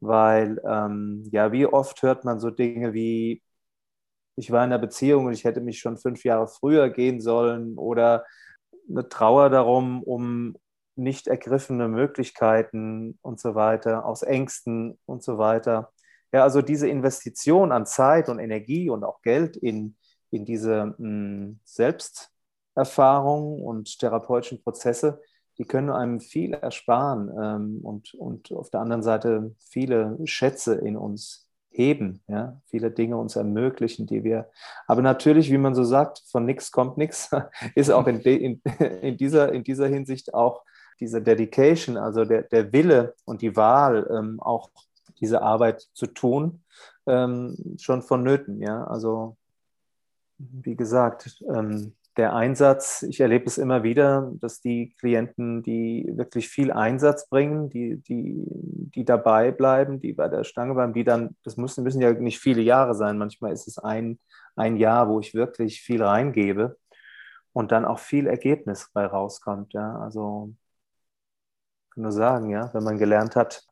Weil, 0.00 0.60
ähm, 0.64 1.24
ja, 1.30 1.52
wie 1.52 1.66
oft 1.66 2.02
hört 2.02 2.24
man 2.24 2.40
so 2.40 2.50
Dinge 2.50 2.92
wie, 2.92 3.42
ich 4.36 4.50
war 4.50 4.64
in 4.64 4.72
einer 4.72 4.78
Beziehung 4.78 5.26
und 5.26 5.32
ich 5.32 5.44
hätte 5.44 5.60
mich 5.60 5.80
schon 5.80 5.96
fünf 5.96 6.24
Jahre 6.24 6.46
früher 6.46 6.88
gehen 6.90 7.20
sollen 7.20 7.76
oder 7.76 8.24
eine 8.88 9.08
Trauer 9.08 9.50
darum, 9.50 10.02
um 10.02 10.56
nicht 10.96 11.28
ergriffene 11.28 11.88
Möglichkeiten 11.88 13.18
und 13.22 13.40
so 13.40 13.54
weiter, 13.54 14.04
aus 14.04 14.22
Ängsten 14.22 14.98
und 15.06 15.22
so 15.22 15.38
weiter. 15.38 15.92
Ja, 16.32 16.42
also 16.42 16.62
diese 16.62 16.88
Investition 16.88 17.72
an 17.72 17.86
Zeit 17.86 18.28
und 18.28 18.38
Energie 18.38 18.90
und 18.90 19.04
auch 19.04 19.22
Geld 19.22 19.56
in, 19.56 19.96
in 20.30 20.44
diese 20.44 20.86
mh, 20.86 20.94
hm, 20.98 21.60
Selbsterfahrung 21.64 23.62
und 23.62 23.98
therapeutischen 23.98 24.62
Prozesse, 24.62 25.20
die 25.56 25.64
können 25.64 25.90
einem 25.90 26.20
viel 26.20 26.54
ersparen 26.54 27.30
ähm, 27.40 27.80
und, 27.82 28.14
und 28.14 28.52
auf 28.52 28.70
der 28.70 28.80
anderen 28.80 29.02
Seite 29.02 29.54
viele 29.58 30.18
Schätze 30.24 30.74
in 30.74 30.96
uns 30.96 31.48
heben, 31.70 32.22
ja, 32.28 32.60
viele 32.66 32.90
Dinge 32.90 33.16
uns 33.16 33.36
ermöglichen, 33.36 34.06
die 34.06 34.24
wir, 34.24 34.48
aber 34.86 35.02
natürlich, 35.02 35.50
wie 35.50 35.58
man 35.58 35.74
so 35.74 35.84
sagt, 35.84 36.22
von 36.30 36.44
nichts 36.44 36.72
kommt 36.72 36.96
nichts, 36.96 37.30
ist 37.74 37.90
auch 37.90 38.06
in, 38.06 38.22
de, 38.22 38.36
in, 38.36 38.62
in, 39.02 39.16
dieser, 39.16 39.52
in 39.52 39.64
dieser 39.64 39.86
Hinsicht 39.86 40.34
auch 40.34 40.62
diese 41.00 41.22
Dedication, 41.22 41.96
also 41.96 42.24
der, 42.24 42.42
der 42.42 42.72
Wille 42.72 43.14
und 43.24 43.42
die 43.42 43.54
Wahl, 43.56 44.08
ähm, 44.10 44.40
auch 44.40 44.70
diese 45.20 45.42
Arbeit 45.42 45.88
zu 45.92 46.06
tun, 46.06 46.62
ähm, 47.06 47.56
schon 47.78 48.02
vonnöten. 48.02 48.60
Ja? 48.60 48.84
Also 48.84 49.36
wie 50.38 50.76
gesagt, 50.76 51.42
ähm, 51.52 51.94
der 52.18 52.34
Einsatz, 52.34 53.04
ich 53.04 53.20
erlebe 53.20 53.46
es 53.46 53.58
immer 53.58 53.84
wieder, 53.84 54.32
dass 54.40 54.60
die 54.60 54.92
Klienten, 54.98 55.62
die 55.62 56.04
wirklich 56.14 56.48
viel 56.48 56.72
Einsatz 56.72 57.28
bringen, 57.28 57.70
die, 57.70 58.02
die, 58.02 58.42
die 58.44 59.04
dabei 59.04 59.52
bleiben, 59.52 60.00
die 60.00 60.12
bei 60.12 60.26
der 60.28 60.42
Stange 60.42 60.74
bleiben, 60.74 60.92
die 60.92 61.04
dann, 61.04 61.36
das 61.44 61.56
müssen, 61.56 61.84
müssen 61.84 62.00
ja 62.00 62.12
nicht 62.12 62.40
viele 62.40 62.60
Jahre 62.60 62.94
sein, 62.94 63.18
manchmal 63.18 63.52
ist 63.52 63.68
es 63.68 63.78
ein, 63.78 64.18
ein 64.56 64.76
Jahr, 64.76 65.08
wo 65.08 65.20
ich 65.20 65.32
wirklich 65.34 65.80
viel 65.80 66.02
reingebe 66.02 66.76
und 67.52 67.70
dann 67.70 67.84
auch 67.84 68.00
viel 68.00 68.26
Ergebnis 68.26 68.90
bei 68.92 69.06
rauskommt. 69.06 69.72
Ja? 69.72 70.00
Also 70.00 70.52
ich 71.84 71.94
kann 71.94 72.02
nur 72.02 72.12
sagen, 72.12 72.50
ja, 72.50 72.68
wenn 72.74 72.82
man 72.82 72.98
gelernt 72.98 73.36
hat, 73.36 73.64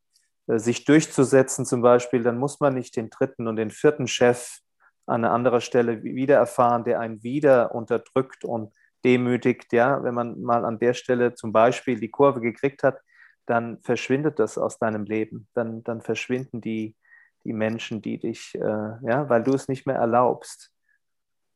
sich 0.47 0.85
durchzusetzen 0.85 1.67
zum 1.67 1.83
Beispiel, 1.83 2.23
dann 2.23 2.39
muss 2.39 2.61
man 2.61 2.75
nicht 2.75 2.97
den 2.97 3.11
dritten 3.11 3.49
und 3.49 3.57
den 3.57 3.71
vierten 3.71 4.07
Chef 4.07 4.61
an 5.07 5.25
einer 5.25 5.33
anderen 5.33 5.61
Stelle 5.61 6.03
wieder 6.03 6.37
erfahren, 6.37 6.85
der 6.85 7.01
einen 7.01 7.23
wieder 7.23 7.75
unterdrückt 7.75 8.45
und 8.45 8.73
demütigt. 9.05 9.73
Ja, 9.73 10.03
wenn 10.03 10.15
man 10.15 10.41
mal 10.41 10.65
an 10.65 10.79
der 10.79 10.95
Stelle 10.95 11.35
zum 11.35 11.53
Beispiel 11.53 11.99
die 12.01 12.11
Kurve 12.11 12.41
gekriegt 12.41 12.83
hat, 12.83 13.01
dann 13.47 13.81
verschwindet 13.83 14.39
das 14.39 14.59
aus 14.59 14.79
deinem 14.79 15.05
Leben. 15.05 15.49
Dann, 15.55 15.85
dann 15.85 16.03
verschwinden 16.03 16.61
die, 16.61 16.97
die 17.45 17.53
Menschen, 17.53 18.03
die 18.03 18.19
dich, 18.19 18.55
äh, 18.57 18.61
ja, 18.61 19.29
weil 19.29 19.45
du 19.45 19.55
es 19.55 19.69
nicht 19.69 19.87
mehr 19.87 19.97
erlaubst. 19.97 20.73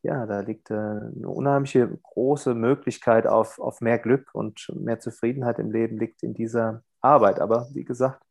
ja, 0.03 0.27
da 0.27 0.41
liegt 0.41 0.71
äh, 0.71 0.75
eine 0.75 1.29
unheimliche 1.29 1.89
große 2.03 2.55
Möglichkeit 2.55 3.27
auf, 3.27 3.59
auf 3.59 3.81
mehr 3.81 3.99
Glück 3.99 4.31
und 4.33 4.73
mehr 4.75 5.01
Zufriedenheit 5.01 5.59
im 5.59 5.71
Leben 5.73 5.99
liegt 5.99 6.23
in 6.23 6.35
dieser 6.35 6.83
Arbeit. 7.01 7.41
Aber 7.41 7.69
wie 7.75 7.85
gesagt, 7.85 8.23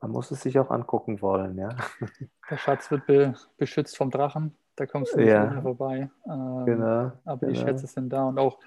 man 0.00 0.10
muss 0.10 0.30
es 0.30 0.42
sich 0.42 0.58
auch 0.58 0.70
angucken 0.70 1.20
wollen, 1.22 1.58
ja. 1.58 1.70
Der 2.50 2.56
Schatz 2.56 2.90
wird 2.90 3.06
be 3.06 3.34
beschützt 3.56 3.96
vom 3.96 4.10
Drachen, 4.10 4.54
da 4.76 4.86
kommst 4.86 5.14
du 5.14 5.18
nicht 5.18 5.28
ja. 5.28 5.46
mehr 5.46 5.62
vorbei. 5.62 6.10
Ähm, 6.26 6.66
genau, 6.66 7.12
aber 7.24 7.46
genau. 7.46 7.52
die 7.52 7.56
Schätze 7.56 7.86
sind 7.86 8.10
da 8.10 8.24
und 8.24 8.38
auch 8.38 8.58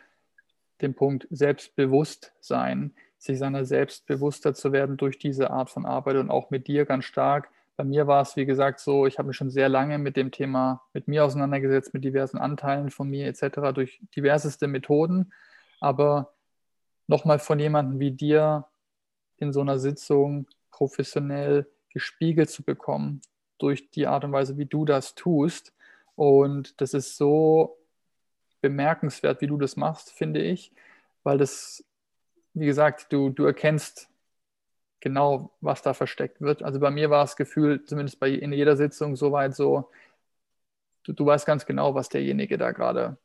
den 0.82 0.96
Punkt 0.96 1.28
Selbstbewusstsein, 1.30 2.94
sich 3.18 3.38
seiner 3.38 3.66
selbst 3.66 4.06
bewusster 4.08 4.54
zu 4.54 4.72
werden 4.72 4.98
durch 4.98 5.20
diese 5.20 5.52
Art 5.52 5.70
von 5.70 5.86
Arbeit 5.86 6.16
und 6.16 6.32
auch 6.32 6.50
mit 6.50 6.68
dir 6.68 6.86
ganz 6.86 7.06
stark. 7.06 7.50
Bei 7.76 7.84
mir 7.84 8.08
war 8.08 8.22
es, 8.22 8.36
wie 8.36 8.46
gesagt, 8.46 8.80
so, 8.80 9.06
ich 9.06 9.18
habe 9.20 9.28
mich 9.28 9.38
schon 9.38 9.50
sehr 9.50 9.70
lange 9.70 9.98
mit 9.98 10.18
dem 10.18 10.32
Thema, 10.32 10.84
mit 10.94 11.08
mir 11.08 11.26
auseinandergesetzt, 11.26 11.94
mit 11.94 12.04
diversen 12.04 12.38
Anteilen 12.38 12.90
von 12.90 13.10
mir 13.10 13.28
etc., 13.28 13.74
durch 13.74 14.02
diverseste 14.16 14.68
Methoden. 14.68 15.32
Aber 15.80 16.34
nochmal 17.08 17.40
von 17.40 17.60
jemandem 17.60 18.00
wie 18.00 18.12
dir 18.12 18.66
in 19.38 19.54
so 19.54 19.62
einer 19.62 19.80
Sitzung 19.80 20.48
professionell 20.80 21.68
gespiegelt 21.90 22.50
zu 22.50 22.64
bekommen 22.64 23.22
durch 23.58 23.92
die 23.92 24.08
Art 24.08 24.24
und 24.24 24.32
Weise, 24.32 24.58
wie 24.58 24.66
du 24.66 24.86
das 24.86 25.14
tust. 25.14 25.74
Und 26.16 26.80
das 26.80 26.94
ist 26.94 27.18
so 27.18 27.78
bemerkenswert, 28.62 29.42
wie 29.42 29.48
du 29.48 29.58
das 29.58 29.76
machst, 29.76 30.12
finde 30.12 30.42
ich, 30.42 30.72
weil 31.24 31.38
das, 31.38 31.84
wie 32.54 32.66
gesagt, 32.66 33.12
du, 33.12 33.30
du 33.30 33.44
erkennst 33.44 34.10
genau, 35.02 35.52
was 35.60 35.82
da 35.82 35.94
versteckt 35.94 36.40
wird. 36.40 36.64
Also 36.64 36.80
bei 36.80 36.92
mir 36.92 37.10
war 37.10 37.24
das 37.24 37.36
Gefühl, 37.36 37.84
zumindest 37.84 38.22
bei, 38.22 38.30
in 38.30 38.54
jeder 38.54 38.78
Sitzung, 38.78 39.18
soweit 39.18 39.56
so, 39.56 39.90
du, 41.04 41.12
du 41.12 41.26
weißt 41.26 41.46
ganz 41.46 41.66
genau, 41.66 41.94
was 41.94 42.08
derjenige 42.08 42.58
da 42.58 42.72
gerade 42.72 43.18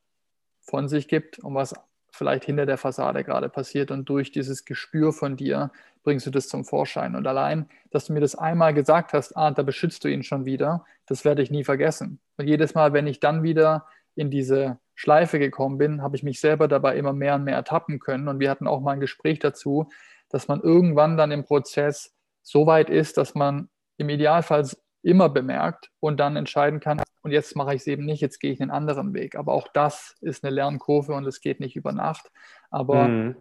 von 0.60 0.88
sich 0.88 1.06
gibt 1.06 1.38
und 1.38 1.54
was 1.54 1.74
vielleicht 2.14 2.44
hinter 2.44 2.66
der 2.66 2.78
Fassade 2.78 3.24
gerade 3.24 3.48
passiert. 3.48 3.90
Und 3.90 4.08
durch 4.08 4.30
dieses 4.30 4.64
Gespür 4.64 5.12
von 5.12 5.36
dir 5.36 5.70
bringst 6.04 6.26
du 6.26 6.30
das 6.30 6.48
zum 6.48 6.64
Vorschein. 6.64 7.16
Und 7.16 7.26
allein, 7.26 7.68
dass 7.90 8.06
du 8.06 8.12
mir 8.12 8.20
das 8.20 8.36
einmal 8.36 8.72
gesagt 8.72 9.12
hast, 9.12 9.36
ah, 9.36 9.50
da 9.50 9.62
beschützt 9.62 10.04
du 10.04 10.08
ihn 10.08 10.22
schon 10.22 10.44
wieder, 10.44 10.84
das 11.06 11.24
werde 11.24 11.42
ich 11.42 11.50
nie 11.50 11.64
vergessen. 11.64 12.20
Und 12.36 12.46
jedes 12.46 12.74
Mal, 12.74 12.92
wenn 12.92 13.06
ich 13.06 13.20
dann 13.20 13.42
wieder 13.42 13.86
in 14.14 14.30
diese 14.30 14.78
Schleife 14.94 15.38
gekommen 15.38 15.76
bin, 15.76 16.02
habe 16.02 16.16
ich 16.16 16.22
mich 16.22 16.40
selber 16.40 16.68
dabei 16.68 16.96
immer 16.96 17.12
mehr 17.12 17.34
und 17.34 17.44
mehr 17.44 17.56
ertappen 17.56 17.98
können. 17.98 18.28
Und 18.28 18.38
wir 18.38 18.50
hatten 18.50 18.68
auch 18.68 18.80
mal 18.80 18.92
ein 18.92 19.00
Gespräch 19.00 19.40
dazu, 19.40 19.88
dass 20.28 20.46
man 20.46 20.60
irgendwann 20.60 21.16
dann 21.16 21.32
im 21.32 21.44
Prozess 21.44 22.14
so 22.42 22.66
weit 22.66 22.90
ist, 22.90 23.16
dass 23.16 23.34
man 23.34 23.68
im 23.96 24.08
Idealfall 24.08 24.68
immer 25.04 25.28
bemerkt 25.28 25.90
und 26.00 26.18
dann 26.18 26.36
entscheiden 26.36 26.80
kann, 26.80 27.00
und 27.22 27.30
jetzt 27.30 27.56
mache 27.56 27.74
ich 27.74 27.80
es 27.80 27.86
eben 27.86 28.04
nicht, 28.04 28.20
jetzt 28.20 28.38
gehe 28.38 28.52
ich 28.52 28.60
einen 28.60 28.70
anderen 28.70 29.14
Weg. 29.14 29.36
Aber 29.36 29.54
auch 29.54 29.68
das 29.72 30.14
ist 30.20 30.44
eine 30.44 30.54
Lernkurve 30.54 31.14
und 31.14 31.26
es 31.26 31.40
geht 31.40 31.58
nicht 31.58 31.74
über 31.74 31.92
Nacht. 31.92 32.30
Aber 32.70 33.08
mhm. 33.08 33.36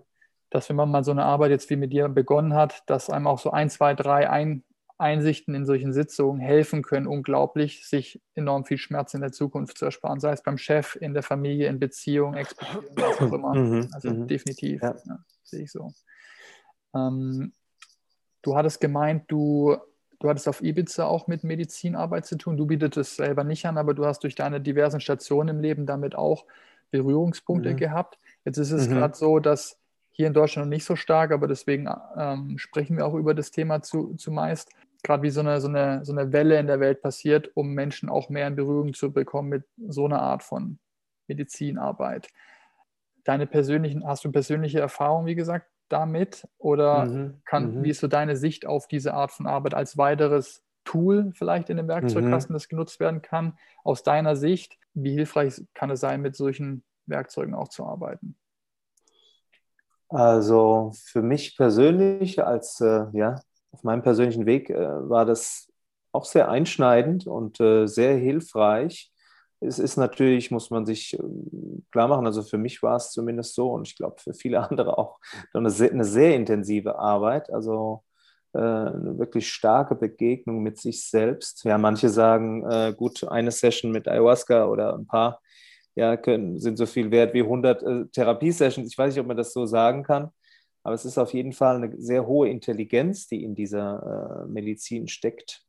dass 0.50 0.70
wenn 0.70 0.78
man 0.78 0.90
mal 0.90 1.04
so 1.04 1.12
eine 1.12 1.26
Arbeit 1.26 1.52
jetzt 1.52 1.70
wie 1.70 1.76
mit 1.76 1.92
dir 1.92 2.08
begonnen 2.08 2.54
hat, 2.54 2.84
dass 2.88 3.10
einem 3.10 3.28
auch 3.28 3.40
so 3.40 3.52
ein, 3.52 3.70
zwei, 3.70 3.94
drei 3.94 4.30
ein 4.30 4.64
Einsichten 4.98 5.54
in 5.54 5.66
solchen 5.66 5.92
Sitzungen 5.92 6.40
helfen 6.40 6.82
können, 6.82 7.08
unglaublich, 7.08 7.86
sich 7.86 8.22
enorm 8.36 8.64
viel 8.64 8.78
Schmerz 8.78 9.14
in 9.16 9.22
der 9.22 9.34
Zukunft 9.34 9.78
zu 9.78 9.86
ersparen, 9.86 10.22
sei 10.22 10.32
es 10.32 10.44
beim 10.44 10.58
Chef, 10.58 10.96
in 10.96 11.14
der 11.14 11.24
Familie, 11.24 11.68
in 11.68 11.80
Beziehungen, 11.80 12.36
Expertise, 12.36 12.90
was 12.96 13.20
auch 13.20 13.34
immer. 13.34 13.54
Mhm. 13.54 13.90
Also 13.92 14.12
mhm. 14.12 14.28
definitiv, 14.28 14.82
ja. 14.82 14.96
Ja, 15.06 15.20
sehe 15.44 15.64
ich 15.64 15.72
so. 15.72 15.92
Ähm, 16.96 17.52
du 18.44 18.56
hattest 18.56 18.80
gemeint, 18.80 19.26
du 19.28 19.76
Du 20.24 20.30
hattest 20.30 20.48
auf 20.48 20.64
Ibiza 20.64 21.04
auch 21.06 21.28
mit 21.28 21.44
Medizinarbeit 21.44 22.26
zu 22.26 22.38
tun. 22.38 22.56
Du 22.56 22.66
bietest 22.66 22.96
es 22.96 23.18
selber 23.18 23.44
nicht 23.44 23.66
an, 23.66 23.78
aber 23.78 23.94
du 23.94 24.06
hast 24.06 24.24
durch 24.24 24.36
deine 24.36 24.62
diversen 24.62 25.02
Stationen 25.02 25.58
im 25.58 25.60
Leben 25.62 25.86
damit 25.86 26.16
auch 26.16 26.46
Berührungspunkte 26.92 27.72
mhm. 27.72 27.76
gehabt. 27.76 28.18
Jetzt 28.46 28.58
ist 28.58 28.72
es 28.72 28.88
mhm. 28.88 28.94
gerade 28.94 29.16
so, 29.16 29.40
dass 29.40 29.82
hier 30.12 30.28
in 30.28 30.34
Deutschland 30.34 30.70
noch 30.70 30.74
nicht 30.74 30.86
so 30.86 30.96
stark, 30.96 31.34
aber 31.34 31.50
deswegen 31.50 31.90
ähm, 32.16 32.58
sprechen 32.58 32.96
wir 32.96 33.06
auch 33.06 33.16
über 33.16 33.34
das 33.34 33.52
Thema 33.52 33.82
zu, 33.82 34.16
zumeist. 34.16 34.72
Gerade 35.04 35.24
wie 35.24 35.30
so 35.30 35.42
eine, 35.42 35.60
so, 35.60 35.68
eine, 35.68 36.06
so 36.06 36.14
eine 36.14 36.32
Welle 36.32 36.58
in 36.58 36.68
der 36.68 36.80
Welt 36.80 37.02
passiert, 37.02 37.52
um 37.54 37.74
Menschen 37.74 38.08
auch 38.08 38.30
mehr 38.30 38.48
in 38.48 38.56
Berührung 38.56 38.94
zu 38.94 39.12
bekommen 39.12 39.50
mit 39.50 39.66
so 39.90 40.06
einer 40.06 40.22
Art 40.22 40.42
von 40.42 40.80
Medizinarbeit. 41.28 42.30
Deine 43.26 43.46
persönlichen, 43.46 44.08
hast 44.08 44.24
du 44.24 44.32
persönliche 44.32 44.80
Erfahrungen, 44.80 45.26
wie 45.26 45.36
gesagt, 45.36 45.68
damit? 45.90 46.48
Oder 46.58 47.06
mhm. 47.06 47.42
Kann, 47.46 47.76
mhm. 47.76 47.84
wie 47.84 47.90
ist 47.90 48.00
so 48.00 48.08
deine 48.08 48.36
Sicht 48.36 48.66
auf 48.66 48.88
diese 48.88 49.14
Art 49.14 49.32
von 49.32 49.48
Arbeit 49.48 49.74
als 49.74 49.98
weiteres 49.98 50.64
Tool 50.84 51.32
vielleicht 51.34 51.70
in 51.70 51.78
dem 51.78 51.88
Werkzeugkasten, 51.88 52.54
mhm. 52.54 52.56
das 52.56 52.68
genutzt 52.68 53.00
werden 53.00 53.22
kann? 53.22 53.58
Aus 53.84 54.04
deiner 54.04 54.36
Sicht, 54.36 54.78
wie 54.94 55.14
hilfreich 55.14 55.62
kann 55.74 55.90
es 55.90 56.00
sein, 56.00 56.22
mit 56.22 56.36
solchen 56.36 56.84
Werkzeugen 57.06 57.54
auch 57.54 57.68
zu 57.68 57.86
arbeiten? 57.86 58.36
Also 60.10 60.92
für 60.94 61.22
mich 61.22 61.58
persönlich, 61.58 62.44
als 62.44 62.80
äh, 62.82 63.06
ja, 63.14 63.42
auf 63.72 63.84
meinem 63.84 64.04
persönlichen 64.04 64.46
Weg 64.46 64.70
äh, 64.70 65.10
war 65.10 65.26
das 65.26 65.72
auch 66.12 66.26
sehr 66.26 66.50
einschneidend 66.50 67.26
und 67.26 67.60
äh, 67.60 67.88
sehr 67.88 68.16
hilfreich, 68.16 69.12
es 69.66 69.80
ist 69.80 69.98
natürlich, 69.98 70.52
muss 70.52 70.70
man 70.70 70.86
sich 70.86 71.18
ähm, 71.20 71.86
klar 71.92 72.08
machen, 72.08 72.26
also 72.26 72.44
für 72.44 72.58
mich 72.58 72.84
war 72.84 72.98
es 72.98 73.12
zumindest 73.12 73.56
so 73.56 73.72
und 73.72 73.88
ich 73.88 73.96
glaube 73.96 74.16
für 74.20 74.34
viele 74.34 74.60
andere 74.70 74.98
auch 74.98 75.20
eine 75.54 75.70
sehr, 75.70 75.92
eine 75.92 76.06
sehr 76.06 76.36
intensive 76.36 76.98
Arbeit, 77.00 77.52
also 77.52 78.04
äh, 78.54 78.60
eine 78.60 79.18
wirklich 79.18 79.52
starke 79.52 79.96
Begegnung 79.96 80.62
mit 80.62 80.80
sich 80.80 81.10
selbst. 81.10 81.64
Ja, 81.64 81.78
manche 81.78 82.10
sagen, 82.10 82.64
äh, 82.70 82.94
gut, 82.96 83.24
eine 83.24 83.52
Session 83.52 83.92
mit 83.92 84.08
Ayahuasca 84.08 84.66
oder 84.68 84.96
ein 84.96 85.08
paar 85.08 85.42
ja, 85.96 86.18
können, 86.18 86.60
sind 86.60 86.78
so 86.78 86.86
viel 86.86 87.12
wert 87.12 87.34
wie 87.34 87.42
100 87.42 87.84
äh, 87.84 88.06
Therapiesessions. 88.12 88.92
Ich 88.92 88.98
weiß 88.98 89.14
nicht, 89.14 89.22
ob 89.22 89.28
man 89.28 89.38
das 89.38 89.54
so 89.54 89.66
sagen 89.66 90.04
kann, 90.04 90.30
aber 90.84 90.96
es 90.96 91.06
ist 91.06 91.18
auf 91.18 91.34
jeden 91.34 91.54
Fall 91.54 91.78
eine 91.78 91.96
sehr 92.02 92.28
hohe 92.28 92.50
Intelligenz, 92.50 93.28
die 93.28 93.44
in 93.44 93.56
dieser 93.56 94.46
äh, 94.46 94.52
Medizin 94.52 95.08
steckt. 95.08 95.64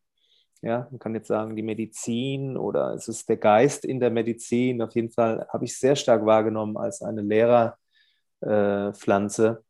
Ja, 0.65 0.89
man 0.91 0.99
kann 0.99 1.15
jetzt 1.15 1.29
sagen, 1.29 1.57
die 1.57 1.62
Medizin 1.62 2.57
oder 2.57 2.95
es 2.95 3.07
ist 3.09 3.29
der 3.29 3.37
Geist 3.37 3.85
in 3.85 4.01
der 4.01 4.11
Medizin. 4.11 4.81
Auf 4.81 4.95
jeden 4.95 5.11
Fall 5.11 5.47
habe 5.53 5.67
ich 5.67 5.79
sehr 5.79 5.95
stark 5.95 6.25
wahrgenommen 6.25 6.79
als 6.79 7.03
eine 7.03 7.21
Lehrerpflanze, 8.41 9.62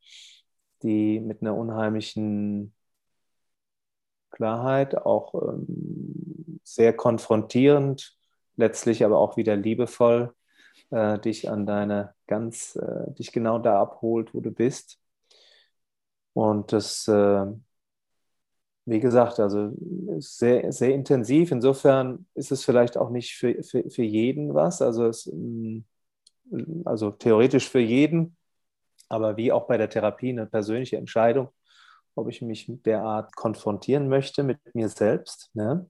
die 0.83 1.19
mit 1.19 1.43
einer 1.43 1.57
unheimlichen 1.57 2.73
Klarheit, 4.31 4.97
auch 4.97 5.35
ähm, 5.35 6.61
sehr 6.63 6.93
konfrontierend, 6.93 8.17
letztlich 8.57 9.05
aber 9.05 9.19
auch 9.19 9.37
wieder 9.37 9.57
liebevoll, 9.57 10.33
äh, 10.91 11.19
dich 11.19 11.51
an 11.51 11.67
deine 11.67 12.15
ganz, 12.29 12.77
äh, 12.77 13.13
dich 13.15 13.33
genau 13.33 13.59
da 13.59 13.81
abholt, 13.81 14.33
wo 14.33 14.41
du 14.41 14.53
bist. 14.53 15.01
Und 16.35 16.73
das 16.73 17.09
äh, 17.09 17.47
wie 18.87 19.01
gesagt, 19.01 19.41
also 19.41 19.73
sehr, 20.19 20.71
sehr 20.73 20.95
intensiv. 20.95 21.51
Insofern 21.51 22.27
ist 22.35 22.53
es 22.53 22.65
vielleicht 22.65 22.97
auch 22.97 23.11
nicht 23.11 23.35
für, 23.35 23.63
für, 23.63 23.89
für 23.89 24.03
jeden 24.03 24.55
was, 24.55 24.83
also, 24.83 25.07
es, 25.07 25.27
mm, 25.33 25.81
also 26.85 27.11
theoretisch 27.11 27.69
für 27.69 27.81
jeden, 27.81 28.37
aber 29.09 29.37
wie 29.37 29.53
auch 29.53 29.67
bei 29.67 29.79
der 29.79 29.89
Therapie 29.89 30.31
eine 30.31 30.47
persönliche 30.47 30.97
Entscheidung, 30.97 31.49
ob 32.15 32.29
ich 32.29 32.43
mich 32.43 32.69
mit 32.69 32.87
der 32.87 33.03
Art 33.03 33.35
konfrontieren 33.37 34.09
möchte, 34.09 34.43
mit 34.43 34.59
mir 34.75 34.89
selbst. 34.89 35.51
Ne? 35.55 35.89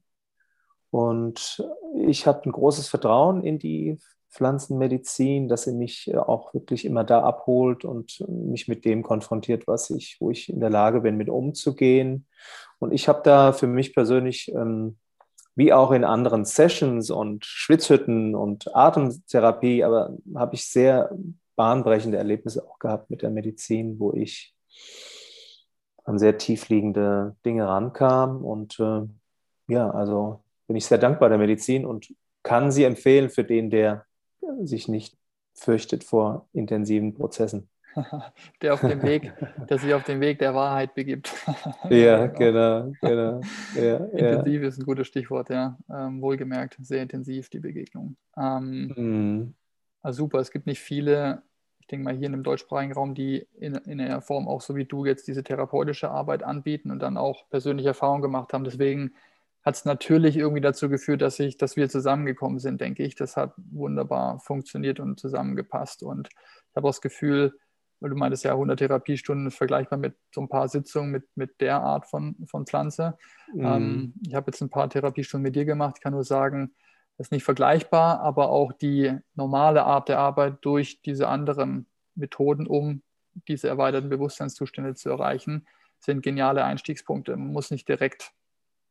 Und 0.90 1.62
ich 2.06 2.26
habe 2.26 2.48
ein 2.48 2.52
großes 2.52 2.88
Vertrauen 2.88 3.42
in 3.42 3.58
die 3.58 3.98
Pflanzenmedizin, 4.34 5.48
dass 5.48 5.64
sie 5.64 5.72
mich 5.72 6.08
äh, 6.08 6.16
auch 6.16 6.52
wirklich 6.54 6.84
immer 6.84 7.04
da 7.04 7.22
abholt 7.22 7.84
und 7.84 8.24
mich 8.28 8.68
mit 8.68 8.84
dem 8.84 9.02
konfrontiert, 9.02 9.66
was 9.66 9.90
ich, 9.90 10.16
wo 10.20 10.30
ich 10.30 10.48
in 10.48 10.60
der 10.60 10.70
Lage 10.70 11.02
bin, 11.02 11.16
mit 11.16 11.28
umzugehen. 11.28 12.26
Und 12.85 12.93
ich 12.93 13.09
habe 13.09 13.23
da 13.24 13.52
für 13.55 13.66
mich 13.66 13.94
persönlich, 13.94 14.52
ähm, 14.55 14.98
wie 15.56 15.73
auch 15.73 15.90
in 15.90 16.05
anderen 16.05 16.44
Sessions 16.44 17.11
und 17.11 17.47
Schwitzhütten 17.47 18.35
und 18.35 18.77
Atemtherapie, 18.77 19.82
aber 19.85 20.19
habe 20.35 20.55
ich 20.55 20.66
sehr 20.66 21.11
bahnbrechende 21.56 22.19
Erlebnisse 22.19 22.62
auch 22.69 22.78
gehabt 22.78 23.09
mit 23.09 23.23
der 23.23 23.31
Medizin, 23.31 23.98
wo 23.98 24.12
ich 24.12 24.55
an 26.05 26.19
sehr 26.19 26.36
tiefliegende 26.36 27.36
Dinge 27.47 27.66
rankam. 27.66 28.44
Und 28.44 28.78
äh, 28.78 29.02
ja, 29.69 29.90
also 29.90 30.43
bin 30.66 30.77
ich 30.77 30.85
sehr 30.85 30.98
dankbar 30.98 31.31
der 31.31 31.39
Medizin 31.39 31.86
und 31.86 32.15
kann 32.43 32.70
sie 32.70 32.85
empfehlen 32.85 33.31
für 33.31 33.44
den, 33.44 33.70
der 33.70 34.05
sich 34.62 34.89
nicht 34.89 35.16
fürchtet 35.55 36.05
vor 36.05 36.48
intensiven 36.52 37.15
Prozessen. 37.15 37.70
der 38.62 38.74
auf 38.74 38.80
dem 38.80 39.02
Weg, 39.02 39.32
der 39.68 39.78
sich 39.78 39.94
auf 39.94 40.04
den 40.04 40.20
Weg 40.20 40.38
der 40.38 40.54
Wahrheit 40.54 40.94
begibt. 40.94 41.32
ja, 41.90 42.26
genau, 42.26 42.92
genau. 43.00 43.40
Ja, 43.74 43.96
intensiv 43.96 44.62
ja. 44.62 44.68
ist 44.68 44.78
ein 44.78 44.84
gutes 44.84 45.06
Stichwort, 45.06 45.50
ja. 45.50 45.78
Ähm, 45.90 46.20
wohlgemerkt, 46.20 46.76
sehr 46.80 47.02
intensiv 47.02 47.50
die 47.50 47.60
Begegnung. 47.60 48.16
Ähm, 48.36 48.92
mhm. 48.96 49.54
also 50.02 50.24
super, 50.24 50.38
es 50.38 50.50
gibt 50.50 50.66
nicht 50.66 50.80
viele, 50.80 51.42
ich 51.80 51.86
denke 51.86 52.04
mal 52.04 52.14
hier 52.14 52.26
in 52.26 52.32
dem 52.32 52.42
deutschsprachigen 52.42 52.94
Raum, 52.94 53.14
die 53.14 53.46
in, 53.58 53.74
in 53.74 53.98
der 53.98 54.20
Form 54.20 54.48
auch 54.48 54.60
so 54.60 54.74
wie 54.76 54.84
du 54.84 55.04
jetzt 55.04 55.28
diese 55.28 55.42
therapeutische 55.42 56.10
Arbeit 56.10 56.42
anbieten 56.42 56.90
und 56.90 57.00
dann 57.00 57.16
auch 57.16 57.48
persönliche 57.50 57.88
Erfahrungen 57.88 58.22
gemacht 58.22 58.52
haben. 58.52 58.64
Deswegen 58.64 59.12
hat 59.64 59.76
es 59.76 59.84
natürlich 59.84 60.36
irgendwie 60.36 60.60
dazu 60.60 60.88
geführt, 60.88 61.22
dass 61.22 61.40
ich, 61.40 61.56
dass 61.56 61.76
wir 61.76 61.88
zusammengekommen 61.88 62.58
sind, 62.58 62.80
denke 62.80 63.02
ich. 63.02 63.14
Das 63.14 63.36
hat 63.36 63.54
wunderbar 63.56 64.38
funktioniert 64.40 65.00
und 65.00 65.18
zusammengepasst. 65.18 66.02
Und 66.02 66.28
ich 66.28 66.76
habe 66.76 66.86
auch 66.86 66.90
das 66.90 67.00
Gefühl, 67.00 67.58
weil 68.05 68.10
du 68.10 68.16
meintest 68.16 68.44
ja, 68.44 68.52
100 68.52 68.81
Therapiestunden 68.81 69.47
ist 69.47 69.56
vergleichbar 69.56 69.98
mit 69.98 70.14
so 70.31 70.43
ein 70.43 70.48
paar 70.51 70.68
Sitzungen 70.68 71.10
mit, 71.10 71.24
mit 71.36 71.59
der 71.62 71.81
Art 71.81 72.05
von, 72.05 72.36
von 72.44 72.66
Pflanze. 72.66 73.16
Mhm. 73.55 73.64
Ähm, 73.64 74.14
ich 74.26 74.35
habe 74.35 74.51
jetzt 74.51 74.60
ein 74.60 74.68
paar 74.68 74.90
Therapiestunden 74.90 75.43
mit 75.43 75.56
dir 75.56 75.64
gemacht. 75.64 75.94
Ich 75.97 76.02
kann 76.02 76.12
nur 76.12 76.22
sagen, 76.22 76.74
das 77.16 77.28
ist 77.28 77.31
nicht 77.31 77.44
vergleichbar, 77.44 78.20
aber 78.20 78.51
auch 78.51 78.74
die 78.74 79.16
normale 79.35 79.85
Art 79.85 80.10
der 80.10 80.18
Arbeit 80.18 80.59
durch 80.60 81.01
diese 81.01 81.28
anderen 81.28 81.86
Methoden, 82.14 82.66
um 82.66 83.01
diese 83.48 83.68
erweiterten 83.68 84.10
Bewusstseinszustände 84.10 84.94
zu 84.94 85.09
erreichen, 85.09 85.66
sind 85.98 86.22
geniale 86.22 86.62
Einstiegspunkte. 86.62 87.35
Man 87.35 87.55
muss 87.55 87.70
nicht 87.70 87.89
direkt 87.89 88.32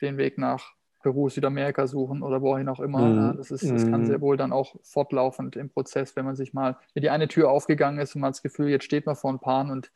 den 0.02 0.18
Weg 0.18 0.40
nach 0.40 0.74
Peru, 1.04 1.30
Südamerika 1.30 1.86
suchen 1.86 2.24
oder 2.24 2.42
wohin 2.42 2.68
auch 2.70 2.80
immer. 2.80 3.00
Mhm. 3.00 3.16
Ja, 3.16 3.34
das, 3.34 3.52
ist, 3.52 3.70
das 3.70 3.88
kann 3.88 4.06
sehr 4.06 4.18
mhm. 4.18 4.22
wohl 4.22 4.38
dann 4.38 4.52
auch 4.52 4.76
fortlaufend 4.82 5.56
im 5.56 5.70
Prozess, 5.70 6.16
wenn 6.16 6.26
man 6.26 6.36
sich 6.36 6.54
mal, 6.54 6.78
wenn 6.94 7.02
die 7.02 7.10
eine 7.10 7.28
Tür 7.28 7.52
aufgegangen 7.52 8.00
ist 8.00 8.16
und 8.16 8.22
man 8.22 8.30
hat 8.30 8.36
das 8.36 8.42
Gefühl, 8.42 8.70
jetzt 8.70 8.86
steht 8.86 9.06
man 9.06 9.16
vor 9.16 9.32
ein 9.32 9.40
Paar 9.40 9.70
und 9.70 9.92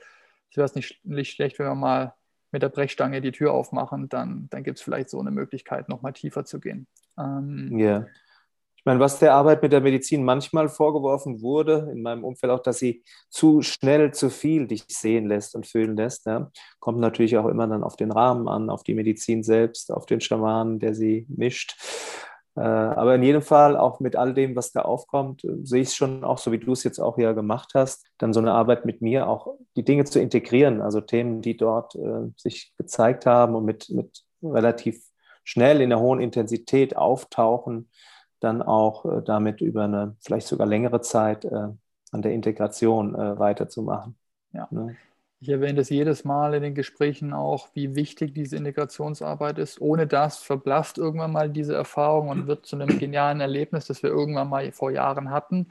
es 0.51 0.57
wäre 0.57 0.69
nicht, 0.75 1.03
nicht 1.05 1.31
schlecht, 1.31 1.57
wenn 1.57 1.65
wir 1.65 1.75
mal 1.75 2.13
mit 2.51 2.61
der 2.61 2.69
Brechstange 2.69 3.21
die 3.21 3.31
Tür 3.31 3.53
aufmachen, 3.53 4.07
dann, 4.07 4.47
dann 4.49 4.63
gibt 4.63 4.77
es 4.77 4.83
vielleicht 4.83 5.09
so 5.09 5.19
eine 5.19 5.31
Möglichkeit, 5.31 5.89
nochmal 5.89 6.13
tiefer 6.13 6.45
zu 6.45 6.59
gehen. 6.59 6.87
Ähm, 7.17 7.77
ja 7.77 8.05
meine, 8.87 8.99
was 8.99 9.19
der 9.19 9.33
Arbeit 9.33 9.61
mit 9.61 9.71
der 9.71 9.81
Medizin 9.81 10.23
manchmal 10.23 10.69
vorgeworfen 10.69 11.41
wurde, 11.41 11.89
in 11.91 12.01
meinem 12.01 12.23
Umfeld 12.23 12.51
auch, 12.51 12.61
dass 12.61 12.79
sie 12.79 13.03
zu 13.29 13.61
schnell 13.61 14.13
zu 14.13 14.29
viel 14.31 14.65
dich 14.65 14.85
sehen 14.87 15.27
lässt 15.27 15.55
und 15.55 15.67
fühlen 15.67 15.95
lässt, 15.95 16.25
ja, 16.25 16.49
kommt 16.79 16.99
natürlich 16.99 17.37
auch 17.37 17.45
immer 17.47 17.67
dann 17.67 17.83
auf 17.83 17.95
den 17.95 18.11
Rahmen 18.11 18.47
an, 18.47 18.69
auf 18.69 18.83
die 18.83 18.95
Medizin 18.95 19.43
selbst, 19.43 19.91
auf 19.91 20.05
den 20.05 20.21
Schamanen, 20.21 20.79
der 20.79 20.95
sie 20.95 21.27
mischt. 21.29 21.75
Äh, 22.55 22.61
aber 22.61 23.13
in 23.15 23.23
jedem 23.23 23.43
Fall, 23.43 23.77
auch 23.77 23.99
mit 23.99 24.15
all 24.15 24.33
dem, 24.33 24.55
was 24.55 24.71
da 24.71 24.81
aufkommt, 24.81 25.43
äh, 25.43 25.49
sehe 25.61 25.81
ich 25.81 25.89
es 25.89 25.95
schon 25.95 26.23
auch, 26.23 26.39
so 26.39 26.51
wie 26.51 26.57
du 26.57 26.71
es 26.71 26.83
jetzt 26.83 26.99
auch 26.99 27.19
ja 27.19 27.33
gemacht 27.33 27.73
hast, 27.75 28.07
dann 28.17 28.33
so 28.33 28.39
eine 28.39 28.53
Arbeit 28.53 28.85
mit 28.85 29.01
mir 29.01 29.27
auch 29.27 29.55
die 29.75 29.83
Dinge 29.83 30.05
zu 30.05 30.19
integrieren, 30.19 30.81
also 30.81 30.99
Themen, 30.99 31.41
die 31.41 31.55
dort 31.55 31.93
äh, 31.95 32.31
sich 32.35 32.73
gezeigt 32.75 33.27
haben 33.27 33.53
und 33.53 33.65
mit, 33.65 33.89
mit 33.91 34.23
relativ 34.41 35.03
schnell 35.43 35.81
in 35.81 35.89
der 35.89 35.99
hohen 35.99 36.19
Intensität 36.19 36.97
auftauchen, 36.97 37.89
dann 38.39 38.61
auch 38.61 39.05
äh, 39.05 39.21
damit 39.23 39.61
über 39.61 39.83
eine 39.83 40.15
vielleicht 40.19 40.47
sogar 40.47 40.67
längere 40.67 41.01
Zeit 41.01 41.45
äh, 41.45 41.69
an 42.11 42.21
der 42.21 42.33
Integration 42.33 43.15
äh, 43.15 43.39
weiterzumachen. 43.39 44.15
Ja. 44.53 44.67
Ne? 44.71 44.95
Ich 45.39 45.49
erwähne 45.49 45.75
das 45.75 45.89
jedes 45.89 46.25
Mal 46.25 46.55
in 46.55 46.63
den 46.63 46.73
Gesprächen 46.73 47.31
auch, 47.31 47.69
wie 47.75 47.95
wichtig 47.95 48.33
diese 48.33 48.55
Integrationsarbeit 48.55 49.59
ist. 49.59 49.79
Ohne 49.79 50.07
das 50.07 50.39
verblasst 50.39 50.97
irgendwann 50.97 51.31
mal 51.31 51.49
diese 51.49 51.75
Erfahrung 51.75 52.29
und 52.29 52.47
wird 52.47 52.65
zu 52.65 52.75
einem 52.75 52.97
genialen 52.97 53.39
Erlebnis, 53.39 53.85
das 53.85 54.01
wir 54.01 54.09
irgendwann 54.09 54.49
mal 54.49 54.71
vor 54.71 54.89
Jahren 54.89 55.29
hatten. 55.29 55.67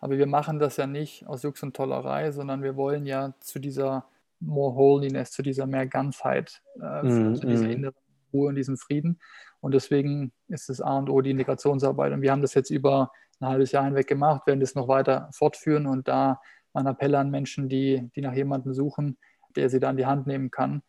Aber 0.00 0.16
wir 0.16 0.26
machen 0.26 0.58
das 0.58 0.78
ja 0.78 0.86
nicht 0.86 1.26
aus 1.26 1.42
Jux 1.42 1.62
und 1.62 1.76
Tollerei, 1.76 2.30
sondern 2.30 2.62
wir 2.62 2.76
wollen 2.76 3.04
ja 3.04 3.34
zu 3.40 3.58
dieser 3.58 4.06
More 4.40 4.74
Holiness, 4.74 5.32
zu 5.32 5.42
dieser 5.42 5.66
mehr 5.66 5.86
Ganzheit, 5.86 6.62
äh, 6.80 7.02
mm, 7.02 7.34
zu 7.34 7.46
dieser 7.46 7.66
mm. 7.66 7.72
inneren 7.72 8.09
Ruhe 8.32 8.48
und 8.48 8.54
diesem 8.54 8.76
Frieden. 8.76 9.20
Und 9.60 9.74
deswegen 9.74 10.32
ist 10.48 10.68
das 10.68 10.80
A 10.80 10.98
und 10.98 11.10
O 11.10 11.20
die 11.20 11.30
Integrationsarbeit. 11.30 12.12
Und 12.12 12.22
wir 12.22 12.32
haben 12.32 12.42
das 12.42 12.54
jetzt 12.54 12.70
über 12.70 13.12
ein 13.40 13.48
halbes 13.48 13.72
Jahr 13.72 13.84
hinweg 13.84 14.06
gemacht, 14.06 14.46
werden 14.46 14.60
das 14.60 14.74
noch 14.74 14.88
weiter 14.88 15.30
fortführen 15.32 15.86
und 15.86 16.08
da 16.08 16.40
mein 16.72 16.86
Appell 16.86 17.14
an 17.14 17.30
Menschen, 17.30 17.68
die, 17.68 18.10
die 18.14 18.20
nach 18.20 18.34
jemandem 18.34 18.74
suchen, 18.74 19.18
der 19.56 19.68
sie 19.70 19.80
da 19.80 19.88
an 19.88 19.96
die 19.96 20.06
Hand 20.06 20.26
nehmen 20.26 20.50
kann, 20.50 20.82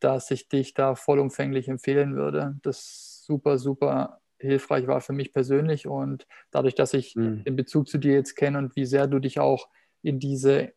dass 0.00 0.30
ich 0.30 0.48
dich 0.48 0.74
da 0.74 0.94
vollumfänglich 0.94 1.68
empfehlen 1.68 2.14
würde. 2.16 2.56
Das 2.62 3.22
super, 3.24 3.58
super 3.58 4.20
hilfreich 4.38 4.86
war 4.86 5.00
für 5.00 5.12
mich 5.12 5.32
persönlich 5.32 5.86
und 5.86 6.26
dadurch, 6.50 6.74
dass 6.74 6.92
ich 6.92 7.16
mhm. 7.16 7.44
den 7.44 7.56
Bezug 7.56 7.88
zu 7.88 7.98
dir 7.98 8.14
jetzt 8.14 8.34
kenne 8.34 8.58
und 8.58 8.76
wie 8.76 8.84
sehr 8.84 9.06
du 9.06 9.18
dich 9.18 9.40
auch 9.40 9.68
in 10.02 10.18
diese 10.18 10.72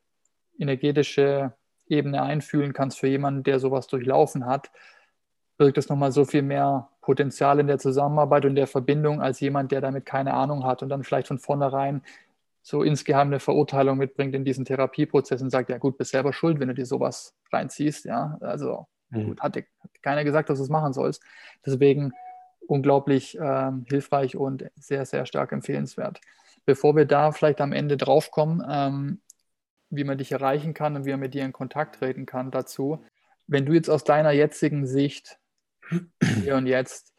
energetische 0.57 1.53
Ebene 1.87 2.21
einfühlen 2.21 2.73
kannst 2.73 2.99
für 2.99 3.07
jemanden, 3.07 3.43
der 3.43 3.59
sowas 3.59 3.87
durchlaufen 3.87 4.45
hat, 4.45 4.71
birgt 5.57 5.77
es 5.77 5.89
nochmal 5.89 6.11
so 6.11 6.25
viel 6.25 6.43
mehr 6.43 6.89
Potenzial 7.01 7.59
in 7.59 7.67
der 7.67 7.79
Zusammenarbeit 7.79 8.45
und 8.45 8.55
der 8.55 8.67
Verbindung 8.67 9.21
als 9.21 9.39
jemand, 9.39 9.71
der 9.71 9.81
damit 9.81 10.05
keine 10.05 10.33
Ahnung 10.33 10.63
hat 10.65 10.83
und 10.83 10.89
dann 10.89 11.03
vielleicht 11.03 11.27
von 11.27 11.39
vornherein 11.39 12.01
so 12.61 12.83
insgeheim 12.83 13.27
eine 13.27 13.39
Verurteilung 13.39 13.97
mitbringt 13.97 14.35
in 14.35 14.43
diesen 14.43 14.65
Therapieprozess 14.65 15.41
und 15.41 15.49
sagt, 15.49 15.69
ja 15.69 15.77
gut, 15.77 15.97
bist 15.97 16.11
selber 16.11 16.33
schuld, 16.33 16.59
wenn 16.59 16.67
du 16.67 16.73
dir 16.73 16.85
sowas 16.85 17.33
reinziehst. 17.51 18.05
Ja, 18.05 18.37
also 18.41 18.87
mhm. 19.09 19.27
gut, 19.27 19.41
hat, 19.41 19.55
dir, 19.55 19.63
keiner 20.01 20.25
gesagt, 20.25 20.49
dass 20.49 20.57
du 20.57 20.63
es 20.63 20.69
machen 20.69 20.91
sollst. 20.91 21.23
Deswegen 21.65 22.11
unglaublich 22.67 23.39
äh, 23.39 23.71
hilfreich 23.85 24.35
und 24.35 24.69
sehr, 24.75 25.05
sehr 25.05 25.25
stark 25.25 25.53
empfehlenswert. 25.53 26.19
Bevor 26.65 26.95
wir 26.97 27.05
da 27.05 27.31
vielleicht 27.31 27.61
am 27.61 27.71
Ende 27.71 27.95
draufkommen, 27.95 28.61
ähm, 28.69 29.21
wie 29.89 30.03
man 30.03 30.17
dich 30.17 30.33
erreichen 30.33 30.73
kann 30.73 30.97
und 30.97 31.05
wie 31.05 31.11
man 31.11 31.21
mit 31.21 31.33
dir 31.33 31.45
in 31.45 31.53
Kontakt 31.53 31.95
treten 31.95 32.25
kann 32.25 32.51
dazu, 32.51 33.01
wenn 33.47 33.65
du 33.65 33.71
jetzt 33.71 33.89
aus 33.89 34.03
deiner 34.03 34.31
jetzigen 34.31 34.85
Sicht 34.85 35.39
hier 36.43 36.55
und 36.55 36.67
jetzt 36.67 37.13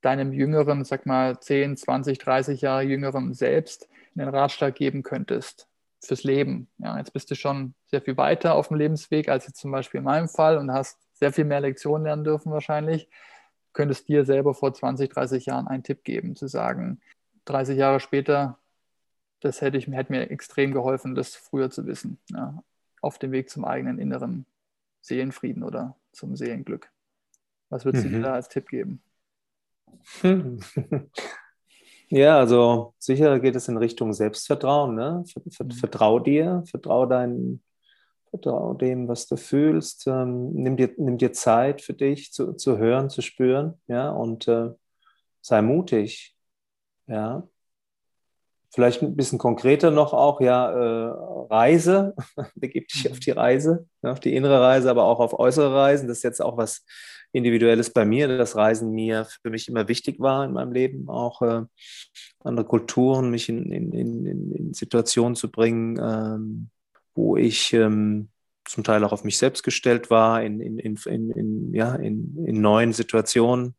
deinem 0.00 0.32
jüngeren, 0.32 0.84
sag 0.84 1.06
mal 1.06 1.38
10, 1.40 1.76
20, 1.76 2.18
30 2.18 2.60
Jahre 2.60 2.82
jüngeren 2.82 3.34
selbst 3.34 3.88
einen 4.16 4.28
Ratschlag 4.28 4.74
geben 4.74 5.02
könntest 5.02 5.68
fürs 6.00 6.22
Leben. 6.22 6.68
Ja, 6.78 6.96
jetzt 6.98 7.12
bist 7.12 7.30
du 7.30 7.34
schon 7.34 7.74
sehr 7.86 8.00
viel 8.00 8.16
weiter 8.16 8.54
auf 8.54 8.68
dem 8.68 8.76
Lebensweg 8.76 9.28
als 9.28 9.46
jetzt 9.46 9.58
zum 9.58 9.70
Beispiel 9.70 9.98
in 9.98 10.04
meinem 10.04 10.28
Fall 10.28 10.58
und 10.58 10.72
hast 10.72 10.98
sehr 11.14 11.32
viel 11.32 11.44
mehr 11.44 11.60
Lektionen 11.60 12.04
lernen 12.04 12.24
dürfen 12.24 12.52
wahrscheinlich. 12.52 13.08
Könntest 13.72 14.08
dir 14.08 14.24
selber 14.24 14.54
vor 14.54 14.72
20, 14.72 15.10
30 15.10 15.46
Jahren 15.46 15.66
einen 15.66 15.82
Tipp 15.82 16.04
geben, 16.04 16.36
zu 16.36 16.46
sagen, 16.46 17.00
30 17.46 17.76
Jahre 17.76 18.00
später, 18.00 18.58
das 19.40 19.60
hätte, 19.60 19.78
ich, 19.78 19.86
hätte 19.88 20.12
mir 20.12 20.30
extrem 20.30 20.72
geholfen, 20.72 21.14
das 21.14 21.34
früher 21.34 21.70
zu 21.70 21.86
wissen, 21.86 22.18
ja, 22.30 22.62
auf 23.00 23.18
dem 23.18 23.32
Weg 23.32 23.50
zum 23.50 23.64
eigenen 23.64 23.98
inneren 23.98 24.46
Seelenfrieden 25.00 25.62
oder 25.62 25.96
zum 26.12 26.36
Seelenglück. 26.36 26.90
Was 27.68 27.84
würdest 27.84 28.06
mhm. 28.06 28.12
du 28.12 28.22
da 28.22 28.32
als 28.34 28.48
Tipp 28.48 28.68
geben? 28.68 29.02
Ja, 32.10 32.38
also 32.38 32.94
sicher 32.98 33.38
geht 33.38 33.54
es 33.54 33.68
in 33.68 33.76
Richtung 33.76 34.14
Selbstvertrauen. 34.14 34.94
Ne? 34.94 35.24
Mhm. 35.58 35.70
Vertrau 35.72 36.18
dir, 36.18 36.62
vertrau 36.66 37.04
dein, 37.04 37.62
vertrau 38.30 38.72
dem, 38.74 39.08
was 39.08 39.26
du 39.26 39.36
fühlst. 39.36 40.06
Ähm, 40.06 40.52
nimm, 40.54 40.76
dir, 40.76 40.90
nimm 40.96 41.18
dir 41.18 41.32
Zeit 41.34 41.82
für 41.82 41.92
dich 41.92 42.32
zu, 42.32 42.54
zu 42.54 42.78
hören, 42.78 43.10
zu 43.10 43.20
spüren, 43.20 43.74
ja, 43.88 44.10
und 44.10 44.48
äh, 44.48 44.70
sei 45.42 45.60
mutig. 45.60 46.34
Ja, 47.06 47.46
Vielleicht 48.70 49.02
ein 49.02 49.16
bisschen 49.16 49.38
konkreter 49.38 49.90
noch 49.90 50.12
auch, 50.12 50.40
ja, 50.40 50.70
äh, 50.70 51.14
Reise, 51.50 52.14
begib 52.54 52.88
dich 52.88 53.10
auf 53.10 53.16
mhm. 53.16 53.20
die 53.20 53.30
Reise, 53.30 53.86
auf 54.02 54.20
die 54.20 54.34
innere 54.34 54.60
Reise, 54.60 54.90
aber 54.90 55.04
auch 55.04 55.20
auf 55.20 55.38
äußere 55.38 55.74
Reisen. 55.74 56.08
Das 56.08 56.18
ist 56.18 56.24
jetzt 56.24 56.42
auch 56.42 56.56
was 56.56 56.84
Individuelles 57.32 57.90
bei 57.90 58.04
mir, 58.04 58.28
dass 58.28 58.56
Reisen 58.56 58.92
mir 58.92 59.26
für 59.42 59.50
mich 59.50 59.68
immer 59.68 59.88
wichtig 59.88 60.20
war 60.20 60.44
in 60.44 60.52
meinem 60.52 60.72
Leben, 60.72 61.08
auch 61.08 61.42
äh, 61.42 61.62
andere 62.40 62.66
Kulturen, 62.66 63.30
mich 63.30 63.48
in, 63.48 63.70
in, 63.70 63.92
in, 63.92 64.52
in 64.52 64.74
Situationen 64.74 65.34
zu 65.34 65.50
bringen, 65.50 65.98
ähm, 66.02 66.70
wo 67.14 67.36
ich 67.36 67.72
ähm, 67.72 68.28
zum 68.64 68.84
Teil 68.84 69.02
auch 69.04 69.12
auf 69.12 69.24
mich 69.24 69.38
selbst 69.38 69.62
gestellt 69.62 70.10
war, 70.10 70.42
in, 70.42 70.60
in, 70.60 70.78
in, 70.78 71.30
in, 71.30 71.74
ja, 71.74 71.94
in, 71.94 72.44
in 72.46 72.60
neuen 72.60 72.92
Situationen 72.92 73.74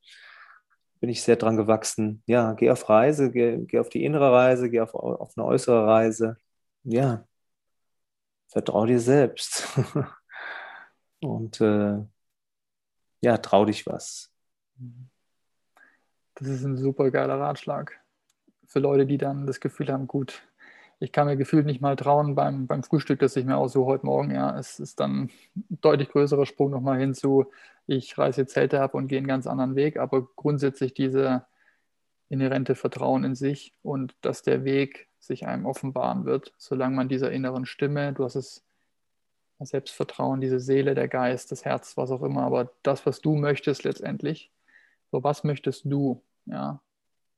bin 0.99 1.09
ich 1.09 1.23
sehr 1.23 1.35
dran 1.35 1.57
gewachsen. 1.57 2.23
Ja, 2.25 2.53
geh 2.53 2.69
auf 2.71 2.89
Reise, 2.89 3.31
geh, 3.31 3.57
geh 3.65 3.79
auf 3.79 3.89
die 3.89 4.03
innere 4.03 4.31
Reise, 4.31 4.69
geh 4.69 4.81
auf, 4.81 4.93
auf 4.93 5.37
eine 5.37 5.45
äußere 5.45 5.87
Reise. 5.87 6.37
Ja, 6.83 7.25
vertrau 8.47 8.85
dir 8.85 8.99
selbst. 8.99 9.67
Und 11.21 11.59
äh, 11.61 11.99
ja, 13.21 13.37
trau 13.37 13.65
dich 13.65 13.85
was. 13.85 14.31
Das 16.35 16.47
ist 16.47 16.63
ein 16.63 16.77
super 16.77 17.11
geiler 17.11 17.39
Ratschlag 17.39 17.99
für 18.65 18.79
Leute, 18.79 19.05
die 19.05 19.17
dann 19.17 19.47
das 19.47 19.59
Gefühl 19.59 19.91
haben, 19.91 20.07
gut, 20.07 20.41
ich 20.99 21.11
kann 21.11 21.27
mir 21.27 21.37
gefühlt 21.37 21.65
nicht 21.65 21.81
mal 21.81 21.95
trauen 21.95 22.35
beim, 22.35 22.67
beim 22.67 22.83
Frühstück, 22.83 23.19
das 23.19 23.35
ich 23.35 23.45
mir 23.45 23.57
aussuche 23.57 23.85
heute 23.85 24.05
Morgen. 24.05 24.31
Ja, 24.31 24.57
es 24.57 24.79
ist 24.79 24.99
dann 24.99 25.23
ein 25.55 25.79
deutlich 25.81 26.09
größerer 26.09 26.45
Sprung 26.45 26.71
nochmal 26.71 26.99
hinzu, 26.99 27.45
ich 27.87 28.17
reiße 28.17 28.41
jetzt 28.41 28.53
Zelte 28.53 28.81
ab 28.81 28.93
und 28.93 29.07
gehe 29.07 29.17
einen 29.17 29.27
ganz 29.27 29.47
anderen 29.47 29.75
Weg, 29.75 29.97
aber 29.97 30.27
grundsätzlich 30.35 30.93
diese 30.93 31.45
inhärente 32.27 32.75
Vertrauen 32.75 33.23
in 33.23 33.35
sich 33.35 33.73
und 33.81 34.15
dass 34.21 34.43
der 34.43 34.63
Weg 34.63 35.07
sich 35.19 35.47
einem 35.47 35.65
offenbaren 35.65 36.25
wird, 36.25 36.53
solange 36.57 36.95
man 36.95 37.09
dieser 37.09 37.31
inneren 37.31 37.65
Stimme, 37.65 38.13
du 38.13 38.23
hast 38.23 38.35
es 38.35 38.63
Selbstvertrauen, 39.59 40.39
diese 40.39 40.59
Seele, 40.59 40.93
der 40.95 41.07
Geist, 41.07 41.51
das 41.51 41.65
Herz, 41.65 41.97
was 41.97 42.11
auch 42.11 42.21
immer, 42.21 42.43
aber 42.43 42.71
das, 42.83 43.05
was 43.05 43.21
du 43.21 43.35
möchtest 43.35 43.83
letztendlich, 43.83 44.51
so 45.11 45.23
was 45.23 45.43
möchtest 45.43 45.85
du, 45.85 46.21
ja, 46.45 46.81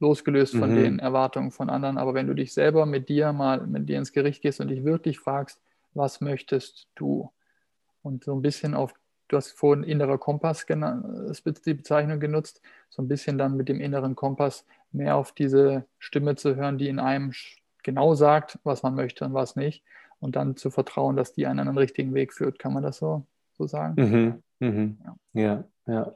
losgelöst 0.01 0.55
von 0.55 0.71
mhm. 0.71 0.75
den 0.75 0.99
Erwartungen 0.99 1.51
von 1.51 1.69
anderen. 1.69 1.97
Aber 1.97 2.13
wenn 2.13 2.27
du 2.27 2.33
dich 2.33 2.53
selber 2.53 2.85
mit 2.85 3.07
dir 3.07 3.31
mal 3.31 3.65
mit 3.65 3.87
dir 3.87 3.97
ins 3.97 4.11
Gericht 4.11 4.41
gehst 4.41 4.59
und 4.59 4.67
dich 4.67 4.83
wirklich 4.83 5.19
fragst, 5.19 5.61
was 5.93 6.19
möchtest 6.19 6.87
du? 6.95 7.31
Und 8.03 8.23
so 8.23 8.33
ein 8.33 8.41
bisschen 8.41 8.73
auf 8.73 8.93
du 9.31 9.37
hast 9.37 9.51
vorhin 9.51 9.83
innerer 9.83 10.17
Kompass 10.17 10.65
die 10.65 11.73
Bezeichnung 11.73 12.19
genutzt, 12.19 12.61
so 12.89 13.01
ein 13.01 13.07
bisschen 13.07 13.37
dann 13.37 13.55
mit 13.55 13.69
dem 13.69 13.79
inneren 13.79 14.15
Kompass 14.15 14.65
mehr 14.91 15.15
auf 15.15 15.31
diese 15.31 15.85
Stimme 15.99 16.35
zu 16.35 16.55
hören, 16.55 16.77
die 16.77 16.89
in 16.89 16.99
einem 16.99 17.31
genau 17.81 18.13
sagt, 18.13 18.59
was 18.63 18.83
man 18.83 18.95
möchte 18.95 19.25
und 19.25 19.33
was 19.33 19.55
nicht. 19.55 19.83
Und 20.19 20.35
dann 20.35 20.55
zu 20.55 20.69
vertrauen, 20.69 21.15
dass 21.15 21.33
die 21.33 21.47
einen 21.47 21.59
an 21.59 21.67
den 21.67 21.77
richtigen 21.77 22.13
Weg 22.13 22.33
führt. 22.33 22.59
Kann 22.59 22.73
man 22.73 22.83
das 22.83 22.97
so, 22.97 23.25
so 23.53 23.65
sagen? 23.65 23.95
Mhm, 24.59 24.67
mhm. 24.67 24.97
Ja. 25.33 25.41
ja, 25.41 25.63
ja. 25.87 26.13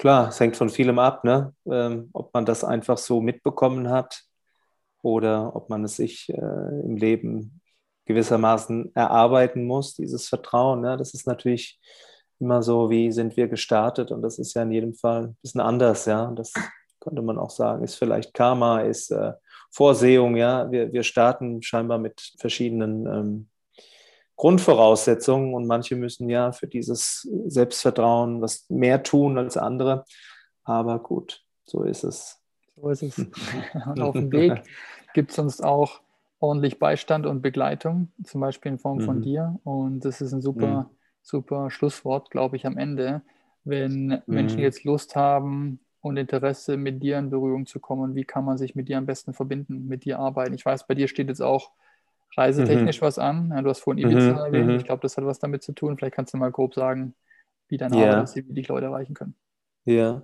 Klar, 0.00 0.28
es 0.28 0.40
hängt 0.40 0.56
von 0.56 0.70
vielem 0.70 0.98
ab, 0.98 1.24
ne? 1.24 1.54
Ähm, 1.70 2.08
ob 2.14 2.32
man 2.32 2.46
das 2.46 2.64
einfach 2.64 2.96
so 2.96 3.20
mitbekommen 3.20 3.90
hat 3.90 4.22
oder 5.02 5.54
ob 5.54 5.68
man 5.68 5.84
es 5.84 5.96
sich 5.96 6.30
äh, 6.30 6.80
im 6.86 6.96
Leben 6.96 7.60
gewissermaßen 8.06 8.94
erarbeiten 8.94 9.66
muss, 9.66 9.92
dieses 9.96 10.26
Vertrauen. 10.26 10.80
Ne? 10.80 10.96
Das 10.96 11.12
ist 11.12 11.26
natürlich 11.26 11.78
immer 12.38 12.62
so, 12.62 12.88
wie 12.88 13.12
sind 13.12 13.36
wir 13.36 13.48
gestartet 13.48 14.10
und 14.10 14.22
das 14.22 14.38
ist 14.38 14.54
ja 14.54 14.62
in 14.62 14.72
jedem 14.72 14.94
Fall 14.94 15.24
ein 15.24 15.36
bisschen 15.42 15.60
anders, 15.60 16.06
ja. 16.06 16.30
Das 16.30 16.54
könnte 17.00 17.20
man 17.20 17.36
auch 17.36 17.50
sagen, 17.50 17.84
ist 17.84 17.96
vielleicht 17.96 18.32
Karma, 18.32 18.80
ist 18.80 19.10
äh, 19.10 19.34
Vorsehung, 19.70 20.34
ja. 20.34 20.70
Wir, 20.70 20.94
wir 20.94 21.02
starten 21.02 21.60
scheinbar 21.60 21.98
mit 21.98 22.32
verschiedenen 22.38 23.04
ähm, 23.04 23.48
Grundvoraussetzungen 24.40 25.52
und 25.52 25.66
manche 25.66 25.96
müssen 25.96 26.30
ja 26.30 26.50
für 26.52 26.66
dieses 26.66 27.28
Selbstvertrauen 27.46 28.40
was 28.40 28.64
mehr 28.70 29.02
tun 29.02 29.36
als 29.36 29.58
andere. 29.58 30.06
Aber 30.64 30.98
gut, 30.98 31.44
so 31.66 31.82
ist 31.82 32.04
es. 32.04 32.40
So 32.74 32.88
ist 32.88 33.02
es. 33.02 33.18
und 33.86 34.00
auf 34.00 34.14
dem 34.14 34.32
Weg 34.32 34.62
gibt 35.12 35.32
es 35.32 35.38
uns 35.38 35.60
auch 35.60 36.00
ordentlich 36.38 36.78
Beistand 36.78 37.26
und 37.26 37.42
Begleitung, 37.42 38.12
zum 38.24 38.40
Beispiel 38.40 38.72
in 38.72 38.78
Form 38.78 38.96
mhm. 38.96 39.02
von 39.02 39.20
dir. 39.20 39.60
Und 39.62 40.06
das 40.06 40.22
ist 40.22 40.32
ein 40.32 40.40
super, 40.40 40.88
mhm. 40.88 40.96
super 41.20 41.70
Schlusswort, 41.70 42.30
glaube 42.30 42.56
ich, 42.56 42.64
am 42.64 42.78
Ende. 42.78 43.20
Wenn 43.64 44.06
mhm. 44.06 44.22
Menschen 44.24 44.60
jetzt 44.60 44.84
Lust 44.84 45.16
haben, 45.16 45.80
und 46.02 46.16
Interesse, 46.16 46.78
mit 46.78 47.02
dir 47.02 47.18
in 47.18 47.28
Berührung 47.28 47.66
zu 47.66 47.78
kommen. 47.78 48.14
Wie 48.14 48.24
kann 48.24 48.46
man 48.46 48.56
sich 48.56 48.74
mit 48.74 48.88
dir 48.88 48.96
am 48.96 49.04
besten 49.04 49.34
verbinden, 49.34 49.86
mit 49.86 50.06
dir 50.06 50.18
arbeiten? 50.18 50.54
Ich 50.54 50.64
weiß, 50.64 50.86
bei 50.86 50.94
dir 50.94 51.08
steht 51.08 51.28
jetzt 51.28 51.42
auch 51.42 51.72
reisetechnisch 52.36 53.00
mhm. 53.00 53.06
was 53.06 53.18
an. 53.18 53.50
Ja, 53.54 53.62
du 53.62 53.70
hast 53.70 53.80
vorhin 53.80 54.06
Ibiza 54.06 54.32
mhm. 54.32 54.38
erwähnt. 54.38 54.66
Mhm. 54.66 54.76
Ich 54.76 54.84
glaube, 54.84 55.02
das 55.02 55.16
hat 55.16 55.24
was 55.24 55.38
damit 55.38 55.62
zu 55.62 55.72
tun. 55.72 55.96
Vielleicht 55.96 56.14
kannst 56.14 56.34
du 56.34 56.38
mal 56.38 56.50
grob 56.50 56.74
sagen, 56.74 57.14
wie 57.68 57.76
deine 57.76 57.98
ja. 57.98 58.10
Arbeit 58.10 58.24
ist, 58.24 58.36
wie 58.36 58.42
dich 58.42 58.68
Leute 58.68 58.86
erreichen 58.86 59.14
können. 59.14 59.34
Ja. 59.84 60.22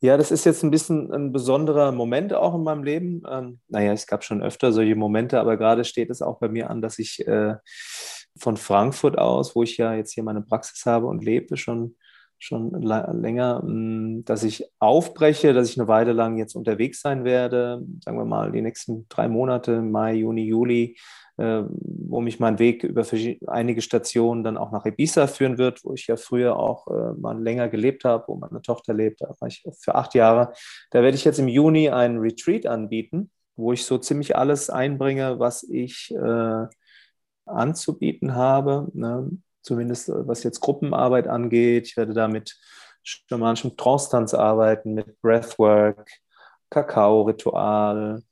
Ja, 0.00 0.16
das 0.16 0.32
ist 0.32 0.44
jetzt 0.44 0.64
ein 0.64 0.72
bisschen 0.72 1.12
ein 1.12 1.30
besonderer 1.30 1.92
Moment 1.92 2.34
auch 2.34 2.56
in 2.56 2.64
meinem 2.64 2.82
Leben. 2.82 3.22
Ähm, 3.30 3.60
naja, 3.68 3.92
es 3.92 4.08
gab 4.08 4.24
schon 4.24 4.42
öfter 4.42 4.72
solche 4.72 4.96
Momente, 4.96 5.38
aber 5.38 5.56
gerade 5.56 5.84
steht 5.84 6.10
es 6.10 6.22
auch 6.22 6.40
bei 6.40 6.48
mir 6.48 6.70
an, 6.70 6.82
dass 6.82 6.98
ich 6.98 7.24
äh, 7.28 7.54
von 8.36 8.56
Frankfurt 8.56 9.16
aus, 9.16 9.54
wo 9.54 9.62
ich 9.62 9.76
ja 9.76 9.94
jetzt 9.94 10.12
hier 10.12 10.24
meine 10.24 10.42
Praxis 10.42 10.84
habe 10.86 11.06
und 11.06 11.22
lebe, 11.22 11.56
schon 11.56 11.94
schon 12.42 12.72
länger, 12.82 13.62
mm, 13.64 14.24
dass 14.24 14.42
ich 14.42 14.64
aufbreche, 14.80 15.52
dass 15.52 15.70
ich 15.70 15.78
eine 15.78 15.88
Weile 15.88 16.12
lang 16.12 16.36
jetzt 16.38 16.56
unterwegs 16.56 17.00
sein 17.00 17.24
werde, 17.24 17.84
sagen 18.00 18.18
wir 18.18 18.24
mal 18.24 18.50
die 18.50 18.62
nächsten 18.62 19.06
drei 19.08 19.28
Monate, 19.28 19.80
Mai, 19.80 20.14
Juni, 20.14 20.44
Juli, 20.44 20.96
äh, 21.36 21.62
wo 21.68 22.20
mich 22.20 22.40
mein 22.40 22.58
Weg 22.58 22.82
über 22.82 23.06
einige 23.46 23.80
Stationen 23.80 24.42
dann 24.42 24.56
auch 24.56 24.72
nach 24.72 24.84
Ibiza 24.84 25.28
führen 25.28 25.56
wird, 25.56 25.84
wo 25.84 25.94
ich 25.94 26.08
ja 26.08 26.16
früher 26.16 26.56
auch 26.56 26.88
äh, 26.88 27.12
mal 27.18 27.40
länger 27.40 27.68
gelebt 27.68 28.04
habe, 28.04 28.24
wo 28.26 28.34
meine 28.34 28.60
Tochter 28.60 28.92
lebt, 28.92 29.20
da 29.20 29.32
war 29.38 29.48
ich 29.48 29.64
für 29.78 29.94
acht 29.94 30.14
Jahre. 30.14 30.52
Da 30.90 31.02
werde 31.02 31.16
ich 31.16 31.24
jetzt 31.24 31.38
im 31.38 31.48
Juni 31.48 31.90
einen 31.90 32.18
Retreat 32.18 32.66
anbieten, 32.66 33.30
wo 33.54 33.72
ich 33.72 33.84
so 33.84 33.98
ziemlich 33.98 34.36
alles 34.36 34.68
einbringe, 34.68 35.38
was 35.38 35.62
ich 35.62 36.12
äh, 36.12 36.66
anzubieten 37.46 38.34
habe. 38.34 38.90
Zumindest 39.62 40.08
äh, 40.08 40.26
was 40.26 40.42
jetzt 40.42 40.60
Gruppenarbeit 40.60 41.28
angeht. 41.28 41.86
Ich 41.86 41.96
werde 41.96 42.14
da 42.14 42.28
mit 42.28 42.58
schamanischem 43.02 43.76
Trance-Tanz 43.76 44.34
arbeiten, 44.34 44.94
mit 44.94 45.20
Breathwork, 45.20 46.08
Kakao-Ritual. 46.70 48.22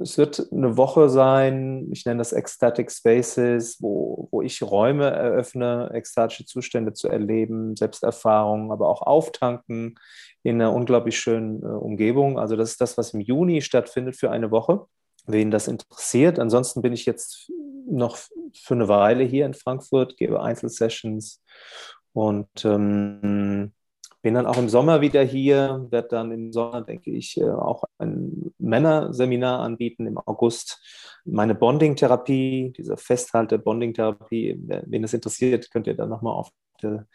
Es 0.00 0.16
wird 0.16 0.48
eine 0.50 0.78
Woche 0.78 1.10
sein, 1.10 1.88
ich 1.92 2.06
nenne 2.06 2.18
das 2.18 2.32
Ecstatic 2.32 2.90
Spaces, 2.90 3.76
wo, 3.80 4.28
wo 4.30 4.40
ich 4.40 4.62
Räume 4.62 5.10
eröffne, 5.10 5.90
ekstatische 5.92 6.46
Zustände 6.46 6.94
zu 6.94 7.08
erleben, 7.08 7.76
Selbsterfahrungen, 7.76 8.72
aber 8.72 8.88
auch 8.88 9.02
auftanken 9.02 9.98
in 10.42 10.60
einer 10.60 10.72
unglaublich 10.72 11.18
schönen 11.18 11.62
äh, 11.62 11.66
Umgebung. 11.66 12.38
Also 12.38 12.56
das 12.56 12.70
ist 12.70 12.80
das, 12.80 12.96
was 12.96 13.12
im 13.12 13.20
Juni 13.20 13.60
stattfindet 13.60 14.16
für 14.16 14.30
eine 14.30 14.50
Woche 14.50 14.86
wen 15.26 15.50
das 15.50 15.68
interessiert. 15.68 16.38
Ansonsten 16.38 16.82
bin 16.82 16.92
ich 16.92 17.06
jetzt 17.06 17.50
noch 17.90 18.16
für 18.16 18.74
eine 18.74 18.88
Weile 18.88 19.24
hier 19.24 19.46
in 19.46 19.54
Frankfurt, 19.54 20.16
gebe 20.16 20.42
Einzelsessions 20.42 21.42
und 22.12 22.64
ähm, 22.64 23.72
bin 24.22 24.34
dann 24.34 24.46
auch 24.46 24.56
im 24.56 24.68
Sommer 24.68 25.00
wieder 25.00 25.22
hier, 25.22 25.86
werde 25.90 26.08
dann 26.08 26.30
im 26.30 26.52
Sommer, 26.52 26.82
denke 26.82 27.10
ich, 27.10 27.38
äh, 27.38 27.50
auch 27.50 27.84
ein 27.98 28.52
Männerseminar 28.58 29.60
anbieten 29.60 30.06
im 30.06 30.16
August. 30.16 30.80
Meine 31.24 31.54
Bonding-Therapie, 31.54 32.72
diese 32.76 32.96
Festhalte-Bonding-Therapie, 32.96 34.60
wen 34.86 35.02
das 35.02 35.12
interessiert, 35.12 35.70
könnt 35.70 35.88
ihr 35.88 35.96
dann 35.96 36.08
nochmal 36.08 36.34
auf 36.34 36.50
der 36.82 37.06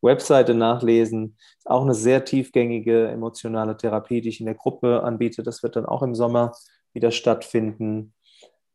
Webseite 0.00 0.54
nachlesen. 0.54 1.36
Auch 1.64 1.82
eine 1.82 1.94
sehr 1.94 2.24
tiefgängige 2.24 3.08
emotionale 3.08 3.76
Therapie, 3.76 4.20
die 4.20 4.30
ich 4.30 4.40
in 4.40 4.46
der 4.46 4.54
Gruppe 4.54 5.02
anbiete. 5.02 5.42
Das 5.42 5.62
wird 5.62 5.76
dann 5.76 5.86
auch 5.86 6.02
im 6.02 6.14
Sommer 6.14 6.52
wieder 6.94 7.10
stattfinden. 7.10 8.14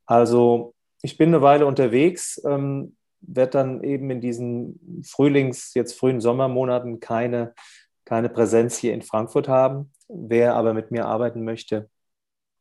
Also 0.06 0.74
ich 1.02 1.18
bin 1.18 1.30
eine 1.30 1.41
Weile 1.41 1.66
unterwegs, 1.66 2.41
ähm, 2.46 2.96
werde 3.22 3.52
dann 3.52 3.84
eben 3.84 4.10
in 4.12 4.22
diesen 4.22 5.04
Frühlings-, 5.04 5.74
jetzt 5.74 5.98
frühen 5.98 6.22
Sommermonaten 6.22 7.00
keine, 7.00 7.54
keine 8.06 8.30
Präsenz 8.30 8.78
hier 8.78 8.94
in 8.94 9.02
Frankfurt 9.02 9.48
haben. 9.48 9.91
Wer 10.08 10.56
aber 10.56 10.74
mit 10.74 10.91
mir 10.91 11.06
arbeiten 11.06 11.44
möchte 11.44 11.90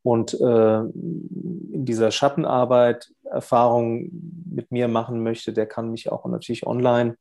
und 0.02 0.34
äh, 0.40 0.80
in 0.80 1.84
dieser 1.84 2.10
Schattenarbeit 2.10 3.12
Erfahrungen 3.24 4.44
mit 4.50 4.70
mir 4.70 4.88
machen 4.88 5.22
möchte, 5.22 5.52
der 5.52 5.66
kann 5.66 5.90
mich 5.90 6.10
auch 6.10 6.24
natürlich 6.26 6.66
online 6.66 7.16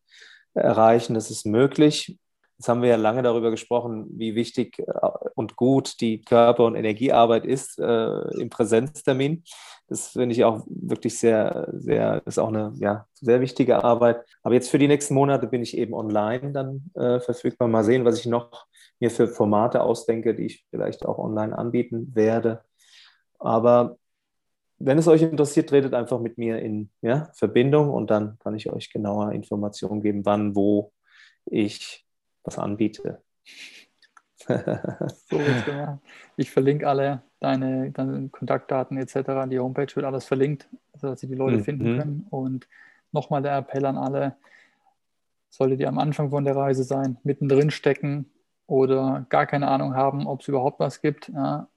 erreichen. 0.54 1.14
Das 1.14 1.32
ist 1.32 1.46
möglich. 1.46 2.18
Jetzt 2.58 2.70
haben 2.70 2.82
wir 2.82 2.90
ja 2.90 2.96
lange 2.96 3.22
darüber 3.22 3.52
gesprochen, 3.52 4.08
wie 4.10 4.34
wichtig 4.34 4.80
äh, 4.80 5.10
und 5.36 5.56
gut 5.56 6.02
die 6.02 6.22
Körper- 6.22 6.66
und 6.66 6.76
Energiearbeit 6.76 7.46
ist 7.46 7.78
äh, 7.78 8.40
im 8.40 8.50
Präsenztermin. 8.50 9.44
Das 9.88 10.10
finde 10.10 10.34
ich 10.34 10.44
auch 10.44 10.66
wirklich 10.68 11.20
sehr, 11.20 11.70
sehr, 11.72 12.22
ist 12.26 12.40
auch 12.40 12.50
eine 12.50 12.74
ja, 12.78 13.06
sehr 13.14 13.42
wichtige 13.42 13.84
Arbeit. 13.84 14.26
Aber 14.44 14.56
jetzt 14.56 14.70
für 14.70 14.80
die 14.80 14.88
nächsten 14.88 15.14
Monate 15.14 15.48
bin 15.48 15.62
ich 15.62 15.78
eben 15.78 15.94
online 15.94 16.52
dann 16.52 16.92
äh, 16.96 17.20
verfügbar. 17.20 17.68
Mal 17.68 17.84
sehen, 17.84 18.06
was 18.06 18.20
ich 18.20 18.26
noch 18.26 18.66
mir 19.00 19.12
für 19.12 19.28
Formate 19.28 19.82
ausdenke, 19.84 20.34
die 20.34 20.48
ich 20.48 20.66
vielleicht 20.72 21.06
auch 21.06 21.20
online 21.20 21.58
anbieten 21.58 22.12
werde. 22.16 22.64
Aber 23.40 23.98
wenn 24.80 24.98
es 24.98 25.08
euch 25.08 25.22
interessiert, 25.22 25.70
tretet 25.70 25.94
einfach 25.94 26.20
mit 26.20 26.38
mir 26.38 26.60
in 26.60 26.90
ja, 27.02 27.30
Verbindung 27.34 27.90
und 27.90 28.10
dann 28.10 28.38
kann 28.40 28.56
ich 28.56 28.72
euch 28.72 28.92
genauer 28.92 29.32
Informationen 29.32 30.02
geben, 30.02 30.26
wann, 30.26 30.56
wo 30.56 30.92
ich 31.46 32.07
was 32.48 32.58
anbiete. 32.58 33.22
so 34.38 35.40
Ich 36.38 36.50
verlinke 36.50 36.88
alle 36.88 37.22
deine, 37.40 37.92
deine, 37.92 38.30
Kontaktdaten 38.30 38.98
etc. 38.98 39.48
Die 39.50 39.60
Homepage 39.60 39.94
wird 39.96 40.06
alles 40.06 40.26
verlinkt, 40.26 40.68
sodass 40.96 41.20
sie 41.20 41.28
die 41.28 41.36
Leute 41.36 41.58
mhm. 41.58 41.64
finden 41.64 42.00
können. 42.00 42.28
Und 42.30 42.68
nochmal 43.12 43.42
der 43.42 43.58
Appell 43.58 43.86
an 43.86 43.98
alle, 43.98 44.38
solltet 45.50 45.80
ihr 45.80 45.90
am 45.90 46.00
Anfang 46.00 46.30
von 46.30 46.46
der 46.46 46.56
Reise 46.56 46.84
sein, 46.84 47.18
mittendrin 47.24 47.72
stecken 47.72 48.30
oder 48.68 49.26
gar 49.30 49.46
keine 49.46 49.68
Ahnung 49.68 49.96
haben, 49.96 50.28
ob 50.28 50.42
es 50.42 50.48
überhaupt 50.48 50.80
was 50.80 51.02
gibt, 51.02 51.30
ja, 51.30 51.68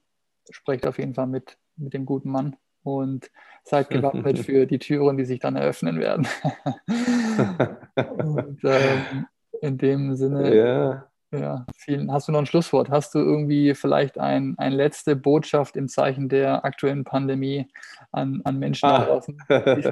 sprecht 0.49 0.85
auf 0.87 0.99
jeden 0.99 1.13
Fall 1.13 1.27
mit, 1.27 1.57
mit 1.77 1.93
dem 1.93 2.05
guten 2.05 2.29
Mann 2.29 2.57
und 2.83 3.31
seid 3.63 3.89
gewappnet 3.89 4.39
für 4.45 4.65
die 4.65 4.79
Türen, 4.79 5.17
die 5.17 5.25
sich 5.25 5.39
dann 5.39 5.55
eröffnen 5.55 5.99
werden. 5.99 6.27
und, 7.95 8.59
ähm, 8.63 9.25
in 9.61 9.77
dem 9.77 10.15
Sinne, 10.15 10.55
ja. 10.55 11.39
ja, 11.39 11.65
vielen. 11.77 12.11
Hast 12.11 12.27
du 12.27 12.31
noch 12.31 12.39
ein 12.39 12.45
Schlusswort? 12.45 12.89
Hast 12.89 13.13
du 13.13 13.19
irgendwie 13.19 13.75
vielleicht 13.75 14.17
ein, 14.17 14.55
eine 14.57 14.75
letzte 14.75 15.15
Botschaft 15.15 15.77
im 15.77 15.87
Zeichen 15.87 16.29
der 16.29 16.65
aktuellen 16.65 17.03
Pandemie 17.03 17.67
an, 18.11 18.41
an 18.43 18.57
Menschen 18.57 18.89
ah. 18.89 19.05
draußen? 19.05 19.37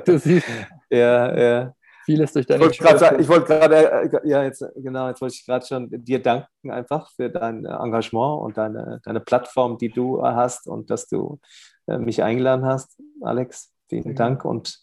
Du 0.05 0.17
siehst. 0.19 0.47
ja, 0.89 1.37
ja. 1.37 1.73
Vieles 2.05 2.33
durch 2.33 2.47
deine 2.47 2.65
Ich 2.65 2.81
wollte 2.81 3.45
gerade, 3.45 3.91
äh, 3.91 4.27
ja, 4.27 4.43
jetzt, 4.43 4.65
genau, 4.77 5.09
jetzt 5.09 5.21
wollte 5.21 5.35
ich 5.35 5.45
gerade 5.45 5.63
schon 5.63 5.87
dir 5.91 6.19
danken 6.19 6.71
einfach 6.71 7.11
für 7.11 7.29
dein 7.29 7.65
Engagement 7.65 8.41
und 8.41 8.57
deine, 8.57 8.99
deine 9.03 9.19
Plattform, 9.19 9.77
die 9.77 9.89
du 9.89 10.23
hast 10.23 10.67
und 10.67 10.89
dass 10.89 11.07
du 11.07 11.39
äh, 11.85 11.99
mich 11.99 12.23
eingeladen 12.23 12.65
hast, 12.65 12.99
Alex. 13.21 13.71
Vielen 13.89 14.15
Dank 14.15 14.45
und, 14.45 14.79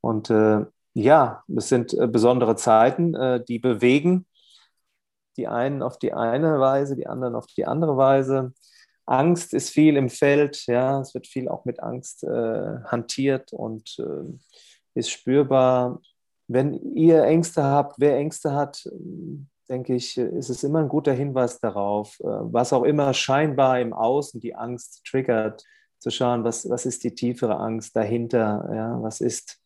und 0.00 0.30
äh, 0.30 0.64
ja, 0.96 1.44
es 1.54 1.68
sind 1.68 1.92
äh, 1.92 2.06
besondere 2.06 2.56
Zeiten, 2.56 3.14
äh, 3.14 3.44
die 3.44 3.58
bewegen. 3.58 4.26
Die 5.36 5.46
einen 5.46 5.82
auf 5.82 5.98
die 5.98 6.14
eine 6.14 6.58
Weise, 6.58 6.96
die 6.96 7.06
anderen 7.06 7.34
auf 7.34 7.46
die 7.46 7.66
andere 7.66 7.98
Weise. 7.98 8.54
Angst 9.04 9.52
ist 9.52 9.68
viel 9.68 9.98
im 9.98 10.08
Feld, 10.08 10.66
ja, 10.66 10.98
es 11.00 11.12
wird 11.12 11.26
viel 11.26 11.48
auch 11.48 11.66
mit 11.66 11.80
Angst 11.82 12.24
äh, 12.24 12.78
hantiert 12.86 13.52
und 13.52 13.98
äh, 13.98 14.38
ist 14.94 15.10
spürbar. 15.10 16.00
wenn 16.48 16.72
ihr 16.94 17.24
Ängste 17.24 17.62
habt, 17.62 17.96
wer 17.98 18.16
Ängste 18.16 18.54
hat, 18.54 18.88
denke 19.68 19.94
ich, 19.94 20.16
ist 20.16 20.48
es 20.48 20.64
immer 20.64 20.78
ein 20.78 20.88
guter 20.88 21.12
Hinweis 21.12 21.60
darauf, 21.60 22.18
äh, 22.20 22.24
was 22.24 22.72
auch 22.72 22.84
immer 22.84 23.12
scheinbar 23.12 23.80
im 23.80 23.92
Außen 23.92 24.40
die 24.40 24.54
Angst 24.54 25.04
triggert, 25.04 25.62
zu 25.98 26.10
schauen, 26.10 26.42
was, 26.42 26.68
was 26.70 26.86
ist 26.86 27.04
die 27.04 27.14
tiefere 27.14 27.58
Angst 27.58 27.94
dahinter, 27.94 28.70
ja, 28.74 29.02
was 29.02 29.20
ist 29.20 29.60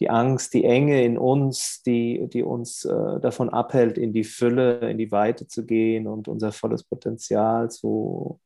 die 0.00 0.10
Angst, 0.10 0.54
die 0.54 0.64
Enge 0.64 1.02
in 1.04 1.18
uns, 1.18 1.82
die, 1.82 2.28
die 2.28 2.42
uns 2.42 2.84
äh, 2.84 3.20
davon 3.20 3.48
abhält, 3.48 3.98
in 3.98 4.12
die 4.12 4.24
Fülle, 4.24 4.90
in 4.90 4.98
die 4.98 5.10
Weite 5.10 5.48
zu 5.48 5.66
gehen 5.66 6.06
und 6.06 6.28
unser 6.28 6.52
volles 6.52 6.84
Potenzial 6.84 7.70
zu 7.70 8.40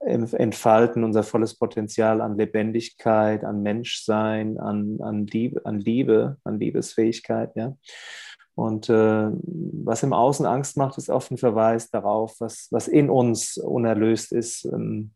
entfalten, 0.00 1.02
unser 1.02 1.22
volles 1.22 1.56
Potenzial 1.56 2.20
an 2.20 2.36
Lebendigkeit, 2.36 3.42
an 3.42 3.62
Menschsein, 3.62 4.58
an, 4.58 4.98
an, 5.00 5.26
Liebe, 5.26 5.64
an 5.64 5.80
Liebe, 5.80 6.36
an 6.44 6.60
Liebesfähigkeit. 6.60 7.56
Ja? 7.56 7.74
Und 8.54 8.88
äh, 8.88 9.30
was 9.32 10.02
im 10.02 10.12
Außen 10.12 10.46
Angst 10.46 10.76
macht, 10.76 10.98
ist 10.98 11.10
oft 11.10 11.30
ein 11.30 11.38
Verweis 11.38 11.90
darauf, 11.90 12.36
was, 12.38 12.68
was 12.70 12.86
in 12.86 13.10
uns 13.10 13.56
unerlöst 13.56 14.32
ist. 14.32 14.66
Ähm, 14.66 15.12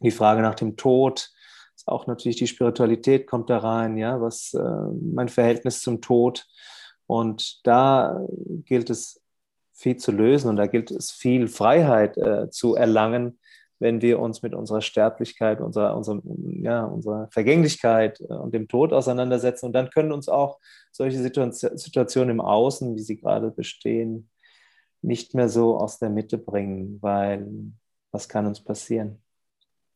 die 0.00 0.10
Frage 0.10 0.42
nach 0.42 0.54
dem 0.54 0.76
Tod, 0.76 1.30
auch 1.88 2.06
natürlich 2.06 2.36
die 2.36 2.46
Spiritualität 2.46 3.26
kommt 3.26 3.50
da 3.50 3.58
rein, 3.58 3.96
ja, 3.96 4.20
was 4.20 4.54
äh, 4.54 4.62
mein 5.00 5.28
Verhältnis 5.28 5.80
zum 5.80 6.00
Tod. 6.00 6.46
Und 7.06 7.66
da 7.66 8.20
gilt 8.64 8.90
es 8.90 9.20
viel 9.72 9.96
zu 9.96 10.12
lösen 10.12 10.48
und 10.48 10.56
da 10.56 10.66
gilt 10.66 10.90
es 10.90 11.10
viel 11.10 11.48
Freiheit 11.48 12.16
äh, 12.18 12.50
zu 12.50 12.74
erlangen, 12.74 13.38
wenn 13.78 14.02
wir 14.02 14.18
uns 14.18 14.42
mit 14.42 14.54
unserer 14.54 14.80
Sterblichkeit, 14.80 15.60
unserer, 15.60 15.96
unserer, 15.96 16.20
ja, 16.60 16.84
unserer 16.84 17.28
Vergänglichkeit 17.30 18.20
äh, 18.20 18.34
und 18.34 18.54
dem 18.54 18.68
Tod 18.68 18.92
auseinandersetzen. 18.92 19.66
Und 19.66 19.72
dann 19.72 19.90
können 19.90 20.12
uns 20.12 20.28
auch 20.28 20.58
solche 20.90 21.22
Situationen 21.22 22.30
im 22.30 22.40
Außen, 22.40 22.96
wie 22.96 23.02
sie 23.02 23.16
gerade 23.16 23.50
bestehen, 23.50 24.28
nicht 25.00 25.34
mehr 25.34 25.48
so 25.48 25.78
aus 25.78 25.98
der 25.98 26.10
Mitte 26.10 26.38
bringen, 26.38 26.98
weil 27.00 27.46
was 28.10 28.28
kann 28.28 28.46
uns 28.46 28.62
passieren? 28.62 29.22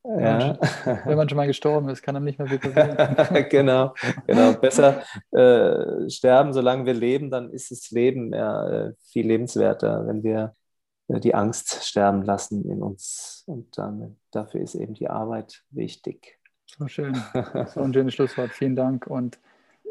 Ja. 0.04 0.58
Wenn 1.04 1.16
man 1.16 1.28
schon 1.28 1.36
mal 1.36 1.46
gestorben 1.46 1.88
ist, 1.88 2.02
kann 2.02 2.16
einem 2.16 2.24
nicht 2.24 2.38
mehr 2.38 2.48
viel 2.48 2.58
passieren. 2.58 3.48
genau, 3.50 3.94
genau. 4.26 4.52
Besser 4.54 5.02
äh, 5.30 6.10
sterben, 6.10 6.52
solange 6.52 6.86
wir 6.86 6.94
leben, 6.94 7.30
dann 7.30 7.50
ist 7.50 7.70
das 7.70 7.90
Leben 7.92 8.32
ja 8.32 8.68
äh, 8.68 8.94
viel 9.12 9.28
lebenswerter, 9.28 10.06
wenn 10.08 10.24
wir 10.24 10.56
äh, 11.06 11.20
die 11.20 11.34
Angst 11.34 11.84
sterben 11.84 12.22
lassen 12.22 12.68
in 12.68 12.82
uns. 12.82 13.44
Und 13.46 13.78
dann, 13.78 14.16
dafür 14.32 14.60
ist 14.60 14.74
eben 14.74 14.94
die 14.94 15.08
Arbeit 15.08 15.62
wichtig. 15.70 16.38
So 16.66 16.88
schön. 16.88 17.16
So 17.66 17.80
ein 17.80 17.94
schönes 17.94 18.14
Schlusswort. 18.14 18.50
Vielen 18.50 18.74
Dank 18.74 19.06
und 19.06 19.38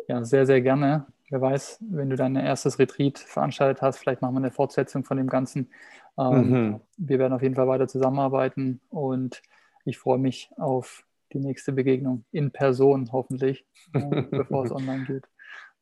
ja, 0.07 0.23
sehr, 0.25 0.45
sehr 0.45 0.61
gerne. 0.61 1.05
Wer 1.29 1.39
weiß, 1.39 1.77
wenn 1.89 2.09
du 2.09 2.17
dein 2.17 2.35
erstes 2.35 2.79
Retreat 2.79 3.17
veranstaltet 3.17 3.81
hast, 3.81 3.97
vielleicht 3.97 4.21
machen 4.21 4.33
wir 4.33 4.39
eine 4.39 4.51
Fortsetzung 4.51 5.05
von 5.05 5.15
dem 5.15 5.27
Ganzen. 5.27 5.69
Ähm, 6.17 6.49
mhm. 6.49 6.81
Wir 6.97 7.19
werden 7.19 7.31
auf 7.31 7.41
jeden 7.41 7.55
Fall 7.55 7.67
weiter 7.67 7.88
zusammenarbeiten 7.88 8.81
und 8.89 9.41
ich 9.86 9.98
freue 9.98 10.18
mich 10.18 10.49
auf 10.58 11.06
die 11.34 11.40
nächste 11.40 11.72
Begegnung 11.72 12.26
in 12.32 12.52
Person 12.52 13.12
hoffentlich, 13.12 13.66
bevor 14.32 14.66
es 14.66 14.72
online 14.72 15.06
geht. 15.06 15.28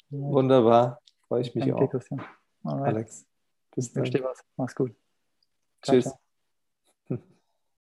Wunderbar, 0.09 1.01
freue 1.27 1.41
ich 1.41 1.53
mich 1.55 1.65
Danke, 1.65 1.83
auch. 1.83 1.89
Christian. 1.89 2.21
Alex, 2.63 3.25
bis 3.75 3.93
dann. 3.93 4.11
Mach's 4.57 4.75
gut. 4.75 4.95
Tschüss. 5.81 6.05
Ciao. 6.05 6.28